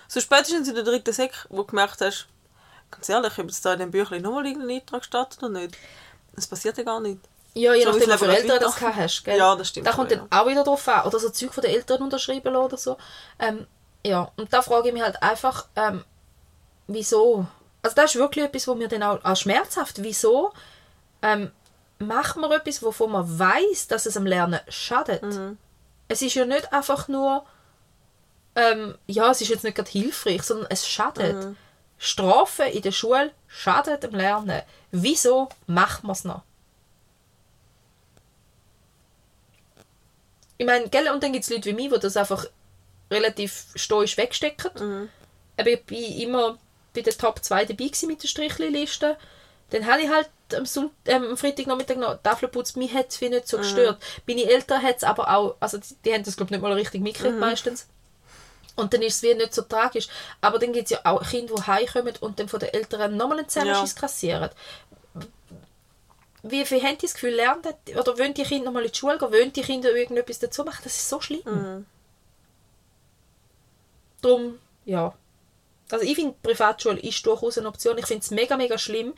So 0.09 0.21
spätestens 0.21 0.69
in 0.69 0.75
der 0.75 0.85
dritten 0.85 1.13
Sek, 1.13 1.33
wo 1.49 1.59
du 1.59 1.65
gemerkt 1.65 2.01
hast, 2.01 2.27
ganz 2.91 3.09
ehrlich, 3.09 3.33
ich 3.33 3.39
habe 3.39 3.49
jetzt 3.49 3.65
da 3.65 3.73
in 3.73 3.79
dem 3.81 3.91
Büchlein 3.91 4.23
nochmal 4.23 4.47
irgendeinen 4.47 4.81
Eintrag 4.81 5.01
gestartet 5.01 5.43
oder 5.43 5.61
nicht. 5.61 5.77
Es 6.37 6.47
passiert 6.47 6.77
ja 6.79 6.85
gar 6.85 7.01
nicht. 7.01 7.21
Ja, 7.55 7.73
je 7.73 7.85
So 7.85 7.91
nachdem, 7.93 8.11
wie 8.11 8.19
viele 8.19 8.37
Eltern 8.37 8.59
das 8.61 8.77
gehabt 8.77 8.97
hast. 8.97 9.25
Gell? 9.25 9.39
Ja, 9.39 9.55
das 9.55 9.69
stimmt 9.69 9.87
Da 9.87 9.93
kommt 9.93 10.11
schon, 10.11 10.27
dann 10.29 10.41
auch 10.41 10.47
wieder 10.49 10.65
drauf 10.65 10.87
an. 10.89 11.07
Oder 11.07 11.19
so 11.21 11.31
Zeug 11.31 11.55
von 11.55 11.63
den 11.63 11.71
Eltern 11.73 12.03
unterschreiben 12.03 12.53
lassen 12.53 12.65
oder 12.65 12.77
so. 12.77 12.97
Ähm, 13.39 13.67
ja, 14.05 14.31
und 14.37 14.53
da 14.53 14.61
frage 14.61 14.89
ich 14.89 14.95
mich 14.95 15.03
halt 15.03 15.23
einfach, 15.23 15.67
ähm, 15.77 16.05
wieso? 16.89 17.47
Also 17.83 17.95
das 17.97 18.15
ist 18.15 18.21
wirklich 18.21 18.45
etwas, 18.45 18.67
wo 18.69 18.75
mir 18.75 18.89
dann 18.89 19.03
auch 19.03 19.23
als 19.25 19.41
schmerzhaft, 19.41 20.03
wieso 20.03 20.53
ähm, 21.23 21.53
macht 21.99 22.37
man 22.37 22.51
etwas, 22.53 22.83
wovon 22.83 23.13
man 23.13 23.39
weiß, 23.39 23.87
dass 23.89 24.07
es 24.07 24.17
am 24.17 24.27
Lernen 24.27 24.61
schadet? 24.69 25.23
Mhm. 25.23 25.57
Es 26.09 26.23
ist 26.23 26.35
ja 26.35 26.45
nicht 26.45 26.73
einfach 26.73 27.09
nur, 27.09 27.45
ähm, 28.57 28.97
ja, 29.07 29.31
es 29.31 29.41
ist 29.41 29.49
jetzt 29.49 29.65
nicht 29.65 29.77
gerade 29.77 29.91
hilfreich, 29.91 30.43
sondern 30.43 30.67
es 30.71 30.87
schadet. 30.89 31.35
Mhm. 31.45 31.57
Strafen 31.99 32.67
in 32.67 32.83
der 32.83 32.93
Schule 32.93 33.33
schadet 33.47 34.03
dem 34.03 34.15
Lernen. 34.15 34.63
Wieso 34.91 35.49
macht 35.67 36.05
man 36.05 36.13
es 36.13 36.25
noch? 36.25 36.43
Ich 40.59 40.67
meine, 40.67 40.89
gell, 40.89 41.09
und 41.11 41.23
dann 41.23 41.33
gibt 41.33 41.45
es 41.45 41.51
Leute 41.51 41.67
wie 41.71 41.73
mich, 41.73 41.93
die 41.93 41.99
das 41.99 42.17
einfach 42.17 42.47
relativ 43.11 43.67
stoisch 43.75 44.17
wegstecken. 44.17 44.71
Mhm. 44.79 45.09
Aber 45.57 45.69
ich 45.71 45.85
bin 45.85 46.05
immer 46.21 46.59
bei 46.95 47.01
den 47.01 47.17
Top 47.19 47.43
2 47.43 47.65
dabei 47.65 47.91
mit 48.07 48.23
der 48.23 48.29
Strichli-Liste. 48.29 49.17
Dann 49.71 49.87
habe 49.87 50.03
ich 50.03 50.09
halt 50.09 50.29
am, 50.55 50.67
Sonnt 50.67 50.93
ähm, 51.07 51.25
am 51.31 51.37
Freitagnachmittag 51.37 51.97
noch 51.97 52.15
die 52.17 52.23
Tafel 52.23 52.49
geputzt. 52.49 52.77
Mich 52.77 52.93
hat 52.93 53.09
es 53.09 53.21
Mhm. 53.21 53.29
nicht 53.31 53.49
so 53.49 53.59
gestört. 53.59 54.03
Meine 54.27 54.45
Eltern 54.45 54.83
hat 54.83 54.99
es 54.99 55.05
aber 55.05 55.35
auch, 55.35 55.57
also 55.61 55.79
die, 55.79 55.95
die 56.05 56.13
haben 56.13 56.23
das 56.23 56.37
glaube 56.37 56.49
ich 56.49 56.61
nicht 56.61 56.63
mal 56.63 56.73
richtig 56.73 57.01
Mhm. 57.01 57.05
mitgekriegt 57.05 57.39
meistens. 57.39 57.89
Und 58.77 58.93
dann 58.93 59.03
ist 59.03 59.17
es 59.17 59.23
wie 59.23 59.35
nicht 59.35 59.55
so 59.55 59.63
tragisch. 59.63 60.09
Aber 60.41 60.59
dann 60.59 60.73
gibt 60.73 60.87
es 60.87 60.91
ja 60.91 61.01
auch 61.05 61.23
Kinder, 61.23 61.55
die 61.55 61.63
heimkommen 61.63 62.15
und 62.21 62.39
dann 62.39 62.49
von 62.49 62.59
den 62.61 62.71
Eltern 62.71 63.17
nochmal 63.17 63.39
einen 63.39 63.49
Zusammenschiss 63.49 63.95
Ja. 63.95 64.01
kassieren. 64.01 64.51
Wie, 66.43 66.69
wie 66.71 66.83
haben 66.83 66.99
die 66.99 67.07
das 67.07 67.15
Gefühl, 67.15 67.35
lernen 67.35 67.63
oder 67.99 68.19
wollen 68.19 68.35
die 68.35 68.43
Kinder 68.43 68.67
nochmal 68.67 68.85
in 68.85 68.91
die 68.93 68.99
Schule 68.99 69.17
gehen? 69.19 69.33
Wollen 69.33 69.53
die 69.53 69.63
Kinder 69.63 69.91
irgendetwas 69.95 70.41
dazu 70.41 70.65
machen? 70.65 70.81
Das 70.85 70.95
ist 70.95 71.09
so 71.09 71.21
schlimm. 71.21 71.41
Mhm. 71.45 71.87
Darum, 74.21 74.59
ja. 74.85 75.15
Also 75.91 76.05
ich 76.05 76.15
finde, 76.17 76.35
Privatschule 76.43 76.99
ist 77.01 77.25
durchaus 77.27 77.59
eine 77.59 77.69
Option. 77.69 77.99
Ich 77.99 78.07
finde 78.07 78.23
es 78.23 78.31
mega, 78.31 78.57
mega 78.57 78.77
schlimm. 78.79 79.15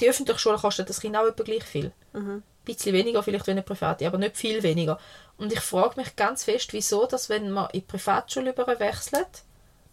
Die 0.00 0.08
öffentliche 0.08 0.38
Schule 0.38 0.58
kostet 0.58 0.88
das 0.88 1.00
Kind 1.00 1.16
auch 1.16 1.26
etwa 1.26 1.42
gleich 1.42 1.64
viel. 1.64 1.92
Ein 2.12 2.42
bisschen 2.64 2.92
weniger 2.94 3.22
vielleicht 3.22 3.46
wie 3.46 3.50
eine 3.52 3.62
private, 3.62 4.06
aber 4.06 4.18
nicht 4.18 4.36
viel 4.36 4.62
weniger. 4.62 4.98
Und 5.38 5.52
ich 5.52 5.60
frage 5.60 6.00
mich 6.00 6.16
ganz 6.16 6.44
fest, 6.44 6.72
wieso, 6.72 7.06
dass 7.06 7.28
wenn 7.28 7.50
man 7.50 7.66
in 7.70 7.80
die 7.80 7.86
Privatschule 7.86 8.50
überwechselt, 8.50 9.44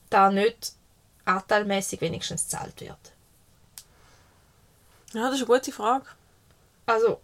da 0.09 0.29
nicht 0.31 0.73
anteilmäßig 1.25 2.01
wenigstens 2.01 2.43
gezahlt 2.43 2.81
wird. 2.81 2.97
Ja, 5.13 5.25
das 5.29 5.35
ist 5.39 5.47
eine 5.47 5.57
gute 5.59 5.71
Frage. 5.71 6.05
Also, 6.85 7.19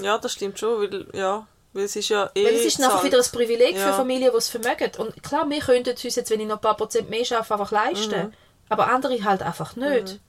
Ja, 0.00 0.16
das 0.18 0.32
stimmt 0.32 0.58
schon, 0.58 0.80
weil, 0.80 1.06
ja, 1.12 1.46
weil 1.72 1.84
es 1.84 1.96
ist 1.96 2.08
ja 2.08 2.30
eh 2.34 2.44
Weil 2.44 2.54
es 2.54 2.64
ist 2.64 2.80
zahlt. 2.80 3.02
wieder 3.04 3.18
ein 3.18 3.24
Privileg 3.32 3.74
für 3.76 3.88
Ja. 3.88 3.92
Familien, 3.92 4.30
die 4.30 4.36
es 4.36 4.48
vermögen. 4.48 4.90
Und 4.98 5.22
klar, 5.22 5.48
wir 5.50 5.60
könnten 5.60 5.90
es 5.94 6.04
uns 6.04 6.14
jetzt, 6.14 6.30
wenn 6.30 6.40
ich 6.40 6.46
noch 6.46 6.56
ein 6.56 6.60
paar 6.60 6.76
Prozent 6.76 7.10
mehr 7.10 7.20
arbeite, 7.32 7.52
einfach 7.52 7.70
leisten. 7.72 8.26
Mhm. 8.26 8.32
Aber 8.68 8.88
andere 8.88 9.22
halt 9.24 9.42
einfach 9.42 9.74
nicht. 9.76 10.20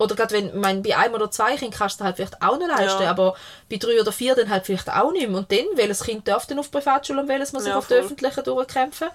Oder 0.00 0.14
gerade 0.16 0.34
wenn, 0.34 0.46
ich 0.48 0.54
meine, 0.54 0.80
bei 0.80 0.96
einem 0.96 1.14
oder 1.14 1.30
zwei 1.30 1.56
Kindern 1.56 1.78
kannst 1.78 2.00
du 2.00 2.04
halt 2.04 2.16
vielleicht 2.16 2.40
auch 2.42 2.56
nicht 2.58 2.68
leisten, 2.68 3.02
Ja. 3.02 3.10
aber 3.10 3.36
bei 3.70 3.76
drei 3.76 4.00
oder 4.00 4.12
vier 4.12 4.34
dann 4.34 4.48
halt 4.48 4.64
vielleicht 4.66 4.90
auch 4.90 5.12
nicht 5.12 5.28
mehr. 5.28 5.38
Und 5.38 5.52
dann, 5.52 5.66
welches 5.74 6.02
Kind 6.02 6.26
darf 6.26 6.46
dann 6.46 6.58
auf 6.58 6.68
die 6.68 6.78
Privatschule 6.78 7.20
und 7.20 7.28
welches 7.28 7.52
muss 7.52 7.64
sich 7.64 7.70
Ja, 7.72 7.78
auf 7.78 7.86
die 7.86 7.94
voll. 7.94 8.02
öffentlichen 8.04 8.42
durchkämpfen? 8.44 9.08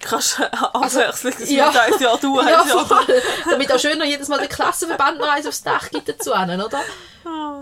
Kannst 0.00 0.38
du 0.38 0.44
abwechseln, 0.44 1.34
dass 1.40 1.50
ja. 1.50 1.72
ja. 1.72 1.80
ein 1.80 1.98
Jahr 2.00 2.18
du 2.18 2.36
Ja, 2.40 2.60
ein 2.62 2.68
Jahr 2.68 2.86
voll. 2.86 3.22
Damit 3.50 3.72
auch 3.72 3.78
schön 3.80 3.98
noch 3.98 4.04
jedes 4.06 4.28
Mal 4.28 4.38
der 4.38 4.46
Klassenverband 4.48 5.18
noch 5.18 5.28
eins 5.28 5.46
aufs 5.46 5.62
Dach 5.62 5.90
gibt 5.90 6.08
dazu, 6.08 6.30
oder? 6.30 6.70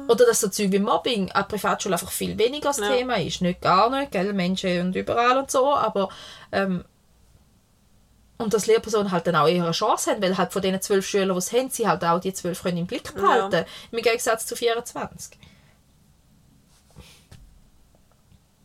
Oder 0.08 0.26
dass 0.26 0.40
so 0.40 0.48
Zeug 0.48 0.70
wie 0.70 0.78
Mobbing 0.78 1.30
an 1.32 1.42
der 1.42 1.56
Privatschule 1.56 1.94
einfach 1.94 2.10
viel 2.12 2.36
weniger 2.38 2.68
das 2.68 2.78
Ja. 2.78 2.88
Thema 2.88 3.14
ist. 3.16 3.40
Nicht 3.40 3.62
gar 3.62 3.88
nicht, 3.90 4.12
gell? 4.12 4.32
Menschen 4.32 4.80
und 4.88 4.96
überall 4.96 5.38
und 5.38 5.50
so, 5.50 5.72
aber 5.74 6.08
ähm, 6.52 6.84
und 8.38 8.52
dass 8.52 8.66
Lehrpersonen 8.66 9.12
halt 9.12 9.26
dann 9.26 9.36
auch 9.36 9.48
eher 9.48 9.62
eine 9.62 9.72
Chance 9.72 10.10
haben, 10.10 10.22
weil 10.22 10.36
halt 10.36 10.52
von 10.52 10.62
diesen 10.62 10.80
zwölf 10.80 11.06
Schülern, 11.06 11.30
die 11.30 11.38
es 11.38 11.52
haben, 11.52 11.70
sie 11.70 11.88
halt 11.88 12.04
auch 12.04 12.20
die 12.20 12.32
zwölf 12.32 12.62
können 12.62 12.78
im 12.78 12.86
Blick 12.86 13.14
behalten. 13.14 13.64
Im 13.90 14.02
Gegensatz 14.02 14.46
zu 14.46 14.56
24. 14.56 15.38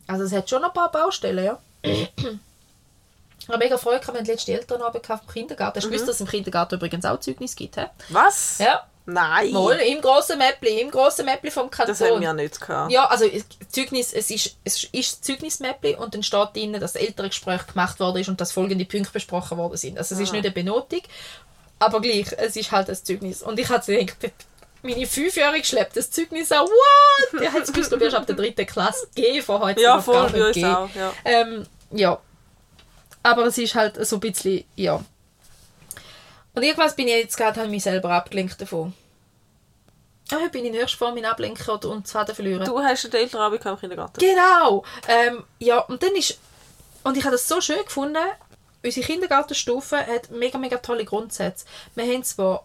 Also 0.06 0.24
es 0.24 0.32
hat 0.32 0.50
schon 0.50 0.62
ein 0.62 0.72
paar 0.72 0.90
Baustellen, 0.90 1.44
ja. 1.44 1.58
Ich 1.82 3.48
habe 3.48 3.58
mega 3.58 3.76
Freude 3.76 4.06
wir 4.06 4.14
hatten 4.14 4.24
letzte 4.24 4.52
Elternabend 4.52 5.08
im 5.08 5.32
Kindergarten. 5.32 5.76
Hast 5.76 5.84
du 5.84 5.90
gewusst, 5.90 6.06
dass 6.06 6.16
es 6.16 6.20
im 6.20 6.28
Kindergarten 6.28 6.76
übrigens 6.76 7.04
auch 7.04 7.18
Zeugnis 7.18 7.56
gibt? 7.56 7.76
He? 7.76 7.86
Was? 8.10 8.58
Ja. 8.58 8.86
Nein. 9.04 9.50
Mal, 9.52 9.78
im 9.80 10.00
grossen 10.00 10.38
Mäppli, 10.38 10.80
im 10.80 10.90
grossen 10.90 11.24
Mäppli 11.24 11.50
vom 11.50 11.68
Kanton. 11.70 11.92
Das 11.96 12.00
haben 12.00 12.20
wir 12.20 12.22
ja 12.28 12.32
nicht 12.32 12.60
gehabt. 12.60 12.92
Ja, 12.92 13.06
also 13.06 13.24
es- 13.24 13.44
Zeugnis, 13.68 14.12
es 14.12 14.30
ist, 14.30 14.56
es 14.64 14.84
ist 14.92 15.24
Zeugnismäppli 15.24 15.96
und 15.96 16.14
dann 16.14 16.22
steht 16.22 16.48
drin, 16.54 16.72
dass 16.74 16.92
das 16.92 17.02
ältere 17.02 17.28
Gespräch 17.28 17.66
gemacht 17.66 17.98
worden 17.98 18.18
ist 18.18 18.28
und 18.28 18.40
dass 18.40 18.52
folgende 18.52 18.84
Punkte 18.84 19.10
besprochen 19.12 19.58
worden 19.58 19.76
sind. 19.76 19.98
Also 19.98 20.14
es 20.14 20.20
ist 20.20 20.30
Ah. 20.30 20.32
nicht 20.34 20.44
eine 20.44 20.54
Benotung, 20.54 21.02
aber 21.80 22.00
gleich, 22.00 22.26
es 22.36 22.54
ist 22.54 22.70
halt 22.70 22.88
ein 22.88 22.96
Zeugnis. 22.96 23.42
Und 23.42 23.58
ich 23.58 23.68
hatte 23.68 23.92
gedacht, 23.96 24.32
meine 24.82 25.06
Fünfjährige 25.06 25.64
schleppt 25.64 25.96
das 25.96 26.10
Zeugnis 26.10 26.52
an. 26.52 26.60
What? 26.66 27.40
Der 27.40 27.52
hat 27.52 27.62
es 27.62 27.72
gewusst, 27.72 27.90
du 27.90 27.98
wirst 27.98 28.14
ab 28.14 28.26
der 28.26 28.36
dritten 28.36 28.66
Klasse 28.66 29.08
gehen, 29.16 29.42
von 29.42 29.60
heute 29.60 29.80
Ja, 29.80 29.96
noch 29.96 30.04
voll, 30.04 30.14
gar 30.30 30.48
nicht 30.48 30.64
auch, 30.64 30.88
ja. 30.94 31.12
Ähm, 31.24 31.66
ja. 31.90 32.20
Aber 33.24 33.46
es 33.46 33.58
ist 33.58 33.74
halt 33.74 34.04
so 34.06 34.16
ein 34.16 34.20
bisschen, 34.20 34.64
ja. 34.76 35.00
Und 36.54 36.62
irgendwas 36.62 36.96
bin 36.96 37.08
ich 37.08 37.14
jetzt 37.14 37.36
gerade, 37.36 37.56
habe 37.56 37.66
ich 37.66 37.72
mich 37.72 37.82
selber 37.82 38.10
abgelenkt 38.10 38.60
davon. 38.60 38.92
Ah, 40.30 40.36
heute 40.36 40.50
bin 40.50 40.64
ich 40.64 40.72
nächstes 40.72 40.94
vor 40.94 41.12
meinem 41.12 41.26
Ablenken 41.26 41.68
oder 41.68 41.90
und 41.90 42.04
das 42.04 42.12
Faden 42.12 42.34
verlieren. 42.34 42.64
Du 42.64 42.78
hast 42.78 43.04
den 43.04 43.12
Elternabend 43.12 43.64
im 43.64 43.78
Kindergarten. 43.78 44.20
Genau. 44.20 44.84
Ähm, 45.08 45.44
ja, 45.58 45.78
und 45.78 46.02
dann 46.02 46.14
ist... 46.14 46.38
Und 47.04 47.16
ich 47.16 47.24
habe 47.24 47.32
das 47.32 47.48
so 47.48 47.60
schön 47.60 47.84
gefunden, 47.84 48.22
unsere 48.84 49.06
Kindergartenstufe 49.06 49.98
hat 49.98 50.30
mega, 50.30 50.58
mega 50.58 50.78
tolle 50.78 51.04
Grundsätze. 51.04 51.66
Wir 51.94 52.04
haben 52.04 52.22
zwar 52.22 52.64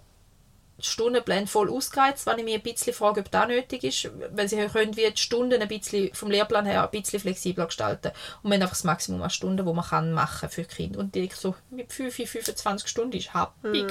die 0.77 0.85
Stundenpläne 0.85 1.47
voll 1.47 1.71
ausgereizt, 1.71 2.27
wenn 2.27 2.37
ich 2.37 2.45
mich 2.45 2.55
ein 2.55 2.61
bisschen 2.61 2.93
frage, 2.93 3.21
ob 3.21 3.31
das 3.31 3.47
nötig 3.47 3.83
ist, 3.83 4.09
weil 4.31 4.47
sie 4.47 4.57
können 4.67 4.95
wie 4.95 5.09
die 5.09 5.17
Stunden 5.17 5.61
ein 5.61 5.67
bisschen, 5.67 6.13
vom 6.13 6.29
Lehrplan 6.29 6.65
her 6.65 6.83
ein 6.83 6.91
bisschen 6.91 7.19
flexibler 7.19 7.65
gestalten. 7.65 8.11
Und 8.43 8.53
haben 8.53 8.61
einfach 8.61 8.75
das 8.75 8.83
Maximum 8.83 9.21
an 9.21 9.29
Stunden, 9.29 9.65
die 9.65 9.73
man 9.73 9.85
kann 9.85 10.11
machen 10.11 10.49
für 10.49 10.63
Kinder. 10.65 10.99
Und 10.99 11.15
die 11.15 11.29
so 11.33 11.55
mit 11.71 11.91
5, 11.91 12.13
25 12.13 12.87
Stunden 12.87 13.17
ist 13.17 13.33
happig. 13.33 13.85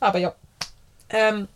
Aber 0.00 0.18
ja. 0.18 0.34
Ähm, 1.08 1.48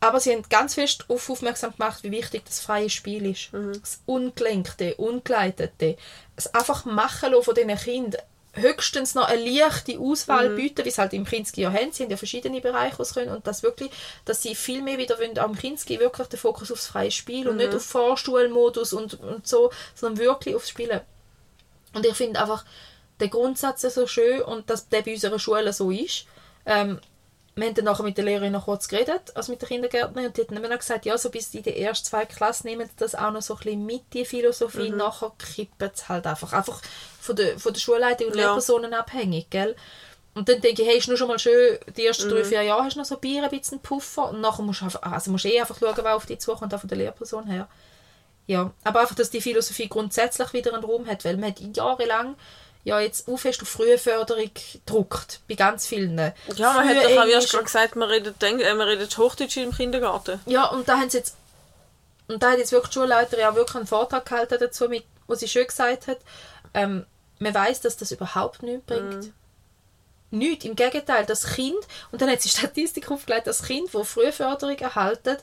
aber 0.00 0.20
sie 0.20 0.32
haben 0.32 0.44
ganz 0.48 0.74
fest 0.74 1.06
auf 1.08 1.28
aufmerksam 1.28 1.72
gemacht, 1.72 2.04
wie 2.04 2.12
wichtig 2.12 2.44
das 2.46 2.60
freie 2.60 2.88
Spiel 2.88 3.26
ist. 3.26 3.50
Das 3.80 4.00
Ungelenkte, 4.06 4.94
Ungeleitete. 4.94 5.96
Das 6.36 6.54
einfach 6.54 6.84
machen 6.84 7.34
von 7.42 7.54
diesen 7.54 7.76
Kindern. 7.76 8.22
Höchstens 8.52 9.14
noch 9.14 9.28
eine 9.28 9.44
leichte 9.44 9.98
Auswahl 9.98 10.50
bieten, 10.50 10.84
wie 10.84 10.88
es 10.88 10.98
halt 10.98 11.12
im 11.12 11.24
Kinski 11.24 11.62
ja 11.62 11.72
haben. 11.72 11.92
Sie 11.92 12.02
haben 12.02 12.10
ja 12.10 12.16
verschiedene 12.16 12.60
Bereiche, 12.60 13.04
sie 13.04 13.14
können. 13.14 13.30
Und 13.30 13.46
das 13.46 13.62
wirklich, 13.62 13.90
dass 14.24 14.42
sie 14.42 14.54
viel 14.54 14.82
mehr 14.82 14.98
wieder 14.98 15.18
wollen, 15.18 15.36
im 15.36 15.56
Kinski 15.56 16.00
wirklich 16.00 16.28
den 16.28 16.38
Fokus 16.38 16.72
aufs 16.72 16.86
freie 16.86 17.10
Spiel 17.10 17.48
und 17.48 17.56
nicht 17.56 17.74
auf 17.74 17.84
Vorstuhlmodus 17.84 18.92
und, 18.92 19.20
und 19.20 19.46
so, 19.46 19.70
sondern 19.94 20.18
wirklich 20.18 20.54
aufs 20.54 20.70
Spielen. 20.70 21.00
Und 21.94 22.04
ich 22.04 22.14
finde 22.14 22.40
einfach 22.40 22.64
den 23.20 23.30
Grundsatz 23.30 23.82
so 23.82 24.06
schön 24.06 24.42
und 24.42 24.70
dass 24.70 24.88
der 24.88 25.02
bei 25.02 25.12
unserer 25.12 25.38
Schule 25.38 25.72
so 25.72 25.90
ist. 25.90 26.26
Ähm, 26.66 27.00
wir 27.60 27.66
haben 27.66 27.74
dann 27.74 27.84
nachher 27.86 28.02
mit 28.02 28.16
der 28.16 28.24
Lehrerin 28.24 28.52
noch 28.52 28.66
kurz 28.66 28.88
geredet, 28.88 29.32
also 29.34 29.50
mit 29.52 29.60
der 29.60 29.68
Kindergärtnerin, 29.68 30.28
und 30.28 30.36
die 30.36 30.42
hat 30.42 30.50
dann 30.50 30.62
noch 30.62 30.78
gesagt, 30.78 31.06
ja, 31.06 31.18
so 31.18 31.30
bis 31.30 31.52
in 31.54 31.62
die 31.62 31.76
ersten 31.76 32.06
zwei 32.06 32.24
Klassen 32.24 32.68
nehmen 32.68 32.88
das 32.96 33.14
auch 33.14 33.30
noch 33.30 33.42
so 33.42 33.54
ein 33.54 33.60
bisschen 33.60 33.86
mit, 33.86 34.02
die 34.12 34.24
Philosophie, 34.24 34.90
nachher 34.90 35.32
kippen 35.38 35.90
es 35.92 36.08
halt 36.08 36.26
einfach. 36.26 36.52
Einfach 36.52 36.80
von 37.20 37.36
der, 37.36 37.58
von 37.58 37.72
der 37.72 37.80
Schulleitung 37.80 38.28
und 38.28 38.36
Ja. 38.36 38.46
Lehrpersonen 38.46 38.94
abhängig, 38.94 39.50
gell? 39.50 39.76
Und 40.34 40.48
dann 40.48 40.60
denke 40.60 40.82
ich, 40.82 40.88
hey, 40.88 40.98
ist 40.98 41.08
nur 41.08 41.16
schon 41.16 41.28
mal 41.28 41.38
schön, 41.38 41.78
die 41.96 42.06
ersten 42.06 42.28
drei, 42.28 42.44
vier 42.44 42.62
Jahre 42.62 42.84
hast 42.84 42.94
du 42.94 43.00
noch 43.00 43.06
so 43.06 43.16
Bier, 43.16 43.42
ein 43.42 43.50
bisschen 43.50 43.80
Puffer, 43.80 44.30
und 44.30 44.40
nachher 44.40 44.62
musst 44.62 44.82
du, 44.82 44.84
einfach, 44.84 45.02
also 45.02 45.30
musst 45.32 45.44
eh 45.46 45.58
einfach 45.60 45.78
schauen, 45.78 45.96
wer 45.96 46.14
auf 46.14 46.26
dich 46.26 46.38
zukommt, 46.38 46.72
auch 46.72 46.80
von 46.80 46.88
der 46.88 46.98
Lehrperson 46.98 47.46
her. 47.48 47.68
Ja, 48.46 48.72
aber 48.84 49.00
einfach, 49.00 49.16
dass 49.16 49.30
die 49.30 49.40
Philosophie 49.40 49.88
grundsätzlich 49.88 50.52
wieder 50.52 50.72
einen 50.72 50.84
Raum 50.84 51.06
hat, 51.06 51.24
weil 51.24 51.36
man 51.36 51.50
hat 51.50 51.60
jahrelang 51.76 52.36
ja 52.88 53.00
jetzt 53.00 53.28
auch 53.28 53.36
fest 53.38 53.62
auf 53.62 53.68
frühe 53.68 53.98
Förderung 53.98 54.50
gedruckt, 54.72 55.40
bei 55.48 55.54
ganz 55.54 55.86
vielen. 55.86 56.18
Ja, 56.18 56.72
man 56.72 56.88
Frühe 56.88 56.96
hat 56.96 57.04
doch 57.04 57.22
auch 57.22 57.26
erst 57.26 57.50
gerade 57.50 57.64
gesagt, 57.64 57.96
man 57.96 58.08
redet, 58.08 58.42
Eng- 58.42 58.60
äh, 58.60 58.74
man 58.74 58.88
redet 58.88 59.16
Hochdeutsch 59.16 59.56
im 59.58 59.72
Kindergarten. 59.72 60.40
Ja, 60.46 60.64
und 60.66 60.88
da 60.88 60.98
haben 60.98 61.10
sie 61.10 61.18
jetzt 61.18 61.36
und 62.28 62.42
da 62.42 62.50
hat 62.50 62.58
jetzt 62.58 62.72
wirklich 62.72 62.90
die 62.90 62.98
Schulleiterin 62.98 63.46
auch 63.46 63.54
wirklich 63.54 63.76
einen 63.76 63.86
Vortrag 63.86 64.26
gehalten 64.26 64.58
dazu, 64.60 64.88
mit, 64.88 65.04
wo 65.26 65.34
sie 65.34 65.48
schön 65.48 65.66
gesagt 65.66 66.06
hat, 66.08 66.18
ähm, 66.74 67.06
man 67.38 67.54
weiß, 67.54 67.80
dass 67.80 67.96
das 67.96 68.10
überhaupt 68.10 68.62
nichts 68.62 68.84
bringt. 68.86 69.32
Nichts, 70.30 70.66
im 70.66 70.76
Gegenteil, 70.76 71.24
das 71.24 71.46
Kind, 71.54 71.78
und 72.12 72.20
dann 72.20 72.28
hat 72.28 72.42
sie 72.42 72.50
Statistik 72.50 73.10
aufgelegt, 73.10 73.46
das 73.46 73.62
Kind, 73.62 73.94
das 73.94 74.08
Frühförderung 74.08 74.76
erhalten, 74.76 75.38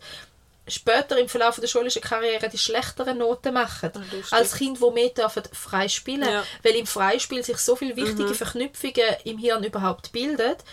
später 0.68 1.18
im 1.20 1.30
Verlauf 1.30 1.60
der 1.60 1.68
schulischen 1.68 2.02
Karriere 2.02 2.50
die 2.50 2.58
schlechteren 2.58 3.18
Noten 3.20 3.54
machen, 3.54 3.92
lustig. 4.12 4.34
als 4.34 4.56
Kind, 4.56 4.82
wo 4.82 4.92
mehr 4.92 5.10
dürfen 5.10 5.44
frei 5.54 5.88
spielen, 5.88 6.28
Ja. 6.28 6.44
weil 6.64 6.76
im 6.76 6.88
Freispiel 6.88 7.44
sich 7.44 7.58
so 7.58 7.76
viele 7.76 7.96
wichtige 7.96 8.34
Verknüpfungen 8.34 9.16
im 9.26 9.38
Hirn 9.38 9.64
überhaupt 9.64 10.12
bildet. 10.12 10.64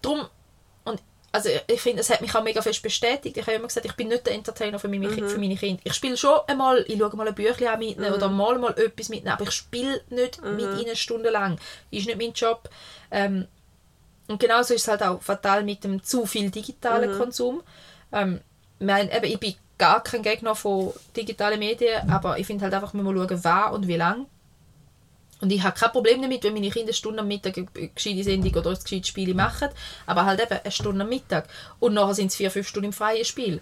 Drum, 0.00 0.28
und 0.84 1.00
also 1.32 1.48
ich 1.66 1.80
finde, 1.80 2.00
es 2.02 2.10
hat 2.10 2.20
mich 2.20 2.34
auch 2.34 2.42
mega 2.42 2.62
fest 2.62 2.82
bestätigt. 2.82 3.36
Ich 3.36 3.42
habe 3.42 3.56
immer 3.56 3.66
gesagt, 3.66 3.86
ich 3.86 3.94
bin 3.94 4.08
nicht 4.08 4.26
der 4.26 4.34
Entertainer 4.34 4.78
für 4.78 4.88
meine, 4.88 5.08
für 5.10 5.38
meine 5.38 5.56
Kinder. 5.56 5.80
Ich 5.84 5.94
spiele 5.94 6.16
schon 6.16 6.38
einmal, 6.46 6.84
ich 6.86 6.98
schaue 6.98 7.16
mal 7.16 7.26
ein 7.26 7.34
Büchlein 7.34 7.74
an 7.74 7.78
mit 7.78 7.96
ihnen 7.96 8.12
oder 8.12 8.28
mal 8.28 8.58
mal 8.58 8.78
etwas 8.78 9.08
mit 9.08 9.20
ihnen, 9.20 9.28
aber 9.28 9.44
ich 9.44 9.52
spiele 9.52 10.02
nicht 10.10 10.42
mit 10.42 10.80
ihnen 10.80 10.94
stundenlang. 10.94 11.58
Ist 11.90 12.06
nicht 12.06 12.18
mein 12.18 12.32
Job. 12.32 12.68
Ähm, 13.10 13.48
und 14.28 14.38
genauso 14.40 14.74
ist 14.74 14.82
es 14.82 14.88
halt 14.88 15.02
auch 15.02 15.20
fatal 15.20 15.64
mit 15.64 15.82
dem 15.84 16.02
zu 16.02 16.26
viel 16.26 16.50
digitalen 16.50 17.18
Konsum. 17.18 17.62
Ähm, 18.12 18.40
ich 18.82 18.86
meine, 18.86 19.16
eben, 19.16 19.26
ich 19.26 19.38
bin 19.38 19.54
gar 19.78 20.02
kein 20.02 20.22
Gegner 20.22 20.56
von 20.56 20.92
digitalen 21.16 21.60
Medien, 21.60 22.10
aber 22.10 22.38
ich 22.38 22.46
finde 22.46 22.64
halt 22.64 22.74
einfach, 22.74 22.92
man 22.94 23.04
muss 23.04 23.14
schauen, 23.14 23.44
wann 23.44 23.72
und 23.74 23.86
wie 23.86 23.96
lang. 23.96 24.26
Und 25.40 25.50
ich 25.50 25.62
habe 25.62 25.78
kein 25.78 25.90
Problem 25.92 26.20
damit, 26.20 26.42
wenn 26.42 26.52
meine 26.52 26.70
Kinder 26.70 26.88
eine 26.88 26.94
Stunde 26.94 27.20
am 27.20 27.28
Mittag 27.28 27.56
eine 27.56 27.66
gescheite 27.88 28.24
Sendung 28.24 28.54
oder 28.54 28.70
ein 28.70 28.78
gescheites 28.82 29.08
Spiel 29.08 29.34
machen, 29.34 29.68
aber 30.06 30.24
halt 30.24 30.40
eben 30.40 30.52
eine 30.52 30.72
Stunde 30.72 31.02
am 31.02 31.08
Mittag. 31.08 31.48
Und 31.78 31.94
nachher 31.94 32.14
sind 32.14 32.28
es 32.28 32.36
vier, 32.36 32.50
fünf 32.50 32.68
Stunden 32.68 32.86
im 32.86 32.92
freien 32.92 33.24
Spiel. 33.24 33.60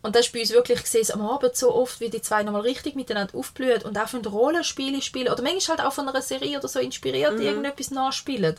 Und 0.00 0.14
das 0.16 0.26
ist 0.26 0.32
bei 0.32 0.40
uns 0.40 0.50
wirklich 0.50 0.82
gesehen, 0.82 1.10
am 1.12 1.22
Abend 1.22 1.56
so 1.56 1.74
oft, 1.74 2.00
wie 2.00 2.08
die 2.08 2.22
zwei 2.22 2.42
nochmal 2.42 2.62
richtig 2.62 2.94
miteinander 2.94 3.34
aufblühen 3.36 3.82
und 3.82 3.98
auch 3.98 4.08
von 4.08 4.24
Rollenspiele 4.24 5.02
spielen 5.02 5.28
oder 5.28 5.42
manchmal 5.42 5.78
halt 5.78 5.86
auch 5.86 5.92
von 5.92 6.08
einer 6.08 6.22
Serie 6.22 6.58
oder 6.58 6.68
so 6.68 6.78
inspiriert 6.78 7.38
irgendetwas 7.40 7.90
nachspielen. 7.90 8.56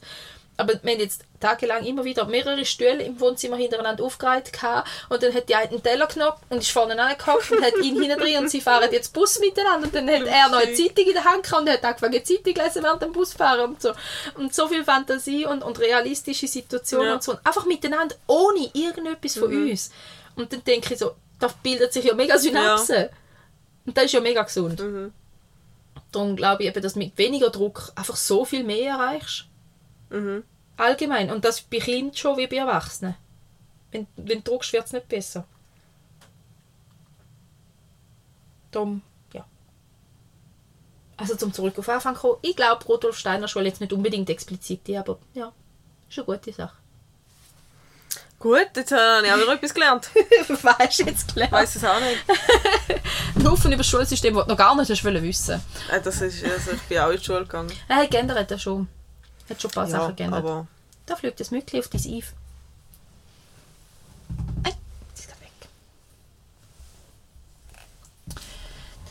Aber 0.59 0.73
wir 0.83 0.91
haben 0.93 0.99
jetzt 0.99 1.23
tagelang 1.39 1.85
immer 1.85 2.03
wieder 2.03 2.25
mehrere 2.25 2.65
Stühle 2.65 3.01
im 3.03 3.19
Wohnzimmer 3.19 3.55
hintereinander 3.57 4.03
aufgereiht 4.03 4.51
gehabt. 4.51 4.89
und 5.09 5.23
dann 5.23 5.33
hat 5.33 5.47
die 5.49 5.55
eine 5.55 5.69
einen 5.69 5.81
Teller 5.81 6.07
genommen 6.07 6.33
und 6.49 6.57
ist 6.59 6.71
vorne 6.71 7.01
angehockt 7.01 7.51
und 7.51 7.63
hat 7.63 7.77
ihn 7.77 7.99
hinten 8.01 8.19
drin 8.19 8.37
und 8.39 8.49
sie 8.49 8.59
fahren 8.61 8.89
jetzt 8.91 9.13
Bus 9.13 9.39
miteinander 9.39 9.87
und 9.87 9.95
dann 9.95 10.09
hat 10.09 10.25
er 10.27 10.49
noch 10.49 10.59
eine 10.59 10.73
Zeitung 10.73 11.05
in 11.05 11.13
der 11.13 11.23
Hand 11.23 11.43
gehabt 11.43 11.61
und 11.61 11.69
hat 11.69 11.83
angefangen 11.83 12.25
Zeitung 12.25 12.53
lesen 12.55 12.83
während 12.83 13.01
dem 13.01 13.11
Busfahren 13.13 13.69
und 13.71 13.81
so. 13.81 13.93
Und 14.35 14.53
so 14.53 14.67
viel 14.67 14.83
Fantasie 14.83 15.45
und, 15.45 15.63
und 15.63 15.79
realistische 15.79 16.47
Situationen 16.47 17.07
Ja. 17.07 17.13
und 17.15 17.23
so. 17.23 17.31
Und 17.31 17.45
einfach 17.45 17.65
miteinander, 17.65 18.15
ohne 18.27 18.69
irgendetwas 18.73 19.37
von 19.37 19.51
uns. 19.53 19.91
Und 20.35 20.51
dann 20.51 20.63
denke 20.63 20.93
ich 20.93 20.99
so, 20.99 21.15
da 21.39 21.47
bildet 21.63 21.93
sich 21.93 22.05
ja 22.05 22.13
mega 22.13 22.37
Synapsen. 22.37 23.09
Und 23.85 23.97
das 23.97 24.05
ist 24.05 24.11
ja 24.13 24.19
mega 24.19 24.43
gesund. 24.43 24.81
Darum 26.11 26.35
glaube 26.35 26.63
ich 26.63 26.69
eben, 26.69 26.81
dass 26.81 26.95
mit 26.95 27.17
weniger 27.17 27.49
Druck 27.49 27.91
einfach 27.95 28.15
so 28.15 28.43
viel 28.45 28.63
mehr 28.63 28.91
erreichst. 28.93 29.45
Allgemein. 30.77 31.31
Und 31.31 31.45
das 31.45 31.61
bei 31.61 31.77
Kindern 31.79 32.15
schon 32.15 32.37
wie 32.37 32.47
bei 32.47 32.57
Erwachsenen. 32.57 33.15
Wenn, 33.91 34.07
wenn 34.15 34.43
du 34.43 34.51
druckst, 34.51 34.71
wird 34.73 34.85
es 34.85 34.93
nicht 34.93 35.07
besser. 35.09 35.45
Darum, 38.71 39.01
ja. 39.33 39.45
Also 41.17 41.35
zum 41.35 41.51
zurück 41.53 41.77
auf 41.79 41.89
Anfang 41.89 42.15
kommen. 42.15 42.37
Ich 42.41 42.55
glaube, 42.55 42.85
Rudolf 42.85 43.17
Steiner 43.17 43.47
Schule 43.47 43.65
jetzt 43.65 43.81
nicht 43.81 43.93
unbedingt 43.93 44.29
explizit, 44.29 44.89
aber 44.95 45.17
ja, 45.33 45.51
ist 46.07 46.19
eine 46.19 46.25
gute 46.25 46.53
Sache. 46.53 46.77
Gut, 48.37 48.69
jetzt 48.75 48.91
habe 48.93 49.25
ich 49.25 49.33
auch 49.33 49.37
wieder 49.37 49.53
etwas 49.53 49.73
gelernt. 49.73 50.09
Weißt 50.47 50.99
du 50.99 51.03
jetzt 51.03 51.33
gelernt? 51.33 51.51
Ich 51.51 51.59
weiß 51.59 51.75
es 51.75 51.83
auch 51.83 51.99
nicht. 51.99 52.23
Ein 53.35 53.51
Haufen 53.51 53.71
über 53.71 53.79
das 53.79 53.87
Schulsystem, 53.87 54.33
das 54.33 54.45
du 54.45 54.49
noch 54.51 54.57
gar 54.57 54.73
nicht 54.77 54.89
hast 54.89 55.03
wissen. 55.03 55.61
Äh, 55.91 55.99
Das 56.01 56.21
ist, 56.21 56.45
also 56.45 56.71
ich 56.71 56.81
bin 56.83 56.99
auch 56.99 57.09
in 57.09 57.17
die 57.17 57.23
Schule 57.23 57.41
gegangen. 57.41 57.71
Geändert, 58.09 58.49
er 58.49 58.57
schon. 58.59 58.87
Hat 59.49 59.61
schon 59.61 59.71
ein 59.71 59.73
paar 59.73 59.85
Ja, 59.85 59.91
Sachen 59.99 60.15
geändert. 60.15 60.39
aber 60.45 60.67
Da 61.05 61.15
fliegt 61.15 61.39
das 61.39 61.51
Mückli 61.51 61.79
auf 61.79 61.87
dein 61.87 62.03
Eve. 62.05 62.27
Ei, 64.63 64.73
das 65.15 65.27
geht 65.27 65.41
weg. 65.41 65.51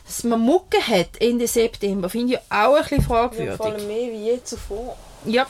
Dass 0.06 0.24
man 0.24 0.40
Mucke 0.40 0.80
hat 0.80 1.20
Ende 1.20 1.46
September, 1.48 2.08
finde 2.08 2.34
ich 2.34 2.40
auch 2.52 2.74
ein 2.76 2.82
bisschen 2.82 3.02
fragwürdig. 3.02 3.58
mehr 3.86 4.12
wie 4.12 4.24
je 4.30 4.42
zuvor. 4.44 4.96
Ja. 5.24 5.46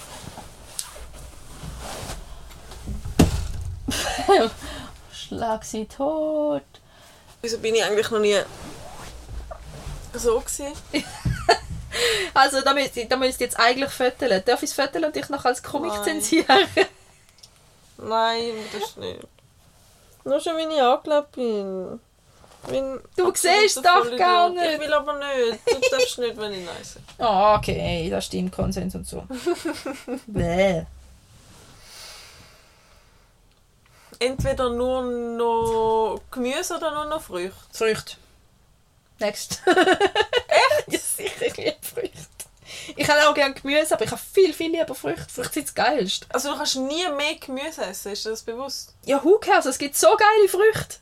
Schlag 5.12 5.64
sie 5.64 5.86
tot. 5.86 6.62
Wieso 7.42 7.58
bin 7.58 7.74
ich 7.74 7.84
eigentlich 7.84 8.10
noch 8.10 8.18
nie 8.18 8.38
so 10.14 10.40
gewesen? 10.40 10.72
Also, 12.34 12.60
da 12.62 12.74
müsst 12.74 12.92
da 13.10 13.16
müsst 13.16 13.40
ihr 13.40 13.46
jetzt 13.46 13.58
eigentlich 13.58 13.90
föteln. 13.90 14.42
Darf 14.44 14.62
ich 14.62 14.70
es 14.70 14.74
föteln 14.74 15.04
und 15.04 15.14
dich 15.16 15.28
noch 15.28 15.44
als 15.44 15.62
Comic 15.62 15.92
Nein. 15.92 16.04
zensieren? 16.04 16.58
Nein, 17.98 18.52
das 18.72 18.82
ist 18.90 18.96
nicht. 18.98 19.20
Nur 20.24 20.40
schon, 20.40 20.56
wenn 20.56 20.70
ich 20.70 20.80
angelegt 20.80 21.32
bin. 21.32 22.00
Bin 22.68 23.00
Du 23.16 23.32
siehst 23.34 23.78
doch 23.78 23.98
Vollidiot. 23.98 24.18
gar 24.18 24.48
nicht. 24.50 24.72
Ich 24.74 24.80
will 24.80 24.92
aber 24.92 25.14
nicht. 25.18 25.60
Du 25.66 25.90
darfst 25.90 26.18
nicht, 26.18 26.36
wenn 26.36 26.52
ich 26.52 26.66
Nein 26.66 26.84
sage. 26.84 27.04
Ah, 27.18 27.56
okay, 27.56 28.08
das 28.10 28.26
stimmt, 28.26 28.52
Konsens 28.52 28.94
und 28.94 29.06
so. 29.06 29.24
Bäh. 30.26 30.82
Entweder 34.20 34.70
nur 34.70 35.02
noch 35.02 36.20
Gemüse 36.30 36.76
oder 36.76 36.90
nur 36.92 37.04
noch 37.06 37.22
Früchte. 37.22 37.54
Früchte. 37.72 38.16
Next. 39.18 39.62
Echt? 39.66 40.92
Ja, 40.92 40.98
sicher, 40.98 41.46
ich 41.46 41.56
liebe 41.56 41.76
Früchte. 41.82 42.28
Ich 42.96 43.08
habe 43.08 43.28
auch 43.28 43.34
gerne 43.34 43.54
Gemüse, 43.54 43.94
aber 43.94 44.04
ich 44.04 44.10
habe 44.10 44.20
viel, 44.20 44.52
viel 44.52 44.70
lieber 44.70 44.94
Früchte. 44.94 45.28
Früchte 45.28 45.54
sind 45.54 45.66
das 45.68 45.74
Geilste. 45.74 46.26
Also 46.30 46.50
du 46.50 46.56
kannst 46.56 46.76
nie 46.76 47.06
mehr 47.08 47.34
Gemüse 47.36 47.84
essen, 47.84 48.12
ist 48.12 48.24
dir 48.24 48.30
das 48.30 48.42
bewusst? 48.42 48.94
Ja, 49.04 49.22
who 49.22 49.38
cares? 49.38 49.66
Es 49.66 49.78
gibt 49.78 49.96
so 49.96 50.08
geile 50.16 50.48
Früchte. 50.48 50.96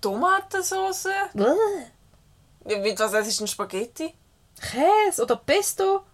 Tomatensauce? 0.00 1.08
Mit 2.64 2.98
was 2.98 3.26
ist 3.26 3.40
denn 3.40 3.46
Spaghetti? 3.46 4.14
Käse 4.60 5.22
oder 5.22 5.36
Pesto. 5.36 6.04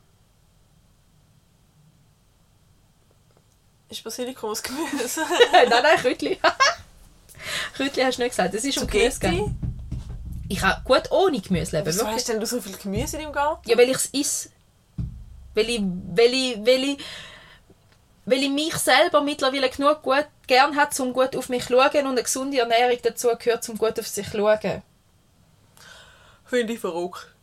Ist 3.89 4.03
Basilikum 4.03 4.51
aus 4.51 4.63
Gemüse? 4.63 5.23
nein, 5.53 5.69
nein, 5.69 5.99
Krütli. 5.99 6.41
Krütli 7.75 8.03
hast 8.03 8.19
du 8.19 8.23
nicht 8.23 8.33
gesagt. 8.33 8.55
Das 8.55 8.65
ist 8.65 8.79
um 8.79 8.87
Gemüse 8.87 9.21
gegangen. 9.21 9.59
Ich 10.49 10.59
kann 10.59 10.81
gut 10.85 11.11
ohne 11.11 11.41
Gemüse 11.41 11.77
leben. 11.77 11.87
Wieso 11.87 12.07
hast 12.07 12.29
denn 12.29 12.41
du 12.41 12.47
so 12.47 12.61
viel 12.61 12.77
Gemüse 12.77 13.17
in 13.17 13.25
deinem 13.25 13.33
Garten? 13.33 13.69
Ja, 13.69 13.77
weil 13.77 13.91
ich 13.91 13.97
es 13.97 14.11
esse. 14.13 14.51
Weil 15.55 15.71
ich, 15.71 15.81
weil 15.81 16.35
ich, 16.35 16.59
weil 16.59 16.85
ich, 16.85 16.99
weil 18.27 18.43
ich 18.43 18.51
mich 18.51 18.77
selber 18.77 19.23
mittlerweile 19.23 19.69
genug 19.71 20.03
gut 20.03 20.27
gern 20.47 20.77
hat, 20.77 20.99
um 21.01 21.13
gut 21.13 21.35
auf 21.35 21.49
mich 21.49 21.67
zu 21.67 21.73
schauen 21.73 22.07
und 22.07 22.13
eine 22.13 22.23
gesunde 22.23 22.59
Ernährung 22.59 22.99
dazu 23.03 23.29
gehört, 23.39 23.69
um 23.69 23.79
gut 23.79 23.99
auf 23.99 24.07
sich 24.07 24.31
zu 24.31 24.39
schauen. 24.39 24.83
Finde 26.45 26.73
ich 26.73 26.79
verrückt. 26.79 27.36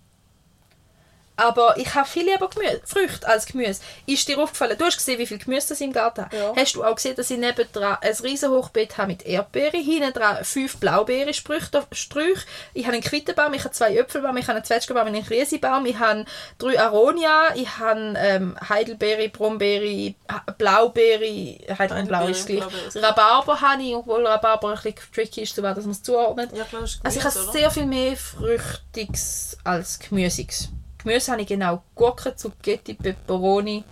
Aber 1.36 1.75
ich 1.77 1.93
habe 1.95 2.07
viel 2.07 2.29
lieber 2.29 2.47
Gemüse, 2.49 2.81
Früchte 2.86 3.27
als 3.27 3.45
Gemüse. 3.45 3.81
Ist 4.05 4.27
dir 4.27 4.38
aufgefallen, 4.38 4.77
du 4.77 4.86
hast 4.86 4.97
gesehen, 4.97 5.17
wie 5.17 5.25
viel 5.25 5.39
Gemüse 5.39 5.69
das 5.69 5.81
im 5.81 5.91
Garten 5.91 6.25
habe. 6.25 6.38
Ja. 6.38 6.53
Hast 6.55 6.75
du 6.75 6.84
auch 6.84 6.95
gesehen, 6.95 7.15
dass 7.15 7.29
ich 7.31 7.38
nebendran 7.39 7.97
ein 8.01 8.13
riesen 8.23 8.51
Hochbeet 8.51 8.97
habe 8.97 9.07
mit 9.07 9.25
Erdbeeren, 9.25 9.81
hinten 9.84 10.13
dran 10.13 10.43
fünf 10.43 10.77
Blaubeerensträuche. 10.77 11.69
Sträuche. 11.91 12.45
Ich 12.73 12.86
habe 12.86 12.93
einen 12.93 13.03
Quittenbaum, 13.03 13.53
ich 13.53 13.63
habe 13.63 13.73
zwei 13.73 13.95
Äpfelbaum, 13.95 14.38
ich 14.38 14.47
habe 14.47 14.57
einen 14.57 14.65
Zwetschgenbaum 14.65 15.07
und 15.07 15.15
einen 15.15 15.25
Krisebaum, 15.25 15.86
ich 15.86 15.97
habe 15.97 16.25
drei 16.57 16.79
Aronia, 16.79 17.55
ich 17.55 17.79
habe 17.79 18.13
ähm, 18.17 18.55
Heidelbeere, 18.69 19.29
Brombeere, 19.29 20.13
Blaubeere, 20.57 21.57
Heidelbeerblau 21.77 22.27
ist 22.27 22.45
gleich. 22.45 22.63
Rhabarber 22.95 23.59
habe 23.59 23.81
ich, 23.81 23.95
obwohl 23.95 24.25
Rhabarber 24.25 24.69
ein 24.69 24.75
bisschen 24.75 24.95
tricky 25.13 25.41
ist, 25.41 25.57
dass 25.57 25.77
man 25.84 25.91
es 25.91 26.03
zuordnet. 26.03 26.51
Ja, 26.55 26.63
klar, 26.63 26.84
ist 26.84 27.01
Gemüse, 27.01 27.05
Also 27.05 27.19
ich 27.19 27.25
habe 27.25 27.39
oder? 27.43 27.51
sehr 27.51 27.71
viel 27.71 27.86
mehr 27.86 28.15
Früchtiges 28.15 29.57
als 29.63 29.99
Gemüsiges. 29.99 30.69
Gemüse 31.03 31.31
habe 31.31 31.41
ich 31.41 31.47
genau 31.47 31.83
Gurken, 31.95 32.35
Zucchetti, 32.37 32.93
Peperoni 32.93 33.83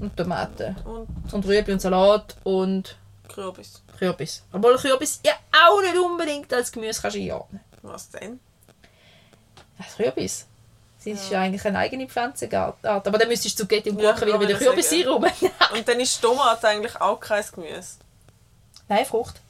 und 0.00 0.16
Tomaten. 0.16 0.76
Und 0.84 1.32
Und 1.32 1.46
Rüebli 1.46 1.72
und 1.72 1.80
Salat 1.80 2.36
und 2.44 2.96
Kürbis. 3.28 3.82
Kürbis. 3.98 4.42
Obwohl 4.52 4.76
Kürbis 4.76 5.20
ja 5.24 5.32
auch 5.52 5.80
nicht 5.80 5.96
unbedingt 5.96 6.52
als 6.52 6.70
Gemüse 6.70 7.00
kannst 7.00 7.16
du 7.16 7.20
einordnen. 7.20 7.60
Was 7.82 8.10
denn? 8.10 8.40
Was 9.78 9.96
Kürbis? 9.96 10.46
Sie 10.98 11.10
ist 11.10 11.30
ja 11.30 11.40
eigentlich 11.40 11.64
eine 11.66 11.78
eigene 11.78 12.06
Pflanzenart. 12.06 12.84
Aber 12.84 13.18
dann 13.18 13.28
müsstest 13.28 13.58
du 13.58 13.64
Zucchetti 13.64 13.90
und 13.90 14.00
Ja, 14.00 14.12
Gurken 14.12 14.26
wieder 14.26 14.36
ja, 14.36 14.38
mit 14.38 14.48
der 14.50 14.56
Kürbis 14.56 14.92
rum. 15.06 15.24
Und 15.74 15.88
dann 15.88 16.00
ist 16.00 16.20
Tomate 16.20 16.68
eigentlich 16.68 16.98
auch 17.00 17.20
kein 17.20 17.44
Gemüse. 17.54 17.96
Nein, 18.88 19.04
Frucht. 19.04 19.40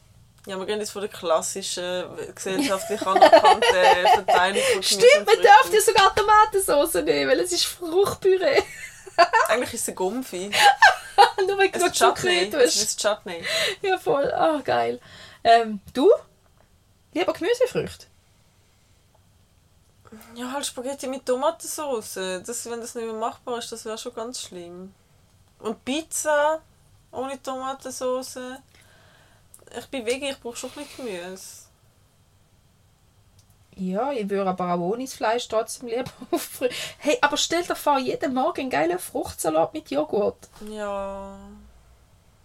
Ja, 0.46 0.58
wir 0.58 0.66
gehen 0.66 0.78
jetzt 0.78 0.90
von 0.90 1.00
der 1.00 1.10
klassischen 1.10 2.04
gesellschaftlich 2.34 3.00
anerkannten 3.06 3.62
Verteilung 4.14 4.62
von 4.74 4.82
Stimmt, 4.82 5.26
man 5.26 5.42
darf 5.42 5.70
dir 5.70 5.80
sogar 5.80 6.14
Tomatensauce 6.14 7.02
nehmen, 7.02 7.30
weil 7.30 7.40
es 7.40 7.52
ist 7.52 7.64
Fruchtpüree. 7.64 8.62
Eigentlich 9.48 9.74
ist 9.74 9.82
es 9.82 9.88
ein 9.88 9.94
Gumpfi. 9.94 10.50
Nur 11.46 11.58
wenn 11.58 11.72
du 11.72 11.90
Chutney. 11.90 12.52
Es 12.56 12.76
ist 12.76 13.00
Chutney. 13.00 13.42
Ja, 13.80 13.96
voll. 13.96 14.30
Ah, 14.32 14.60
geil. 14.62 15.00
Ähm, 15.42 15.80
du? 15.92 16.10
Lieber 17.14 17.32
Gemüsefrüchte? 17.32 18.06
Ja, 20.34 20.52
halt 20.52 20.66
Spaghetti 20.66 21.06
mit 21.06 21.24
Tomatensauce. 21.24 22.42
Das, 22.44 22.68
wenn 22.68 22.80
das 22.80 22.94
nicht 22.94 23.04
mehr 23.04 23.14
machbar 23.14 23.58
ist, 23.58 23.72
das 23.72 23.84
wäre 23.84 23.96
schon 23.98 24.14
ganz 24.14 24.42
schlimm. 24.42 24.92
Und 25.58 25.84
Pizza 25.84 26.60
ohne 27.12 27.40
Tomatensauce. 27.42 28.38
Ich 29.78 29.86
bin 29.88 30.06
Veggie, 30.06 30.30
ich 30.30 30.40
brauche 30.40 30.56
schon 30.56 30.70
ein 30.70 30.84
bisschen 30.84 31.06
Gemüse. 31.06 31.64
Ja, 33.76 34.12
ich 34.12 34.28
würde 34.30 34.48
aber 34.48 34.74
auch 34.74 34.78
ohne 34.78 35.04
das 35.04 35.14
Fleisch 35.14 35.48
trotzdem 35.48 35.88
lieber 35.88 36.04
auf. 36.30 36.60
Hey, 36.98 37.18
aber 37.20 37.36
stell 37.36 37.64
dir 37.64 37.74
vor, 37.74 37.98
jeden 37.98 38.34
Morgen 38.34 38.60
einen 38.62 38.70
geilen 38.70 38.98
Fruchtsalat 38.98 39.74
mit 39.74 39.90
Joghurt. 39.90 40.48
Ja. 40.70 41.36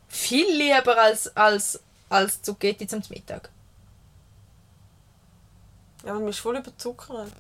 Viel 0.08 0.52
lieber 0.56 0.98
als, 0.98 1.36
als, 1.38 1.80
als 2.10 2.42
Zucchetti 2.42 2.88
zum 2.88 3.04
Mittag. 3.10 3.50
Ja, 6.04 6.14
du 6.14 6.26
bist 6.26 6.40
voll 6.40 6.58
überzuckert. 6.58 7.32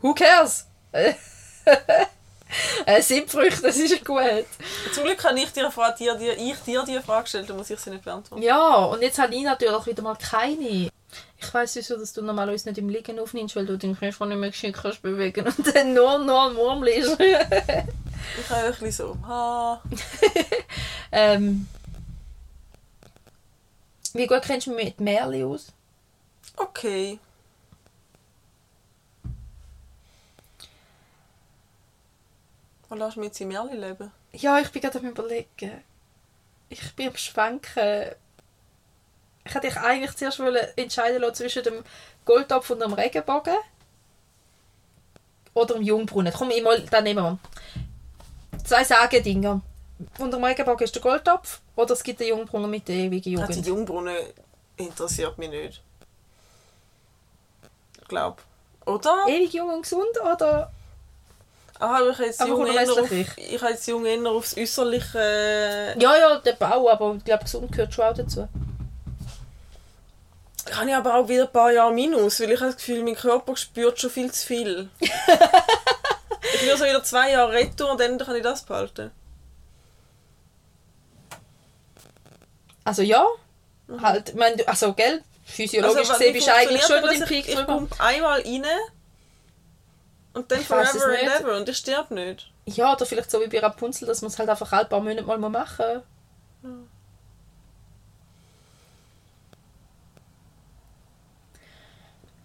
Who 0.00 0.14
cares? 0.14 0.66
äh, 2.86 3.02
Siebfrüchte, 3.02 3.62
das 3.62 3.76
ist 3.76 4.04
gut. 4.04 4.46
Zum 4.92 5.04
Glück 5.04 5.22
habe 5.24 5.38
ich 5.38 5.52
dir, 5.52 5.70
Frage, 5.70 5.96
dir, 5.98 6.14
dir, 6.14 6.36
ich 6.38 6.56
dir 6.58 6.84
die 6.84 6.98
Frage 7.00 7.24
gestellt, 7.24 7.50
dann 7.50 7.56
muss 7.56 7.70
ich 7.70 7.78
sie 7.78 7.90
nicht 7.90 8.04
beantworten. 8.04 8.42
Ja, 8.42 8.84
und 8.84 9.02
jetzt 9.02 9.18
habe 9.18 9.34
ich 9.34 9.42
natürlich 9.42 9.86
wieder 9.86 10.02
mal 10.02 10.16
keine. 10.16 10.90
Ich 11.40 11.54
weiss 11.54 11.76
wieso, 11.76 11.96
dass 11.96 12.12
du 12.12 12.22
normalerweise 12.22 12.68
nicht 12.68 12.78
im 12.78 12.88
Liegen 12.88 13.18
aufnimmst, 13.18 13.54
weil 13.54 13.66
du 13.66 13.76
den 13.76 13.96
Knöchel 13.96 14.26
nicht 14.28 14.38
mehr 14.38 14.50
geschickt 14.50 14.78
kannst 14.82 15.02
bewegen 15.02 15.46
und 15.46 15.74
dann 15.74 15.94
nur 15.94 16.18
noch 16.18 16.46
am 16.46 16.54
Murmel 16.54 16.88
ist. 16.88 17.18
Ich 17.20 18.50
habe 18.50 18.66
ein 18.66 18.70
bisschen 18.72 18.92
so, 18.92 19.16
ha. 19.26 19.80
ähm, 21.12 21.68
wie 24.14 24.26
gut 24.26 24.42
kennst 24.42 24.66
du 24.66 24.72
mich 24.72 24.86
mit 24.86 25.00
Merli 25.00 25.44
aus? 25.44 25.68
Okay. 26.56 27.18
Lässt 32.90 33.16
du 33.16 33.20
mich 33.20 33.28
jetzt 33.28 33.40
im 33.40 33.48
Märli 33.48 33.76
leben? 33.76 34.10
Ja, 34.32 34.58
ich 34.58 34.70
bin 34.70 34.80
gerade 34.82 34.98
am 34.98 35.06
überlegen. 35.06 35.84
Ich 36.70 36.94
bin 36.94 37.08
am 37.08 37.16
Schwenken. 37.16 38.12
Ich 39.44 39.54
hätte 39.54 39.66
dich 39.66 39.76
eigentlich 39.76 40.16
zuerst 40.16 40.40
entscheiden 40.76 41.20
lassen 41.20 41.34
zwischen 41.34 41.62
dem 41.62 41.84
Goldtopf 42.24 42.70
und 42.70 42.80
dem 42.80 42.92
Regenbogen. 42.92 43.56
Oder 45.54 45.74
dem 45.74 45.82
Jungbrunnen. 45.82 46.32
Komm, 46.32 46.50
ich 46.50 46.62
mal, 46.62 46.80
dann 46.82 47.04
nehmen 47.04 47.24
wir. 47.24 47.38
Zwei 48.64 48.84
Sagen-Dinger. 48.84 49.60
Unter 50.18 50.36
dem 50.36 50.44
Regenbogen 50.44 50.84
ist 50.84 50.94
der 50.94 51.02
Goldtopf 51.02 51.60
oder 51.74 51.92
es 51.92 52.02
gibt 52.02 52.20
den 52.20 52.28
Jungbrunnen 52.28 52.70
mit 52.70 52.86
der 52.86 52.94
ewigen 52.96 53.40
Also 53.40 53.60
die 53.60 53.68
Jugend. 53.68 53.88
Jungbrunnen 53.88 54.16
interessiert 54.76 55.36
mich 55.38 55.50
nicht. 55.50 55.82
Ich 58.00 58.08
glaube. 58.08 58.42
Oder? 58.86 59.24
Ewig 59.26 59.52
jung 59.52 59.70
und 59.70 59.82
gesund 59.82 60.20
oder 60.20 60.70
Ah, 61.80 61.98
aber 61.98 62.10
ich 62.10 62.18
habe 62.18 62.26
jetzt 62.26 62.40
Aber 62.40 62.50
jung 62.50 62.66
auf, 62.68 63.12
ich 63.12 63.62
habe 63.62 63.72
jetzt 63.72 63.86
jung 63.86 64.04
eher 64.04 64.30
aufs 64.30 64.56
Äußerliche. 64.56 65.94
Ja, 65.98 66.16
ja, 66.16 66.38
der 66.38 66.54
Bau, 66.54 66.88
aber 66.90 67.14
ich 67.16 67.24
glaube, 67.24 67.44
gesund 67.44 67.70
gehört 67.70 67.94
schon 67.94 68.04
auch 68.04 68.14
dazu. 68.14 68.48
Kann 70.64 70.88
ich 70.88 70.94
aber 70.94 71.14
auch 71.14 71.28
wieder 71.28 71.44
ein 71.44 71.52
paar 71.52 71.72
Jahre 71.72 71.92
minus, 71.92 72.40
weil 72.40 72.50
ich 72.50 72.60
habe 72.60 72.72
das 72.72 72.76
Gefühl, 72.76 73.02
mein 73.02 73.14
Körper 73.14 73.56
spürt 73.56 73.98
schon 73.98 74.10
viel 74.10 74.30
zu 74.32 74.46
viel. 74.46 74.90
ich 75.00 76.62
will 76.62 76.76
so 76.76 76.84
wieder 76.84 77.02
zwei 77.02 77.30
Jahre 77.30 77.52
retour 77.52 77.92
und 77.92 78.00
dann 78.00 78.18
kann 78.18 78.36
ich 78.36 78.42
das 78.42 78.62
behalten. 78.62 79.10
Also 82.84 83.02
ja, 83.02 83.26
halt, 84.00 84.30
ich 84.30 84.34
meine, 84.34 84.66
also 84.66 84.94
gell, 84.94 85.22
physiologisch 85.44 85.98
Also, 85.98 86.12
gesehen 86.12 86.32
bist 86.32 86.48
du 86.48 86.54
eigentlich 86.54 86.82
schon 86.82 86.98
über 86.98 87.08
den? 87.08 87.24
Peak 87.24 87.48
Ich, 87.48 87.54
ich 87.54 87.66
pumpe 87.66 88.00
einmal 88.00 88.40
rein 88.40 88.66
und 90.38 90.50
dann 90.50 90.60
Ich 90.60 90.66
forever 90.66 91.04
and 91.04 91.22
nicht. 91.22 91.40
ever 91.40 91.56
und 91.56 91.68
ich 91.68 91.76
sterbe 91.76 92.14
nicht. 92.14 92.50
Ja, 92.66 92.92
oder 92.92 93.06
vielleicht 93.06 93.30
so 93.30 93.40
wie 93.40 93.46
bei 93.48 93.60
Rapunzel, 93.60 94.06
dass 94.06 94.22
man 94.22 94.30
es 94.30 94.38
halt 94.38 94.48
einfach 94.48 94.70
alle 94.72 94.86
paar 94.86 95.00
Monate 95.00 95.22
mal 95.22 95.38
machen 95.38 96.02
muss. 96.62 96.72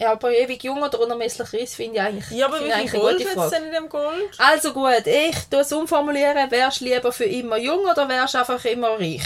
Ja, 0.00 0.12
aber 0.12 0.32
ewig 0.32 0.62
jung 0.64 0.82
oder 0.82 1.00
unermesslich 1.00 1.52
Reis 1.52 1.74
finde 1.76 1.94
ich 1.96 2.00
eigentlich, 2.02 2.30
Ja, 2.30 2.46
aber 2.46 2.60
wie 2.60 2.88
viel 2.88 3.00
Gold 3.00 3.24
hat 3.26 3.44
es 3.44 3.50
denn 3.50 3.64
in 3.66 3.72
dem 3.72 3.88
Gold? 3.88 4.30
Also 4.38 4.72
gut, 4.72 5.06
ich 5.06 5.36
tue 5.48 5.60
es 5.60 5.72
umformulieren. 5.72 6.50
Wärst 6.50 6.80
du 6.80 6.84
lieber 6.86 7.12
für 7.12 7.24
immer 7.24 7.56
jung 7.56 7.80
oder 7.90 8.08
wärst 8.08 8.34
du 8.34 8.38
einfach 8.38 8.64
immer 8.64 8.98
reich? 8.98 9.22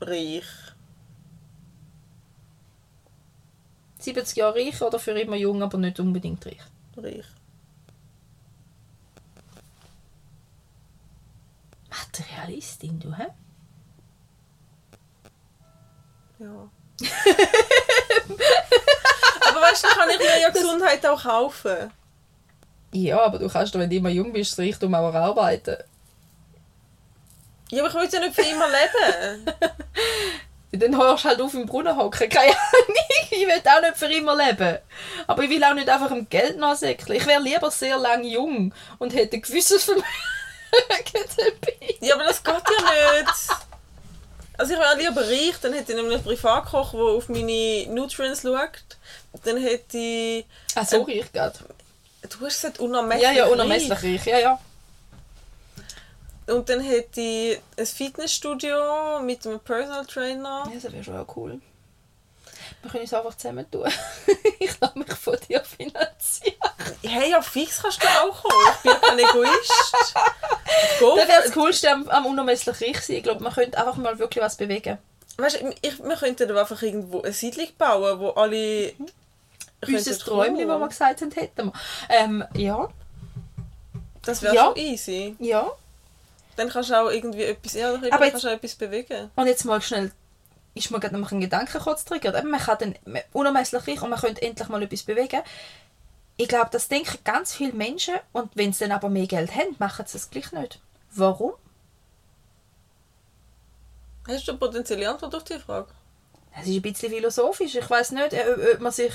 Reich. 0.00 0.44
70 4.02 4.36
Jahre 4.36 4.56
reich 4.56 4.80
oder 4.82 4.98
für 4.98 5.12
immer 5.12 5.36
jung, 5.36 5.62
aber 5.62 5.78
nicht 5.78 6.00
unbedingt 6.00 6.44
reich? 6.46 6.60
Reich. 6.96 7.26
Materialistin, 11.90 13.00
du, 13.00 13.12
hä? 13.16 13.26
Ja. 16.38 16.70
aber 19.48 19.60
weißt 19.60 19.84
du, 19.84 19.88
kann 19.88 20.10
ich 20.10 20.18
mir 20.18 20.40
ja 20.40 20.50
Gesundheit 20.50 21.04
auch 21.06 21.22
kaufen. 21.22 21.90
Ja, 22.92 23.24
aber 23.24 23.38
du 23.38 23.48
kannst 23.48 23.74
doch, 23.74 23.80
wenn 23.80 23.90
du 23.90 23.96
immer 23.96 24.10
jung 24.10 24.32
bist, 24.32 24.52
das 24.52 24.58
Reichtum 24.58 24.94
auch 24.94 25.14
arbeiten. 25.14 25.76
Ja, 27.70 27.84
aber 27.84 27.88
ich 27.88 27.94
will 27.94 28.08
ja 28.12 28.20
nicht 28.20 28.34
für 28.34 28.42
immer 28.42 28.66
leben. 28.66 29.46
Dann 30.72 30.96
hörst 30.96 31.24
du 31.24 31.28
halt 31.28 31.40
auf 31.40 31.54
im 31.54 31.66
Brunnen 31.66 31.96
hocken. 31.96 32.28
Keine 32.30 32.52
Ahnung. 32.52 32.96
Ich 33.30 33.40
will 33.46 33.62
auch 33.64 33.80
nicht 33.80 33.96
für 33.96 34.06
immer 34.12 34.36
leben. 34.36 34.78
Aber 35.26 35.42
ich 35.42 35.50
will 35.50 35.64
auch 35.64 35.74
nicht 35.74 35.88
einfach 35.88 36.10
im 36.12 36.28
Geld 36.28 36.58
nachsäckeln. 36.58 37.18
Ich 37.18 37.26
wäre 37.26 37.42
lieber 37.42 37.70
sehr 37.70 37.98
lang 37.98 38.22
jung 38.24 38.72
und 38.98 39.14
hätte 39.14 39.36
ein 39.36 39.42
gewisses 39.42 39.84
Vermögen 39.84 40.04
dabei. 41.12 41.94
Ja, 42.00 42.14
aber 42.14 42.24
das 42.24 42.42
geht 42.42 42.54
ja 42.54 43.20
nicht. 43.20 43.32
Also 44.58 44.74
ich 44.74 44.78
wäre 44.78 44.96
lieber 44.98 45.22
reich, 45.26 45.54
dann 45.62 45.72
hätte 45.72 45.92
ich 45.92 45.96
nämlich 45.96 46.16
einen 46.16 46.24
Privatkoch, 46.24 46.90
der 46.92 47.00
auf 47.00 47.28
meine 47.30 47.86
Nutrients 47.88 48.42
schaut. 48.42 48.68
Dann 49.44 49.56
hätte 49.56 49.96
ich... 49.98 50.44
Ah, 50.74 50.84
so 50.84 51.02
reich 51.02 51.32
gerade. 51.32 51.58
Du 52.22 52.44
hast 52.44 52.60
gesagt, 52.60 52.78
unermesslich 52.78 53.22
Ja, 53.26 53.32
ja, 53.32 53.44
reich. 53.44 53.52
unermesslich 53.52 54.02
reich. 54.02 54.26
Ja, 54.26 54.38
ja. 54.38 54.60
Und 56.50 56.68
dann 56.68 56.80
hätte 56.80 57.20
ich 57.20 57.60
ein 57.78 57.86
Fitnessstudio 57.86 59.20
mit 59.22 59.46
einem 59.46 59.60
Personal 59.60 60.04
Trainer. 60.06 60.64
Ja, 60.68 60.80
das 60.80 60.92
wäre 60.92 61.04
schon 61.04 61.16
auch 61.16 61.36
cool. 61.36 61.60
Wir 62.82 62.90
können 62.90 63.04
es 63.04 63.12
einfach 63.14 63.36
zusammen 63.36 63.70
tun. 63.70 63.86
ich 64.58 64.80
lasse 64.80 64.98
mich 64.98 65.12
von 65.12 65.36
dir 65.48 65.62
finanzieren. 65.62 66.56
Hey, 67.02 67.30
ja, 67.30 67.42
fix 67.42 67.82
kannst 67.82 68.02
du 68.02 68.06
auch 68.06 68.42
kommen. 68.42 68.74
Ich 68.76 68.82
bin 68.90 69.00
kein 69.00 69.18
Egoist. 69.18 70.14
Go 71.00 71.16
Das 71.16 71.28
wäre 71.28 71.42
das 71.44 71.52
Coolste 71.52 71.90
am, 71.90 72.08
am 72.08 72.26
unermesslich 72.26 72.80
reich 72.80 73.00
sein. 73.02 73.16
Ich 73.16 73.22
glaube, 73.22 73.42
man 73.42 73.52
könnte 73.52 73.78
einfach 73.78 73.96
mal 73.96 74.18
wirklich 74.18 74.42
was 74.42 74.56
bewegen. 74.56 74.98
Weißt 75.36 75.60
du, 75.60 75.74
ich, 75.82 76.02
wir 76.02 76.16
könnten 76.16 76.48
da 76.48 76.60
einfach 76.60 76.80
irgendwo 76.82 77.22
eine 77.22 77.32
Siedlung 77.32 77.68
bauen, 77.78 78.18
wo 78.18 78.30
alle... 78.30 78.92
Unser 79.86 80.10
könnten 80.10 80.18
Träumchen, 80.18 80.68
wo 80.68 80.78
wir 80.78 80.88
gesagt 80.88 81.22
haben, 81.22 81.30
hätten 81.30 81.66
wir. 81.66 81.72
Ähm, 82.10 82.44
ja. 82.54 82.88
Das 84.22 84.42
wäre 84.42 84.54
Ja. 84.54 84.64
schon 84.66 84.76
easy. 84.76 85.36
Ja. 85.38 85.70
Dann 86.60 86.68
kannst 86.68 86.90
du 86.90 86.94
auch 86.94 87.08
irgendwie 87.08 87.44
etwas... 87.44 87.72
Ja, 87.72 87.94
Aber 87.94 88.30
kannst 88.30 88.44
du 88.44 88.48
auch 88.48 88.52
etwas 88.52 88.74
bewegen. 88.74 89.30
Und 89.34 89.46
jetzt 89.46 89.64
mal 89.64 89.80
schnell, 89.80 90.12
ist 90.74 90.90
mir 90.90 91.00
gerade 91.00 91.18
noch 91.18 91.32
ein 91.32 91.40
Gedanke 91.40 91.78
kurz 91.78 92.04
triggert. 92.04 92.36
Eben, 92.36 92.50
Man 92.50 92.60
kann 92.60 92.76
dann 92.78 92.94
unermesslich 93.32 93.88
reich 93.88 94.02
und 94.02 94.10
man 94.10 94.20
könnte 94.20 94.42
endlich 94.42 94.68
mal 94.68 94.82
etwas 94.82 95.02
bewegen. 95.04 95.40
Ich 96.36 96.48
glaube, 96.48 96.68
das 96.70 96.88
denken 96.88 97.16
ganz 97.24 97.54
viele 97.54 97.72
Menschen 97.72 98.16
und 98.32 98.50
wenn 98.56 98.74
sie 98.74 98.80
dann 98.80 98.92
aber 98.92 99.08
mehr 99.08 99.26
Geld 99.26 99.54
haben, 99.54 99.74
machen 99.78 100.04
sie 100.06 100.18
es 100.18 100.28
gleich 100.28 100.52
nicht. 100.52 100.80
Warum? 101.12 101.54
Hast 104.28 104.46
du 104.46 104.52
eine 104.52 104.58
potenzielle 104.58 105.08
Antwort 105.08 105.34
auf 105.34 105.44
diese 105.44 105.60
Frage? 105.60 105.88
Das 106.54 106.66
ist 106.66 106.76
ein 106.76 106.82
bisschen 106.82 107.10
philosophisch. 107.10 107.74
Ich 107.74 107.88
weiß 107.88 108.12
nicht, 108.12 108.34
ob, 108.34 108.74
ob, 108.74 108.80
man 108.80 108.92
sich, 108.92 109.14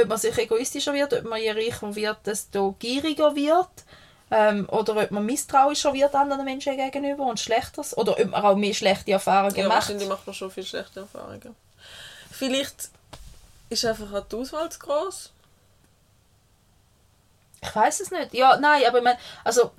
ob 0.00 0.08
man 0.08 0.16
sich 0.16 0.38
egoistischer 0.38 0.94
wird, 0.94 1.12
ob 1.12 1.24
man 1.24 1.42
je 1.42 1.50
reicher 1.50 1.94
wird, 1.94 2.26
desto 2.26 2.74
gieriger 2.78 3.36
wird. 3.36 3.84
Ähm, 4.30 4.68
oder 4.70 4.96
ob 4.96 5.10
man 5.12 5.24
misstrauischer 5.24 5.94
wird 5.94 6.14
anderen 6.14 6.44
Menschen 6.44 6.76
gegenüber 6.76 7.24
und 7.26 7.38
schlechteres. 7.38 7.96
Oder 7.96 8.12
ob 8.18 8.24
man 8.30 8.44
auch 8.44 8.56
mehr 8.56 8.74
schlechte 8.74 9.12
Erfahrungen 9.12 9.54
Ja, 9.54 9.68
macht. 9.68 9.76
wahrscheinlich 9.76 10.08
macht 10.08 10.26
man 10.26 10.34
schon 10.34 10.50
viel 10.50 10.64
schlechte 10.64 11.00
Erfahrungen. 11.00 11.54
Vielleicht 12.32 12.90
ist 13.70 13.84
einfach 13.84 14.12
auch 14.12 14.26
die 14.26 14.36
Auswahl 14.36 14.68
zu 14.70 14.78
gross. 14.80 15.30
Ich 17.62 17.74
weiß 17.74 18.00
es 18.00 18.10
nicht. 18.10 18.34
Ja, 18.34 18.56
nein, 18.58 18.82
aber 18.86 18.98
ich 18.98 19.04
meine, 19.04 19.18
also, 19.44 19.70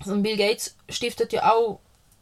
also 0.00 0.16
Bill 0.20 0.36
Gates 0.36 0.74
stiftet 0.88 1.32
ja 1.32 1.50
auch 1.52 1.80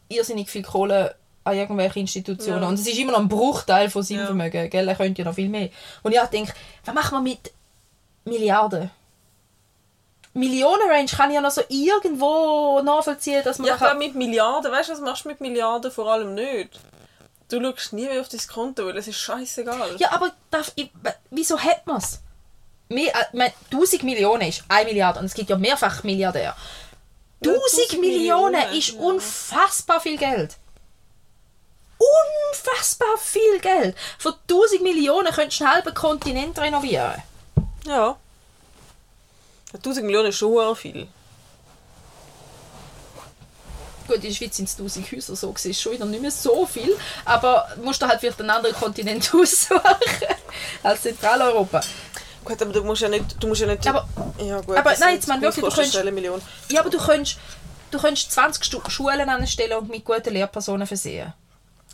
irrsinnig 0.08 0.48
viel 0.50 0.62
Kohle 0.62 1.14
an 1.44 1.56
irgendwelche 1.56 1.98
Institutionen. 2.00 2.62
Ja. 2.62 2.68
Und 2.68 2.74
es 2.74 2.86
ist 2.86 2.98
immer 2.98 3.12
noch 3.12 3.18
ein 3.20 3.28
Bruchteil 3.28 3.90
von 3.90 4.02
seinem 4.02 4.20
Ja. 4.20 4.26
Vermögen. 4.26 4.70
Gell? 4.70 4.88
Er 4.88 4.94
könnte 4.94 5.22
ja 5.22 5.28
noch 5.28 5.34
viel 5.34 5.48
mehr. 5.48 5.70
Und 6.02 6.12
ich 6.14 6.20
denke, 6.20 6.52
was 6.84 6.94
machen 6.94 7.16
wir 7.18 7.20
mit 7.20 7.52
Milliarden? 8.24 8.90
Millionen-Range 10.34 11.08
kann 11.08 11.30
ich 11.30 11.34
ja 11.34 11.40
noch 11.40 11.50
so 11.50 11.62
irgendwo 11.68 12.80
nachvollziehen, 12.82 13.44
dass 13.44 13.58
man 13.58 13.68
Ja, 13.68 13.74
ich 13.74 13.80
glaube 13.80 13.98
mit 13.98 14.14
Milliarden, 14.14 14.72
weißt 14.72 14.88
du, 14.88 14.92
was 14.94 15.00
machst 15.00 15.24
du 15.24 15.28
mit 15.28 15.40
Milliarden 15.40 15.90
vor 15.90 16.10
allem 16.10 16.34
nicht? 16.34 16.80
Du 17.48 17.60
schaust 17.62 17.92
nie 17.92 18.06
mehr 18.06 18.20
auf 18.20 18.28
dein 18.28 18.40
Konto, 18.46 18.86
weil 18.86 18.96
es 18.96 19.08
ist 19.08 19.18
scheißegal. 19.18 19.96
Ja, 19.98 20.12
aber 20.12 20.32
darf 20.50 20.72
ich, 20.74 20.90
wieso 21.30 21.58
hat 21.58 21.86
man 21.86 21.98
es? 21.98 22.20
Mehr, 22.88 23.14
äh, 23.14 23.24
mein, 23.34 23.52
1000 23.70 24.04
Millionen 24.04 24.48
ist 24.48 24.64
1 24.68 24.86
Milliarde 24.86 25.20
und 25.20 25.26
es 25.26 25.34
gibt 25.34 25.50
ja 25.50 25.56
mehrfach 25.56 26.02
Milliardär. 26.02 26.56
1000 27.44 27.62
1000 27.62 28.00
Millionen 28.00 28.52
Millionen, 28.52 28.78
ist 28.78 28.92
ja. 28.92 29.00
unfassbar 29.00 30.00
viel 30.00 30.16
Geld. 30.16 30.56
Unfassbar 32.52 33.18
viel 33.18 33.60
Geld. 33.60 33.96
Für 34.18 34.34
1000 34.48 34.82
Millionen 34.82 35.32
könntest 35.32 35.60
du 35.60 35.64
einen 35.64 35.74
halben 35.74 35.94
Kontinent 35.94 36.58
renovieren. 36.58 37.22
Ja. 37.86 38.16
1000 39.74 40.04
Millionen 40.06 40.28
ist 40.28 40.36
schon 40.36 40.76
viel. 40.76 41.08
Gut, 44.06 44.16
in 44.16 44.22
der 44.22 44.30
Schweiz 44.32 44.56
sind 44.56 44.68
es 44.68 44.74
1000 44.74 45.12
Häuser, 45.12 45.36
so 45.36 45.54
ist 45.64 45.80
schon 45.80 45.92
wieder 45.92 46.04
nicht 46.04 46.20
mehr 46.20 46.30
so 46.30 46.66
viel. 46.66 46.96
Aber 47.24 47.68
musst 47.82 48.02
du 48.02 48.06
halt 48.06 48.20
vielleicht 48.20 48.40
einen 48.40 48.50
anderen 48.50 48.74
Kontinent 48.74 49.32
aussuchen 49.34 49.80
als 50.82 51.02
Zentraleuropa. 51.02 51.80
Gut, 52.44 52.60
aber 52.60 52.72
du 52.72 52.82
musst 52.82 53.02
ja 53.02 53.08
nicht... 53.08 53.36
Du 53.40 53.46
musst 53.46 53.60
ja 53.60 53.68
nicht 53.68 53.86
Aber- 53.86 54.08
ja, 54.38 54.60
gut, 54.60 54.76
aber 54.76 54.94
nein, 54.98 55.14
jetzt 55.14 55.28
mal 55.28 55.40
wirklich, 55.40 55.64
du 55.64 55.70
könntest-. 55.70 56.34
Ja, 56.68 56.80
aber 56.80 56.90
du 56.90 56.98
könntest, 56.98 57.38
du 57.92 57.98
könntest 57.98 58.32
20 58.32 58.64
Stu 58.64 58.80
Schulen 58.88 59.28
anstellen 59.28 59.78
und 59.78 59.88
mit 59.88 60.04
guten 60.04 60.32
Lehrpersonen 60.34 60.86
versehen. 60.86 61.32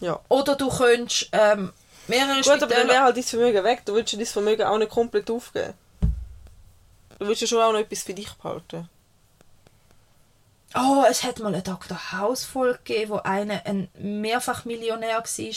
Ja. 0.01 0.18
Oder 0.29 0.57
du 0.57 0.70
könntest 0.70 1.29
ähm, 1.33 1.72
mehrere 2.07 2.37
Gut, 2.41 2.49
aber 2.49 2.59
dann 2.61 2.70
Spitäler... 2.70 2.89
wäre 2.89 3.03
halt 3.03 3.16
dein 3.16 3.24
Vermögen 3.24 3.64
weg. 3.64 3.83
Du 3.85 3.95
willst 3.95 4.12
ja 4.12 4.18
dein 4.18 4.26
Vermögen 4.26 4.62
auch 4.66 4.79
nicht 4.79 4.91
komplett 4.91 5.31
aufgeben. 5.31 5.74
Du 7.19 7.27
willst 7.27 7.41
ja 7.41 7.47
schon 7.47 7.62
auch 7.62 7.73
noch 7.73 7.81
etwas 7.81 8.03
für 8.03 8.14
dich 8.14 8.33
behalten. 8.35 8.89
Oh, 10.75 11.03
es 11.09 11.25
hat 11.25 11.39
mal 11.39 11.49
eine 11.53 11.62
Dr. 11.62 12.12
House-Folge 12.12 12.79
gegeben, 12.85 13.12
wo 13.12 13.16
einer 13.16 13.64
ein 13.64 13.89
Mehrfachmillionär 13.99 15.16
war 15.16 15.55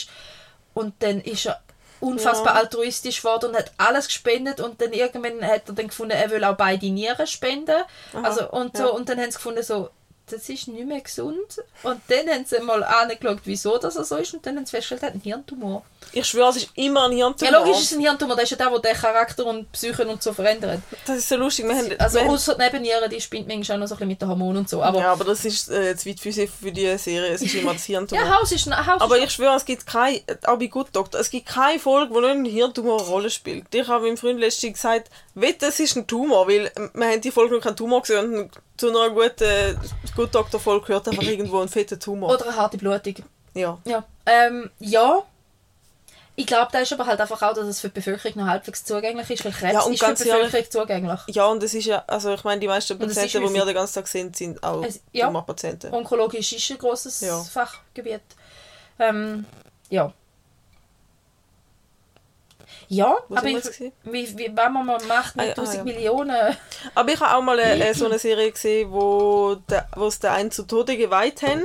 und 0.74 0.94
dann 1.00 1.20
ist 1.20 1.46
er 1.46 1.60
unfassbar 2.00 2.54
Ja. 2.54 2.60
altruistisch 2.60 3.18
geworden 3.18 3.50
und 3.50 3.56
hat 3.56 3.72
alles 3.76 4.06
gespendet 4.06 4.58
und 4.60 4.80
dann 4.80 4.92
irgendwann 4.92 5.44
hat 5.46 5.68
er 5.68 5.74
dann 5.74 5.88
gefunden, 5.88 6.12
er 6.16 6.30
will 6.30 6.42
auch 6.44 6.56
beide 6.56 6.86
Nieren 6.90 7.26
spenden. 7.26 7.82
also, 8.22 8.50
und, 8.50 8.76
so, 8.76 8.84
ja. 8.84 8.88
und 8.90 9.08
dann 9.08 9.18
haben 9.20 9.30
sie 9.30 9.36
gefunden, 9.36 9.62
so, 9.62 9.90
das 10.30 10.48
ist 10.48 10.68
nicht 10.68 10.86
mehr 10.86 11.00
gesund. 11.00 11.62
Und 11.82 12.00
dann 12.08 12.28
haben 12.28 12.44
sie 12.46 12.60
mal 12.60 12.82
angeschaut, 12.82 13.40
wieso 13.44 13.76
das 13.78 13.94
so 13.94 14.16
ist 14.16 14.32
und 14.34 14.44
dann 14.46 14.56
haben 14.56 14.66
sie 14.66 14.70
festgestellt, 14.70 15.12
einen 15.12 15.20
Hirntumor. 15.20 15.84
Ich 16.12 16.26
schwöre, 16.26 16.50
es 16.50 16.56
ist 16.56 16.70
immer 16.74 17.04
ein 17.04 17.12
Ja, 17.12 17.26
Hirntumor. 17.26 17.52
logisch 17.60 17.82
ist 17.82 17.92
es 17.92 17.98
ein 17.98 18.00
Hirntumor, 18.00 18.34
das 18.36 18.44
ist 18.44 18.50
ja 18.50 18.56
der, 18.56 18.70
der 18.70 18.92
den 18.92 19.00
Charakter 19.00 19.46
und 19.46 19.70
Psyche 19.72 20.06
und 20.06 20.22
so 20.22 20.32
verändert. 20.32 20.80
Das 21.06 21.18
ist 21.18 21.28
so 21.28 21.36
lustig. 21.36 21.66
Wir 21.66 21.76
haben, 21.76 21.94
Also 21.98 22.20
außer 22.20 22.54
die 22.54 22.62
Nebennieren, 22.62 23.10
die 23.10 23.20
spinnt 23.20 23.48
manchmal 23.48 23.76
auch 23.76 23.80
noch 23.80 23.88
so 23.88 23.94
ein 23.94 23.98
bisschen 23.98 24.08
mit 24.08 24.22
den 24.22 24.28
Hormonen 24.28 24.58
und 24.58 24.68
so. 24.68 24.82
Aber 24.82 25.00
ja, 25.00 25.12
aber 25.12 25.24
das 25.24 25.44
ist 25.44 25.70
äh, 25.70 25.96
zu 25.96 26.08
weit 26.08 26.20
für, 26.20 26.72
die 26.72 26.98
Serie. 26.98 27.32
Es 27.32 27.42
ist 27.42 27.54
immer 27.54 27.72
das 27.74 27.84
Hirntumor. 27.84 28.24
ja, 28.24 28.40
Haus 28.40 28.52
ist 28.52 28.66
ein 28.66 28.86
Haus 28.86 29.00
Aber 29.00 29.18
ich 29.18 29.30
schwöre, 29.30 29.56
es 29.56 29.64
gibt 29.64 29.86
keine, 29.86 30.20
auch 30.44 30.58
bei 30.58 30.66
Good 30.66 30.88
Doctor, 30.92 31.20
es 31.20 31.30
gibt 31.30 31.46
keine 31.46 31.78
Folge, 31.78 32.14
wo 32.14 32.20
nicht 32.20 32.30
ein 32.30 32.44
Hirntumor 32.44 33.00
eine 33.00 33.08
Rolle 33.08 33.30
spielt. 33.30 33.74
Ich 33.74 33.86
habe 33.88 34.04
meinem 34.06 34.16
Freund 34.16 34.40
letztens 34.40 34.74
gesagt, 34.74 35.10
wette, 35.34 35.66
es 35.66 35.80
ist 35.80 35.96
ein 35.96 36.06
Tumor, 36.06 36.46
weil 36.48 36.70
ähm, 36.76 36.90
wir 36.94 37.06
haben 37.06 37.20
die 37.20 37.30
Folge 37.30 37.54
noch 37.54 37.62
keinen 37.62 37.76
Tumor 37.76 38.00
gesehen 38.02 38.34
und 38.38 38.50
zu 38.76 38.88
einer 38.88 39.10
guten 39.10 39.78
Good 40.16 40.34
Doctor 40.34 40.60
Folge 40.60 40.86
gehört 40.86 41.08
einfach 41.08 41.22
irgendwo 41.22 41.60
ein 41.60 41.68
fetter 41.68 41.98
Tumor. 41.98 42.30
Oder 42.32 42.46
eine 42.46 42.56
harte 42.56 42.76
Blutung. 42.78 43.14
ja. 43.54 43.78
Ja. 43.84 44.04
Ähm, 44.26 44.70
ja. 44.78 45.22
Ich 46.34 46.46
glaube, 46.46 46.68
da 46.72 46.78
ist 46.78 46.90
aber 46.92 47.04
halt 47.06 47.20
einfach 47.20 47.42
auch, 47.42 47.52
dass 47.54 47.66
es 47.66 47.80
für 47.80 47.88
die 47.88 47.94
Bevölkerung 47.94 48.38
noch 48.42 48.50
halbwegs 48.50 48.84
zugänglich 48.86 49.28
ist, 49.30 49.44
weil 49.44 49.52
Krebs 49.52 49.74
Ja, 49.74 49.80
und 49.82 49.92
ist 49.92 50.00
für 50.00 50.06
ganz 50.06 50.22
die 50.22 50.28
Bevölkerung 50.30 50.70
zugänglich. 50.70 51.20
ja, 51.28 51.46
und 51.46 51.62
es 51.62 51.74
ist 51.74 51.84
ja, 51.84 52.02
also 52.06 52.32
ich 52.32 52.42
meine, 52.44 52.58
die 52.60 52.68
meisten 52.68 52.98
Patienten, 52.98 53.46
die 53.46 53.54
wir 53.54 53.64
den 53.66 53.74
ganzen 53.74 53.94
Tag 53.96 54.08
sehen, 54.08 54.32
sind 54.32 54.62
auch 54.62 54.82
Es- 54.82 55.00
ja. 55.12 55.26
Tumorpatienten. 55.26 55.92
Onkologisch 55.92 56.52
ist 56.54 56.70
ein 56.70 56.78
grosses 56.78 57.20
Ja. 57.20 57.38
Fachgebiet. 57.42 58.22
Ähm, 58.98 59.44
ja. 59.90 60.12
Ja, 62.94 63.16
Wo 63.26 63.36
aber 63.36 63.46
ich, 63.46 63.80
wie, 64.04 64.38
wie, 64.38 64.54
wenn 64.54 64.72
man 64.72 64.84
mal 64.84 65.02
macht 65.08 65.34
mit 65.34 65.44
Ah, 65.46 65.48
ja, 65.48 65.54
1000 65.54 65.74
ah, 65.74 65.78
ja. 65.78 65.84
Millionen. 65.84 66.56
Aber 66.94 67.10
ich 67.10 67.18
habe 67.20 67.34
auch 67.34 67.40
mal 67.40 67.58
äh, 67.58 67.94
so 67.94 68.04
eine 68.04 68.18
Serie 68.18 68.52
gesehen, 68.52 68.92
wo, 68.92 69.54
der, 69.70 69.88
wo 69.96 70.08
es 70.08 70.18
der 70.18 70.32
einen 70.34 70.50
zu 70.50 70.64
Tode 70.64 70.98
geweiht 70.98 71.40
haben. 71.40 71.64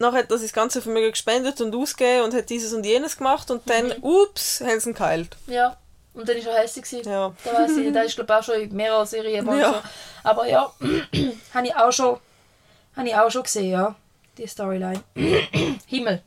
Nachher 0.00 0.18
hat 0.18 0.30
er 0.32 0.38
das 0.38 0.52
ganze 0.52 0.82
Vermögen 0.82 1.12
gespendet 1.12 1.60
und 1.60 1.72
ausgegeben 1.72 2.24
und 2.24 2.34
hat 2.34 2.50
dieses 2.50 2.72
und 2.72 2.84
jenes 2.84 3.16
gemacht 3.16 3.48
und 3.52 3.62
dann, 3.70 3.86
Mhm. 3.86 4.02
ups, 4.02 4.60
haben 4.60 4.80
sie 4.80 4.90
ihn 4.90 4.94
geheilt. 4.94 5.36
Ja. 5.46 5.76
Und 6.14 6.28
dann 6.28 6.44
war 6.44 6.54
er 6.54 6.62
hässlich. 6.62 7.04
Ja. 7.06 7.32
Da 7.44 7.52
weiß 7.52 7.76
ich, 7.76 7.92
da 7.92 8.00
ist 8.02 8.16
glaube 8.16 8.32
ich 8.32 8.38
auch 8.38 8.42
schon 8.42 8.60
in 8.60 8.74
mehreren 8.74 9.06
Serien. 9.06 9.46
Ja. 9.56 9.72
So. 9.72 9.82
Aber 10.24 10.48
ja, 10.48 10.72
habe 11.54 11.66
ich 11.68 11.76
auch 11.76 11.92
schon, 11.92 12.18
habe 12.96 13.08
ich 13.08 13.14
auch 13.14 13.30
schon 13.30 13.44
gesehen, 13.44 13.70
ja, 13.70 13.94
die 14.36 14.48
Storyline. 14.48 15.00
Himmel. 15.86 16.22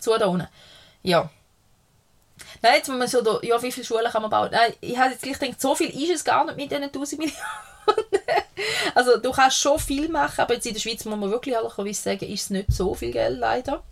Zu 0.00 0.18
da 0.18 0.26
unten. 0.26 0.48
Ja. 1.04 1.30
Jetzt 2.72 2.88
wenn 2.88 2.98
man 2.98 3.08
so, 3.08 3.20
da, 3.20 3.38
ja, 3.42 3.60
wie 3.62 3.72
viele 3.72 3.86
Schulen 3.86 4.10
kann 4.10 4.22
man 4.22 4.30
bauen? 4.30 4.48
Nein, 4.50 4.72
ich 4.80 4.96
habe 4.96 5.10
jetzt 5.10 5.22
gleich 5.22 5.38
gedacht, 5.38 5.60
so 5.60 5.74
viel 5.74 5.90
ist 5.90 6.14
es 6.14 6.24
gar 6.24 6.44
nicht 6.44 6.56
mit 6.56 6.70
diesen 6.70 6.84
1000 6.84 7.18
Millionen. 7.18 7.42
also 8.94 9.18
du 9.18 9.32
kannst 9.32 9.58
schon 9.58 9.78
viel 9.78 10.08
machen, 10.08 10.40
aber 10.40 10.54
jetzt 10.54 10.66
in 10.66 10.72
der 10.72 10.80
Schweiz 10.80 11.04
muss 11.04 11.18
man 11.18 11.30
wirklich 11.30 11.54
ehrlicherweise 11.54 12.02
sagen, 12.02 12.24
ist 12.24 12.44
es 12.44 12.50
nicht 12.50 12.72
so 12.72 12.94
viel 12.94 13.12
Geld 13.12 13.38
leider. 13.38 13.82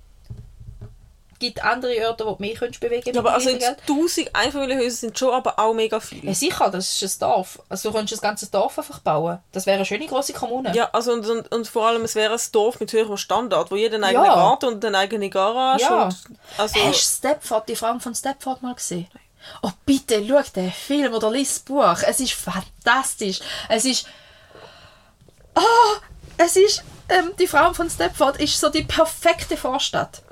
Es 1.43 1.49
gibt 1.49 1.65
andere 1.65 2.09
Orte, 2.09 2.25
wo 2.25 2.35
du 2.35 2.37
mehr 2.41 2.55
könntest 2.55 2.81
bewegen 2.81 3.13
Ja, 3.13 3.19
aber 3.21 3.35
also 3.35 3.51
jetzt 3.51 3.69
1000 3.89 4.33
Einfamilienhäuser 4.33 4.97
sind 4.97 5.19
schon 5.19 5.35
aber 5.35 5.59
auch 5.59 5.75
mega 5.75 5.99
viel. 5.99 6.25
Ja, 6.25 6.35
sicher, 6.35 6.71
das 6.71 7.03
ist 7.03 7.21
ein 7.21 7.29
Dorf. 7.29 7.61
Also 7.69 7.89
du 7.89 7.97
könntest 7.97 8.13
das 8.13 8.21
ganze 8.21 8.47
Dorf 8.49 8.79
einfach 8.79 9.01
bauen. 9.01 9.41
Das 9.51 9.67
wäre 9.67 9.75
eine 9.75 9.85
schöne 9.85 10.07
große 10.07 10.35
Kommune. 10.35 10.73
Ja, 10.73 10.89
also 10.93 11.13
und, 11.15 11.27
und, 11.29 11.51
und 11.51 11.67
vor 11.67 11.89
allem, 11.89 12.05
es 12.05 12.15
wäre 12.15 12.33
ein 12.33 12.41
Dorf 12.53 12.79
mit 12.79 12.93
höherem 12.93 13.17
Standard, 13.17 13.73
wo 13.73 13.75
jeder 13.75 13.97
einen 13.97 14.05
eigenen 14.05 14.27
Ja. 14.27 14.35
Garten 14.37 14.67
und 14.67 14.85
eine 14.85 14.97
eigene 14.97 15.31
Garage 15.31 15.83
Ja. 15.83 16.05
und 16.05 16.17
also 16.59 16.75
Hast 16.79 17.25
du 17.25 17.29
Stepford, 17.29 17.69
die 17.69 17.75
Frauen 17.75 18.01
von 18.01 18.15
Stepford 18.15 18.63
mal 18.63 18.77
gesehen? 18.77 19.09
Oh 19.63 19.71
bitte, 19.85 20.25
schau 20.25 20.41
den 20.55 20.71
Film 20.71 21.13
oder 21.13 21.29
lies 21.33 21.55
das 21.55 21.59
Buch. 21.65 22.03
Es 22.07 22.21
ist 22.21 22.35
fantastisch. 22.35 23.41
Es 23.69 23.85
ist... 23.85 24.07
Oh, 25.57 25.97
es 26.37 26.55
ist... 26.55 26.85
Ähm, 27.09 27.33
die 27.37 27.49
Frauen 27.49 27.75
von 27.75 27.91
Stepford 27.91 28.37
ist 28.39 28.61
so 28.61 28.69
die 28.69 28.85
perfekte 28.85 29.57
Vorstadt. 29.57 30.23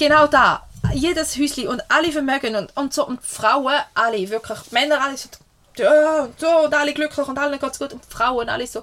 Genau 0.00 0.26
da. 0.26 0.66
Jedes 0.94 1.36
Häuschen 1.36 1.68
und 1.68 1.82
alle 1.90 2.10
Vermögen 2.10 2.56
und, 2.56 2.74
und 2.74 2.94
so. 2.94 3.06
Und 3.06 3.20
die 3.22 3.26
Frauen, 3.26 3.74
alle, 3.94 4.30
wirklich. 4.30 4.72
Männer, 4.72 4.98
alle 5.02 5.16
so... 5.18 5.28
Ja, 5.76 6.22
und 6.24 6.40
so 6.40 6.48
und 6.64 6.74
alle 6.74 6.94
glücklich 6.94 7.28
und 7.28 7.38
allen 7.38 7.60
geht's 7.60 7.78
gut. 7.78 7.92
Und 7.92 8.02
die 8.04 8.16
Frauen, 8.16 8.48
alle 8.48 8.66
so... 8.66 8.82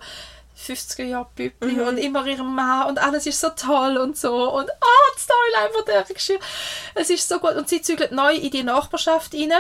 50er 0.58 1.04
Jahre 1.04 1.28
Bübli 1.36 1.74
Mhm. 1.74 1.88
und 1.88 1.98
immer 1.98 2.26
ihrem 2.26 2.56
Mann 2.56 2.88
und 2.88 2.98
alles 2.98 3.28
ist 3.28 3.40
so 3.40 3.50
toll 3.50 3.98
und 3.98 4.18
so 4.18 4.52
und 4.52 4.68
ah, 4.72 5.14
die 5.16 5.20
Storyline 5.20 5.72
von 5.72 5.86
der 5.86 6.04
Geschichte 6.04 6.44
es 6.96 7.12
ist 7.12 7.30
so 7.30 7.38
gut 7.38 7.56
und 7.56 7.70
sie 7.70 7.84
zügelt 7.84 8.12
neu 8.12 8.34
in 8.34 8.50
die 8.50 8.64
Nachbarschaft 8.64 9.36
rein 9.36 9.52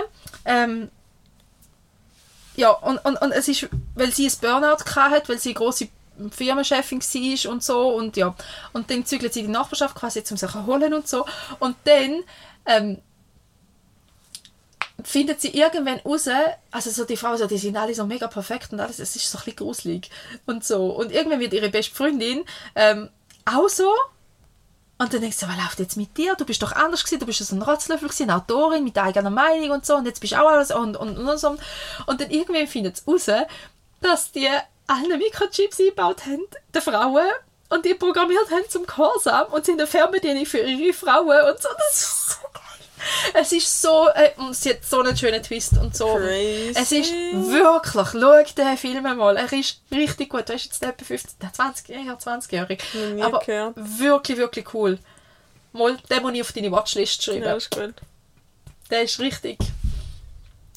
ähm, 0.45 0.89
ja 2.55 2.71
und, 2.71 2.97
und, 3.05 3.21
und 3.21 3.31
es 3.31 3.47
ist 3.47 3.69
weil 3.93 4.11
sie 4.11 4.25
ein 4.25 4.33
Burnout 4.41 4.83
hat 4.95 5.29
weil 5.29 5.37
sie 5.37 5.53
große 5.53 5.87
Firmenchefin 6.31 7.01
war 7.01 7.51
und 7.51 7.63
so 7.63 7.89
und 7.89 8.17
ja 8.17 8.35
und 8.73 8.89
dann 8.89 9.05
zügelt 9.05 9.33
sie 9.33 9.41
in 9.41 9.47
die 9.47 9.51
Nachbarschaft 9.51 9.95
quasi 9.95 10.23
zum 10.23 10.37
sich 10.37 10.53
erholen 10.53 10.93
und 10.93 11.07
so 11.07 11.25
und 11.59 11.75
dann 11.85 12.23
ähm, 12.65 13.01
findet 15.03 15.41
sie 15.41 15.49
irgendwann 15.49 15.99
raus, 15.99 16.27
also 16.71 16.89
so 16.89 17.05
die 17.05 17.17
Frauen, 17.17 17.37
so, 17.37 17.47
die 17.47 17.57
sind 17.57 17.77
alle 17.77 17.93
so 17.93 18.05
mega 18.05 18.27
perfekt 18.27 18.73
und 18.73 18.79
alles, 18.79 18.99
es 18.99 19.15
ist 19.15 19.29
so 19.29 19.37
ein 19.37 19.45
bisschen 19.45 19.57
gruselig 19.57 20.09
und 20.45 20.63
so. 20.63 20.87
Und 20.87 21.11
irgendwann 21.11 21.39
wird 21.39 21.53
ihre 21.53 21.69
beste 21.69 21.95
Freundin 21.95 22.43
ähm, 22.75 23.09
auch 23.45 23.69
so. 23.69 23.91
Und 24.99 25.13
dann 25.13 25.21
denkst 25.21 25.39
du, 25.39 25.47
was 25.47 25.55
läuft 25.55 25.79
jetzt 25.79 25.95
mit 25.95 26.17
dir? 26.17 26.33
Du 26.35 26.45
bist 26.45 26.63
doch 26.63 26.71
anders 26.71 27.03
gewesen, 27.03 27.19
du 27.19 27.27
bist 27.27 27.39
so 27.39 27.55
ein 27.55 27.61
Rotzlöffel 27.61 28.07
gewesen, 28.07 28.29
eine 28.29 28.41
Autorin 28.41 28.83
mit 28.83 28.97
eigener 28.97 29.29
Meinung 29.29 29.71
und 29.71 29.85
so 29.85 29.95
und 29.95 30.05
jetzt 30.05 30.19
bist 30.19 30.33
du 30.33 30.41
auch 30.41 30.49
alles 30.49 30.71
und, 30.71 30.97
und, 30.97 31.17
und 31.17 31.37
so. 31.37 31.55
Und 32.07 32.19
dann 32.19 32.31
irgendwann 32.31 32.67
findet 32.67 32.97
es 32.97 33.07
raus, 33.07 33.27
dass 34.01 34.31
die 34.31 34.49
alle 34.87 35.17
Mikrochips 35.17 35.79
eingebaut 35.79 36.25
haben, 36.25 36.45
die 36.73 36.81
Frauen, 36.81 37.29
und 37.69 37.85
die 37.85 37.93
programmiert 37.93 38.49
haben 38.49 38.69
zum 38.69 38.85
Gehorsam 38.85 39.47
und 39.51 39.65
sind 39.65 39.79
eine 39.79 39.87
Fernbedienung 39.87 40.45
für 40.45 40.59
ihre 40.59 40.93
Frauen 40.93 41.49
und 41.49 41.61
so. 41.61 41.69
Das 41.77 41.97
ist 41.97 42.29
so 42.29 42.47
geil. 42.53 42.63
Es 43.33 43.51
ist 43.51 43.81
so, 43.81 44.07
äh, 44.15 44.31
und 44.37 44.55
sie 44.55 44.71
hat 44.71 44.83
so 44.83 45.01
einen 45.01 45.15
schönen 45.15 45.43
Twist 45.43 45.73
und 45.73 45.95
so. 45.95 46.15
Crazy. 46.15 46.73
Es 46.75 46.91
ist 46.91 47.11
wirklich, 47.11 48.07
schau 48.11 48.63
den 48.63 48.77
Film 48.77 49.03
mal, 49.03 49.37
er 49.37 49.51
ist 49.51 49.81
richtig 49.91 50.29
gut. 50.29 50.49
Er 50.49 50.55
ist 50.55 50.65
jetzt 50.65 50.83
etwa 50.83 51.05
15, 51.05 51.53
20, 51.53 51.89
eher 51.89 52.17
20-jährig. 52.17 52.83
Noch 52.93 53.09
nie 53.13 53.21
Aber 53.21 53.39
gehört. 53.39 53.75
wirklich, 53.75 54.37
wirklich 54.37 54.73
cool. 54.73 54.97
Mal, 55.73 55.97
den 56.09 56.21
muss 56.21 56.33
ich 56.33 56.41
auf 56.41 56.51
deine 56.53 56.71
Watchlist 56.71 57.23
schreiben. 57.23 57.43
Ja, 57.43 57.55
ist 57.55 57.69
gut. 57.69 57.93
Der 58.89 59.03
ist 59.03 59.19
richtig. 59.19 59.57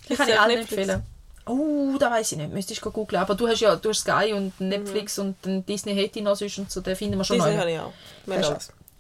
Den 0.09 0.17
kann 0.17 0.29
ich 0.29 0.35
ja 0.35 0.43
allen 0.43 0.59
empfehlen. 0.59 1.07
Oh, 1.51 1.97
da 1.99 2.11
weiß 2.11 2.33
ich 2.33 2.39
nicht. 2.39 2.53
Müsstest 2.53 2.85
du 2.85 2.91
googeln. 2.91 3.21
Aber 3.21 3.35
du 3.35 3.49
hast 3.49 3.61
ja 3.61 3.75
du 3.77 3.89
hast 3.91 4.01
Sky 4.01 4.33
und 4.33 4.59
Netflix 4.61 5.19
und 5.19 5.45
den 5.45 5.65
Disney 5.67 5.95
hätte 5.95 6.19
ich 6.19 6.25
noch 6.25 6.37
sonst 6.37 6.59
und 6.59 6.71
so. 6.71 6.81
Den 6.81 6.97
finden 6.97 7.19
wir 7.19 7.25
schon 7.25 7.37
Disney 7.37 7.53
neu. 7.55 7.59
habe 7.61 7.71
ich 7.73 7.79
auch. 7.81 7.93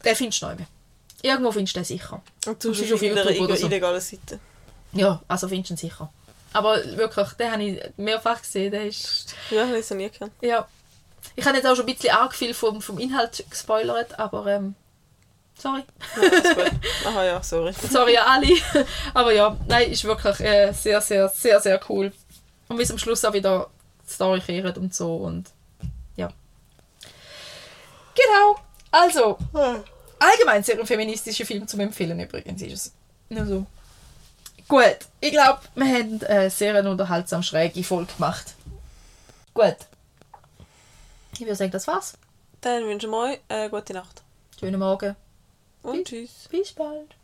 Den 0.04 0.16
findest 0.16 0.42
du 0.42 0.46
neu. 0.46 0.54
Irgendwo 1.22 1.52
findest 1.52 1.76
du 1.76 1.80
den 1.80 1.84
sicher. 1.84 2.22
Und 2.46 2.64
du 2.64 2.68
bist 2.70 2.82
auf 2.82 2.88
YouTube 3.02 3.02
irgendeiner 3.02 3.40
oder 3.44 3.56
so. 3.56 3.66
illegalen 3.66 4.00
Seite. 4.00 4.40
Ja, 4.92 5.20
also 5.28 5.48
findest 5.48 5.70
du 5.70 5.74
ihn 5.74 5.76
sicher. 5.76 6.10
Aber 6.52 6.76
wirklich, 6.96 7.28
den 7.34 7.52
habe 7.52 7.62
ich 7.62 7.80
mehrfach 7.96 8.40
gesehen. 8.42 8.72
Der 8.72 8.86
ist, 8.86 9.34
Ja, 9.50 9.64
ich 9.72 9.84
habe 9.88 9.94
nie 9.96 10.10
gekannt. 10.10 10.32
ja. 10.40 10.66
Ich 11.36 11.44
habe 11.44 11.56
jetzt 11.56 11.66
auch 11.66 11.76
schon 11.76 11.86
ein 11.86 11.94
bisschen 11.94 12.14
arg 12.14 12.34
viel 12.34 12.54
vom, 12.54 12.80
vom 12.80 12.98
Inhalt 12.98 13.44
gespoilert, 13.50 14.18
aber 14.18 14.46
ähm, 14.46 14.74
sorry. 15.56 15.82
Ja. 16.16 17.10
Aha, 17.10 17.24
ja, 17.24 17.42
sorry. 17.42 17.72
Sorry 17.90 18.16
an 18.16 18.26
alle. 18.42 18.56
Aber 19.14 19.32
ja, 19.32 19.56
nein, 19.68 19.90
ist 19.92 20.02
wirklich 20.04 20.40
äh, 20.40 20.72
sehr, 20.72 21.00
sehr, 21.02 21.28
sehr, 21.28 21.60
sehr 21.60 21.78
cool. 21.90 22.10
Und 22.70 22.76
bis 22.76 22.90
am 22.92 22.98
Schluss 22.98 23.24
auch 23.24 23.32
wieder 23.32 23.68
die 24.06 24.12
Story 24.12 24.40
kehrt 24.40 24.78
und 24.78 24.94
so 24.94 25.16
und 25.16 25.50
ja. 26.14 26.28
Genau. 28.14 28.60
Also, 28.92 29.38
allgemein 30.20 30.62
sehr 30.62 30.78
ein 30.78 30.86
feministischer 30.86 31.44
Film 31.44 31.66
zum 31.66 31.80
Empfehlen 31.80 32.20
übrigens 32.20 32.62
ist 32.62 32.72
es. 32.72 32.92
Nur 33.28 33.44
so. 33.44 33.66
Gut, 34.68 34.98
ich 35.20 35.32
glaube, 35.32 35.60
wir 35.74 35.84
haben 35.84 36.20
eine 36.22 36.48
sehr 36.48 36.88
unterhaltsam 36.88 37.42
schräge 37.42 37.82
Folge 37.82 38.12
gemacht. 38.14 38.54
Gut. 39.52 39.76
Ich 41.34 41.40
würde 41.40 41.56
sagen, 41.56 41.72
das 41.72 41.88
war's. 41.88 42.16
Dann 42.60 42.84
wünschen 42.84 43.10
wir 43.10 43.32
euch 43.32 43.40
eine 43.48 43.68
gute 43.68 43.94
Nacht. 43.94 44.22
Schönen 44.60 44.78
Morgen. 44.78 45.16
Und 45.82 46.06
tschüss. 46.06 46.46
Bis 46.48 46.72
bald. 46.72 47.16